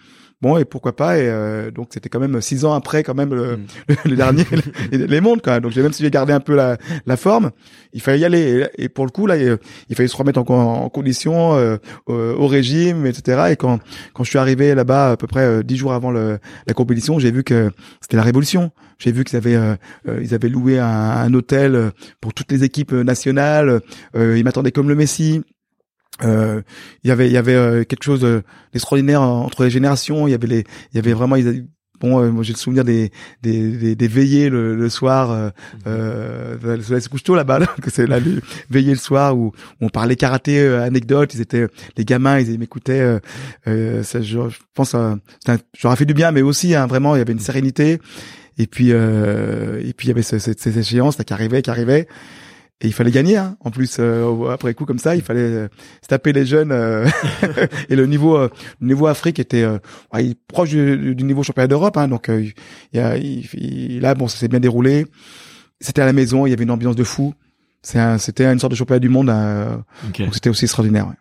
Bon 0.42 0.58
et 0.58 0.64
pourquoi 0.64 0.94
pas 0.94 1.18
et 1.18 1.28
euh, 1.28 1.70
donc 1.70 1.88
c'était 1.90 2.08
quand 2.08 2.20
même 2.20 2.40
six 2.40 2.64
ans 2.64 2.74
après 2.74 3.02
quand 3.02 3.14
même 3.14 3.32
le, 3.32 3.60
le, 4.04 4.16
dernier 4.16 4.44
les, 4.90 5.06
les 5.06 5.20
mondes 5.20 5.40
quand 5.42 5.52
même 5.52 5.62
donc 5.62 5.72
j'ai 5.72 5.82
même 5.82 5.92
si 5.92 6.02
j'ai 6.02 6.10
gardé 6.10 6.32
un 6.32 6.40
peu 6.40 6.54
la, 6.54 6.76
la 7.06 7.16
forme. 7.16 7.52
Il 7.94 8.00
fallait 8.00 8.18
y 8.18 8.24
aller. 8.24 8.66
Et, 8.78 8.84
et 8.84 8.88
pour 8.88 9.04
le 9.04 9.10
coup 9.10 9.26
là 9.26 9.36
il, 9.36 9.56
il 9.88 9.96
fallait 9.96 10.08
se 10.08 10.16
remettre 10.16 10.38
en, 10.40 10.84
en 10.84 10.88
condition 10.88 11.54
euh, 11.54 11.76
au, 12.06 12.14
au 12.14 12.46
régime 12.46 13.06
etc 13.06 13.44
et 13.50 13.56
quand 13.56 13.78
quand 14.12 14.24
je 14.24 14.30
suis 14.30 14.38
arrivé 14.38 14.74
là-bas 14.74 15.12
à 15.12 15.16
peu 15.16 15.26
près 15.26 15.44
euh, 15.44 15.62
dix 15.62 15.76
jours 15.76 15.92
avant 15.92 16.10
le, 16.10 16.38
la 16.66 16.74
compétition 16.74 17.18
j'ai 17.18 17.30
vu 17.30 17.44
que 17.44 17.70
c'était 18.00 18.16
la 18.16 18.22
révolution. 18.22 18.70
J'ai 18.98 19.12
vu 19.12 19.24
qu'ils 19.24 19.36
avaient 19.36 19.56
euh, 19.56 19.74
euh, 20.08 20.20
ils 20.22 20.34
avaient 20.34 20.48
loué 20.48 20.78
un, 20.78 20.86
un 20.86 21.34
hôtel 21.34 21.74
euh, 21.74 21.90
pour 22.20 22.34
toutes 22.34 22.52
les 22.52 22.62
équipes 22.64 22.92
nationales. 22.92 23.80
Euh, 24.16 24.38
ils 24.38 24.44
m'attendaient 24.44 24.70
comme 24.72 24.88
le 24.88 24.94
Messi 24.94 25.42
euh, 26.24 26.60
il 27.04 27.08
y 27.08 27.10
avait 27.10 27.26
il 27.26 27.32
y 27.32 27.36
avait 27.38 27.54
euh, 27.54 27.84
quelque 27.84 28.02
chose 28.04 28.20
de- 28.20 28.42
d'extraordinaire 28.72 29.22
entre 29.22 29.64
les 29.64 29.70
générations. 29.70 30.28
Il 30.28 30.30
y 30.30 30.34
avait 30.34 30.46
les 30.46 30.64
il 30.92 30.96
y 30.96 30.98
avait 30.98 31.12
vraiment 31.14 31.36
ils 31.36 31.66
bon 32.00 32.20
euh, 32.20 32.30
moi 32.30 32.42
j'ai 32.42 32.52
le 32.52 32.58
souvenir 32.58 32.84
des 32.84 33.10
des, 33.42 33.70
des, 33.76 33.94
des 33.94 34.08
veillées 34.08 34.50
le, 34.50 34.74
le 34.76 34.88
soir 34.88 35.30
euh, 35.30 35.50
euh, 35.86 36.56
le 36.76 36.82
soleil 36.82 37.00
se 37.02 37.08
couche 37.08 37.22
tôt 37.22 37.34
là-bas 37.36 37.60
là, 37.60 37.66
que 37.82 37.90
c'est 37.90 38.06
là 38.06 38.18
le- 38.20 38.40
veillées 38.70 38.90
le 38.92 38.98
soir 38.98 39.36
où, 39.36 39.46
où 39.46 39.52
on 39.80 39.88
parlait 39.88 40.16
karaté 40.16 40.58
euh, 40.60 40.82
anecdotes. 40.82 41.32
Ils 41.34 41.40
étaient 41.40 41.66
les 41.96 42.04
gamins 42.04 42.38
ils 42.40 42.58
m'écoutaient 42.58 43.00
euh, 43.00 43.18
euh, 43.68 44.02
ça, 44.02 44.20
je, 44.20 44.48
je 44.48 44.58
pense 44.74 44.94
euh, 44.94 45.14
j'aurais 45.78 45.96
fait 45.96 46.04
du 46.04 46.14
bien 46.14 46.30
mais 46.32 46.42
aussi 46.42 46.74
hein, 46.74 46.86
vraiment 46.86 47.14
il 47.14 47.18
y 47.18 47.22
avait 47.22 47.32
une 47.32 47.38
sérénité. 47.40 47.98
Et 48.58 48.66
puis 48.66 48.88
euh, 48.90 49.80
et 49.80 49.92
puis 49.94 50.06
il 50.06 50.08
y 50.08 50.12
avait 50.12 50.22
ce- 50.22 50.38
ce- 50.38 50.52
ces 50.56 50.78
échéances 50.78 51.16
là, 51.18 51.24
qui 51.24 51.32
arrivaient 51.32 51.62
qui 51.62 51.70
arrivaient 51.70 52.06
et 52.82 52.86
il 52.88 52.92
fallait 52.92 53.12
gagner 53.12 53.36
hein. 53.36 53.56
en 53.60 53.70
plus 53.70 53.96
euh, 54.00 54.50
après 54.50 54.74
coup 54.74 54.84
comme 54.84 54.98
ça 54.98 55.14
il 55.14 55.22
fallait 55.22 55.40
euh, 55.40 55.68
se 56.02 56.08
taper 56.08 56.32
les 56.32 56.44
jeunes 56.44 56.72
euh, 56.72 57.06
et 57.88 57.96
le 57.96 58.06
niveau 58.06 58.36
euh, 58.36 58.48
niveau 58.80 59.06
Afrique 59.06 59.38
était 59.38 59.62
euh, 59.62 59.78
ouais, 60.12 60.34
proche 60.48 60.70
du, 60.70 61.14
du 61.14 61.24
niveau 61.24 61.42
championnat 61.42 61.68
d'Europe 61.68 61.96
hein, 61.96 62.08
donc 62.08 62.28
euh, 62.28 62.44
y 62.92 62.98
a 62.98 63.16
là 64.00 64.14
bon 64.14 64.28
ça 64.28 64.36
s'est 64.38 64.48
bien 64.48 64.60
déroulé. 64.60 65.06
C'était 65.80 66.02
à 66.02 66.06
la 66.06 66.12
maison 66.12 66.46
il 66.46 66.50
y 66.50 66.52
avait 66.52 66.64
une 66.64 66.70
ambiance 66.70 66.96
de 66.96 67.04
fou 67.04 67.34
c'est 67.82 67.98
un- 67.98 68.18
c'était 68.18 68.44
une 68.46 68.58
sorte 68.58 68.70
de 68.72 68.76
championnat 68.76 69.00
du 69.00 69.08
monde 69.08 69.28
euh, 69.30 69.76
donc 70.18 70.34
c'était 70.34 70.50
aussi 70.50 70.64
extraordinaire 70.66 71.06
ouais. 71.08 71.14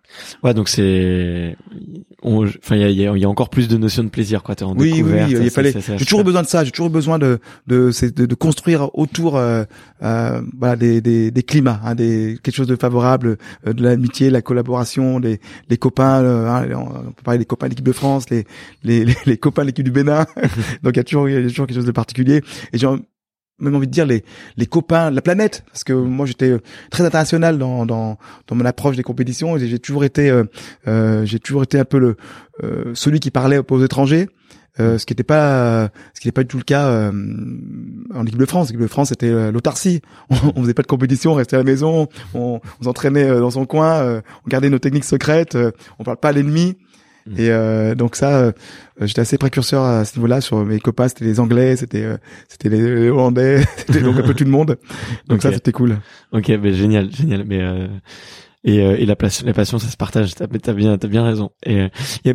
ouais 0.43 0.53
donc 0.53 0.70
c'est 0.70 1.55
on- 2.22 2.45
enfin 2.45 2.76
il 2.76 2.82
y 2.91 3.07
a, 3.07 3.18
y 3.18 3.26
a- 3.26 3.30
encore 3.30 3.49
plus 3.49 3.68
de 3.68 3.78
notions 3.78 4.03
de 4.03 4.09
plaisir 4.09 4.43
quoi. 4.43 4.55
En 4.62 4.76
oui 4.78 5.01
oui, 5.03 5.12
il 5.30 5.49
fallait 5.49 5.74
j'ai 5.97 6.05
toujours 6.05 6.24
besoin 6.24 6.43
de 6.43 6.47
ça 6.47 6.64
j'ai 6.64 6.72
toujours 6.72 6.89
besoin 6.89 7.18
de 7.18 7.39
de 7.68 7.91
de, 8.16 8.26
de 8.26 8.36
construire 8.36 8.89
autour 8.97 9.38
euh, 9.38 9.64
euh, 10.03 10.41
voilà 10.59 10.76
des, 10.76 11.01
des 11.01 11.32
des 11.32 11.43
climats 11.43 11.80
hein, 11.84 11.95
des 11.95 12.38
quelque 12.43 12.55
chose 12.55 12.68
de 12.68 12.76
favorable 12.76 13.38
euh, 13.66 13.74
de 13.74 13.82
l'amitié 13.84 14.30
la 14.30 14.41
collaboration 14.41 15.18
les 15.20 15.39
les 15.70 15.78
copains 15.78 16.22
euh, 16.22 16.47
hein, 16.47 16.68
on 16.76 17.12
peut 17.12 17.24
parler 17.24 17.39
des 17.39 17.45
copains 17.45 17.68
de 17.68 17.72
l'équipe 17.72 17.86
de 17.88 17.91
France 17.91 18.30
les 18.30 18.45
les 18.84 19.05
les, 19.05 19.16
les 19.26 19.38
copains 19.38 19.64
de 19.64 19.68
l'équipe 19.68 19.86
du 19.86 19.91
Bénin. 19.91 20.26
Donc 20.84 20.93
il 20.93 20.97
y 20.97 20.99
a 20.99 21.03
toujours 21.03 21.28
il 21.30 21.34
y 21.34 21.38
a 21.38 21.41
toujours 21.47 21.66
quelque 21.66 21.76
chose 21.78 21.86
de 21.86 21.91
particulier. 21.91 22.41
Et 22.74 22.78
même 23.62 23.76
envie 23.76 23.88
de 23.88 23.91
dire 23.91 24.05
les 24.05 24.24
les 24.57 24.66
copains, 24.66 25.12
la 25.12 25.22
planète, 25.22 25.64
parce 25.68 25.84
que 25.84 25.93
moi 25.93 26.26
j'étais 26.26 26.57
très 26.89 27.05
international 27.05 27.57
dans 27.57 27.86
dans 27.86 28.18
dans 28.47 28.55
mon 28.55 28.66
approche 28.66 28.97
des 28.97 29.03
compétitions. 29.03 29.57
J'ai 29.57 29.80
toujours 29.80 30.03
été 30.03 30.30
euh, 30.30 30.43
euh, 30.88 31.26
j'ai 31.26 31.39
toujours 31.39 31.64
été 31.64 31.80
un 31.80 31.86
peu 31.86 31.99
le 31.99 32.18
euh, 32.64 32.91
celui 32.93 33.20
qui 33.20 33.32
parlait 33.32 33.59
aux 33.70 33.84
étrangers. 33.84 34.28
Euh, 34.80 34.97
ce 34.97 35.05
qui 35.05 35.12
n'était 35.12 35.24
pas 35.24 35.89
ce 36.14 36.22
qui 36.22 36.28
n'est 36.28 36.32
pas 36.32 36.43
du 36.43 36.47
tout 36.47 36.57
le 36.57 36.64
cas 36.64 36.88
euh, 36.88 37.12
en 38.14 38.26
équipe 38.26 38.39
de 38.39 38.45
France. 38.45 38.68
L'équipe 38.68 38.82
de 38.82 38.88
France 38.88 39.09
c'était 39.09 39.28
euh, 39.28 39.51
l'autarcie. 39.51 40.01
On, 40.30 40.36
on, 40.55 40.62
faisait 40.62 40.74
pas 40.74 40.82
de 40.82 40.88
compétition, 40.88 41.34
on 41.34 41.36
restait 41.36 41.57
à 41.57 41.59
la 41.59 41.66
maison, 41.66 42.07
on, 42.34 42.62
on 42.80 42.84
s'entraînait 42.84 43.28
dans 43.28 43.51
son 43.51 43.66
coin, 43.66 44.22
on 44.45 44.49
gardait 44.49 44.70
nos 44.70 44.80
techniques 44.80 45.03
secrètes, 45.03 45.57
on 45.99 46.03
parle 46.03 46.18
pas 46.18 46.30
à 46.30 46.32
l'ennemi. 46.32 46.78
Mm. 47.28 47.39
Et 47.39 47.95
donc 47.95 48.15
ça, 48.15 48.51
j'étais 48.99 49.22
assez 49.22 49.38
précurseur 49.38 49.84
à 49.84 50.05
ce 50.05 50.17
niveau-là. 50.17 50.41
Sur 50.41 50.65
mes 50.65 50.80
copains, 50.80 51.07
c'était 51.07 51.26
les 51.26 51.39
Anglais, 51.39 51.76
c'était 51.76 52.07
c'était 52.47 52.69
les 52.69 53.09
Hollandais, 53.09 53.63
c'était 53.78 54.01
donc 54.01 54.17
un 54.17 54.24
peu 54.24 54.34
tout 54.34 54.43
le 54.43 54.51
monde. 54.51 54.78
Donc 55.28 55.41
ça, 55.41 55.51
c'était 55.51 55.72
cool. 55.72 55.97
Ok, 56.32 56.49
mais 56.49 56.74
génial, 56.74 57.11
génial. 57.11 57.43
Mais 57.45 57.61
et, 58.64 58.80
euh, 58.80 58.95
et 58.97 59.05
la, 59.05 59.16
passion, 59.16 59.45
la 59.45 59.53
passion 59.53 59.80
ça 59.80 59.88
se 59.89 59.97
partage. 59.97 60.36
T'as 60.36 60.45
as 60.45 60.74
bien 60.74 60.97
t'as 60.97 61.07
bien 61.07 61.24
raison. 61.24 61.49
Et, 61.66 61.82
euh, 61.82 61.89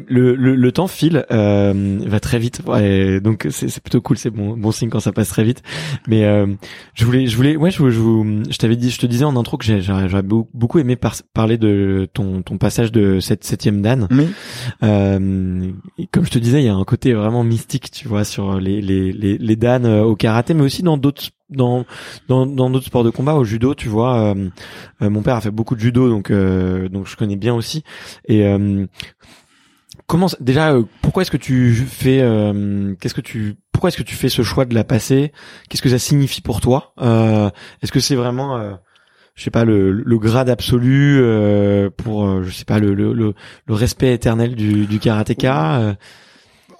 le, 0.08 0.34
le, 0.34 0.56
le, 0.56 0.72
temps 0.72 0.88
file 0.88 1.24
euh, 1.30 1.98
va 2.04 2.20
très 2.20 2.38
vite. 2.38 2.62
Et 2.80 3.20
donc 3.20 3.46
c'est 3.50 3.80
plutôt 3.80 4.00
cool. 4.00 4.18
C'est 4.18 4.30
bon 4.30 4.56
bon 4.56 4.72
signe 4.72 4.88
quand 4.88 5.00
ça 5.00 5.12
passe 5.12 5.28
très 5.28 5.44
vite. 5.44 5.62
Mais 6.08 6.24
euh, 6.24 6.46
je 6.94 7.04
voulais 7.04 7.26
je 7.26 7.36
voulais 7.36 7.56
ouais 7.56 7.70
je 7.70 7.90
je, 7.90 8.42
je 8.50 8.58
t'avais 8.58 8.76
dit 8.76 8.90
je 8.90 8.98
te 8.98 9.06
disais 9.06 9.24
en 9.24 9.36
intro 9.36 9.56
que 9.56 9.64
j'aurais 9.80 10.22
beaucoup 10.22 10.78
aimé 10.80 10.96
parler 11.32 11.58
de 11.58 12.08
ton 12.12 12.42
ton 12.42 12.58
passage 12.58 12.90
de 12.90 13.20
cette 13.20 13.44
septième 13.44 13.80
dan. 13.80 14.08
Oui. 14.10 14.26
euh, 14.82 15.70
comme 16.10 16.24
je 16.26 16.30
te 16.30 16.38
disais 16.38 16.60
il 16.60 16.66
y 16.66 16.68
a 16.68 16.74
un 16.74 16.84
côté 16.84 17.12
vraiment 17.12 17.44
mystique 17.44 17.90
tu 17.90 18.08
vois 18.08 18.24
sur 18.24 18.58
les 18.58 18.80
les 18.80 19.12
les, 19.12 19.38
les 19.38 19.56
dan 19.56 19.86
au 19.86 20.16
karaté 20.16 20.54
mais 20.54 20.62
aussi 20.62 20.82
dans 20.82 20.96
d'autres 20.96 21.30
dans 21.50 21.84
dans 22.28 22.46
dans 22.46 22.70
d'autres 22.70 22.86
sports 22.86 23.04
de 23.04 23.10
combat 23.10 23.34
au 23.34 23.44
judo 23.44 23.74
tu 23.74 23.88
vois 23.88 24.34
euh, 24.34 24.48
euh, 25.02 25.10
mon 25.10 25.22
père 25.22 25.36
a 25.36 25.40
fait 25.40 25.50
beaucoup 25.50 25.74
de 25.76 25.80
judo 25.80 26.08
donc 26.08 26.30
euh, 26.30 26.88
donc 26.88 27.06
je 27.06 27.16
connais 27.16 27.36
bien 27.36 27.54
aussi. 27.54 27.84
Et 28.26 28.44
comment 30.06 30.26
déjà 30.40 30.74
pourquoi 31.02 31.22
est-ce 31.22 31.30
que 31.30 31.36
tu 31.36 31.74
fais 31.74 32.18
qu'est-ce 33.00 33.14
que 33.14 33.20
tu 33.20 33.56
pourquoi 33.72 33.88
est-ce 33.88 33.98
que 33.98 34.02
tu 34.02 34.14
fais 34.14 34.28
ce 34.28 34.42
choix 34.42 34.64
de 34.64 34.74
la 34.74 34.84
passer? 34.84 35.32
Qu'est-ce 35.68 35.82
que 35.82 35.88
ça 35.88 35.98
signifie 35.98 36.40
pour 36.40 36.60
toi? 36.60 36.94
Est-ce 37.82 37.92
que 37.92 38.00
c'est 38.00 38.16
vraiment 38.16 38.78
je 39.34 39.42
sais 39.42 39.50
pas 39.50 39.64
le, 39.64 39.92
le 39.92 40.18
grade 40.18 40.48
absolu 40.48 41.20
pour 41.96 42.42
je 42.42 42.50
sais 42.50 42.64
pas 42.64 42.78
le, 42.78 42.94
le, 42.94 43.12
le, 43.12 43.34
respect 43.74 44.12
éternel 44.12 44.54
du, 44.54 44.86
du 44.86 44.98
karatéka? 44.98 45.96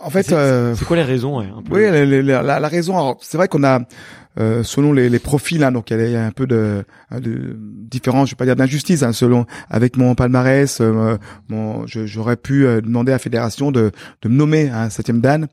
En 0.07 0.11
fait, 0.11 0.27
c'est 0.27 0.85
quoi 0.85 0.97
les 0.97 1.03
raisons 1.03 1.45
Oui, 1.71 1.83
la, 1.83 2.43
la, 2.43 2.61
la, 2.61 2.69
raison. 2.69 3.17
C'est 3.21 3.37
vrai 3.37 3.49
qu'on 3.49 3.65
a 3.65 3.81
euh, 4.39 4.63
selon 4.63 4.93
les, 4.93 5.09
les 5.09 5.19
profils. 5.19 5.63
Hein, 5.65 5.73
donc 5.73 5.91
il 5.91 6.11
y, 6.11 6.17
a 6.17 6.27
un 6.27 6.31
peu 6.31 6.47
de, 6.47 6.85
de 7.11 7.57
différence, 7.59 8.29
je 8.29 8.35
vais 8.35 8.37
pas 8.37 8.45
dire 8.45 8.57
d'injustice. 8.57 9.03
Hein, 9.03 9.13
selon 9.13 9.47
avec 9.71 9.97
mon 9.97 10.15
palmarès, 10.15 10.79
euh, 10.81 11.17
mon, 11.49 11.87
j'aurais 11.87 12.37
pu 12.37 12.67
euh, 12.67 12.83
demander 12.83 13.13
à 13.13 13.15
la 13.15 13.19
fédération 13.19 13.73
de, 13.73 13.93
de 14.21 14.29
me 14.29 14.35
nommer 14.35 14.69
un 14.69 14.91
septième 14.91 15.23
dan. 15.23 15.47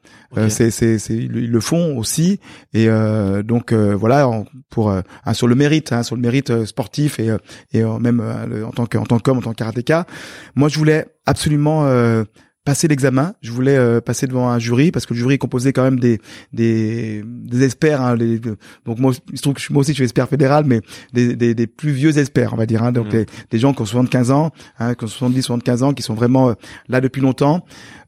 c'est, 0.49 0.69
c'est, 0.69 0.97
c'est, 0.99 1.15
ils 1.15 1.51
le 1.51 1.59
font 1.61 1.97
aussi. 1.97 2.39
Et 2.73 2.89
donc 3.43 3.71
voilà, 3.73 4.29
pour 4.69 4.93
sur 5.33 5.47
le 5.47 5.55
mérite, 5.55 5.93
hein, 5.93 6.03
sur 6.03 6.15
le 6.15 6.21
mérite 6.21 6.65
sportif 6.65 7.19
et, 7.19 7.29
et 7.71 7.83
même 7.83 8.21
en 8.65 8.71
tant 8.71 8.85
que 8.85 8.97
en 8.97 9.05
tant 9.05 9.19
qu'homme, 9.19 9.37
en 9.37 9.41
tant 9.41 9.51
que 9.51 9.57
karatéka. 9.57 10.05
Moi, 10.55 10.69
je 10.69 10.77
voulais 10.77 11.05
absolument 11.25 11.85
passer 12.65 12.87
l'examen. 12.87 13.33
Je 13.41 13.51
voulais 13.51 13.75
euh, 13.75 13.99
passer 13.99 14.27
devant 14.27 14.49
un 14.49 14.59
jury 14.59 14.91
parce 14.91 15.05
que 15.05 15.13
le 15.13 15.19
jury 15.19 15.35
est 15.35 15.37
composé 15.37 15.73
quand 15.73 15.83
même 15.83 15.99
des 15.99 16.19
des, 16.53 17.23
des 17.25 17.63
experts. 17.63 18.01
Hein, 18.01 18.15
les, 18.15 18.39
donc 18.39 18.99
moi, 18.99 19.13
il 19.31 19.37
se 19.37 19.41
trouve 19.41 19.53
que 19.53 19.61
je, 19.61 19.71
moi 19.73 19.81
aussi 19.81 19.91
je 19.91 19.95
suis 19.95 20.03
expert 20.03 20.29
fédéral, 20.29 20.63
mais 20.65 20.81
des, 21.13 21.35
des, 21.35 21.53
des 21.53 21.67
plus 21.67 21.91
vieux 21.91 22.17
experts, 22.17 22.53
on 22.53 22.57
va 22.57 22.65
dire. 22.65 22.83
Hein, 22.83 22.91
donc 22.91 23.13
mmh. 23.13 23.25
des, 23.49 23.59
gens 23.59 23.73
qui 23.73 23.81
ont 23.81 23.85
75 23.85 24.31
ans, 24.31 24.51
hein, 24.79 24.95
qui 24.95 25.03
ont 25.03 25.07
70, 25.07 25.41
75 25.41 25.83
ans, 25.83 25.93
qui 25.93 26.03
sont 26.03 26.13
vraiment 26.13 26.49
euh, 26.49 26.53
là 26.87 27.01
depuis 27.01 27.21
longtemps, 27.21 27.65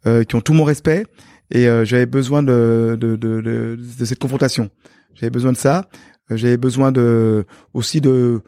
euh, 0.08 0.24
qui 0.24 0.36
ont 0.36 0.42
tout 0.42 0.54
mon 0.54 0.64
respect. 0.64 1.06
Et 1.52 1.68
euh, 1.68 1.86
j'avais 1.86 2.06
besoin 2.06 2.42
de 2.42 2.98
de, 3.00 3.16
de, 3.16 3.42
de, 3.42 3.78
de 4.00 4.06
cette 4.06 4.20
confrontation. 4.20 4.70
J'avais 5.14 5.32
besoin 5.32 5.52
de 5.52 5.58
ça. 5.58 5.88
J'avais 6.30 6.58
besoin 6.58 6.92
de 6.92 7.46
aussi 7.74 8.02
de 8.02 8.42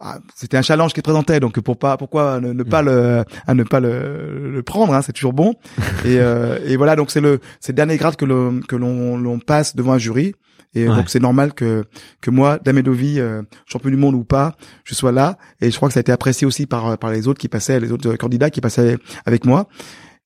ah, 0.00 0.18
c'était 0.34 0.56
un 0.56 0.62
challenge 0.62 0.92
qui 0.92 1.02
présentait 1.02 1.40
donc 1.40 1.58
pour 1.60 1.76
pas 1.76 1.96
pourquoi 1.96 2.40
ne, 2.40 2.62
pas 2.62 2.82
mm. 2.82 2.86
le 2.86 3.24
à 3.46 3.54
ne 3.54 3.64
pas 3.64 3.80
le, 3.80 4.50
le 4.52 4.62
prendre 4.62 4.94
hein, 4.94 5.02
c'est 5.02 5.12
toujours 5.12 5.32
bon. 5.32 5.54
Et, 6.04 6.20
euh, 6.20 6.58
et 6.64 6.76
voilà 6.76 6.94
donc 6.94 7.10
c'est 7.10 7.20
le 7.20 7.40
c'est 7.60 7.72
le 7.72 7.76
dernier 7.76 7.96
grade 7.96 8.14
que 8.14 8.24
l'on 8.24 8.60
que 8.60 8.76
l'on 8.76 9.18
l'on 9.18 9.38
passe 9.40 9.74
devant 9.74 9.92
un 9.92 9.98
jury. 9.98 10.34
Et 10.74 10.86
donc 10.86 11.08
c'est 11.08 11.18
normal 11.18 11.54
que 11.54 11.84
que 12.20 12.30
moi 12.30 12.58
Damedovi 12.62 13.18
euh, 13.18 13.42
champion 13.66 13.90
du 13.90 13.96
monde 13.96 14.14
ou 14.14 14.22
pas 14.22 14.54
je 14.84 14.94
sois 14.94 15.12
là. 15.12 15.36
Et 15.60 15.70
je 15.70 15.76
crois 15.76 15.88
que 15.88 15.94
ça 15.94 15.98
a 15.98 16.02
été 16.02 16.12
apprécié 16.12 16.46
aussi 16.46 16.66
par 16.66 16.98
par 16.98 17.10
les 17.10 17.26
autres 17.26 17.40
qui 17.40 17.48
passaient 17.48 17.80
les 17.80 17.90
autres 17.90 18.14
candidats 18.16 18.50
qui 18.50 18.60
passaient 18.60 18.98
avec 19.24 19.44
moi. 19.44 19.66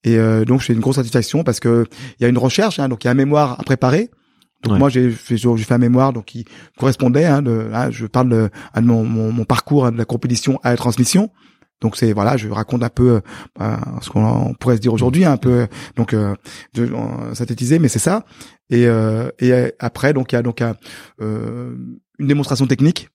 Et 0.04 0.18
euh, 0.18 0.44
donc 0.44 0.62
c'est 0.62 0.72
une 0.72 0.80
grosse 0.80 0.96
satisfaction 0.96 1.44
parce 1.44 1.60
que 1.60 1.86
il 2.18 2.22
y 2.22 2.26
a 2.26 2.28
une 2.28 2.38
recherche 2.38 2.78
hein, 2.78 2.88
donc 2.88 3.04
il 3.04 3.06
y 3.06 3.08
a 3.08 3.12
un 3.12 3.14
mémoire 3.14 3.58
à 3.58 3.62
préparer 3.62 4.10
donc 4.62 4.78
moi 4.78 4.88
j'ai 4.88 5.10
fait 5.10 5.36
j'ai 5.36 5.64
fait 5.64 5.74
un 5.74 5.78
mémoire 5.78 6.12
donc 6.12 6.26
qui 6.26 6.44
correspondait 6.78 7.24
hein, 7.24 7.42
de 7.42 7.68
hein, 7.72 7.90
je 7.90 8.06
parle 8.06 8.28
de, 8.28 8.50
mon, 8.80 9.04
mon, 9.04 9.32
mon, 9.32 9.44
parcours 9.44 9.90
de 9.90 9.98
la 9.98 10.04
compétition 10.04 10.60
à 10.62 10.70
la 10.70 10.76
transmission. 10.76 11.30
Donc 11.80 11.96
c'est 11.96 12.12
voilà, 12.12 12.36
je 12.36 12.48
raconte 12.48 12.84
un 12.84 12.88
peu 12.88 13.20
euh, 13.60 13.76
ce 14.00 14.08
qu'on 14.08 14.54
pourrait 14.54 14.76
se 14.76 14.80
dire 14.80 14.94
aujourd'hui, 14.94 15.24
un 15.24 15.36
peu 15.36 15.66
donc 15.96 16.14
euh, 16.14 16.34
de, 16.74 16.88
synthétiser, 17.34 17.80
mais 17.80 17.88
c'est 17.88 17.98
ça. 17.98 18.24
Et, 18.70 18.86
euh, 18.86 19.30
et 19.40 19.72
après 19.80 20.12
donc 20.12 20.32
il 20.32 20.36
y 20.36 20.38
a 20.38 20.42
donc 20.42 20.62
euh, 20.62 21.76
une 22.18 22.26
démonstration 22.26 22.66
technique 22.66 23.08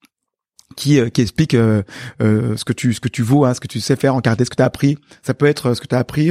qui 0.75 0.99
qui 1.11 1.21
explique 1.21 1.53
euh, 1.53 1.81
ce 2.19 2.65
que 2.65 2.73
tu 2.73 2.93
ce 2.93 2.99
que 2.99 3.07
tu 3.07 3.23
vaux, 3.23 3.45
hein, 3.45 3.53
ce 3.53 3.61
que 3.61 3.67
tu 3.67 3.79
sais 3.79 3.95
faire 3.95 4.15
en 4.15 4.19
karaté, 4.19 4.43
ce 4.43 4.49
que 4.49 4.57
tu 4.57 4.63
as 4.63 4.65
appris. 4.65 4.97
Ça 5.23 5.33
peut 5.33 5.45
être 5.45 5.73
ce 5.73 5.79
que 5.79 5.87
tu 5.87 5.95
as 5.95 5.99
appris 5.99 6.29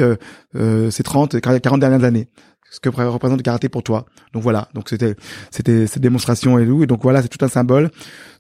ces 0.55 1.03
30 1.03 1.41
40 1.41 1.81
dernières 1.81 2.05
années 2.05 2.29
ce 2.71 2.81
que 2.81 2.89
représente 2.89 3.39
le 3.39 3.43
karaté 3.43 3.69
pour 3.69 3.83
toi. 3.83 4.07
Donc 4.33 4.43
voilà, 4.43 4.69
donc 4.75 4.89
c'était 4.89 5.15
c'était 5.51 5.87
cette 5.87 6.03
démonstration 6.03 6.59
et 6.59 6.67
tout 6.67 6.83
et 6.83 6.87
donc 6.87 7.03
voilà, 7.03 7.23
c'est 7.23 7.29
tout 7.29 7.45
un 7.45 7.49
symbole. 7.49 7.91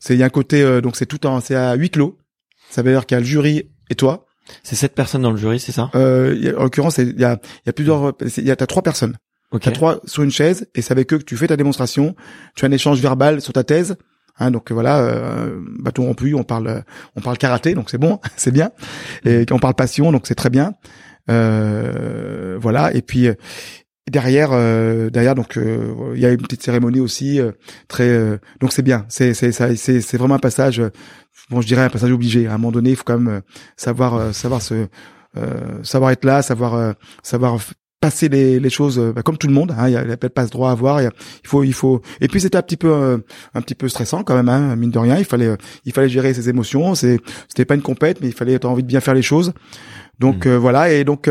C'est 0.01 0.15
il 0.15 0.21
y 0.21 0.23
a 0.23 0.27
un 0.27 0.31
côté 0.31 0.63
euh, 0.63 0.81
donc 0.81 0.97
c'est 0.97 1.07
tout 1.07 1.27
en 1.27 1.41
c'est 1.41 1.55
à 1.55 1.75
huis 1.75 1.91
clos. 1.91 2.19
Ça 2.71 2.83
veut 2.83 2.91
dire 2.93 3.07
qu'il 3.07 3.15
y 3.15 3.19
a 3.19 3.21
le 3.21 3.27
jury 3.27 3.71
et 3.91 3.95
toi. 3.95 4.27
C'est 4.63 4.77
sept 4.77 4.95
personnes 4.95 5.23
dans 5.23 5.31
le 5.31 5.37
jury, 5.37 5.59
c'est 5.59 5.73
ça? 5.73 5.91
Euh, 5.95 6.55
En 6.57 6.65
l'occurrence, 6.65 6.99
il 6.99 7.19
y 7.19 7.25
a 7.25 7.41
il 7.43 7.67
y 7.67 7.71
a 7.71 7.73
plusieurs 7.73 8.13
il 8.37 8.45
y 8.45 8.51
a 8.51 8.57
t'as 8.57 8.67
trois 8.67 8.83
personnes. 8.83 9.17
Okay. 9.53 9.71
T'as 9.71 9.73
trois 9.73 10.01
sur 10.05 10.23
une 10.23 10.31
chaise 10.31 10.69
et 10.75 10.83
c'est 10.83 10.93
avec 10.93 11.13
eux 11.13 11.19
que 11.19 11.25
tu 11.25 11.37
fais 11.37 11.47
ta 11.47 11.57
démonstration. 11.57 12.15
Tu 12.57 12.65
as 12.65 12.69
un 12.69 12.73
échange 12.73 13.01
verbal 13.01 13.41
sur 13.41 13.53
ta 13.53 13.65
thèse. 13.65 13.97
Hein, 14.39 14.51
donc 14.51 14.71
voilà, 14.71 14.99
euh, 14.99 15.59
bâton 15.79 16.05
rompu, 16.05 16.35
on 16.35 16.43
parle 16.45 16.85
on 17.15 17.23
parle 17.23 17.39
karaté, 17.39 17.73
donc 17.73 17.89
c'est 17.89 17.97
bon, 17.97 18.21
c'est 18.37 18.51
bien. 18.51 18.71
Et 19.25 19.47
on 19.51 19.59
parle 19.59 19.75
passion, 19.75 20.13
donc 20.13 20.27
c'est 20.27 20.35
très 20.35 20.51
bien. 20.51 20.75
Euh, 21.31 22.59
voilà. 22.61 22.95
Et 22.95 23.03
puis 23.03 23.29
derrière 24.11 24.51
euh, 24.53 25.11
derrière 25.11 25.35
donc 25.35 25.57
euh, 25.57 26.13
il 26.15 26.21
y 26.21 26.27
a 26.27 26.31
une 26.31 26.41
petite 26.43 26.63
cérémonie 26.63 27.01
aussi 27.01 27.41
euh, 27.41 27.53
très 27.89 28.39
donc 28.61 28.73
c'est 28.73 28.83
bien. 28.83 29.05
C'est 29.09 29.35
c'est 29.35 29.53
c'est 29.53 30.01
c'est 30.01 30.17
vraiment 30.17 30.37
un 30.37 30.41
passage 30.41 30.83
bon 31.51 31.61
je 31.61 31.67
dirais 31.67 31.83
un 31.83 31.91
passage 31.91 32.13
obligé. 32.13 32.47
À 32.47 32.55
un 32.55 32.59
moment 32.59 32.73
donné 32.73 32.91
il 32.91 32.97
faut 32.97 33.05
quand 33.05 33.19
même 33.19 33.43
savoir 33.77 34.35
savoir 34.35 34.63
se 34.63 34.87
savoir 35.83 36.13
être 36.13 36.25
là 36.25 36.43
savoir 36.43 36.95
savoir 37.23 37.59
passer 38.01 38.29
les, 38.29 38.61
les 38.61 38.71
choses 38.71 38.99
bah, 39.15 39.23
comme 39.23 39.39
tout 39.39 39.47
le 39.47 39.55
monde 39.55 39.75
hein, 39.77 39.89
il 39.89 39.93
y 39.93 39.97
a, 39.97 40.05
peut-être 40.05 40.35
pas 40.35 40.47
ce 40.47 40.51
droit 40.51 40.69
à 40.69 40.73
avoir 40.73 41.03
il, 41.03 41.11
faut 41.45 41.65
il 41.65 41.73
faut 41.73 42.03
et 42.21 42.29
puis 42.29 42.41
c'était 42.41 42.59
un 42.59 42.63
petit 42.63 42.77
peu 42.77 43.23
un 43.55 43.61
petit 43.63 43.75
peu 43.75 43.89
stressant 43.89 44.23
quand 44.23 44.35
même 44.35 44.49
hein, 44.49 44.77
mine 44.77 44.91
de 44.91 44.99
rien. 44.99 45.19
Il 45.19 45.25
fallait 45.25 45.57
il 45.85 45.93
fallait 45.93 46.09
gérer 46.09 46.33
ses 46.33 46.49
émotions. 46.49 46.95
C'est 46.95 47.19
c'était 47.49 47.65
pas 47.65 47.75
une 47.75 47.83
compète 47.83 48.21
mais 48.21 48.29
il 48.29 48.35
fallait 48.35 48.55
avoir 48.55 48.73
envie 48.73 48.83
de 48.83 48.89
bien 48.89 49.01
faire 49.01 49.15
les 49.15 49.23
choses. 49.23 49.53
Donc 50.19 50.47
mmh. 50.47 50.55
voilà. 50.55 50.93
Et 50.93 51.05
donc 51.05 51.29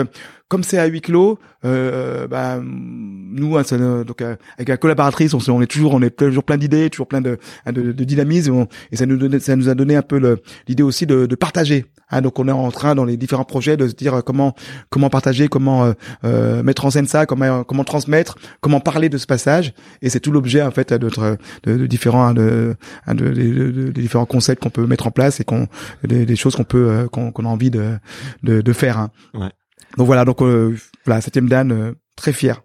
comme 0.48 0.64
c'est 0.64 0.78
à 0.78 0.86
huis 0.86 1.02
clos, 1.02 1.40
euh, 1.64 2.28
bah, 2.28 2.60
nous, 2.62 3.58
hein, 3.58 3.64
ça, 3.64 3.78
donc 3.78 4.22
euh, 4.22 4.36
avec 4.56 4.70
la 4.70 4.78
collaboratrice, 4.78 5.34
on, 5.34 5.62
est 5.62 5.68
toujours, 5.68 5.94
on 5.94 6.02
est 6.02 6.16
toujours 6.16 6.44
plein 6.44 6.58
d'idées, 6.58 6.90
toujours 6.90 7.08
plein 7.08 7.22
de, 7.22 7.38
hein, 7.66 7.72
de, 7.72 7.92
de 7.92 8.04
dynamisme, 8.04 8.66
et 8.92 8.96
ça 8.96 9.06
nous 9.06 9.40
ça 9.40 9.56
nous 9.56 9.70
a 9.70 9.76
donné 9.76 9.96
un 9.96 10.02
peu 10.02 10.40
l'idée 10.68 10.84
aussi 10.84 11.06
de, 11.06 11.26
de 11.26 11.36
partager. 11.36 11.86
Hein, 12.12 12.22
donc 12.22 12.38
on 12.40 12.48
est 12.48 12.52
en 12.52 12.72
train 12.72 12.94
dans 12.96 13.06
les 13.06 13.18
différents 13.18 13.46
projets 13.46 13.78
de 13.78 13.88
se 13.88 13.94
dire 13.94 14.16
euh, 14.16 14.22
comment 14.22 14.54
comment 14.90 15.10
partager, 15.10 15.48
comment 15.48 15.86
euh, 15.86 15.94
euh, 16.24 16.64
mettre 16.64 16.86
en 16.86 16.92
scène 16.92 17.08
ça, 17.08 17.26
comment 17.26 17.64
comment 17.64 17.84
transmettre, 17.84 18.38
comment 18.62 18.80
parler 18.80 19.10
de 19.10 19.18
ce 19.18 19.26
passage. 19.26 19.74
Et 20.02 20.10
c'est 20.10 20.20
tout 20.20 20.32
l'objet 20.32 20.62
en 20.62 20.72
fait 20.72 20.94
de, 20.94 21.10
de, 21.64 21.78
de 21.78 21.88
différents 21.88 22.34
de, 22.34 22.76
de, 23.08 23.14
de, 23.14 23.92
différents 23.92 24.26
concepts 24.26 24.62
qu'on 24.62 24.70
peut 24.70 24.86
mettre 24.86 25.08
en 25.08 25.12
place 25.12 25.40
et 25.40 25.44
qu'on 25.44 25.68
des, 26.04 26.36
choses 26.36 26.56
qu'on 26.56 26.64
peut 26.64 27.08
qu'on 27.12 27.32
a 27.32 27.50
envie 27.50 27.72
de 27.72 27.98
de, 28.44 28.62
de 28.62 28.74
faire. 28.74 29.00
Hein. 29.00 29.12
Ouais. 29.34 29.50
Donc 29.98 30.08
voilà, 30.08 30.26
donc 30.26 30.42
euh, 30.42 30.76
voilà, 31.06 31.22
septième 31.22 31.48
Dan, 31.48 31.72
euh, 31.72 31.94
très 32.16 32.34
fier. 32.34 32.62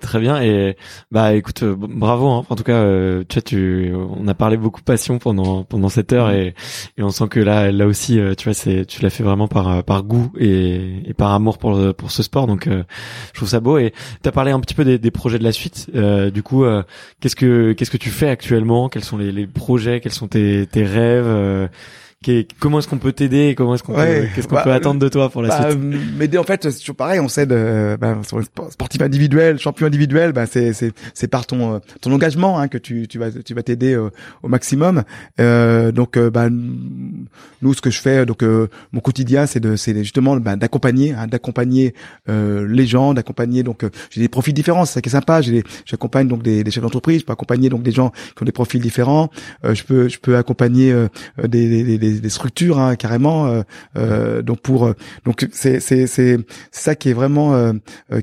très 0.00 0.18
bien. 0.18 0.42
Et 0.42 0.76
bah 1.12 1.34
écoute 1.34 1.62
euh, 1.62 1.76
bravo 1.78 2.28
hein. 2.28 2.44
en 2.48 2.56
tout 2.56 2.64
cas 2.64 2.82
euh, 2.82 3.22
tu 3.28 3.34
vois 3.36 3.42
tu 3.42 3.92
on 3.94 4.26
a 4.26 4.34
parlé 4.34 4.56
beaucoup 4.56 4.82
passion 4.82 5.18
pendant 5.20 5.62
pendant 5.62 5.88
cette 5.88 6.12
heure 6.12 6.30
et, 6.30 6.54
et 6.96 7.02
on 7.04 7.10
sent 7.10 7.28
que 7.30 7.38
là 7.38 7.70
là 7.70 7.86
aussi 7.86 8.18
euh, 8.18 8.34
tu 8.34 8.46
vois 8.46 8.54
c'est 8.54 8.84
tu 8.86 9.02
l'as 9.02 9.10
fait 9.10 9.22
vraiment 9.22 9.46
par 9.46 9.84
par 9.84 10.02
goût 10.02 10.32
et, 10.36 11.08
et 11.08 11.14
par 11.14 11.32
amour 11.32 11.58
pour 11.58 11.94
pour 11.94 12.10
ce 12.10 12.24
sport. 12.24 12.48
Donc 12.48 12.68
je 12.68 13.34
trouve 13.34 13.48
ça 13.48 13.60
beau. 13.60 13.78
Et 13.78 13.92
tu 14.20 14.28
as 14.28 14.32
parlé 14.32 14.50
un 14.50 14.58
petit 14.58 14.74
peu 14.74 14.84
des, 14.84 14.98
des 14.98 15.10
projets 15.12 15.38
de 15.38 15.44
la 15.44 15.52
suite. 15.52 15.88
Du 16.34 16.42
coup 16.42 16.64
qu'est-ce 17.20 17.36
que 17.36 17.72
qu'est-ce 17.72 17.90
que 17.92 17.96
tu 17.96 18.10
fais 18.10 18.28
actuellement? 18.28 18.88
Quels 18.88 19.04
sont 19.04 19.16
les, 19.16 19.30
les 19.30 19.46
projets? 19.46 20.00
Quels 20.00 20.12
sont 20.12 20.26
tes 20.28 20.66
tes 20.66 20.84
rêves? 20.84 21.68
Comment 22.58 22.80
est-ce 22.80 22.88
qu'on 22.88 22.98
peut 22.98 23.12
t'aider 23.12 23.54
Comment 23.56 23.74
est-ce 23.74 23.82
qu'on 23.82 23.94
qu'est-ce 23.94 24.48
qu'on 24.48 24.56
bah, 24.56 24.62
peut 24.64 24.72
attendre 24.72 24.98
de 24.98 25.08
toi 25.08 25.28
pour 25.28 25.42
la 25.42 25.48
bah, 25.48 25.70
suite 25.70 25.80
M'aider 26.16 26.36
en 26.38 26.42
fait, 26.42 26.68
c'est 26.68 26.80
toujours 26.80 26.96
pareil. 26.96 27.20
On 27.20 27.28
s'aide 27.28 27.52
euh, 27.52 27.96
bah, 27.96 28.18
sportif 28.70 29.00
individuel, 29.02 29.58
champion 29.58 29.86
individuel. 29.86 30.32
Bah, 30.32 30.46
c'est 30.46 30.72
c'est 30.72 30.92
c'est 31.14 31.28
par 31.28 31.46
ton 31.46 31.74
euh, 31.74 31.78
ton 32.00 32.12
engagement 32.12 32.58
hein, 32.58 32.68
que 32.68 32.78
tu 32.78 33.06
tu 33.06 33.18
vas 33.18 33.30
tu 33.30 33.54
vas 33.54 33.62
t'aider 33.62 33.94
euh, 33.94 34.10
au 34.42 34.48
maximum. 34.48 35.04
Euh, 35.40 35.92
donc 35.92 36.18
bah 36.18 36.48
nous 36.50 37.74
ce 37.74 37.80
que 37.80 37.90
je 37.90 38.00
fais 38.00 38.26
donc 38.26 38.42
mon 38.42 39.00
quotidien 39.00 39.46
c'est 39.46 39.60
de 39.60 39.76
c'est 39.76 39.96
justement 39.98 40.36
bah, 40.36 40.56
d'accompagner 40.56 41.12
hein, 41.12 41.26
d'accompagner 41.26 41.94
les 42.26 42.86
gens, 42.86 43.14
d'accompagner 43.14 43.62
donc 43.62 43.84
j'ai 44.10 44.20
des 44.20 44.28
profils 44.28 44.54
différents. 44.54 44.84
C'est 44.84 44.94
ça 44.94 45.00
qui 45.00 45.08
est 45.08 45.12
sympa. 45.12 45.40
J'ai 45.40 45.62
j'accompagne 45.84 46.26
donc 46.26 46.42
des, 46.42 46.64
des 46.64 46.70
chefs 46.70 46.82
d'entreprise. 46.82 47.20
Je 47.20 47.24
peux 47.24 47.32
accompagner 47.32 47.68
donc 47.68 47.82
des 47.82 47.92
gens 47.92 48.10
qui 48.36 48.42
ont 48.42 48.46
des 48.46 48.52
profils 48.52 48.80
différents. 48.80 49.30
je 49.62 49.82
peux 49.84 50.08
je 50.08 50.18
peux 50.18 50.36
accompagner 50.36 50.92
des, 51.46 51.84
des, 51.84 51.98
des 51.98 52.07
des, 52.12 52.28
structures 52.28 52.78
hein, 52.78 52.96
carrément. 52.96 53.46
Euh, 53.46 53.62
euh, 53.96 54.42
donc 54.42 54.60
pour 54.60 54.86
euh, 54.86 54.94
donc 55.24 55.46
c'est 55.52 55.80
c'est 55.80 56.06
c'est 56.06 56.38
ça 56.70 56.94
qui 56.94 57.10
est 57.10 57.12
vraiment 57.12 57.72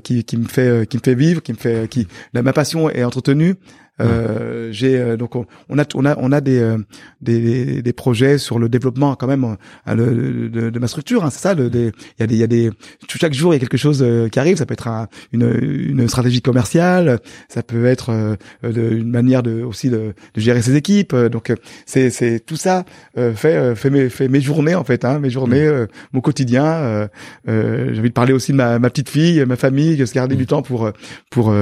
qui 0.02 0.24
qui 0.24 0.36
me 0.36 0.46
fait 0.46 0.88
qui 0.88 0.96
me 0.96 1.02
fait 1.02 1.14
vivre, 1.14 1.42
qui 1.42 1.52
me 1.52 1.58
fait 1.58 1.88
qui 1.88 2.06
ma 2.32 2.52
passion 2.52 2.90
est 2.90 3.04
entretenue. 3.04 3.56
Euh, 4.00 4.68
j'ai 4.72 4.98
euh, 4.98 5.16
donc 5.16 5.36
on, 5.36 5.78
a 5.78 5.84
on 5.94 6.04
a 6.04 6.16
on 6.18 6.30
a 6.30 6.40
des, 6.42 6.58
euh, 6.58 6.76
des, 7.22 7.80
des 7.80 7.92
projets 7.94 8.36
sur 8.36 8.58
le 8.58 8.68
développement 8.68 9.14
quand 9.14 9.26
même 9.26 9.56
de, 9.86 10.48
de, 10.70 10.78
ma 10.78 10.86
structure. 10.86 11.24
Hein, 11.24 11.30
c'est 11.30 11.40
ça. 11.40 11.54
il 11.56 11.62
y 11.62 12.22
a 12.22 12.26
des 12.26 12.34
il 12.34 12.36
y 12.36 12.42
a 12.42 12.46
des 12.46 12.70
chaque 13.08 13.32
jour 13.32 13.54
il 13.54 13.56
y 13.56 13.58
a 13.58 13.60
quelque 13.60 13.78
chose 13.78 14.04
qui 14.30 14.38
arrive. 14.38 14.56
Ça 14.56 14.66
peut 14.66 14.74
être 14.74 15.08
une 15.32 15.58
une 15.62 16.08
stratégie 16.08 16.42
commerciale. 16.42 17.20
Ça 17.48 17.62
peut 17.62 17.86
être 17.86 18.36
une 18.62 19.10
manière 19.10 19.42
de 19.42 19.62
aussi 19.62 19.88
de, 19.88 20.14
de 20.34 20.40
gérer 20.40 20.60
ses 20.62 20.76
équipes. 20.76 21.14
Donc 21.14 21.52
c'est 21.86 22.10
c'est 22.10 22.40
tout 22.40 22.56
ça 22.56 22.84
fait 23.14 23.74
fait 23.74 23.90
mes 23.90 24.08
fait 24.10 24.28
mes 24.28 24.40
journées 24.40 24.74
en 24.74 24.84
fait. 24.84 25.04
Hein, 25.04 25.18
mes 25.20 25.30
journées, 25.30 25.68
mmh. 25.68 25.86
mon 26.12 26.20
quotidien. 26.20 27.08
j'ai 27.46 27.98
envie 27.98 28.08
de 28.08 28.14
parler 28.14 28.32
aussi 28.32 28.52
de 28.52 28.56
ma, 28.56 28.78
ma 28.78 28.90
petite 28.90 29.08
fille, 29.08 29.44
ma 29.46 29.56
famille, 29.56 30.06
se 30.06 30.12
garder 30.12 30.34
mmh. 30.34 30.38
du 30.38 30.46
temps 30.46 30.62
pour 30.62 30.90
pour 31.30 31.54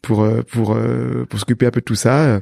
pour 0.00 0.26
pour 0.50 0.78
pour, 1.28 1.38
s'occuper 1.38 1.66
peu 1.74 1.82
tout 1.82 1.96
ça. 1.96 2.38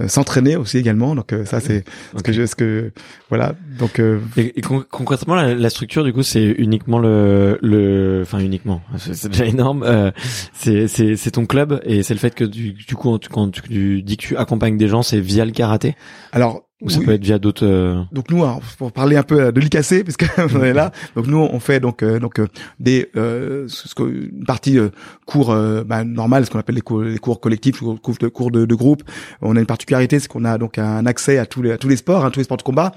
Euh, 0.00 0.04
euh, 0.04 0.08
s'entraîner 0.08 0.56
aussi 0.56 0.78
également 0.78 1.14
donc 1.14 1.32
euh, 1.32 1.44
ça 1.44 1.60
c'est 1.60 1.84
ce 2.16 2.22
que 2.22 2.32
je 2.32 2.46
ce 2.46 2.54
que 2.54 2.92
voilà 3.28 3.54
donc 3.78 4.00
et, 4.36 4.60
concrètement 4.60 5.34
la, 5.34 5.70
structure 5.70 6.02
du 6.04 6.12
coup 6.12 6.22
c'est 6.22 6.44
uniquement 6.44 6.98
le 6.98 7.58
le 7.60 8.20
enfin 8.22 8.38
uniquement 8.38 8.80
c'est 8.96 9.28
déjà 9.28 9.44
énorme 9.44 10.12
c'est 10.54 10.88
c'est 10.88 11.16
c'est 11.16 11.30
ton 11.32 11.46
club 11.46 11.80
et 11.84 12.02
c'est 12.02 12.14
le 12.14 12.20
fait 12.20 12.34
que 12.34 12.44
du, 12.44 12.72
du 12.72 12.94
coup 12.94 13.18
quand 13.30 13.50
tu 13.50 14.02
dis 14.02 14.16
que 14.16 14.22
tu 14.22 14.36
accompagnes 14.36 14.76
des 14.76 14.88
gens 14.88 15.02
c'est 15.02 15.20
via 15.20 15.44
le 15.44 15.52
karaté? 15.52 15.94
Alors 16.32 16.64
ou 16.82 16.90
ça 16.90 17.00
peut 17.00 17.12
être 17.12 17.24
via 17.24 17.38
d'autres. 17.38 17.64
Euh, 17.64 18.02
donc 18.10 18.30
nous, 18.30 18.44
pour 18.76 18.92
parler 18.92 19.16
un 19.16 19.22
peu 19.22 19.40
euh, 19.40 19.52
de 19.52 19.60
l'IKC, 19.60 20.02
puisque 20.02 20.26
on 20.54 20.62
est 20.62 20.72
là. 20.72 20.90
Donc 21.14 21.28
nous, 21.28 21.38
on 21.38 21.60
fait 21.60 21.78
donc 21.80 22.02
euh, 22.02 22.18
donc 22.18 22.40
des 22.80 23.08
ce 23.14 23.94
que, 23.94 24.02
une 24.02 24.44
partie 24.44 24.78
cours 25.26 25.54
bah, 25.86 26.04
normal, 26.04 26.44
ce 26.44 26.50
qu'on 26.50 26.58
appelle 26.58 26.74
les 26.74 26.80
cours, 26.80 27.02
les 27.02 27.18
cours 27.18 27.40
collectifs, 27.40 27.80
cours 27.80 28.16
de 28.20 28.28
cours 28.28 28.50
de, 28.50 28.66
de, 28.66 28.74
groupe. 28.74 29.02
On 29.40 29.56
a 29.56 29.60
une 29.60 29.66
particularité, 29.82 30.20
c'est 30.20 30.28
qu'on 30.28 30.44
a 30.44 30.58
donc 30.58 30.78
un 30.78 31.06
accès 31.06 31.38
à 31.38 31.46
tous 31.46 31.62
les 31.62 31.72
à 31.72 31.78
tous 31.78 31.88
les 31.88 31.96
sports, 31.96 32.24
hein, 32.24 32.30
tous 32.30 32.40
les 32.40 32.44
sports 32.44 32.56
de 32.56 32.62
combat 32.62 32.92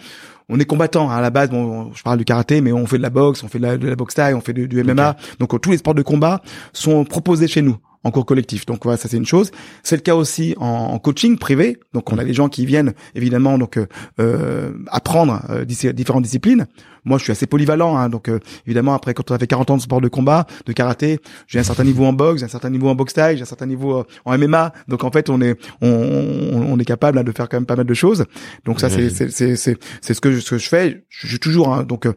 on 0.49 0.59
est 0.59 0.65
combattant 0.65 1.09
hein, 1.09 1.17
à 1.17 1.21
la 1.21 1.29
base. 1.29 1.49
Bon, 1.49 1.91
je 1.93 2.03
parle 2.03 2.17
du 2.17 2.25
karaté, 2.25 2.61
mais 2.61 2.71
on 2.71 2.85
fait 2.85 2.97
de 2.97 3.01
la 3.01 3.09
boxe, 3.09 3.43
on 3.43 3.47
fait 3.47 3.59
de 3.59 3.63
la, 3.63 3.77
de 3.77 3.87
la 3.87 3.95
boxe 3.95 4.15
taille, 4.15 4.33
on 4.33 4.41
fait 4.41 4.53
du, 4.53 4.83
MMA. 4.83 5.15
Donc 5.39 5.59
tous 5.61 5.71
les 5.71 5.77
sports 5.77 5.95
de 5.95 6.01
combat 6.01 6.41
sont 6.73 7.03
proposés 7.03 7.47
chez 7.47 7.61
nous 7.61 7.77
en 8.03 8.11
cours 8.11 8.25
collectif. 8.25 8.65
Donc 8.65 8.83
voilà, 8.83 8.97
ça 8.97 9.09
c'est 9.09 9.17
une 9.17 9.25
chose. 9.25 9.51
C'est 9.81 9.95
le 9.95 10.01
cas 10.01 10.15
aussi 10.15 10.55
en, 10.57 10.99
coaching 10.99 11.37
privé. 11.37 11.79
Donc 11.93 12.11
on 12.13 12.17
a 12.17 12.23
des 12.23 12.33
gens 12.33 12.49
qui 12.49 12.65
viennent 12.65 12.93
évidemment 13.15 13.57
donc 13.57 13.77
euh, 13.77 13.87
euh 14.19 14.71
apprendre 14.87 15.41
euh, 15.49 15.65
différentes 15.65 16.23
disciplines. 16.23 16.67
Moi, 17.05 17.17
je 17.17 17.23
suis 17.23 17.31
assez 17.31 17.45
polyvalent, 17.45 17.97
hein, 17.97 18.09
donc 18.09 18.29
euh, 18.29 18.39
évidemment 18.65 18.93
après 18.93 19.13
quand 19.13 19.29
on 19.31 19.35
a 19.35 19.39
fait 19.39 19.47
40 19.47 19.71
ans 19.71 19.77
de 19.77 19.81
sport 19.81 20.01
de 20.01 20.07
combat, 20.07 20.45
de 20.65 20.73
karaté, 20.73 21.19
j'ai 21.47 21.59
un 21.59 21.63
certain 21.63 21.83
niveau 21.83 22.05
en 22.05 22.13
boxe, 22.13 22.43
un 22.43 22.47
certain 22.47 22.69
niveau 22.69 22.89
en 22.89 22.95
boxe 22.95 23.13
taille, 23.13 23.37
j'ai 23.37 23.43
un 23.43 23.45
certain 23.45 23.65
niveau 23.65 24.03
en 24.25 24.37
MMA. 24.37 24.73
Donc 24.87 25.03
en 25.03 25.11
fait, 25.11 25.29
on 25.29 25.41
est 25.41 25.55
on, 25.81 25.87
on, 25.87 26.79
est 26.79 26.85
capable 26.85 27.23
de 27.23 27.31
faire 27.31 27.47
quand 27.47 27.57
même 27.57 27.65
pas 27.65 27.75
mal 27.75 27.85
de 27.85 27.93
choses. 27.93 28.25
Donc 28.65 28.79
ça 28.79 28.89
c'est 28.89 29.09
c'est 29.09 29.29
c'est 29.29 29.77
c'est 30.01 30.13
ce 30.13 30.21
que 30.21 30.31
je, 30.31 30.39
ce 30.39 30.51
que 30.51 30.57
je 30.57 30.67
fais. 30.67 31.05
Je 31.09 31.27
suis 31.27 31.39
toujours 31.39 31.73
hein, 31.73 31.83
donc 31.83 32.07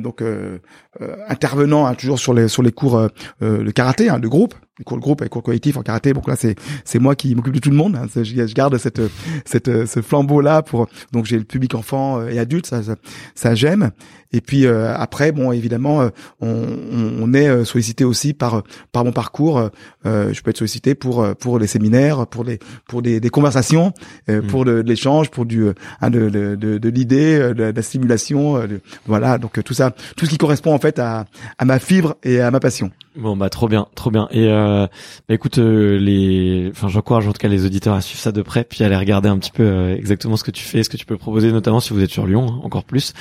donc 0.00 0.22
intervenant 1.28 1.86
hein, 1.86 1.94
toujours 1.94 2.18
sur 2.18 2.34
les 2.34 2.48
sur 2.48 2.62
les 2.62 2.72
cours 2.72 3.08
de 3.40 3.70
karaté 3.70 4.08
hein, 4.08 4.18
de 4.18 4.28
groupe 4.28 4.54
les 4.80 4.84
cours 4.84 4.96
de 4.96 5.02
groupe 5.02 5.22
et 5.22 5.28
cours 5.28 5.42
collectifs 5.42 5.76
en 5.76 5.82
karaté. 5.82 6.12
Donc 6.12 6.26
là, 6.26 6.36
c'est 6.36 6.56
c'est 6.84 6.98
moi 6.98 7.14
qui 7.14 7.34
m'occupe 7.34 7.54
de 7.54 7.60
tout 7.60 7.70
le 7.70 7.76
monde. 7.76 7.96
Hein. 7.96 8.06
Je, 8.14 8.24
je, 8.24 8.54
garde 8.54 8.76
cette 8.78 9.00
cette 9.44 9.86
ce 9.86 10.00
flambeau 10.00 10.40
là 10.40 10.62
pour 10.62 10.88
donc 11.12 11.26
j'ai 11.26 11.38
le 11.38 11.44
public 11.44 11.74
enfant 11.74 12.26
et 12.26 12.38
adulte, 12.38 12.66
ça 12.66 12.82
ça, 12.82 12.96
ça 13.34 13.54
j'aime. 13.54 13.90
Et 14.32 14.40
puis 14.40 14.66
euh, 14.66 14.94
après, 14.94 15.32
bon, 15.32 15.52
évidemment, 15.52 16.02
euh, 16.02 16.08
on, 16.40 16.66
on, 17.20 17.34
est 17.34 17.48
euh, 17.48 17.64
sollicité 17.64 18.04
aussi 18.04 18.32
par 18.32 18.62
par 18.92 19.04
mon 19.04 19.12
parcours. 19.12 19.70
je 20.04 20.40
peux 20.40 20.50
être 20.50 20.58
sollicité 20.58 20.94
pour 20.94 21.26
pour 21.36 21.58
les 21.58 21.66
séminaires, 21.66 22.26
pour 22.26 22.44
les 22.44 22.58
pour 22.86 23.02
des, 23.02 23.20
des 23.20 23.30
conversations, 23.30 23.92
mmh. 24.28 24.40
pour 24.42 24.64
de, 24.64 24.72
l'échange, 24.72 25.30
pour 25.30 25.46
du 25.46 25.68
hein, 26.00 26.10
de, 26.10 26.28
de, 26.28 26.54
de, 26.54 26.78
de 26.78 26.88
l'idée, 26.88 27.38
de, 27.54 27.72
la 27.74 27.82
stimulation. 27.82 28.60
voilà, 29.06 29.38
donc 29.38 29.62
tout 29.64 29.74
ça, 29.74 29.92
tout 30.16 30.26
ce 30.26 30.30
qui 30.30 30.38
correspond 30.38 30.74
en 30.74 30.78
fait 30.78 30.98
à 30.98 31.26
à 31.58 31.64
ma 31.64 31.78
fibre 31.78 32.16
et 32.22 32.40
à 32.40 32.50
ma 32.50 32.60
passion. 32.60 32.90
Bon 33.16 33.36
bah 33.36 33.50
trop 33.50 33.66
bien, 33.66 33.88
trop 33.96 34.12
bien. 34.12 34.28
Et 34.30 34.46
euh, 34.46 34.86
bah, 35.28 35.34
écoute, 35.34 35.58
les, 35.58 36.68
enfin 36.70 36.86
j'encourage 36.88 37.26
en 37.26 37.32
tout 37.32 37.38
cas 37.38 37.48
les 37.48 37.66
auditeurs 37.66 37.94
à 37.94 38.00
suivre 38.00 38.20
ça 38.20 38.30
de 38.30 38.40
près, 38.40 38.62
puis 38.62 38.84
à 38.84 38.86
aller 38.86 38.96
regarder 38.96 39.28
un 39.28 39.38
petit 39.38 39.50
peu 39.50 39.90
exactement 39.90 40.36
ce 40.36 40.44
que 40.44 40.52
tu 40.52 40.62
fais, 40.62 40.84
ce 40.84 40.88
que 40.88 40.96
tu 40.96 41.06
peux 41.06 41.16
proposer, 41.16 41.50
notamment 41.50 41.80
si 41.80 41.92
vous 41.92 42.02
êtes 42.02 42.10
sur 42.10 42.26
Lyon, 42.26 42.46
hein, 42.48 42.60
encore 42.62 42.84
plus. 42.84 43.12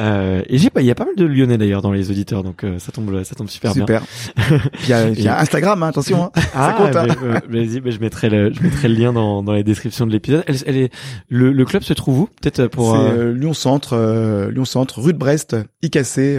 Euh, 0.00 0.35
et 0.48 0.58
j'ai 0.58 0.70
pas, 0.70 0.80
il 0.80 0.86
y 0.86 0.90
a 0.90 0.94
pas 0.94 1.04
mal 1.04 1.14
de 1.16 1.24
Lyonnais 1.24 1.58
d'ailleurs 1.58 1.82
dans 1.82 1.92
les 1.92 2.10
auditeurs, 2.10 2.42
donc 2.42 2.64
euh, 2.64 2.78
ça 2.78 2.92
tombe, 2.92 3.22
ça 3.24 3.34
tombe 3.34 3.48
super, 3.48 3.72
super. 3.72 4.02
bien. 4.02 4.60
il 4.82 4.88
y 4.88 4.92
a, 4.92 5.08
il 5.10 5.22
y 5.22 5.28
a 5.28 5.38
Instagram, 5.38 5.82
hein, 5.82 5.88
attention. 5.88 6.24
Hein. 6.24 6.30
Ah, 6.54 6.74
ça 6.78 6.84
compte. 6.84 6.96
Hein. 6.96 7.40
Vas-y, 7.48 7.82
je 7.90 8.00
mettrai 8.00 8.28
le, 8.28 8.52
je 8.52 8.62
mettrai 8.62 8.88
le 8.88 8.94
lien 8.94 9.12
dans, 9.12 9.42
dans 9.42 9.52
les 9.52 9.64
descriptions 9.64 10.06
de 10.06 10.12
l'épisode. 10.12 10.44
Elle, 10.46 10.56
elle, 10.66 10.76
est, 10.76 10.92
le, 11.28 11.52
le 11.52 11.64
club 11.64 11.82
se 11.82 11.92
trouve 11.92 12.20
où? 12.20 12.28
Peut-être 12.40 12.66
pour. 12.68 12.96
C'est 12.96 13.18
euh, 13.18 13.32
Lyon 13.32 13.54
Centre, 13.54 13.94
euh, 13.94 14.50
Lyon 14.50 14.64
Centre, 14.64 15.00
rue 15.00 15.12
de 15.12 15.18
Brest, 15.18 15.56
IKC. 15.82 16.38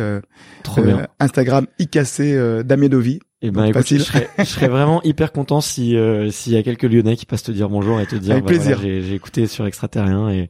Trop 0.63 0.81
bien. 0.81 1.07
Instagram 1.19 1.67
IKC 1.79 2.63
Damiedovi. 2.65 3.19
Et 3.43 3.47
eh 3.47 3.51
ben 3.51 3.65
écoute, 3.65 3.85
je 3.88 3.99
serais, 3.99 4.27
je 4.39 4.45
serais, 4.45 4.67
vraiment 4.67 4.99
hyper 5.03 5.31
content 5.31 5.61
si 5.61 5.95
euh, 5.95 6.31
s'il 6.31 6.53
y 6.53 6.57
a 6.57 6.63
quelques 6.63 6.85
Lyonnais 6.85 7.15
qui 7.15 7.27
passent 7.27 7.43
te 7.43 7.51
dire 7.51 7.69
bonjour 7.69 8.01
et 8.01 8.07
te 8.07 8.15
dire 8.15 8.31
Avec 8.31 8.45
bah, 8.45 8.49
plaisir. 8.49 8.79
j'ai 8.81 9.13
écouté 9.13 9.45
sur 9.45 9.67
Extraterrien 9.67 10.27
et 10.29 10.49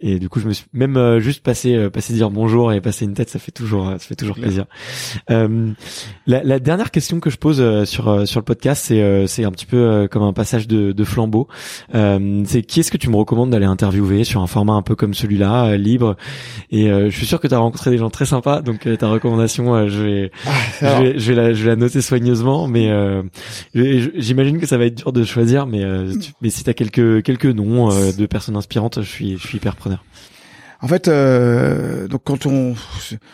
et 0.00 0.18
du 0.18 0.28
coup 0.28 0.40
je 0.40 0.48
me 0.48 0.52
suis 0.52 0.66
même 0.72 0.96
euh, 0.96 1.20
juste 1.20 1.44
passé 1.44 1.76
euh, 1.76 1.88
passé 1.88 2.14
dire 2.14 2.30
bonjour 2.30 2.72
et 2.72 2.80
passer 2.80 3.04
une 3.04 3.14
tête 3.14 3.30
ça 3.30 3.38
fait 3.38 3.52
toujours 3.52 3.92
ça 3.92 3.98
fait 4.00 4.16
toujours 4.16 4.34
plaisir. 4.34 4.64
Euh, 5.30 5.70
la, 6.26 6.42
la, 6.42 6.58
dernière 6.58 6.90
question 6.90 7.20
que 7.20 7.30
je 7.30 7.36
pose 7.36 7.84
sur 7.84 8.26
sur 8.26 8.40
le 8.40 8.44
podcast 8.44 8.86
c'est 8.86 9.28
c'est 9.28 9.44
un 9.44 9.52
petit 9.52 9.66
peu 9.66 10.08
comme 10.10 10.24
un 10.24 10.32
passage 10.32 10.66
de, 10.66 10.90
de 10.90 11.04
flambeau. 11.04 11.46
c'est 11.92 12.62
qui 12.62 12.80
est-ce 12.80 12.90
que 12.90 12.96
tu 12.96 13.08
me 13.08 13.14
recommandes 13.14 13.50
d'aller 13.50 13.66
interviewer 13.66 14.24
sur 14.24 14.42
un 14.42 14.48
format 14.48 14.72
un 14.72 14.82
peu 14.82 14.96
comme 14.96 15.14
celui-là 15.14 15.76
libre? 15.76 16.16
Et 16.72 16.88
je 16.88 17.16
suis 17.16 17.26
sûr 17.26 17.40
que 17.40 17.46
tu 17.46 17.54
as 17.54 17.58
rencontré 17.58 17.92
des 17.92 17.98
gens 17.98 18.10
très 18.10 18.26
sympas 18.26 18.62
donc 18.62 18.88
ta 18.98 19.08
recommandation 19.08 19.86
je 19.86 20.02
vais, 20.02 20.30
ah, 20.44 20.50
je 20.80 20.86
vais 20.86 21.18
je 21.18 21.32
vais 21.32 21.34
la 21.36 21.52
je 21.52 21.62
vais 21.62 21.70
la 21.70 21.76
noter 21.76 22.00
soigneusement, 22.16 22.66
mais 22.66 22.90
euh, 22.90 23.22
j'imagine 23.74 24.58
que 24.58 24.66
ça 24.66 24.78
va 24.78 24.86
être 24.86 24.94
dur 24.94 25.12
de 25.12 25.24
choisir. 25.24 25.66
Mais 25.66 25.84
euh, 25.84 26.12
mais 26.40 26.50
si 26.50 26.64
t'as 26.64 26.72
quelques 26.72 27.22
quelques 27.22 27.46
noms 27.46 27.90
euh, 27.90 28.12
de 28.12 28.26
personnes 28.26 28.56
inspirantes, 28.56 29.02
je 29.02 29.08
suis 29.08 29.38
je 29.38 29.46
suis 29.46 29.58
hyper 29.58 29.76
preneur. 29.76 30.04
En 30.82 30.88
fait, 30.88 31.08
euh, 31.08 32.06
donc 32.06 32.22
quand 32.24 32.44
on 32.44 32.74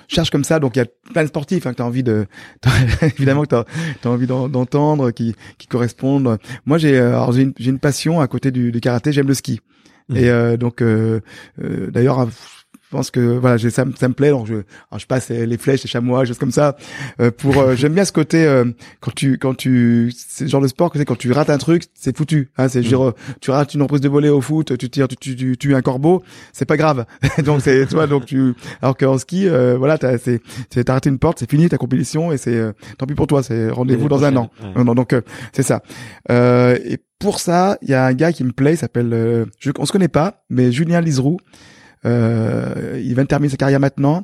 cherche 0.07 0.31
comme 0.31 0.45
ça, 0.45 0.61
donc 0.61 0.77
il 0.77 0.79
y 0.79 0.83
a 0.83 0.87
plein 1.13 1.23
de 1.23 1.29
sportifs 1.29 1.67
hein, 1.67 1.73
que 1.73 1.77
tu 1.77 1.83
as 1.83 1.87
envie 1.87 2.05
de, 2.05 2.27
évidemment 3.03 3.43
que 3.43 3.49
tu 3.49 4.09
as, 4.09 4.11
envie 4.11 4.29
d'entendre, 4.29 5.11
qui, 5.11 5.35
qui 5.59 5.67
correspondent. 5.67 6.39
Moi, 6.67 6.79
j'ai 6.79 6.93
j'ai 7.33 7.43
une, 7.43 7.53
une, 7.59 7.79
passion 7.81 8.21
à 8.21 8.29
côté 8.29 8.53
du, 8.53 8.71
du 8.71 8.81
karaté, 8.81 9.11
j'aime 9.13 9.27
le 9.27 9.35
ski. 9.35 9.61
Mmh. 10.09 10.17
Et 10.17 10.57
donc, 10.57 10.85
d'ailleurs, 11.93 12.29
je 12.29 12.62
pense 12.93 13.11
que 13.11 13.21
voilà, 13.21 13.57
j'ai- 13.57 13.71
ça, 13.71 13.85
me- 13.85 13.93
ça 13.97 14.07
me 14.09 14.15
plaît. 14.15 14.31
Donc 14.31 14.47
je, 14.47 14.55
alors, 14.91 14.99
je 14.99 15.07
passe 15.07 15.31
les 15.31 15.57
flèches, 15.59 15.83
les 15.83 15.89
chamois, 15.89 16.25
choses 16.25 16.39
comme 16.39 16.53
ça. 16.53 16.77
Euh, 17.21 17.31
pour, 17.31 17.57
euh, 17.59 17.75
j'aime 17.75 17.95
bien 17.95 18.05
ce 18.05 18.13
côté 18.13 18.45
euh, 18.47 18.65
quand 19.01 19.15
tu, 19.15 19.39
quand 19.39 19.55
tu, 19.57 20.13
c'est 20.17 20.45
le 20.45 20.51
genre 20.51 20.61
de 20.61 20.69
sport 20.69 20.91
que 20.91 20.99
c'est 20.99 21.05
quand 21.05 21.17
tu 21.19 21.33
rates 21.33 21.51
un 21.51 21.59
truc, 21.59 21.85
c'est 21.95 22.17
foutu. 22.17 22.51
Hein, 22.59 22.69
c'est 22.69 22.83
genre, 22.83 23.15
tu 23.41 23.51
rates 23.51 23.75
une 23.75 23.83
reprise 23.83 24.01
de 24.03 24.09
volée 24.09 24.29
au 24.29 24.41
foot, 24.41 24.77
tu 24.79 24.89
tires, 24.91 25.09
tu, 25.09 25.17
tu, 25.17 25.35
tu 25.37 25.57
tues 25.57 25.75
un 25.75 25.83
corbeau, 25.83 26.23
c'est 26.53 26.67
pas 26.67 26.77
grave. 26.77 27.07
donc 27.45 27.61
c'est, 27.63 27.87
tu 27.87 27.95
vois, 27.95 28.07
donc 28.07 28.27
tu, 28.27 28.55
alors 28.83 28.97
qu'en 28.97 29.19
ski, 29.19 29.49
euh, 29.49 29.77
voilà, 29.79 29.99
t'as, 29.99 30.19
c'est, 30.19 30.41
t'as 30.71 30.93
raté 30.93 31.09
une 31.09 31.19
porte, 31.19 31.39
c'est 31.41 31.51
fini 31.51 31.69
ta 31.69 31.79
compétition 31.79 32.31
et 32.33 32.37
c'est, 32.37 32.55
euh, 32.55 32.73
tant 32.99 33.07
pis 33.07 33.15
pour 33.15 33.27
toi, 33.27 33.43
c'est 33.43 33.71
rendez-vous 33.71 34.09
dans 34.09 34.25
un 34.25 34.37
an. 34.37 34.51
ouais. 34.77 34.85
Non, 34.85 34.95
donc 34.95 35.13
euh, 35.13 35.23
c'est 35.53 35.63
ça. 35.63 35.83
Euh, 36.31 36.79
et 36.85 36.99
pour 37.19 37.41
ça, 37.41 37.79
il 37.83 37.89
y 37.91 37.95
a 37.95 38.05
un 38.05 38.13
gars 38.15 38.33
qui 38.33 38.45
me 38.45 38.53
plaît, 38.53 38.75
il 38.75 38.77
s'appelle, 38.77 39.11
euh, 39.13 39.45
je, 39.61 39.71
on 39.79 39.87
se 39.87 39.93
connaît 39.93 40.09
pas, 40.09 40.45
mais 40.51 40.73
Julien 40.73 41.01
Liseroux. 41.01 41.39
Euh, 42.05 43.01
il 43.03 43.15
vient 43.15 43.25
de 43.25 43.29
terminer 43.29 43.51
sa 43.51 43.57
carrière 43.57 43.81
maintenant. 43.81 44.23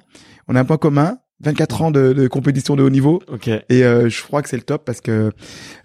On 0.48 0.56
a 0.56 0.60
un 0.60 0.64
point 0.64 0.78
commun, 0.78 1.18
24 1.40 1.82
ans 1.82 1.90
de, 1.90 2.12
de 2.12 2.26
compétition 2.28 2.74
de 2.76 2.82
haut 2.82 2.90
niveau. 2.90 3.22
Ok. 3.32 3.48
Et 3.48 3.84
euh, 3.84 4.08
je 4.08 4.22
crois 4.22 4.42
que 4.42 4.48
c'est 4.48 4.56
le 4.56 4.62
top 4.62 4.84
parce 4.84 5.00
que 5.00 5.30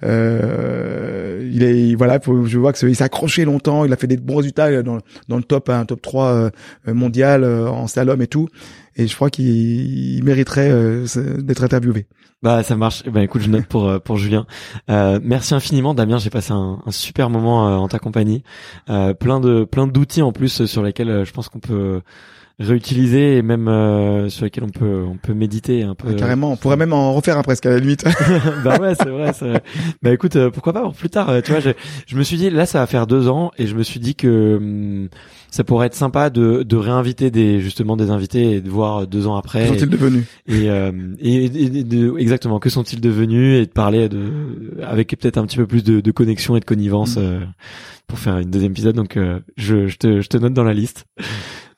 euh, 0.03 1.49
il 1.51 1.63
est 1.63 1.95
voilà, 1.95 2.19
faut- 2.19 2.45
je 2.45 2.57
vois 2.57 2.73
que 2.73 2.85
il 2.87 2.95
s'est 2.95 3.03
accroché 3.03 3.45
longtemps, 3.45 3.85
il 3.85 3.93
a 3.93 3.95
fait 3.97 4.07
des 4.07 4.17
bons 4.17 4.37
résultats 4.37 4.81
dans, 4.83 4.97
dans 5.27 5.37
le 5.37 5.43
top 5.43 5.69
un 5.69 5.85
top 5.85 6.01
3 6.01 6.25
euh, 6.27 6.49
mondial 6.87 7.43
euh, 7.43 7.67
en 7.69 7.87
slalom 7.87 8.21
et 8.21 8.27
tout. 8.27 8.47
Et 8.95 9.07
je 9.07 9.15
crois 9.15 9.29
qu'il 9.29 9.45
il 10.17 10.23
mériterait 10.23 10.69
euh, 10.71 11.05
d'être 11.39 11.63
interviewé. 11.63 12.05
Bah 12.43 12.61
ça 12.61 12.75
marche. 12.75 13.03
Bah 13.05 13.23
écoute, 13.23 13.41
je 13.41 13.49
note 13.49 13.65
pour 13.65 13.87
euh, 13.87 13.99
pour 13.99 14.17
Julien. 14.17 14.45
Euh, 14.89 15.19
merci 15.23 15.53
infiniment, 15.55 15.93
Damien. 15.93 16.17
J'ai 16.17 16.29
passé 16.29 16.51
un, 16.51 16.79
un 16.85 16.91
super 16.91 17.29
moment 17.29 17.67
euh, 17.69 17.75
en 17.77 17.87
ta 17.87 17.99
compagnie. 17.99 18.43
Euh, 18.89 19.13
plein 19.13 19.39
de 19.39 19.63
plein 19.63 19.87
d'outils 19.87 20.21
en 20.21 20.31
plus 20.33 20.61
euh, 20.61 20.67
sur 20.67 20.83
lesquels 20.83 21.09
euh, 21.09 21.25
je 21.25 21.31
pense 21.31 21.47
qu'on 21.49 21.59
peut 21.59 22.01
réutiliser 22.59 23.37
et 23.37 23.41
même 23.41 23.67
euh, 23.67 24.29
sur 24.29 24.45
lesquels 24.45 24.63
on 24.63 24.69
peut 24.69 25.03
on 25.07 25.17
peut 25.17 25.33
méditer 25.33 25.83
un 25.83 25.95
peu. 25.95 26.09
Ouais, 26.09 26.15
carrément, 26.15 26.51
on 26.51 26.55
pourrait 26.55 26.77
même 26.77 26.93
en 26.93 27.13
refaire 27.13 27.37
un 27.37 27.41
presque 27.43 27.65
à 27.65 27.71
la 27.71 27.79
limite. 27.79 28.03
bah 28.63 28.77
ouais, 28.79 28.93
c'est 28.95 29.09
vrai. 29.09 29.33
c'est 29.33 29.47
vrai. 29.49 29.63
Bah 30.01 30.11
écoute, 30.13 30.35
euh, 30.35 30.49
pourquoi 30.51 30.71
pas 30.73 30.81
pour 30.81 30.93
plus 30.93 31.09
tard. 31.09 31.29
euh, 31.29 31.41
Tu 31.41 31.51
vois, 31.51 31.59
je, 31.59 31.69
je 32.05 32.15
me 32.15 32.23
suis 32.23 32.37
dit 32.37 32.49
là, 32.49 32.65
ça 32.65 32.79
va 32.79 32.87
faire 32.87 33.07
deux 33.07 33.27
ans 33.27 33.51
et 33.57 33.65
je 33.67 33.75
me 33.75 33.83
suis 33.83 33.99
dit 33.99 34.15
que 34.15 34.57
hum, 34.57 35.09
ça 35.49 35.63
pourrait 35.63 35.87
être 35.87 35.95
sympa 35.95 36.29
de 36.29 36.63
de 36.63 36.75
réinviter 36.75 37.31
des 37.31 37.59
justement 37.59 37.97
des 37.97 38.09
invités 38.11 38.51
et 38.53 38.61
de 38.61 38.69
voir 38.69 39.07
deux 39.07 39.27
ans 39.27 39.35
après. 39.35 39.67
Qu'en 39.67 39.73
et- 39.73 39.79
sont-ils 39.79 39.89
devenus 39.89 40.23
et, 40.47 40.69
euh, 40.69 40.91
et, 41.19 41.49
de, 41.83 42.17
exactement 42.19 42.59
que 42.59 42.69
sont-ils 42.69 43.01
devenus 43.01 43.61
et 43.61 43.65
de 43.65 43.71
parler 43.71 44.09
de 44.09 44.31
avec 44.85 45.09
peut-être 45.19 45.37
un 45.37 45.45
petit 45.45 45.57
peu 45.57 45.65
plus 45.67 45.83
de, 45.83 46.01
de 46.01 46.11
connexion 46.11 46.55
et 46.55 46.59
de 46.59 46.65
connivence 46.65 47.15
Mm. 47.17 47.19
euh, 47.19 47.39
pour 48.07 48.19
faire 48.19 48.37
une 48.37 48.49
deuxième 48.51 48.71
épisode 48.73 48.95
donc 48.95 49.17
euh, 49.17 49.39
je, 49.57 49.87
je 49.87 49.97
te 49.97 50.21
je 50.21 50.27
te 50.27 50.37
note 50.37 50.53
dans 50.53 50.63
la 50.63 50.73
liste 50.73 51.05